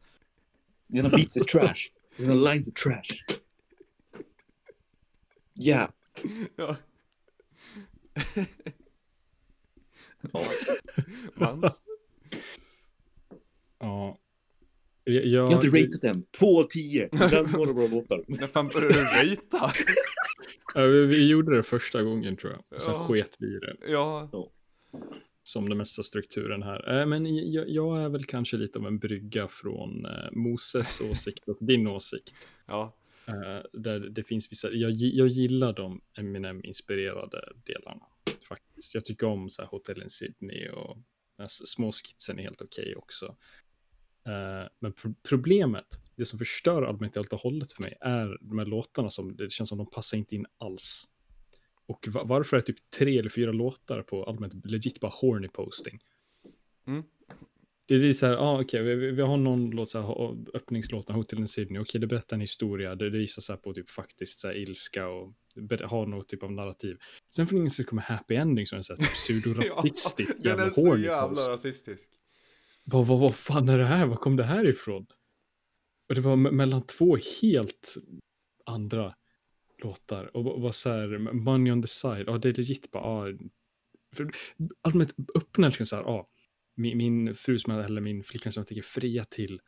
Dina 0.86 1.08
beats 1.08 1.36
är 1.36 1.44
trash. 1.44 1.90
Dina 2.16 2.34
lines 2.34 2.68
är 2.68 2.72
trash. 2.72 3.36
Yeah. 5.60 5.90
Ja. 6.56 6.76
Ja. 10.32 10.44
Mans. 11.34 11.82
Ja. 13.78 14.18
Jag, 15.10 15.26
jag, 15.26 15.46
har 15.46 15.64
inte 15.66 15.80
ratat 15.80 16.00
den. 16.02 16.22
Två 16.38 16.60
av 16.60 16.64
tio. 16.64 17.08
Den 17.12 17.50
några 17.52 17.72
bra 17.72 17.86
låtar. 17.86 18.24
När 18.28 18.46
fan 18.46 18.68
började 18.68 18.94
du 18.94 19.30
rata? 19.30 19.72
Ja, 20.74 20.86
vi, 20.86 21.06
vi 21.06 21.28
gjorde 21.28 21.56
det 21.56 21.62
första 21.62 22.02
gången 22.02 22.36
tror 22.36 22.52
jag. 22.52 22.62
Och 22.76 22.82
sen 22.82 22.92
Ja. 22.92 22.98
sket 23.08 23.36
vi 23.38 23.46
i 23.46 23.58
det. 23.58 23.76
Ja, 23.86 24.30
Som 25.42 25.68
den 25.68 25.78
mesta 25.78 26.02
strukturen 26.02 26.62
här. 26.62 27.00
Eh, 27.00 27.06
Men 27.06 27.52
jag, 27.52 27.68
jag 27.68 28.02
är 28.04 28.08
väl 28.08 28.24
kanske 28.24 28.56
lite 28.56 28.78
av 28.78 28.86
en 28.86 28.98
brygga 28.98 29.48
från 29.48 30.06
eh, 30.06 30.30
Moses 30.32 31.00
åsikt 31.00 31.48
och 31.48 31.58
din 31.60 31.86
åsikt. 31.86 32.34
ja. 32.66 32.96
Eh, 33.26 33.66
där 33.72 33.98
det 34.00 34.22
finns 34.22 34.52
vissa, 34.52 34.68
jag, 34.72 34.90
jag 34.92 35.28
gillar 35.28 35.72
de 35.72 36.00
Eminem-inspirerade 36.18 37.52
delarna. 37.66 38.04
Faktiskt. 38.48 38.94
Jag 38.94 39.04
tycker 39.04 39.26
om 39.26 39.50
så 39.50 39.62
här, 39.62 39.68
hotellen 39.68 40.10
Sydney 40.10 40.68
och 40.68 40.98
här 41.38 41.48
små 41.48 41.92
skitsen 41.92 42.38
är 42.38 42.42
helt 42.42 42.62
okej 42.62 42.94
också. 42.96 43.36
Eh, 44.26 44.68
men 44.80 44.92
pro- 44.92 45.14
problemet, 45.28 45.86
det 46.16 46.26
som 46.26 46.38
förstör 46.38 46.82
albumet 46.82 47.16
helt 47.16 47.32
och 47.32 47.40
hållet 47.40 47.72
för 47.72 47.82
mig, 47.82 47.94
är 48.00 48.38
de 48.40 48.58
här 48.58 48.66
låtarna 48.66 49.10
som 49.10 49.36
det 49.36 49.52
känns 49.52 49.68
som 49.68 49.78
de 49.78 49.90
passar 49.90 50.16
inte 50.18 50.34
in 50.34 50.46
alls. 50.58 51.04
Och 51.86 52.08
va- 52.08 52.24
varför 52.24 52.56
är 52.56 52.60
typ 52.60 52.90
tre 52.98 53.18
eller 53.18 53.30
fyra 53.30 53.52
låtar 53.52 54.02
på 54.02 54.24
albumet 54.24 54.52
legit 54.66 55.00
bara 55.00 55.12
horny 55.14 55.48
posting? 55.48 55.98
Mm. 56.86 57.02
Det 57.86 57.94
är 57.94 58.12
så 58.12 58.26
här, 58.26 58.36
ah, 58.36 58.60
okej, 58.60 58.82
vi, 58.82 58.94
vi- 58.94 59.10
vi 59.10 59.22
har 59.22 59.36
någon 59.36 59.70
låt, 59.70 59.90
så 59.90 60.00
här, 60.00 60.36
öppningslåten, 60.56 61.14
Hotel 61.16 61.38
in 61.38 61.48
Sydney, 61.48 61.82
okej, 61.82 62.00
det 62.00 62.06
berättar 62.06 62.36
en 62.36 62.40
historia, 62.40 62.94
det, 62.94 63.10
det 63.10 63.18
visar 63.18 63.42
så 63.42 63.52
här 63.52 63.58
på 63.58 63.74
typ 63.74 63.90
faktiskt 63.90 64.40
så 64.40 64.48
här, 64.48 64.54
ilska 64.54 65.08
och 65.08 65.34
har 65.84 66.06
något 66.06 66.28
typ 66.28 66.42
av 66.42 66.52
narrativ. 66.52 66.96
Sen 67.36 67.46
får 67.46 67.58
ingen 67.58 67.70
komma 67.86 68.02
happy 68.02 68.34
ending 68.34 68.66
som 68.66 68.78
är 68.78 68.82
så 68.82 68.92
här, 68.92 68.98
typ 69.00 69.08
pseudorasistiskt 69.42 70.42
den 70.42 70.50
jävla 70.50 70.66
är 70.66 70.70
så 70.70 70.96
jävla 70.96 71.40
rasistisk. 71.52 72.10
Vad, 72.92 73.06
vad, 73.06 73.20
vad 73.20 73.34
fan 73.34 73.68
är 73.68 73.78
det 73.78 73.86
här? 73.86 74.06
Var 74.06 74.16
kom 74.16 74.36
det 74.36 74.44
här 74.44 74.68
ifrån? 74.68 75.06
Och 76.08 76.14
det 76.14 76.20
var 76.20 76.36
me- 76.36 76.50
mellan 76.50 76.86
två 76.86 77.18
helt 77.42 77.94
andra 78.66 79.14
låtar. 79.82 80.36
Och 80.36 80.54
och 80.54 80.60
vad 80.60 80.74
så 80.74 80.90
här, 80.90 81.18
money 81.32 81.72
on 81.72 81.82
the 81.82 81.88
side, 81.88 82.24
ja 82.26 82.38
det 82.38 82.48
är 82.48 82.54
legit 82.54 82.90
bara, 82.90 83.28
ja. 83.30 83.38
För 84.16 84.30
allmänt 84.82 85.14
öppna 85.36 85.66
liksom 85.66 85.86
så 85.86 85.96
här, 85.96 86.02
ja. 86.02 86.28
Min, 86.74 86.98
min 86.98 87.34
fru 87.34 87.58
som 87.58 87.74
jag, 87.74 87.84
eller 87.84 88.00
min 88.00 88.24
flickvän 88.24 88.52
som 88.52 88.60
jag 88.60 88.66
tänker 88.66 88.82
fria 88.82 89.24
till, 89.24 89.60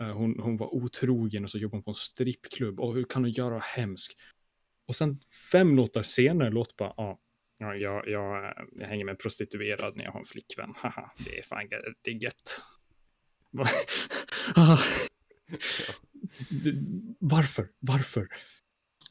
uh, 0.00 0.12
hon, 0.12 0.38
hon 0.38 0.56
var 0.56 0.74
otrogen 0.74 1.44
och 1.44 1.50
så 1.50 1.58
jobbade 1.58 1.76
hon 1.76 1.84
på 1.84 1.90
en 1.90 1.94
strippklubb. 1.94 2.80
Och 2.80 2.94
hur 2.94 3.04
kan 3.04 3.24
hon 3.24 3.32
göra 3.32 3.58
hemskt? 3.58 4.16
Och 4.86 4.96
sen 4.96 5.20
fem 5.52 5.76
låtar 5.76 6.02
senare 6.02 6.50
låt 6.50 6.76
bara, 6.76 6.94
ja. 6.96 7.20
Ja, 7.58 7.74
jag, 7.74 8.08
jag, 8.08 8.54
jag 8.72 8.86
hänger 8.86 9.04
med 9.04 9.18
prostituerad 9.18 9.96
när 9.96 10.04
jag 10.04 10.12
har 10.12 10.20
en 10.20 10.26
flickvän. 10.26 10.74
Haha, 10.76 11.12
det 11.18 11.38
är 11.38 11.42
fan 11.42 11.68
det 12.02 12.10
är 12.10 12.14
gött. 12.14 12.62
Ah. 14.56 14.78
Varför? 17.18 17.68
Varför? 17.78 18.22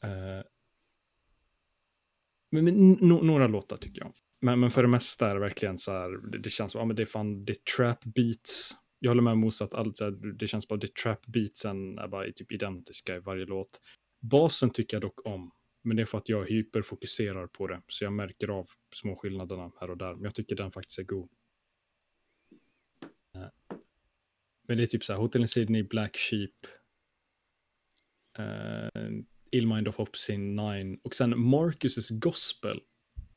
Uh, 0.04 0.42
men, 2.50 2.64
men 2.64 2.92
no, 2.92 3.22
några 3.22 3.46
låtar 3.46 3.76
tycker 3.76 4.00
jag. 4.00 4.12
Men, 4.40 4.60
men 4.60 4.70
för 4.70 4.82
det 4.82 4.88
mesta 4.88 5.30
är 5.30 5.34
det 5.34 5.40
verkligen 5.40 5.78
så 5.78 5.92
här, 5.92 6.30
det, 6.30 6.38
det 6.38 6.50
känns 6.50 6.72
som, 6.72 6.78
ja 6.78 6.84
men 6.84 6.96
det 6.96 7.02
är 7.02 7.06
fan, 7.06 7.44
det 7.44 7.52
är 7.52 7.76
trap 7.76 8.04
beats. 8.04 8.76
Jag 8.98 9.10
håller 9.10 9.22
med 9.22 9.38
Mos 9.38 9.62
att 9.62 9.74
allt 9.74 9.96
så 9.96 10.04
här, 10.04 10.38
det 10.38 10.46
känns 10.46 10.68
bara, 10.68 10.78
det 10.78 10.94
trap 10.94 11.26
beatsen 11.26 11.98
är 11.98 12.08
bara 12.08 12.32
typ 12.32 12.52
identiska 12.52 13.16
i 13.16 13.18
varje 13.18 13.44
låt. 13.44 13.80
Basen 14.20 14.70
tycker 14.70 14.96
jag 14.96 15.02
dock 15.02 15.26
om, 15.26 15.50
men 15.86 15.96
det 15.96 16.02
är 16.02 16.06
för 16.06 16.18
att 16.18 16.28
jag 16.28 16.44
hyperfokuserar 16.46 17.46
på 17.46 17.66
det, 17.66 17.82
så 17.88 18.04
jag 18.04 18.12
märker 18.12 18.48
av 18.48 18.70
små 18.94 19.16
skillnaderna 19.16 19.72
här 19.80 19.90
och 19.90 19.96
där. 19.96 20.14
Men 20.14 20.24
jag 20.24 20.34
tycker 20.34 20.56
den 20.56 20.72
faktiskt 20.72 20.98
är 20.98 21.02
god. 21.02 21.28
Eh, 23.34 23.76
Men 24.68 24.76
det 24.76 24.82
är 24.82 24.86
typ 24.86 25.04
så 25.04 25.12
här, 25.12 25.20
Hotel 25.20 25.40
in 25.40 25.48
Sydney, 25.48 25.82
Black 25.82 26.16
Sheep, 26.16 26.50
uh, 28.38 29.20
Ill 29.50 29.66
Mind 29.66 29.88
of 29.88 29.96
Hopsin 29.96 30.56
9 30.56 30.98
och 31.02 31.14
sen 31.14 31.34
Marcus' 31.34 32.18
Gospel 32.18 32.80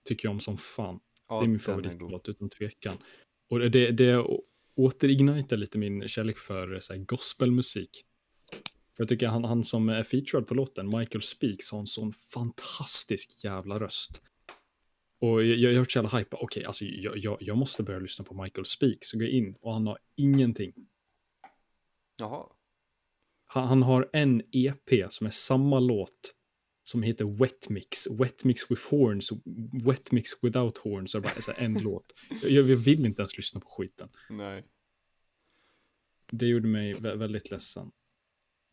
tycker 0.03 0.27
jag 0.27 0.33
om 0.33 0.39
som 0.39 0.57
fan. 0.57 0.99
Ja, 1.27 1.39
det 1.39 1.45
är 1.45 1.49
min 1.49 1.59
favoritlåt 1.59 2.29
utan 2.29 2.49
tvekan. 2.49 2.97
Och 3.49 3.59
det, 3.59 3.69
det, 3.69 3.91
det 3.91 4.25
återigniter 4.75 5.57
lite 5.57 5.77
min 5.77 6.07
kärlek 6.07 6.37
för 6.37 6.79
så 6.79 6.93
här, 6.93 6.99
gospelmusik. 6.99 8.05
För 8.99 9.03
jag 9.03 9.09
tycker 9.09 9.27
han, 9.27 9.43
han 9.43 9.63
som 9.63 9.89
är 9.89 10.03
featured 10.03 10.47
på 10.47 10.53
låten, 10.53 10.85
Michael 10.97 11.21
Speaks, 11.21 11.71
har 11.71 11.79
en 11.79 11.87
sån 11.87 12.13
fantastisk 12.13 13.43
jävla 13.43 13.79
röst. 13.79 14.21
Och 15.19 15.43
jag, 15.43 15.57
jag 15.57 15.71
har 15.71 15.77
varit 15.77 15.91
så 15.91 15.97
jävla 15.97 16.17
hype, 16.19 16.35
okej, 16.35 16.65
alltså 16.65 16.85
jag, 16.85 17.17
jag, 17.17 17.37
jag 17.39 17.57
måste 17.57 17.83
börja 17.83 17.99
lyssna 17.99 18.25
på 18.25 18.43
Michael 18.43 18.65
Speaks 18.65 19.13
och 19.13 19.19
gå 19.19 19.25
in 19.25 19.55
och 19.61 19.73
han 19.73 19.87
har 19.87 19.97
ingenting. 20.15 20.73
Jaha. 22.17 22.45
Han, 23.45 23.67
han 23.67 23.83
har 23.83 24.09
en 24.13 24.41
EP 24.51 25.11
som 25.13 25.27
är 25.27 25.31
samma 25.31 25.79
låt 25.79 26.35
som 26.83 27.03
heter 27.03 27.25
Wet 27.25 27.69
Mix. 27.69 28.07
Wet 28.07 28.43
Mix 28.43 28.71
with 28.71 28.81
Horns, 28.89 29.31
Wet 29.85 30.11
Mix 30.11 30.31
without 30.41 30.77
Horns. 30.77 31.15
Och 31.15 31.21
bara 31.21 31.33
så 31.33 31.51
här 31.51 31.65
en 31.65 31.73
låt. 31.83 32.13
Jag, 32.43 32.51
jag 32.51 32.63
vill 32.63 33.05
inte 33.05 33.21
ens 33.21 33.37
lyssna 33.37 33.59
på 33.59 33.67
skiten. 33.67 34.09
Nej. 34.29 34.65
Det 36.31 36.45
gjorde 36.45 36.67
mig 36.67 36.93
vä- 36.93 37.15
väldigt 37.17 37.51
ledsen. 37.51 37.91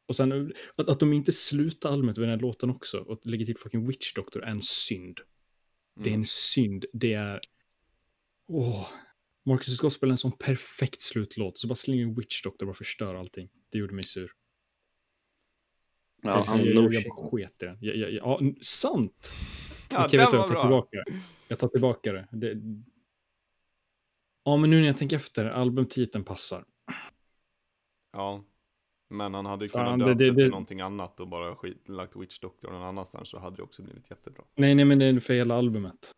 Och 0.06 0.16
sen 0.16 0.52
att, 0.76 0.88
att 0.88 1.00
de 1.00 1.12
inte 1.12 1.32
slutar 1.32 1.90
albumet 1.92 2.16
med 2.16 2.28
den 2.28 2.34
här 2.38 2.42
låten 2.42 2.70
också 2.70 2.98
och 2.98 3.26
lägger 3.26 3.44
till 3.46 3.56
fucking 3.58 3.86
Witch 3.86 4.12
Doctor 4.14 4.44
är 4.44 4.50
en 4.50 4.62
synd. 4.62 5.20
Det 5.94 6.02
är 6.02 6.06
Mm. 6.08 6.20
en 6.20 6.26
synd. 6.26 6.84
Det 6.92 7.12
är... 7.12 7.40
Åh. 8.48 8.88
Marcus 9.44 9.78
Gospel 9.78 10.08
är 10.08 10.12
en 10.12 10.18
sån 10.18 10.32
perfekt 10.38 11.00
slutlåt. 11.00 11.58
Så 11.58 11.66
bara 11.68 11.74
slänger 11.76 12.14
Witch 12.14 12.42
Doctor 12.42 12.68
och 12.68 12.76
förstör 12.76 13.14
allting. 13.14 13.48
Det 13.70 13.78
gjorde 13.78 13.94
mig 13.94 14.04
sur. 14.04 14.32
Ja, 16.22 16.30
jag, 16.30 16.44
han, 16.44 16.58
jag, 16.64 16.74
jag, 16.84 16.92
shit. 16.92 17.08
bara 17.08 17.30
sket 17.30 17.62
i 17.62 17.64
den. 17.66 17.78
Jag, 17.80 17.96
jag, 17.96 18.12
jag, 18.12 18.42
ja, 18.42 18.52
sant! 18.62 19.32
Ja, 19.90 20.04
Okej, 20.06 20.18
den 20.18 20.26
var 20.30 20.34
jag 20.38 20.46
tar 20.46 20.54
bra. 20.54 20.62
tillbaka. 20.62 21.04
Jag 21.48 21.58
tar 21.58 21.68
tillbaka 21.68 22.12
det. 22.12 22.28
det. 22.32 22.56
Ja, 24.44 24.56
men 24.56 24.70
nu 24.70 24.80
när 24.80 24.86
jag 24.86 24.96
tänker 24.96 25.16
efter, 25.16 25.44
albumtiteln 25.44 26.24
passar. 26.24 26.64
Ja. 28.12 28.44
Men 29.08 29.34
han 29.34 29.46
hade 29.46 29.64
ju 29.64 29.68
kunnat 29.70 29.98
det- 29.98 30.04
döpa 30.04 30.14
det- 30.18 30.24
det, 30.24 30.30
det- 30.30 30.36
till 30.36 30.50
någonting 30.50 30.80
annat 30.80 31.20
och 31.20 31.28
bara 31.28 31.56
skit, 31.56 31.88
lagt 31.88 32.16
Witch 32.16 32.38
Doctor 32.38 32.70
någon 32.70 32.82
annanstans 32.82 33.28
så 33.28 33.38
hade 33.38 33.56
det 33.56 33.62
också 33.62 33.82
blivit 33.82 34.10
jättebra. 34.10 34.44
Nej, 34.54 34.74
nej, 34.74 34.84
men 34.84 34.98
det 34.98 35.04
är 35.06 35.20
för 35.20 35.34
hela 35.34 35.54
albumet. 35.54 36.12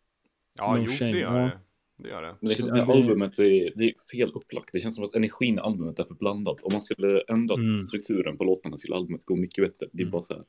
Ja, 0.57 0.75
No 0.75 0.81
jo, 0.87 0.91
shame, 0.91 1.11
det 1.11 1.19
gör 1.19 1.35
ja. 1.37 1.43
det. 1.43 1.59
Det 2.03 2.09
gör 2.09 2.21
det. 2.21 2.35
Men 2.39 2.49
det 2.49 2.55
känns 2.55 2.69
Det- 2.69 2.75
som 2.77 2.81
att 2.81 2.87
det- 2.87 2.93
albumet 2.93 3.39
är, 3.39 3.73
det 3.75 3.83
är 3.83 3.93
fel 4.11 4.31
upplagt. 4.31 4.69
Det 4.73 4.79
känns 4.79 4.95
som 4.95 5.05
att 5.05 5.15
energin 5.15 5.55
i 5.55 5.59
albumet 5.59 5.99
är 5.99 6.03
för 6.03 6.13
blandat. 6.15 6.63
Om 6.63 6.71
man 6.71 6.81
skulle 6.81 7.21
ändra 7.21 7.55
Mm. 7.55 7.81
strukturen 7.81 8.37
på 8.37 8.43
låtarna 8.43 8.77
skulle 8.77 8.95
albumet 8.95 9.25
gå 9.25 9.35
mycket 9.35 9.63
bättre. 9.63 9.87
Det 9.91 10.01
är 10.01 10.05
Mm. 10.05 10.11
bara 10.11 10.21
så 10.21 10.33
här. 10.33 10.43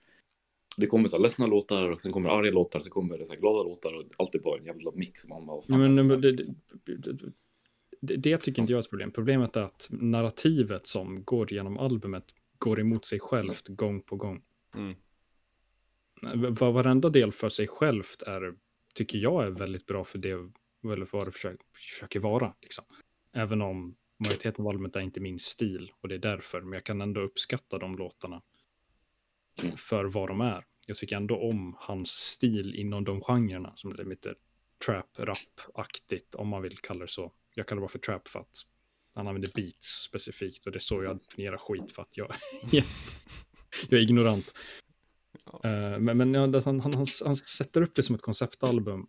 Det 0.76 0.86
kommer 0.86 1.09
så 1.09 1.16
här 1.16 1.22
ledsna 1.22 1.47
låtar, 1.47 1.91
och 1.93 2.03
sen 2.03 2.12
kommer 2.12 2.28
arga 2.30 2.51
låtar, 2.51 2.80
sen 2.80 2.91
kommer 2.91 3.18
det 3.18 3.26
så 3.26 3.32
här 3.32 3.41
glada 3.41 3.62
låtar 3.62 3.93
och 3.97 4.05
allt 4.18 4.34
är 4.34 4.38
bara 4.38 4.59
en 4.59 4.64
jävla 4.64 4.91
mix. 4.95 5.28
Man 5.28 5.47
bara, 5.47 5.62
fan 5.62 5.80
Nej, 5.80 5.88
men, 5.91 6.07
men, 6.07 6.20
det 6.20 6.32
det, 6.32 6.45
som 6.45 6.55
det, 8.01 8.07
det, 8.14 8.16
det, 8.16 8.30
det 8.30 8.38
tycker 8.38 8.62
inte 8.62 8.72
jag 8.72 8.78
är 8.78 8.82
ett 8.82 8.90
problem. 8.90 9.11
Problemet 9.11 9.57
är 9.57 9.62
att 9.62 9.88
narrativet 9.90 10.86
som 10.86 11.24
går 11.24 11.53
genom 11.53 11.78
albumet 11.78 12.24
går 12.59 12.80
emot 12.80 13.05
sig 13.05 13.20
självt 13.20 13.68
gång 13.68 14.03
på 14.03 14.16
gång. 14.16 14.42
Mm. 14.74 14.94
Va- 16.55 16.70
Varenda 16.70 17.09
del 17.09 17.32
för 17.32 17.48
sig 17.48 17.68
självt 17.68 18.22
är, 18.22 18.55
tycker 18.94 19.18
jag 19.18 19.44
är 19.44 19.51
väldigt 19.51 19.86
bra 19.86 20.05
för 20.05 20.18
det, 20.18 20.30
eller 20.92 21.07
för 21.07 21.18
vad 21.18 21.26
det 21.26 21.32
försöker, 21.32 21.66
försöker 21.74 22.20
vara. 22.20 22.55
Liksom. 22.62 22.84
Även 23.32 23.62
om 23.62 23.96
majoriteten 24.18 24.64
av 24.64 24.68
albumet 24.68 24.96
är 24.96 25.01
inte 25.01 25.20
min 25.20 25.38
stil 25.38 25.92
och 26.01 26.09
det 26.09 26.14
är 26.14 26.18
därför, 26.18 26.61
men 26.61 26.72
jag 26.72 26.84
kan 26.84 27.01
ändå 27.01 27.20
uppskatta 27.20 27.78
de 27.78 27.96
låtarna 27.96 28.42
för 29.76 30.05
vad 30.05 30.28
de 30.28 30.40
är. 30.40 30.64
Jag 30.86 30.96
tycker 30.96 31.16
ändå 31.16 31.36
om 31.36 31.76
hans 31.78 32.11
stil 32.11 32.74
inom 32.74 33.05
de 33.05 33.20
genrerna 33.20 33.72
som 33.76 33.90
är 33.90 34.05
lite 34.05 34.34
trap, 34.86 35.18
rap-aktigt, 35.18 36.34
om 36.34 36.48
man 36.48 36.62
vill 36.62 36.78
kalla 36.78 37.01
det 37.01 37.11
så. 37.11 37.32
Jag 37.61 37.66
kallar 37.66 37.80
det 37.80 37.84
bara 37.84 37.92
för 37.92 37.98
trap 37.98 38.28
för 38.28 38.40
att 38.40 38.66
han 39.14 39.28
använder 39.28 39.50
beats 39.54 39.88
specifikt 39.88 40.66
och 40.66 40.72
det 40.72 40.78
är 40.78 40.80
så 40.80 41.02
jag 41.02 41.18
definierar 41.18 41.56
skit 41.56 41.92
för 41.92 42.02
att 42.02 42.16
jag, 42.16 42.34
jag 43.88 44.00
är 44.00 44.02
ignorant. 44.02 44.54
Ja. 45.44 45.61
Eh, 45.64 45.98
men 45.98 46.16
men 46.16 46.34
ja, 46.34 46.61
han, 46.64 46.80
han, 46.80 46.94
han, 46.94 47.06
han 47.24 47.36
sätter 47.36 47.82
upp 47.82 47.94
det 47.94 48.02
som 48.02 48.14
ett 48.14 48.22
konceptalbum 48.22 49.06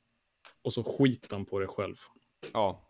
och 0.61 0.73
så 0.73 0.83
skiter 0.83 1.35
han 1.35 1.45
på 1.45 1.59
det 1.59 1.67
själv. 1.67 1.95
Ja. 2.53 2.87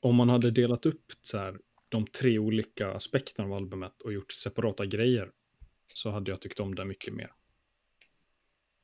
Om 0.00 0.14
man 0.14 0.28
hade 0.28 0.50
delat 0.50 0.86
upp 0.86 1.12
så 1.20 1.38
här, 1.38 1.58
de 1.88 2.06
tre 2.06 2.38
olika 2.38 2.92
aspekterna 2.92 3.48
av 3.48 3.54
albumet 3.54 4.02
och 4.02 4.12
gjort 4.12 4.32
separata 4.32 4.86
grejer 4.86 5.30
så 5.94 6.10
hade 6.10 6.30
jag 6.30 6.40
tyckt 6.40 6.60
om 6.60 6.74
det 6.74 6.84
mycket 6.84 7.14
mer. 7.14 7.32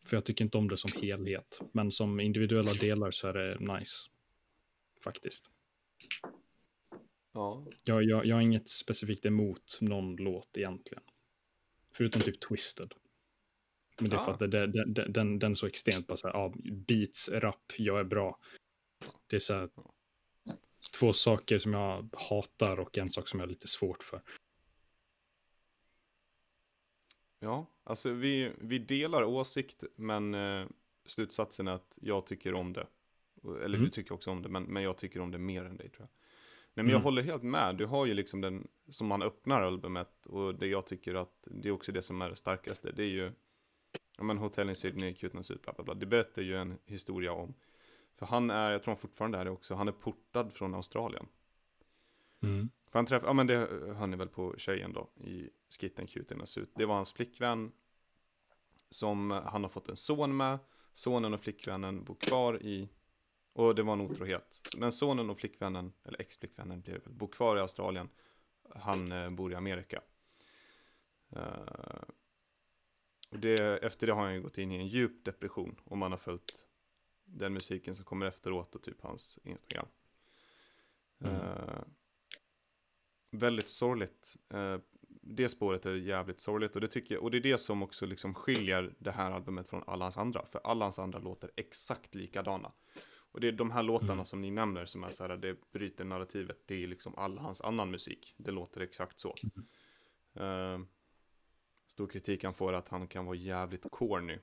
För 0.05 0.17
jag 0.17 0.25
tycker 0.25 0.45
inte 0.45 0.59
om 0.59 0.69
det 0.69 0.77
som 0.77 0.91
helhet, 1.03 1.61
men 1.73 1.93
som 1.93 2.21
individuella 2.21 2.73
delar 2.81 3.11
så 3.11 3.29
är 3.29 3.33
det 3.33 3.75
nice. 3.79 4.09
Faktiskt. 5.05 5.51
Ja. 7.33 7.67
Jag, 7.85 8.03
jag, 8.03 8.27
jag 8.27 8.37
har 8.37 8.43
inget 8.43 8.69
specifikt 8.69 9.27
emot 9.27 9.79
någon 9.81 10.17
låt 10.17 10.57
egentligen. 10.57 11.03
Förutom 11.93 12.23
typ 12.23 12.41
Twisted. 12.41 12.95
Men 14.01 14.11
det 14.11 14.17
är 14.17 14.25
för 14.25 14.33
att 14.33 14.39
det, 14.39 14.47
det, 14.47 14.85
det, 14.87 15.09
den, 15.09 15.39
den 15.39 15.51
är 15.51 15.55
så 15.55 15.67
extremt 15.67 16.07
bara 16.07 16.17
så 16.17 16.29
här, 16.29 16.35
ja, 16.35 16.55
beats, 16.65 17.29
rap, 17.29 17.73
jag 17.77 18.01
är 18.01 18.05
bra. 18.05 18.39
Det 19.27 19.37
är 19.37 19.41
så 19.41 19.55
här, 19.55 19.71
två 20.99 21.13
saker 21.13 21.59
som 21.59 21.73
jag 21.73 22.15
hatar 22.19 22.81
och 22.81 22.99
en 22.99 23.13
sak 23.13 23.29
som 23.29 23.41
jag 23.41 23.47
har 23.47 23.51
lite 23.51 23.69
svårt 23.69 24.03
för. 24.03 24.23
Ja, 27.39 27.67
alltså 27.85 28.11
vi, 28.11 28.53
vi 28.61 28.79
delar 28.79 29.23
åsikt, 29.25 29.85
men 29.97 30.35
eh, 30.35 30.67
slutsatsen 31.07 31.69
är 31.69 31.73
att 31.73 31.99
jag 32.01 32.27
tycker 32.27 32.55
om 32.55 32.73
det. 32.73 32.87
Eller 33.45 33.65
Mm. 33.79 33.81
du 33.85 33.91
tycker 33.91 34.15
också 34.15 34.31
om 34.31 34.43
det, 34.43 34.49
men, 34.49 34.63
men 34.63 34.83
jag 34.83 34.97
tycker 34.97 35.21
om 35.21 35.31
det 35.31 35.39
mer 35.39 35.65
än 35.65 35.77
dig 35.77 35.89
tror 35.89 36.01
jag. 36.03 36.09
Nej, 36.75 36.85
men 36.85 36.87
jag 36.91 36.97
Mm. 36.97 37.05
håller 37.05 37.23
helt 37.23 37.43
med. 37.43 37.77
Du 37.77 37.87
har 37.87 38.07
ju 38.07 38.15
liksom 38.15 38.41
den 38.41 38.69
som 38.89 39.07
man 39.07 39.23
öppnar 39.23 39.63
albumet 39.63 40.27
och 40.27 40.55
det 40.55 40.67
jag 40.67 40.87
tycker 40.87 41.15
att 41.15 41.49
det 41.51 41.69
är 41.69 41.73
också 41.73 41.93
det 41.93 42.03
som 42.03 42.23
är 42.23 42.31
det 42.31 42.37
starkaste. 42.37 42.93
Det 42.93 43.03
är 43.03 43.07
ju, 43.09 43.33
ja 44.19 44.25
men 44.25 44.39
Hotel 44.39 44.69
in 44.69 44.77
Sydney, 44.77 45.15
Cuteness 45.15 45.51
ut, 45.51 45.63
bla 45.63 45.73
bla 45.73 45.85
bla. 45.85 45.95
Det 45.95 46.07
berättar 46.07 46.43
ju 46.43 46.57
en 46.57 46.79
historia 46.85 47.33
om. 47.33 47.55
För 48.17 48.27
han 48.27 48.51
är, 48.51 48.71
jag 48.71 48.83
tror 48.83 48.95
han 48.95 49.01
fortfarande 49.01 49.39
är 49.39 49.45
det 49.45 49.51
också, 49.51 49.75
han 49.75 49.89
är 49.89 49.93
portad 49.93 50.53
från 50.53 50.75
Australien. 50.75 51.27
Mm. 52.43 52.69
För 52.91 52.99
han 52.99 53.07
träffade, 53.07 53.29
ja 53.31 53.33
men 53.33 53.47
det 53.47 53.57
hör 53.97 54.07
ni 54.07 54.17
väl 54.17 54.29
på 54.29 54.55
tjejen 54.59 54.93
då 54.93 55.09
i 55.25 55.51
skitten 55.81 56.07
Cuteness 56.07 56.59
ut. 56.59 56.71
Det 56.75 56.85
var 56.87 56.95
hans 56.95 57.13
flickvän 57.13 57.73
som 58.91 59.31
han 59.31 59.63
har 59.63 59.69
fått 59.71 59.89
en 59.89 59.97
son 59.97 60.37
med. 60.37 60.59
Sonen 60.93 61.35
och 61.35 61.41
flickvännen 61.41 62.05
bor 62.05 62.15
kvar 62.15 62.63
i, 62.63 62.89
och 63.53 63.75
det 63.75 63.83
var 63.83 63.93
en 63.93 64.01
otrohet. 64.01 64.61
Men 64.77 64.93
sonen 64.93 65.31
och 65.31 65.39
flickvännen, 65.39 65.93
eller 66.05 66.21
ex-flickvännen 66.21 66.81
blir 66.81 66.95
det 66.95 67.01
väl, 67.01 67.15
bor 67.15 67.29
kvar 67.29 67.57
i 67.57 67.61
Australien. 67.61 68.09
Han 68.75 69.13
eh, 69.13 69.31
bor 69.31 69.53
i 69.53 69.55
Amerika. 69.55 70.03
Eh, 71.37 72.03
och 73.31 73.39
det, 73.39 73.79
efter 73.85 74.07
det 74.07 74.13
har 74.13 74.23
han 74.23 74.35
ju 74.35 74.43
gått 74.43 74.59
in 74.59 74.73
i 74.73 74.77
en 74.77 74.87
djup 74.87 75.25
depression 75.25 75.81
om 75.85 75.99
man 75.99 76.13
har 76.13 76.19
följt 76.19 76.67
den 77.25 77.53
musiken 77.53 77.95
som 77.95 78.05
kommer 78.05 78.27
efteråt 78.27 78.75
och 78.75 78.83
typ 78.83 79.01
hans 79.01 79.39
Instagram. 79.45 79.87
Mm. 81.21 81.37
Eh, 81.37 81.83
väldigt 83.31 83.69
sorgligt. 83.69 84.37
Eh, 84.49 84.79
det 85.23 85.49
spåret 85.49 85.87
är 85.87 85.95
jävligt 85.95 86.41
sorgligt 86.41 86.75
och 86.75 86.81
det 86.81 86.89
tycker 86.89 87.15
jag, 87.15 87.25
och 87.25 87.31
det 87.31 87.37
är 87.37 87.43
det 87.43 87.59
som 87.59 87.83
också 87.83 88.07
liksom 88.07 88.35
skiljer 88.35 88.95
det 88.99 89.11
här 89.11 89.31
albumet 89.31 89.69
från 89.69 89.83
alla 89.87 90.05
hans 90.05 90.17
andra. 90.17 90.47
För 90.47 90.61
alla 90.65 90.85
hans 90.85 90.99
andra 90.99 91.19
låter 91.19 91.51
exakt 91.57 92.15
likadana. 92.15 92.73
Och 93.33 93.41
det 93.41 93.49
är 93.49 93.53
de 93.53 93.71
här 93.71 93.83
låtarna 93.83 94.13
Mm. 94.13 94.25
som 94.25 94.41
ni 94.41 94.51
nämner 94.51 94.87
som 94.87 95.05
är 95.05 95.11
så 95.11 95.27
här, 95.27 95.37
det 95.37 95.73
bryter 95.73 96.05
narrativet. 96.05 96.59
Det 96.67 96.83
är 96.83 96.87
liksom 96.87 97.15
all 97.17 97.39
hans 97.39 97.61
annan 97.61 97.91
musik. 97.91 98.35
Det 98.37 98.51
låter 98.51 98.81
exakt 98.81 99.19
så. 99.21 99.35
Eh, 100.35 100.81
stor 101.87 102.07
kritik 102.07 102.45
han 102.45 102.53
får 102.53 102.73
att 102.73 102.89
han 102.89 103.09
kan 103.09 103.27
vara 103.27 103.37
jävligt 103.37 103.87
corny. 103.91 104.39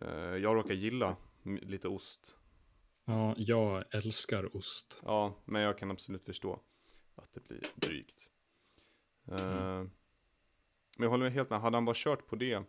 Eh, 0.00 0.10
jag 0.36 0.56
råkar 0.56 0.74
gilla 0.74 1.16
lite 1.42 1.88
ost. 1.88 2.34
Ja, 3.04 3.34
jag 3.36 3.84
älskar 3.94 4.56
ost. 4.56 5.00
Ja, 5.04 5.34
men 5.44 5.62
jag 5.62 5.78
kan 5.78 5.90
absolut 5.90 6.24
förstå 6.24 6.60
att 7.14 7.32
det 7.32 7.48
blir 7.48 7.66
drygt. 7.74 8.30
Eh, 9.28 9.84
Men 10.98 11.04
jag 11.04 11.10
håller 11.10 11.24
med 11.24 11.32
helt 11.32 11.50
med, 11.50 11.60
hade 11.60 11.76
han 11.76 11.84
bara 11.84 11.94
kört 11.96 12.26
på 12.26 12.36
det 12.36 12.62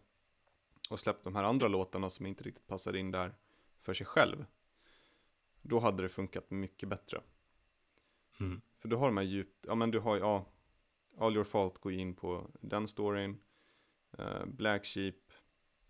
och 0.89 0.99
släppt 0.99 1.23
de 1.23 1.35
här 1.35 1.43
andra 1.43 1.67
låtarna 1.67 2.09
som 2.09 2.25
inte 2.25 2.43
riktigt 2.43 2.67
passar 2.67 2.95
in 2.95 3.11
där 3.11 3.35
för 3.81 3.93
sig 3.93 4.05
själv, 4.05 4.45
då 5.61 5.79
hade 5.79 6.03
det 6.03 6.09
funkat 6.09 6.51
mycket 6.51 6.89
bättre. 6.89 7.21
Mm. 8.39 8.61
För 8.77 8.89
du 8.89 8.95
har 8.95 9.05
de 9.05 9.17
här 9.17 9.23
djupt, 9.23 9.65
ja 9.67 9.75
men 9.75 9.91
du 9.91 9.99
har 9.99 10.15
ju, 10.15 10.21
ja, 10.21 10.45
All 11.17 11.35
Your 11.35 11.43
Fault 11.43 11.77
går 11.77 11.93
in 11.93 12.15
på 12.15 12.51
den 12.61 12.87
storyn, 12.87 13.37
eh, 14.17 14.45
Black 14.45 14.85
Sheep, 14.85 15.15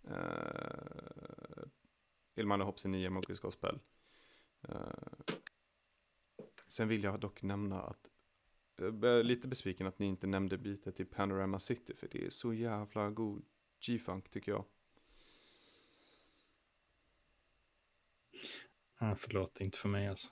uh, 0.07 1.64
Ilmana 2.36 2.64
Hoppsi 2.64 2.88
9, 2.88 3.10
Marcus 3.10 3.40
Gospel. 3.40 3.80
Eh, 4.61 5.36
sen 6.68 6.88
vill 6.88 7.03
jag 7.03 7.20
dock 7.20 7.41
nämna 7.41 7.82
att 7.82 8.10
jag 8.76 9.03
är 9.03 9.24
lite 9.24 9.48
besviken 9.48 9.88
att 9.88 9.99
ni 9.99 10.06
inte 10.06 10.28
nämnde 10.28 10.57
bitet 10.57 10.99
i 10.99 11.06
Panorama 11.06 11.60
City 11.60 11.94
för 11.94 12.07
det 12.11 12.26
är 12.26 12.30
så 12.30 12.53
jävla 12.53 13.10
god 13.10 13.45
G-funk 13.80 14.30
tycker 14.30 14.52
jag. 14.52 14.66
Ja, 19.00 19.16
förlåt, 19.20 19.62
inte 19.62 19.78
för 19.78 19.90
mig 19.90 20.08
alltså. 20.08 20.28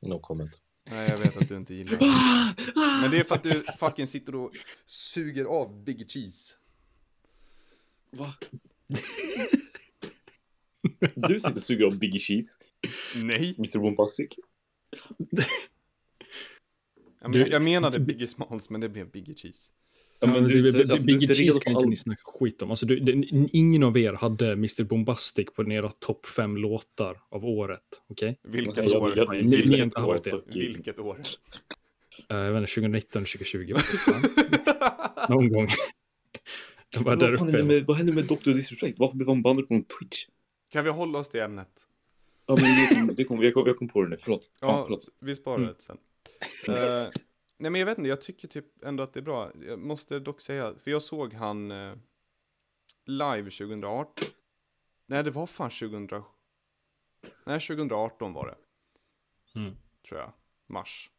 No 0.00 0.18
comment. 0.18 0.60
Nej, 0.84 1.08
jag 1.10 1.18
vet 1.18 1.36
att 1.36 1.48
du 1.48 1.56
inte 1.56 1.74
gillar 1.74 1.98
det. 1.98 2.06
Men 3.02 3.10
det 3.10 3.18
är 3.18 3.24
för 3.24 3.34
att 3.34 3.42
du 3.42 3.64
fucking 3.78 4.06
sitter 4.06 4.34
och 4.34 4.52
suger 4.86 5.44
av 5.44 5.84
Biggie 5.84 6.06
Cheese. 6.08 6.56
Va? 8.10 8.34
Du 11.14 11.40
sitter 11.40 11.56
och 11.56 11.62
suger 11.62 11.86
av 11.86 11.98
Biggie 11.98 12.20
Cheese, 12.20 12.56
Nej. 13.14 13.54
Mr 13.58 13.78
Bombastic. 13.78 14.30
Jag, 17.20 17.32
Du- 17.32 17.38
men, 17.38 17.50
jag 17.50 17.62
menade 17.62 17.98
Biggie 18.00 18.26
Smalls, 18.26 18.70
men 18.70 18.80
det 18.80 18.88
blev 18.88 19.10
Biggie 19.10 19.34
Cheese. 19.34 19.72
Ja, 20.20 20.26
men 20.26 20.44
du, 20.44 20.60
det- 20.62 20.84
du, 20.84 20.90
alltså, 20.92 21.06
du 21.06 21.12
inte 21.12 21.34
Cheese 21.34 21.52
kan 21.52 21.60
för 21.62 21.70
inte 21.70 21.78
all... 21.84 21.88
ni 21.88 21.96
snacka 21.96 22.22
skit 22.24 22.62
om. 22.62 22.70
Alltså, 22.70 22.86
du, 22.86 23.00
det, 23.00 23.26
ingen 23.52 23.82
av 23.82 23.98
er 23.98 24.12
hade 24.12 24.52
Mr 24.52 24.84
Bombastic 24.84 25.46
på 25.54 25.72
era 25.72 25.92
topp 25.92 26.26
fem 26.26 26.56
låtar 26.56 27.20
av 27.28 27.44
året. 27.44 27.80
Okej? 28.08 28.38
Vilket 28.42 28.76
Nej, 28.76 28.88
jag- 28.88 29.02
år? 29.02 29.12
jag- 29.16 29.30
Ni- 29.32 29.42
ni 29.42 29.56
har 29.56 29.62
Vilket 29.62 29.80
inte 29.84 30.00
år? 30.00 30.12
haft 30.12 30.24
det. 30.24 30.40
Vilket 30.54 30.98
år? 30.98 31.18
Jag 32.28 32.52
vet 32.52 32.60
inte, 32.60 32.72
2019, 32.74 33.24
2020. 33.24 33.72
vad 33.72 33.82
fan. 33.82 34.22
Någon 35.28 35.48
gång. 35.52 35.68
Var 36.96 37.16
där 37.16 37.30
Vad, 37.30 37.38
hände 37.38 37.52
uppe. 37.58 37.62
med, 37.64 37.84
vad 37.86 37.96
hände 37.96 38.12
med 38.12 38.24
Dr. 38.24 38.50
Disrespect? 38.50 38.98
Varför 38.98 39.16
blev 39.16 39.28
han 39.28 39.42
bannad 39.42 39.68
från 39.68 39.84
Twitch? 39.84 40.24
Kan 40.72 40.84
vi 40.84 40.90
hålla 40.90 41.18
oss 41.18 41.28
till 41.28 41.40
ämnet? 41.40 41.68
Ja, 42.46 42.56
men 42.60 42.64
det 42.64 42.94
kom, 42.94 43.14
det 43.16 43.24
kom, 43.24 43.42
jag, 43.42 43.54
kom, 43.54 43.66
jag 43.66 43.76
kom 43.76 43.88
på 43.88 44.02
det 44.02 44.08
nu, 44.08 44.16
förlåt. 44.20 44.50
Ja, 44.60 44.66
Ja, 44.68 44.82
förlåt. 44.84 45.08
vi 45.20 45.34
sparar 45.34 45.56
Mm. 45.58 45.68
det 45.68 45.82
sen. 45.82 45.96
Eh, 46.68 47.08
nej 47.58 47.70
men 47.70 47.78
jag 47.78 47.86
vet 47.86 47.98
inte, 47.98 48.08
jag 48.08 48.20
tycker 48.20 48.48
typ 48.48 48.82
ändå 48.84 49.02
att 49.02 49.12
det 49.12 49.20
är 49.20 49.22
bra. 49.22 49.52
Jag 49.62 49.78
måste 49.78 50.18
dock 50.18 50.40
säga, 50.40 50.74
för 50.78 50.90
jag 50.90 51.02
såg 51.02 51.34
han 51.34 51.70
eh, 51.70 51.94
live 53.04 53.50
2018. 53.50 54.24
Nej 55.06 55.24
det 55.24 55.30
var 55.30 55.46
fan 55.46 55.70
2000. 55.70 56.08
Nej 57.44 57.60
2018 57.60 58.32
var 58.32 58.46
det, 58.46 58.58
Mm. 59.60 59.76
tror 60.08 60.20
jag. 60.20 60.32
Mars. 60.66 61.10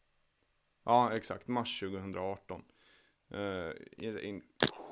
Ja 0.83 1.13
exakt, 1.13 1.47
mars 1.47 1.79
2018. 1.79 2.63
Uh, 3.33 3.71
i 3.97 4.29
en 4.29 4.41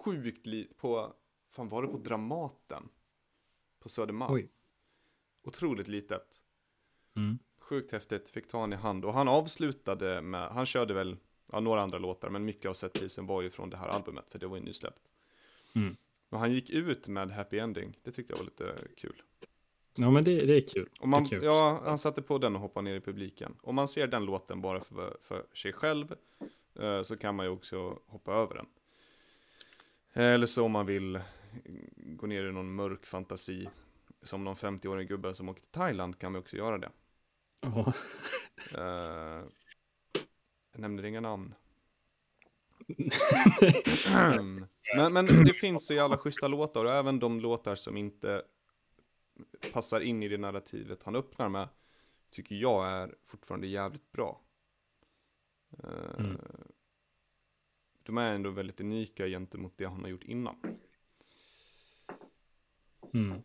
sjukt 0.03 0.45
li- 0.45 0.73
på, 0.77 1.13
fan 1.49 1.69
var 1.69 1.81
det 1.81 1.87
på 1.87 1.97
Dramaten? 1.97 2.89
På 3.79 3.89
Södermalm. 3.89 4.33
Oj. 4.33 4.49
Otroligt 5.43 5.87
litet. 5.87 6.41
Mm. 7.15 7.39
Sjukt 7.59 7.91
häftigt, 7.91 8.29
fick 8.29 8.47
ta 8.47 8.59
han 8.59 8.73
i 8.73 8.75
hand. 8.75 9.05
Och 9.05 9.13
han 9.13 9.27
avslutade 9.27 10.21
med, 10.21 10.49
han 10.49 10.65
körde 10.65 10.93
väl 10.93 11.17
ja, 11.51 11.59
några 11.59 11.81
andra 11.81 11.97
låtar, 11.97 12.29
men 12.29 12.45
mycket 12.45 12.69
av 12.69 12.73
setpisen 12.73 13.25
var 13.25 13.41
ju 13.41 13.49
från 13.49 13.69
det 13.69 13.77
här 13.77 13.87
albumet, 13.87 14.25
för 14.29 14.39
det 14.39 14.47
var 14.47 14.57
ju 14.57 14.63
nysläppt. 14.63 15.01
Mm. 15.75 15.95
Men 16.29 16.39
han 16.39 16.53
gick 16.53 16.69
ut 16.69 17.07
med 17.07 17.31
Happy 17.31 17.59
Ending, 17.59 17.97
det 18.03 18.11
tyckte 18.11 18.33
jag 18.33 18.37
var 18.37 18.45
lite 18.45 18.75
kul. 18.97 19.21
Ja, 19.95 20.11
men 20.11 20.23
det, 20.23 20.39
det 20.39 20.55
är 20.55 20.61
kul. 20.61 20.89
Och 20.99 21.07
man, 21.07 21.25
kul. 21.25 21.43
ja, 21.43 21.81
han 21.85 21.97
satte 21.97 22.21
på 22.21 22.37
den 22.37 22.55
och 22.55 22.61
hoppade 22.61 22.83
ner 22.83 22.95
i 22.95 23.01
publiken. 23.01 23.55
Om 23.61 23.75
man 23.75 23.87
ser 23.87 24.07
den 24.07 24.25
låten 24.25 24.61
bara 24.61 24.79
för, 24.79 25.17
för 25.21 25.45
sig 25.53 25.73
själv, 25.73 26.15
eh, 26.79 27.01
så 27.01 27.17
kan 27.17 27.35
man 27.35 27.45
ju 27.45 27.51
också 27.51 27.99
hoppa 28.05 28.33
över 28.33 28.55
den. 28.55 28.65
Eller 30.13 30.45
så 30.45 30.63
om 30.63 30.71
man 30.71 30.85
vill 30.85 31.19
gå 31.95 32.27
ner 32.27 32.43
i 32.43 32.51
någon 32.51 32.75
mörk 32.75 33.05
fantasi, 33.05 33.69
som 34.21 34.43
någon 34.43 34.55
50-årig 34.55 35.07
gubbe 35.07 35.33
som 35.33 35.49
åker 35.49 35.61
till 35.61 35.71
Thailand, 35.71 36.19
kan 36.19 36.31
man 36.31 36.41
också 36.41 36.57
göra 36.57 36.77
det. 36.77 36.89
Ja. 37.61 37.93
Eh, 38.73 39.43
jag 40.77 40.81
nämner 40.81 41.05
inga 41.05 41.21
namn. 41.21 41.53
men, 44.95 45.13
men 45.13 45.25
det 45.25 45.53
finns 45.53 45.85
så 45.85 45.93
jävla 45.93 46.17
schyssta 46.17 46.47
låtar 46.47 46.85
och 46.85 46.91
även 46.91 47.19
de 47.19 47.39
låtar 47.39 47.75
som 47.75 47.97
inte 47.97 48.43
passar 49.73 49.99
in 50.01 50.23
i 50.23 50.27
det 50.27 50.37
narrativet 50.37 51.03
han 51.03 51.15
öppnar 51.15 51.49
med 51.49 51.69
tycker 52.29 52.55
jag 52.55 52.87
är 52.87 53.15
fortfarande 53.25 53.67
jävligt 53.67 54.11
bra. 54.11 54.41
Eh, 55.83 56.19
Mm. 56.19 56.41
De 58.03 58.17
är 58.17 58.33
ändå 58.33 58.49
väldigt 58.49 58.79
unika 58.81 59.27
gentemot 59.27 59.77
det 59.77 59.85
han 59.85 60.01
har 60.01 60.09
gjort 60.09 60.23
innan. 60.23 60.55
Mm. 63.13 63.41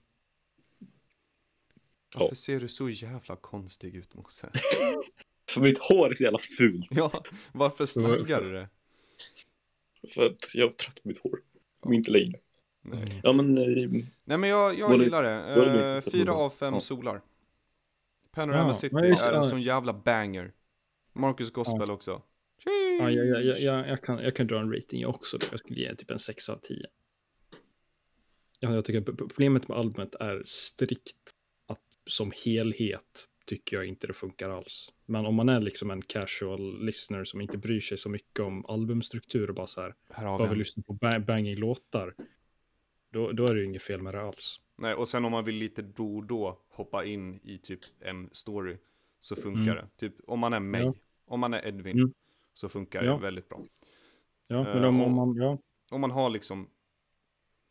Varför 2.17 2.35
ser 2.35 2.61
du 2.61 2.69
så 2.69 2.89
jävla 2.89 3.37
konstig 3.37 3.97
ut 3.97 4.15
Mose? 4.15 4.51
För 5.53 5.61
mitt 5.61 5.79
hår 5.79 6.11
är 6.11 6.15
så 6.15 6.25
jävla 6.25 6.39
fult. 6.39 6.87
ja, 6.91 7.23
varför 7.53 7.87
snaggar 7.87 8.41
du 8.41 8.53
det? 8.53 8.69
För 10.15 10.27
att 10.27 10.55
jag 10.55 10.69
är 10.69 10.73
trött 10.73 11.03
på 11.03 11.09
mitt 11.09 11.19
hår. 11.19 11.41
Men 11.85 11.93
inte 11.95 12.11
längre. 12.11 12.39
Nej. 12.85 13.21
Ja, 13.23 13.33
men... 13.33 13.59
eh, 13.59 13.91
Nej 14.25 14.39
men 14.39 14.51
jag, 14.51 14.79
jag 14.79 15.03
gillar 15.03 15.23
det 15.23 15.97
Uh, 15.97 16.11
fyra 16.13 16.33
av 16.33 16.51
fem 16.51 16.75
Ja. 16.75 16.81
solar. 16.81 17.21
Panorama 18.31 18.69
Ja, 18.69 18.75
City 18.75 18.97
just 18.97 19.23
är 19.23 19.29
en 19.29 19.35
ja. 19.35 19.43
sån 19.43 19.63
jävla 19.63 19.93
banger. 19.93 20.53
Marcus 21.13 21.51
Gospel 21.53 21.91
också. 21.91 22.23
Ja, 23.01 23.11
jag, 23.11 23.27
jag, 23.27 23.45
jag, 23.61 23.89
jag, 23.89 24.03
kan, 24.03 24.19
jag 24.19 24.37
kan 24.37 24.47
dra 24.47 24.61
en 24.61 24.73
rating 24.75 25.01
jag 25.01 25.11
också. 25.11 25.39
Jag 25.51 25.61
skulle 25.61 25.81
ge 25.81 25.95
typ 25.95 26.11
en 26.11 26.19
6 26.19 26.49
av 26.49 26.57
10. 26.57 26.87
Ja, 28.59 28.75
jag 28.75 28.85
tycker 28.85 29.01
problemet 29.13 29.69
med 29.69 29.79
albumet 29.79 30.15
är 30.15 30.43
strikt 30.47 31.31
att 31.67 31.81
som 32.07 32.33
helhet 32.45 33.29
tycker 33.47 33.77
jag 33.77 33.87
inte 33.87 34.07
det 34.07 34.13
funkar 34.13 34.51
alls. 34.51 34.93
Men 35.07 35.27
om 35.27 35.35
man 35.35 35.49
är 35.49 35.61
liksom 35.61 35.91
en 35.91 36.03
casual 36.03 36.85
listener 36.85 37.25
som 37.25 37.41
inte 37.41 37.59
bryr 37.59 37.81
sig 37.81 37.99
så 37.99 38.09
mycket 38.09 38.41
om 38.41 38.67
albumstruktur 38.67 39.49
och 39.49 39.55
bara 39.55 39.67
så 39.67 39.81
här, 39.81 39.95
Här 40.11 40.25
har 40.27 40.39
bara 40.39 40.45
vi 40.45 40.51
vill 40.51 40.59
lyssna 40.59 40.83
på 40.83 40.93
ba- 40.93 41.19
banging 41.19 41.57
låtar, 41.57 42.15
då, 43.11 43.33
då 43.33 43.47
är 43.47 43.55
det 43.55 43.61
ju 43.61 43.67
inget 43.67 43.83
fel 43.83 44.03
med 44.03 44.15
det 44.15 44.23
alls. 44.23 44.61
Nej, 44.77 44.95
och 44.95 45.09
sen 45.09 45.25
om 45.25 45.33
man 45.33 45.45
vill 45.45 45.55
lite 45.57 45.83
då 45.83 46.17
och 46.17 46.25
då 46.25 46.59
hoppa 46.69 47.05
in 47.05 47.41
i 47.45 47.59
typ 47.59 47.81
en 48.01 48.29
story 48.33 48.77
så 49.21 49.37
funkar 49.37 49.63
Mm. 49.73 49.77
det. 49.77 49.89
Typ 49.97 50.15
om 50.27 50.39
man 50.41 50.53
är 50.53 50.61
mig, 50.61 50.83
Ja. 50.83 50.95
om 51.25 51.41
man 51.41 51.55
är 51.55 51.67
Edvin 51.67 51.99
Mm. 51.99 52.13
så 52.55 52.69
funkar 52.69 53.03
Ja. 53.05 53.13
det 53.13 53.21
väldigt 53.23 53.49
bra. 53.49 53.61
Ja, 54.47 54.63
men 54.63 54.83
Eh, 54.83 54.89
om, 54.89 55.01
och- 55.01 55.07
om 55.07 55.13
man, 55.15 55.37
ja, 55.37 55.59
Om 55.91 56.01
man 56.01 56.11
har 56.11 56.31
liksom 56.31 56.69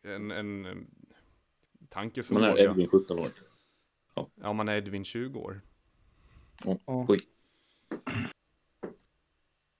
en, 0.03 0.31
en, 0.31 0.65
en 0.65 0.77
Man 0.77 0.87
tankeförmåga. 1.89 2.47
är 2.57 2.57
Edvin 2.63 2.87
17 2.87 3.19
år. 3.19 3.27
Ja, 4.15 4.29
om 4.49 4.57
man 4.57 4.69
är 4.69 4.75
Edvin 4.77 5.03
20 5.05 5.39
år. 5.39 5.61
ja. 6.65 6.77
Oj. 6.85 7.19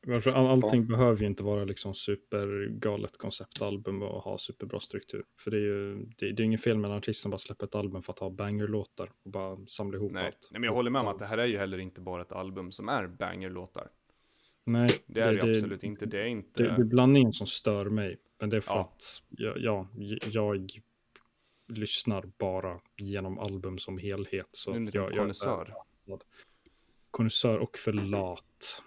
Varför 0.08 0.32
all, 0.32 0.48
allting 0.48 0.88
behöver 0.88 1.20
ju 1.22 1.26
inte 1.28 1.44
vara 1.44 1.64
liksom 1.66 1.94
supergalet 1.94 3.18
konceptalbum 3.18 4.02
och 4.02 4.22
ha 4.24 4.38
superbra 4.38 4.80
struktur. 4.80 5.24
För 5.40 5.52
det 5.52 5.58
är 5.58 5.62
ju 5.62 5.96
det, 6.18 6.32
det 6.32 6.44
är 6.44 6.46
inget 6.46 6.64
fel 6.64 6.78
med 6.78 6.92
en 6.92 6.98
artist 6.98 7.22
som 7.22 7.32
bara 7.32 7.38
släpper 7.38 7.66
ett 7.66 7.76
album 7.76 8.04
för 8.04 8.14
att 8.14 8.20
ha 8.20 8.30
banger-låtar 8.30 9.12
och 9.24 9.32
bara 9.32 9.58
samla 9.68 9.98
ihop 9.98 10.12
Nej. 10.12 10.26
allt. 10.26 10.48
Nej, 10.52 10.60
men 10.62 10.68
jag 10.68 10.74
håller 10.74 10.92
med 10.92 11.02
om 11.02 11.08
att 11.08 11.20
det 11.20 11.26
här 11.26 11.38
är 11.38 11.46
ju 11.46 11.58
heller 11.58 11.78
inte 11.78 12.02
bara 12.02 12.22
ett 12.22 12.32
album 12.32 12.72
som 12.72 12.90
är 12.90 13.08
banger-låtar. 13.08 13.88
Nej, 14.66 14.90
Det 15.06 15.22
är 15.22 15.34
det, 15.34 15.46
ju 15.46 15.52
absolut 15.52 15.84
inte. 15.84 16.06
Det 16.06 16.22
är 16.22 16.26
inte... 16.26 16.64
Det, 16.64 16.70
det 16.76 16.82
är 16.82 16.86
blandningen 16.86 17.34
som 17.34 17.48
stör 17.48 17.86
mig. 17.86 18.18
Men 18.40 18.50
det 18.50 18.58
är 18.58 18.62
för 18.62 18.74
Ja. 18.74 18.80
att 18.96 19.24
jag, 19.30 19.58
ja, 19.58 19.88
jag 20.32 20.82
lyssnar 21.72 22.24
bara 22.38 22.82
genom 22.98 23.40
album 23.40 23.80
som 23.80 23.98
helhet. 23.98 24.48
Så 24.52 24.72
en 24.74 24.90
jag, 24.94 25.10
jag 25.12 25.18
konnässör. 25.18 25.74
Konnässör 27.12 27.58
och 27.58 27.78
för 27.78 27.94
lat. 27.94 28.82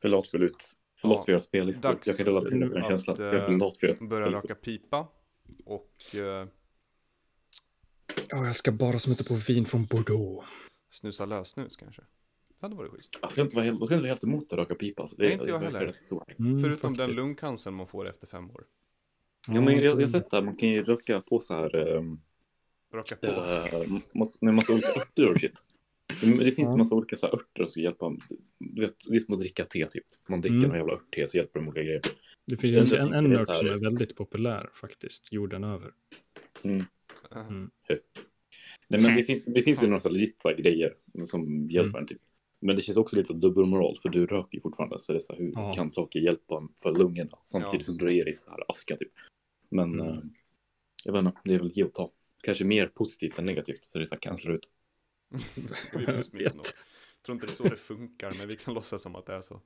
Förlåt 0.00 0.30
för 0.30 0.38
ut. 0.42 0.72
Förlåt 0.96 1.18
Ja. 1.18 1.24
för 1.24 1.32
era 1.32 1.40
spellistor. 1.40 1.98
Jag 2.06 2.16
kan 2.16 2.26
relatera 2.26 2.50
till 2.50 2.60
den 2.68 2.88
känslan. 2.88 3.16
Jag 3.18 3.28
är 3.28 3.38
eh, 3.40 3.46
för 3.46 3.52
lat 3.52 3.76
för 3.78 3.86
era 3.86 4.06
Börja 4.08 4.26
röka 4.30 4.54
pipa. 4.54 5.08
Och 5.64 5.90
Ja, 8.28 8.46
jag 8.46 8.56
ska 8.56 8.72
bara 8.72 8.98
smutta 8.98 9.24
på 9.34 9.40
vin 9.48 9.64
från 9.64 9.86
Bordeaux. 9.86 10.46
snusa 10.90 11.24
lösnus 11.24 11.76
kanske. 11.76 12.02
Det 12.48 12.66
hade 12.66 12.74
varit 12.74 12.90
schysst. 12.92 13.18
Jag 13.22 13.30
ska 13.32 13.40
inte 13.40 13.56
vara 13.56 13.64
helt, 13.64 13.78
jag 13.80 13.86
ska 13.86 13.94
inte 13.94 14.02
vara 14.02 14.08
helt 14.12 14.24
emot 14.24 14.52
att 14.52 14.58
röka 14.58 14.74
pipa. 14.74 15.02
Alltså. 15.02 15.16
Det, 15.16 15.22
Nej, 15.24 15.32
inte 15.32 15.44
jag 15.50 15.58
heller. 15.58 15.80
Mm, 16.38 16.60
Förutom 16.60 16.92
den 16.92 16.96
faktiskt. 16.96 17.16
lungcancern 17.16 17.74
man 17.74 17.86
får 17.86 18.08
efter 18.08 18.26
fem 18.26 18.50
år. 18.50 18.64
Ja, 19.48 19.60
men 19.60 19.74
jag, 19.74 19.84
jag 19.84 19.96
har 19.96 20.06
sett 20.06 20.30
det. 20.30 20.42
Man 20.42 20.56
kan 20.56 20.68
ju 20.68 20.82
röka 20.82 21.20
på 21.20 21.40
så 21.40 21.54
här. 21.54 21.76
Um, 21.96 22.20
Röka 22.94 23.16
på. 23.16 23.26
uh, 23.26 23.98
med 24.40 24.54
massa 24.54 24.72
olika 24.72 24.88
örter 24.88 25.30
och 25.30 25.40
shit. 25.40 25.64
Men 26.22 26.36
Det 26.38 26.44
finns 26.44 26.58
Ja. 26.58 26.72
en 26.72 26.78
massa 26.78 26.94
olika 26.94 27.16
så 27.16 27.26
här 27.26 27.34
örter 27.34 27.62
som 27.62 27.68
ska 27.68 27.80
hjälpa. 27.80 28.16
Du 28.58 28.80
vet, 28.80 28.94
det 29.08 29.16
är 29.16 29.20
som 29.20 29.34
att 29.34 29.40
dricka 29.40 29.64
te 29.64 29.86
typ. 29.86 30.04
Man 30.28 30.40
dricker 30.40 30.56
Mm. 30.56 30.68
någon 30.68 30.78
jävla 30.78 30.92
ört-te 30.92 31.26
så 31.26 31.36
hjälper 31.36 31.60
de 31.60 31.68
olika 31.68 31.82
grejer. 31.82 32.00
Det 32.46 32.56
finns 32.56 32.92
en, 32.92 33.12
en 33.12 33.38
så 33.38 33.52
här- 33.52 33.58
som 33.58 33.66
är 33.66 33.76
väldigt 33.76 34.16
populär 34.16 34.70
faktiskt, 34.80 35.32
jorden 35.32 35.64
över. 35.64 35.90
Mm. 36.62 36.76
Uh, 36.78 37.66
Nej, 38.88 39.00
men 39.00 39.14
det 39.16 39.24
finns, 39.24 39.44
det 39.44 39.62
finns 39.62 39.82
ju 39.82 39.86
några 39.86 40.00
så 40.00 40.08
här 40.08 40.12
legit 40.14 40.42
här 40.44 40.54
grejer 40.54 40.94
som 41.24 41.70
hjälper 41.70 41.88
Mm. 41.88 42.00
en 42.00 42.06
typ. 42.06 42.18
Men 42.62 42.76
det 42.76 42.82
känns 42.82 42.98
också 42.98 43.16
lite 43.16 43.32
dubbelmoral 43.32 43.98
för 44.02 44.08
du 44.08 44.26
röker 44.26 44.56
ju 44.56 44.60
fortfarande. 44.60 44.98
Så 44.98 45.12
det 45.12 45.18
är 45.18 45.20
så 45.20 45.32
här, 45.32 45.40
hur 45.40 45.52
Ja. 45.52 45.72
kan 45.72 45.90
saker 45.90 46.18
hjälpa 46.20 46.68
för 46.82 46.92
lungorna 46.92 47.38
samtidigt 47.42 47.80
Ja. 47.80 47.84
som 47.84 47.98
du 47.98 48.14
ger 48.14 48.24
dig 48.24 48.34
så 48.34 48.50
här 48.50 48.64
aska 48.68 48.96
typ. 48.96 49.12
Men 49.70 50.00
Mm. 50.00 50.08
eh, 50.08 50.18
jag 51.04 51.12
vet 51.12 51.18
inte, 51.24 51.32
det 51.44 51.54
är 51.54 51.58
väl 51.58 51.72
ge 51.74 51.84
och 51.84 51.94
ta. 51.94 52.10
Kanske 52.42 52.64
mer 52.64 52.86
positivt 52.86 53.38
än 53.38 53.44
negativt 53.44 53.84
så 53.84 53.98
det 53.98 54.04
är 54.04 54.06
så 54.06 54.14
här 54.14 54.20
cancelar 54.20 54.54
ut. 54.54 54.70
Jag 55.92 57.26
tror 57.26 57.34
inte 57.34 57.46
det 57.46 57.52
är 57.52 57.54
så 57.54 57.62
det 57.64 57.76
funkar, 57.76 58.34
men 58.38 58.48
vi 58.48 58.56
kan 58.56 58.74
låtsas 58.74 59.02
som 59.02 59.16
att 59.16 59.26
det 59.26 59.34
är 59.34 59.40
så. 59.40 59.60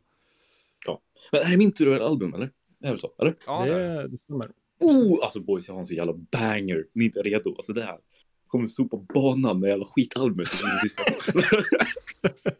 Men 1.32 1.40
är 1.42 1.50
det 1.50 1.56
min 1.56 1.72
tur 1.72 1.86
att 1.86 1.92
göra 1.94 2.04
album 2.08 2.34
eller? 2.34 2.50
Det 2.78 2.86
är 2.86 2.90
väl 2.90 3.00
så? 3.00 3.12
Eller? 3.18 3.36
Ja, 3.46 3.64
det, 3.64 3.70
det 3.70 3.74
är 3.84 3.94
det. 3.94 4.02
är- 4.02 4.08
det 4.08 4.18
stämmer. 4.24 4.52
Oh! 4.80 5.18
Alltså 5.24 5.40
boys, 5.40 5.68
jag 5.68 5.74
har 5.74 5.80
en 5.80 5.86
så 5.86 5.94
jävla 5.94 6.12
banger. 6.12 6.86
Ni 6.92 7.04
är 7.04 7.06
inte 7.06 7.22
redo. 7.22 7.54
Alltså 7.56 7.72
det 7.72 7.82
här 7.82 7.98
kommer 8.46 8.66
sopa 8.66 8.96
banan 9.14 9.60
med 9.60 9.68
jävla 9.68 9.84
skitalbumet. 9.84 10.48
som 10.52 10.68
ni 10.68 10.74
lyssnar 10.82 11.04
på. 11.04 12.50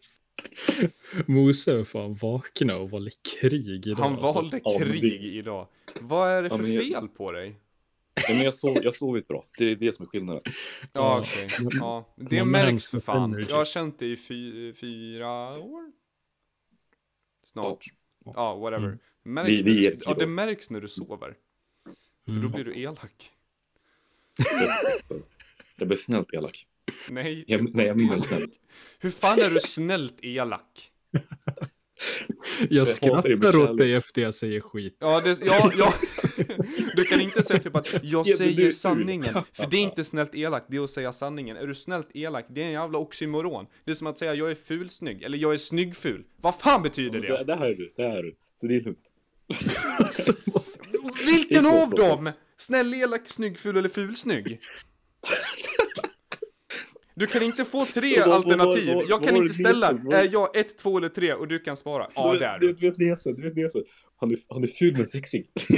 Mose 1.26 1.72
är 1.80 1.84
fan 1.84 2.14
vakna 2.14 2.76
och 2.76 2.90
valde 2.90 3.10
krig 3.40 3.68
idag. 3.86 3.96
Han 4.02 4.12
alltså. 4.12 4.32
valde 4.32 4.60
ja, 4.64 4.78
krig 4.78 5.00
det- 5.02 5.26
idag. 5.26 5.68
Vad 6.00 6.30
är 6.30 6.42
det 6.42 6.48
Ja, 6.48 6.56
för 6.56 6.62
men 6.62 6.74
jag- 6.74 6.84
fel 6.84 7.08
på 7.08 7.32
dig? 7.32 7.56
Ja, 8.14 8.22
men 8.34 8.40
jag, 8.42 8.54
sov, 8.54 8.78
jag 8.82 8.94
sovit 8.94 9.28
bra. 9.28 9.44
Det 9.58 9.64
är 9.70 9.74
det 9.74 9.92
som 9.94 10.02
är 10.04 10.08
skillnaden. 10.08 10.42
Ja, 10.44 10.54
Ja. 10.92 11.20
okej. 11.20 11.48
Ja, 11.80 12.14
det 12.16 12.38
Man 12.38 12.50
märks 12.50 12.88
för 12.88 13.00
fan. 13.00 13.34
energy. 13.34 13.46
Jag 13.50 13.56
har 13.56 13.64
känt 13.64 13.98
det 13.98 14.06
i 14.06 14.16
fy, 14.16 14.72
fyra 14.74 15.58
år. 15.58 15.92
Snart. 17.44 17.86
Ja, 18.24 18.54
whatever. 18.56 18.86
Mm. 18.86 18.98
Märks 19.22 19.48
ger 19.50 19.62
du, 19.64 19.86
ett 19.92 20.02
ja, 20.06 20.14
det 20.14 20.26
märks 20.26 20.70
när 20.70 20.80
du 20.80 20.88
sover. 20.88 21.34
För 22.24 22.32
då 22.32 22.38
Mm. 22.38 22.50
blir 22.52 22.64
du 22.64 22.80
elak. 22.80 23.30
Jag 25.76 25.88
blir 25.88 25.96
snällt 25.98 26.34
elak. 26.34 26.66
Nej. 27.08 27.44
Jag, 27.48 27.74
nej, 27.74 27.86
jag 27.86 27.96
menar 27.96 28.18
snäll. 28.18 28.46
Hur 28.98 29.10
fan 29.10 29.38
är 29.38 29.50
du 29.50 29.60
snällt 29.60 30.18
elak? 30.22 30.92
Jag 32.70 32.88
skrattar 32.88 33.58
åt 33.58 33.78
dig 33.78 33.94
efter 33.94 34.22
jag 34.22 34.34
säger 34.34 34.60
skit. 34.60 34.96
Ja, 35.00 35.20
det, 35.20 35.38
ja, 35.44 35.72
ja. 35.78 35.94
Du 36.96 37.04
kan 37.04 37.20
inte 37.20 37.42
säga 37.42 37.60
typ 37.62 37.76
att 37.76 38.00
jag 38.02 38.26
säger 38.26 38.72
sanningen. 38.72 39.34
För 39.52 39.66
det 39.66 39.76
är 39.76 39.80
inte 39.80 40.04
snällt 40.04 40.34
elak, 40.34 40.66
det 40.68 40.76
är 40.76 40.84
att 40.84 40.90
säga 40.90 41.12
sanningen. 41.12 41.56
Är 41.56 41.66
du 41.66 41.74
snällt 41.74 42.08
elak, 42.14 42.46
det 42.48 42.60
är 42.62 42.64
en 42.66 42.72
jävla 42.72 42.98
oxymoron. 42.98 43.66
Det 43.84 43.90
är 43.90 43.94
som 43.94 44.06
att 44.06 44.18
säga 44.18 44.34
jag 44.34 44.50
är 44.50 44.54
fulsnygg, 44.54 45.22
eller 45.22 45.38
jag 45.38 45.54
är 45.54 45.58
snyggful. 45.58 46.24
Vad 46.40 46.54
fan 46.54 46.82
betyder 46.82 47.20
Det, 47.20 47.28
det? 47.28 47.44
det 47.44 47.56
här 47.56 47.70
är 47.70 47.74
du, 47.74 47.92
det 47.96 48.02
här 48.02 48.16
är 48.18 48.22
du. 48.22 48.34
Så 48.56 48.66
det 48.66 48.76
är 48.76 48.80
lugnt. 48.80 49.12
Vilken 51.26 51.66
av 51.66 51.90
dem? 51.90 52.32
Snäll, 52.56 52.94
elak, 52.94 53.28
snygg, 53.28 53.58
ful 53.58 53.76
eller 53.76 53.88
fulsnygg? 53.88 54.60
Du 57.16 57.26
kan 57.26 57.43
inte 57.43 57.64
få 57.64 57.84
tre 57.84 58.20
vad- 58.20 58.28
alternativ. 58.28 58.86
vad- 58.86 58.97
vad- 58.97 59.05
Jag 59.09 59.24
kan 59.24 59.34
var 59.34 59.43
inte 59.43 59.48
det 59.48 59.52
ställa, 59.52 59.88
är 60.12 60.28
jag 60.32 60.56
ett, 60.56 60.78
två 60.78 60.98
eller 60.98 61.09
tre? 61.09 61.32
Och 61.34 61.48
du 61.48 61.59
kan 61.59 61.76
svara, 61.76 62.10
ja 62.14 62.36
det 62.38 62.44
är 62.44 62.59
du, 62.59 62.72
du. 62.72 62.90
vet 62.90 62.98
näsen, 62.98 63.34
du 63.34 63.43
vet 63.43 63.56
näsen. 63.56 63.82
Han 64.16 64.30
är, 64.30 64.38
han 64.48 64.62
är 64.62 64.66
ful 64.66 64.93
men 64.97 65.06
sexig. 65.06 65.51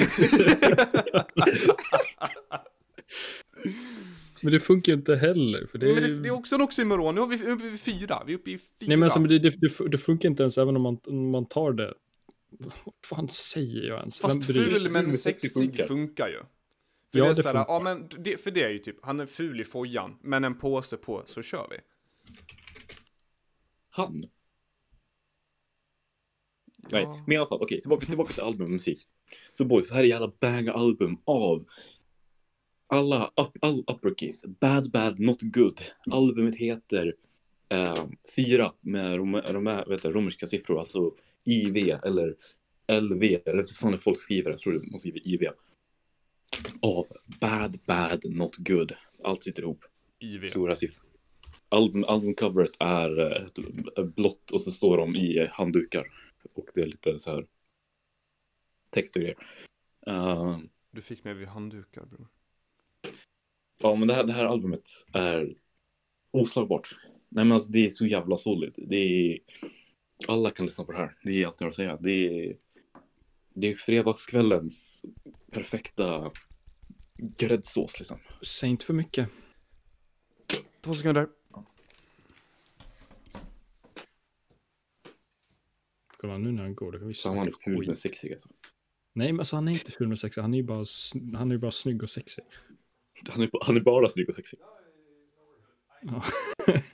Men 4.42 4.52
det 4.52 4.60
funkar 4.60 4.92
ju 4.92 4.98
inte 4.98 5.16
heller. 5.16 5.66
För 5.66 5.78
det 5.78 5.90
är... 5.90 5.94
Men 5.94 6.02
det, 6.02 6.22
det 6.22 6.28
är 6.28 6.32
också 6.32 6.54
en 6.54 6.60
oxymoron, 6.60 7.14
nu 7.14 7.20
är 7.20 7.26
vi 7.26 7.50
uppe 7.50 7.66
i 7.66 7.78
fyra. 7.78 8.22
Vi 8.26 8.32
är 8.32 8.36
uppe 8.36 8.50
i 8.50 8.58
fyra. 8.58 8.88
Nej 8.88 8.96
men 8.96 9.02
alltså, 9.02 9.20
det, 9.20 9.38
det, 9.38 9.88
det, 9.90 9.98
funkar 9.98 10.28
inte 10.28 10.42
ens 10.42 10.58
även 10.58 10.76
om 10.76 10.82
man, 10.82 10.98
om 11.06 11.30
man 11.30 11.46
tar 11.46 11.72
det. 11.72 11.94
Vad 12.58 12.72
fan 13.06 13.28
säger 13.28 13.82
jag 13.88 13.98
ens? 14.00 14.18
Fast 14.18 14.44
ful 14.44 14.90
men 14.90 15.12
sexig 15.12 15.52
funkar, 15.52 15.86
funkar. 15.86 16.28
ju. 16.28 16.40
För 17.12 17.18
Ja, 17.18 17.24
det 17.24 17.30
är 17.30 17.34
det 17.34 17.42
såhär, 17.42 17.54
ja 17.68 17.80
men 17.80 18.08
det, 18.18 18.36
för 18.40 18.50
det 18.50 18.62
är 18.62 18.68
ju 18.68 18.78
typ, 18.78 18.96
han 19.02 19.20
är 19.20 19.26
ful 19.26 19.60
i 19.60 19.64
fojan, 19.64 20.18
men 20.22 20.44
en 20.44 20.58
påse 20.58 20.96
på, 20.96 21.22
så 21.26 21.42
kör 21.42 21.66
vi. 21.70 21.76
Han? 23.90 24.24
Nej, 26.90 27.02
Ja. 27.02 27.22
men 27.26 27.34
i 27.34 27.36
alla 27.36 27.46
fall, 27.48 27.62
okej, 27.62 27.80
tillbaka, 27.80 28.06
tillbaka 28.06 28.32
till 28.32 28.42
album 28.42 28.64
och 28.66 28.70
musik. 28.72 28.98
Så 29.52 29.64
boys, 29.64 29.90
här 29.92 30.00
är 30.00 30.04
jävla 30.04 30.32
bang-album 30.40 31.16
av 31.24 31.66
alla 32.86 33.24
up, 33.26 33.64
all 33.64 33.78
uppercase. 33.86 34.48
Bad, 34.48 34.90
bad, 34.90 35.18
not 35.20 35.38
good. 35.42 35.80
Albumet 36.10 36.56
heter 36.56 37.14
eh, 37.68 38.06
fyra 38.36 38.72
med 38.80 39.16
rom, 39.16 39.36
rom, 39.36 39.64
vet 39.64 40.04
romerska 40.04 40.46
siffror, 40.46 40.78
alltså 40.78 41.12
IV 41.44 41.76
eller 42.04 42.36
LV, 43.00 43.22
eller 43.24 43.56
hur 43.56 43.74
fan 43.74 43.92
det 43.92 43.98
folk 43.98 44.18
skriver, 44.20 44.50
jag 44.50 44.58
tror 44.58 44.84
man 44.90 45.00
skriver 45.00 45.28
IV. 45.28 45.48
Av 46.82 47.06
Bad, 47.40 47.80
bad, 47.86 48.22
not 48.24 48.56
good. 48.56 48.92
Allt 49.24 49.42
sitter 49.44 49.62
ihop. 49.62 49.84
IV. 50.18 50.48
Stora 50.48 50.76
siffror. 50.76 51.08
Album, 51.68 52.04
albumcoveret 52.08 52.70
är 52.80 53.20
eh, 53.98 54.04
blått 54.04 54.50
och 54.50 54.62
så 54.62 54.70
står 54.70 54.96
de 54.96 55.16
i 55.16 55.46
handdukar. 55.50 56.06
Och 56.54 56.66
det 56.74 56.80
är 56.80 56.86
lite 56.86 57.18
så 57.18 57.30
här 57.30 57.46
text 58.90 59.16
och 59.16 59.22
grejer. 59.22 59.36
Uh, 60.08 60.58
Du 60.90 61.02
fick 61.02 61.24
mig 61.24 61.34
vid 61.34 61.48
handdukar 61.48 62.06
bror. 62.06 62.28
ja, 63.82 63.94
men 63.94 64.08
det 64.08 64.14
här, 64.14 64.24
det 64.24 64.32
här 64.32 64.44
albumet 64.44 64.88
är 65.12 65.54
oslagbart. 66.30 66.96
Nej, 67.28 67.44
men 67.44 67.52
alltså 67.52 67.70
det 67.70 67.86
är 67.86 67.90
så 67.90 68.06
jävla 68.06 68.36
solid. 68.36 68.74
Det 68.76 68.96
är... 68.96 69.38
Alla 70.28 70.50
kan 70.50 70.66
lyssna 70.66 70.84
på 70.84 70.92
det 70.92 70.98
här. 70.98 71.16
Det 71.22 71.42
är 71.42 71.46
allt 71.46 71.60
jag 71.60 71.64
har 71.64 71.68
att 71.68 71.74
säga. 71.74 71.98
Det 72.00 72.10
är, 72.50 72.56
det 73.60 73.70
är 73.70 73.74
fredagskvällens 73.74 75.04
perfekta 75.52 76.32
gräddsås 77.38 77.98
liksom. 77.98 78.18
Säg 78.42 78.70
inte 78.70 78.84
för 78.84 78.94
mycket. 78.94 79.28
Två 80.80 80.94
sekunder. 80.94 81.28
Kolla 86.16 86.38
nu 86.38 86.52
när 86.52 86.62
han 86.62 86.74
går, 86.74 86.92
det 86.92 86.98
kan 86.98 87.08
vi 87.08 87.14
Så 87.14 87.34
han 87.34 87.48
är 87.48 87.52
ful 87.64 87.86
men 87.86 87.96
sexig 87.96 88.32
alltså. 88.32 88.48
Nej 89.12 89.32
men 89.32 89.40
alltså 89.40 89.56
han 89.56 89.68
är 89.68 89.72
inte 89.72 89.92
ful 89.92 90.08
med 90.08 90.18
sexig, 90.18 90.42
han 90.42 90.54
är 90.54 90.58
ju 90.58 90.64
bara, 90.64 90.84
han 91.34 91.52
är 91.52 91.58
bara 91.58 91.70
snygg 91.70 92.02
och 92.02 92.10
sexig. 92.10 92.44
Han 93.28 93.42
är, 93.42 93.50
han 93.66 93.76
är 93.76 93.80
bara 93.80 94.08
snygg 94.08 94.28
och 94.28 94.34
sexig. 94.34 94.58
Ja. 96.02 96.24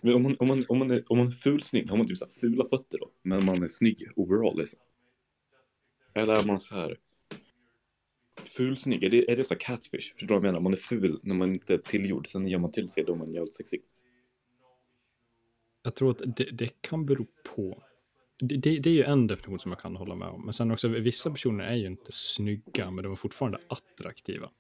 Men 0.01 0.15
om 0.15 0.23
man, 0.23 0.36
om 0.39 0.49
man, 0.49 0.65
om 0.69 0.78
man, 0.78 0.91
är, 0.91 1.12
om 1.12 1.19
man 1.19 1.27
är 1.27 1.31
fulsnygg, 1.31 1.91
har 1.91 1.97
man 1.97 2.07
typ 2.07 2.19
så 2.19 2.27
fula 2.41 2.65
fötter 2.65 2.99
då? 2.99 3.11
Men 3.23 3.45
man 3.45 3.62
är 3.62 3.69
snygg 3.69 4.09
overall 4.16 4.59
liksom. 4.59 4.81
Eller 6.15 6.35
är 6.39 6.45
man 6.45 6.61
så 6.61 6.74
här 6.74 6.97
fulsnygg? 8.57 9.05
Är 9.05 9.11
det, 9.11 9.31
är 9.31 9.36
det 9.36 9.45
så 9.45 9.55
catfish? 9.55 10.12
Förstår 10.12 10.27
du 10.27 10.35
vad 10.35 10.36
jag 10.36 10.43
menar? 10.43 10.61
Man 10.61 10.73
är 10.73 10.77
ful 10.77 11.20
när 11.23 11.35
man 11.35 11.53
inte 11.53 11.74
är 11.74 11.78
tillgjord, 11.78 12.28
sen 12.28 12.49
gör 12.49 12.59
man 12.59 12.70
till 12.70 12.89
sig 12.89 13.05
då 13.05 13.12
är 13.12 13.16
man 13.16 13.32
jävligt 13.32 13.57
sexig. 13.57 13.82
Jag 15.82 15.95
tror 15.95 16.11
att 16.11 16.36
det, 16.36 16.45
det 16.45 16.81
kan 16.81 17.07
bero 17.07 17.27
på. 17.55 17.82
Det, 18.39 18.57
det, 18.57 18.78
det 18.78 18.91
är 18.91 18.95
ju 18.95 19.03
en 19.03 19.27
definition 19.27 19.59
som 19.59 19.70
jag 19.70 19.81
kan 19.81 19.97
hålla 19.97 20.15
med 20.15 20.28
om. 20.28 20.45
Men 20.45 20.55
sen 20.55 20.70
också, 20.70 20.89
vissa 20.89 21.31
personer 21.31 21.65
är 21.65 21.74
ju 21.74 21.86
inte 21.86 22.12
snygga, 22.12 22.91
men 22.91 23.05
de 23.05 23.12
är 23.12 23.16
fortfarande 23.16 23.59
attraktiva. 23.69 24.51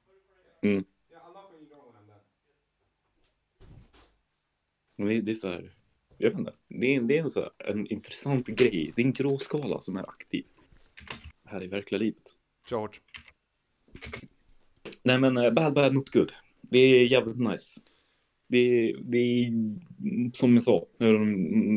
Men 4.96 5.06
det, 5.06 5.20
det 5.20 5.30
är 5.30 5.34
så 5.34 5.48
här, 5.48 5.74
jag 6.18 6.30
vet 6.30 6.38
inte. 6.38 6.54
Det 6.68 6.94
är, 6.94 7.00
det 7.00 7.18
är 7.18 7.22
en, 7.22 7.30
så 7.30 7.40
här, 7.40 7.50
en 7.58 7.86
intressant 7.86 8.46
grej. 8.46 8.92
Det 8.96 9.02
är 9.02 9.06
en 9.06 9.12
gråskala 9.12 9.80
som 9.80 9.96
är 9.96 10.08
aktiv. 10.08 10.44
Här 11.44 11.62
i 11.62 11.66
verkliga 11.66 11.98
livet. 11.98 12.22
Kör 12.70 12.76
hårt. 12.76 13.00
Nej 15.02 15.18
men 15.18 15.38
uh, 15.38 15.50
bad 15.50 15.74
bad 15.74 15.94
not 15.94 16.10
good. 16.10 16.32
Det 16.62 16.78
är 16.78 17.06
jävligt 17.06 17.38
nice. 17.38 17.80
Det 18.48 18.92
det 18.92 19.18
är 19.18 19.52
som 20.32 20.54
jag 20.54 20.62
sa, 20.62 20.86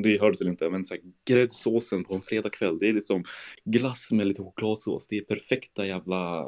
det 0.04 0.22
hördes 0.22 0.42
eller 0.42 0.52
inte, 0.52 0.70
men 0.70 0.86
så 0.86 0.94
här, 0.94 1.04
gräddsåsen 1.26 2.04
på 2.04 2.16
en 2.16 2.22
fredagkväll. 2.22 2.80
Det 2.80 2.90
är 2.90 2.94
liksom 2.94 3.24
glass 3.66 4.12
med 4.12 4.28
lite 4.28 4.44
chokladsås. 4.44 5.08
Det 5.08 5.18
är 5.18 5.22
perfekta 5.22 5.86
jävla... 5.86 6.46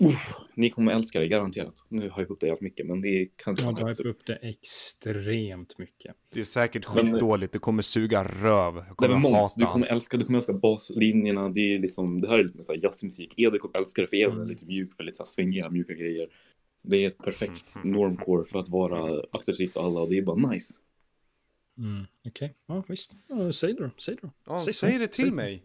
Uff, 0.00 0.34
ni 0.54 0.70
kommer 0.70 0.92
älska 0.92 1.20
det 1.20 1.28
garanterat. 1.28 1.86
Nu 1.88 2.10
har 2.10 2.20
jag 2.20 2.30
upp 2.30 2.40
det 2.40 2.46
helt 2.46 2.60
mycket, 2.60 2.86
men 2.86 3.00
det 3.00 3.28
kan 3.36 3.54
Ja, 3.58 3.62
fan 3.64 3.74
du 3.74 3.82
har 3.84 4.06
upp. 4.06 4.26
det 4.26 4.34
extremt 4.36 5.78
mycket. 5.78 6.16
Det 6.32 6.40
är 6.40 6.44
säkert 6.44 6.84
skitdåligt, 6.84 7.52
det 7.52 7.58
kommer 7.58 7.82
suga 7.82 8.24
röv. 8.24 8.74
Jag 8.76 8.84
Nej 8.84 8.94
kommer 8.96 9.12
men 9.14 9.22
Måns, 9.32 9.54
du 9.54 9.66
kommer 9.66 9.86
älska, 9.86 10.16
du 10.16 10.24
kommer 10.24 10.38
älska 10.38 10.52
baslinjerna. 10.52 11.48
Det 11.48 11.72
är 11.72 11.78
liksom, 11.78 12.20
det 12.20 12.28
här 12.28 12.38
är 12.38 12.44
lite 12.44 12.64
så 12.64 12.72
här 12.72 12.80
jazzmusik. 12.82 13.34
Edvin 13.36 13.60
kommer 13.60 13.78
älska 13.78 14.00
det 14.02 14.06
för 14.08 14.16
Edvin 14.16 14.32
är 14.32 14.36
Mm. 14.42 14.48
lite 14.48 14.66
mjuk 14.66 14.94
för 14.94 15.04
lite 15.04 15.16
så 15.16 15.22
här 15.22 15.28
svängiga, 15.28 15.70
mjuka 15.70 15.92
grejer. 15.94 16.28
Det 16.82 16.96
är 17.04 17.08
ett 17.08 17.18
perfekt 17.18 17.76
Mm. 17.84 17.92
normcore 17.92 18.44
för 18.44 18.58
att 18.58 18.68
vara 18.68 19.22
attraktivt 19.32 19.72
för 19.72 19.86
alla 19.86 20.00
och 20.00 20.08
det 20.08 20.18
är 20.18 20.22
bara 20.22 20.50
nice. 20.50 20.74
Mm, 21.78 22.04
Okej, 22.28 22.54
ja 22.66 22.84
visst. 22.88 23.12
Ja, 23.28 23.52
säg 23.52 23.74
det 23.74 23.82
då, 23.84 23.90
säg 23.98 24.14
det 24.14 24.20
då. 24.22 24.30
Ja, 24.46 24.60
Säg 24.60 24.74
säg 24.74 24.98
det 24.98 25.08
till 25.08 25.24
säg. 25.24 25.30
mig. 25.34 25.62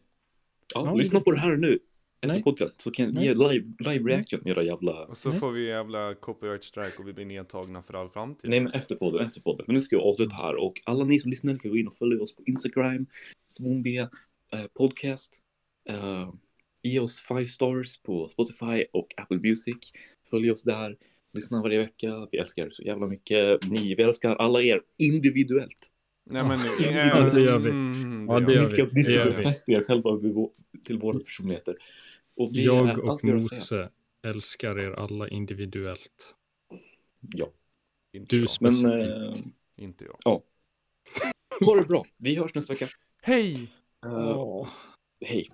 Ja, 0.74 0.86
Ja, 0.86 0.94
lyssna 0.96 1.20
det- 1.20 1.26
på 1.26 1.32
det 1.32 1.40
här 1.40 1.56
nu. 1.56 1.80
Efter 2.22 2.42
podden 2.42 2.72
så 2.78 2.92
kan 2.92 3.14
jag 3.14 3.24
ge 3.24 3.34
live, 3.34 3.74
live 3.80 4.10
reaction 4.10 4.48
era 4.48 4.64
jävla... 4.64 5.06
Och 5.06 5.18
så 5.18 5.30
Nej. 5.30 5.40
får 5.40 5.52
vi 5.52 5.68
jävla 5.68 6.16
copyright 6.16 6.64
strike 6.64 6.98
och 6.98 7.08
vi 7.08 7.14
blir 7.14 7.26
nedtagna 7.26 7.84
för 7.84 7.94
all 7.94 8.10
framtid. 8.10 8.50
Nej 8.50 8.60
men 8.60 8.72
efter 8.72 8.96
podden, 8.96 9.26
efter 9.26 9.42
podden. 9.42 9.66
För 9.66 9.74
nu 9.74 9.82
ska 9.82 9.96
jag 9.96 10.06
avsluta 10.06 10.36
här 10.36 10.56
och 10.56 10.82
alla 10.86 11.04
ni 11.04 11.20
som 11.20 11.30
lyssnar 11.30 11.58
kan 11.58 11.72
gå 11.72 11.78
in 11.78 11.88
och 11.88 11.94
följa 11.94 12.22
oss 12.22 12.36
på 12.36 12.44
Instagram, 12.46 13.06
Svombe, 13.48 14.10
eh, 14.54 14.66
podcast. 14.74 15.42
Eh, 15.90 16.34
ge 16.84 17.00
oss 17.00 17.22
five 17.22 17.46
stars 17.46 17.98
på 17.98 18.30
Spotify 18.30 18.86
och 18.94 19.08
Apple 19.18 19.38
Music. 19.38 19.92
Följ 20.30 20.52
oss 20.52 20.64
där. 20.64 20.98
Lyssna 21.34 21.62
varje 21.62 21.80
vecka. 21.80 22.28
Vi 22.32 22.38
älskar 22.38 22.66
er 22.66 22.70
så 22.70 22.84
jävla 22.84 23.08
mycket. 23.08 23.64
Ni, 23.64 23.96
vi 23.96 24.04
älskar 24.04 24.36
alla 24.36 24.62
er 24.62 24.82
individuellt. 24.98 25.92
Nej 26.26 26.44
men 26.44 26.60
nu. 26.60 26.66
Ja, 26.86 27.30
det 27.34 27.42
gör 27.42 27.58
vi. 27.58 27.70
Mm, 27.70 28.28
Ja, 28.30 28.40
det 28.40 28.54
gör 28.54 28.54
gör 28.54 28.62
Ni 28.62 28.68
ska, 28.70 28.86
vi. 28.86 28.92
ni 28.94 29.04
ska 29.04 29.14
Det 29.14 29.30
vi. 29.30 29.36
befästa 29.36 29.72
er 29.72 29.84
själva 29.84 30.10
till 30.86 31.00
våra 31.00 31.20
personligheter. 31.20 31.76
Och 32.38 32.54
det 32.54 32.62
Jag 32.62 32.90
är 32.90 33.00
och 33.00 33.20
vi. 33.24 33.34
Mose 33.34 33.90
älskar 34.24 34.80
er 34.80 34.92
alla 34.92 35.28
individuellt. 35.30 36.36
Ja. 37.36 37.48
Inte 38.14 38.36
Du 38.36 38.42
jag. 38.42 38.50
Men 38.62 38.74
specifikt. 38.76 39.48
eh, 39.78 39.84
Inte 39.84 40.06
jag. 40.06 40.42
ha 41.66 41.76
det 41.76 41.88
bra. 41.88 42.06
Vi 42.18 42.36
hörs 42.36 42.56
nästa 42.56 42.74
vecka. 42.74 42.88
Hej! 43.22 43.68
Eh, 44.06 44.68
hej. 45.22 45.50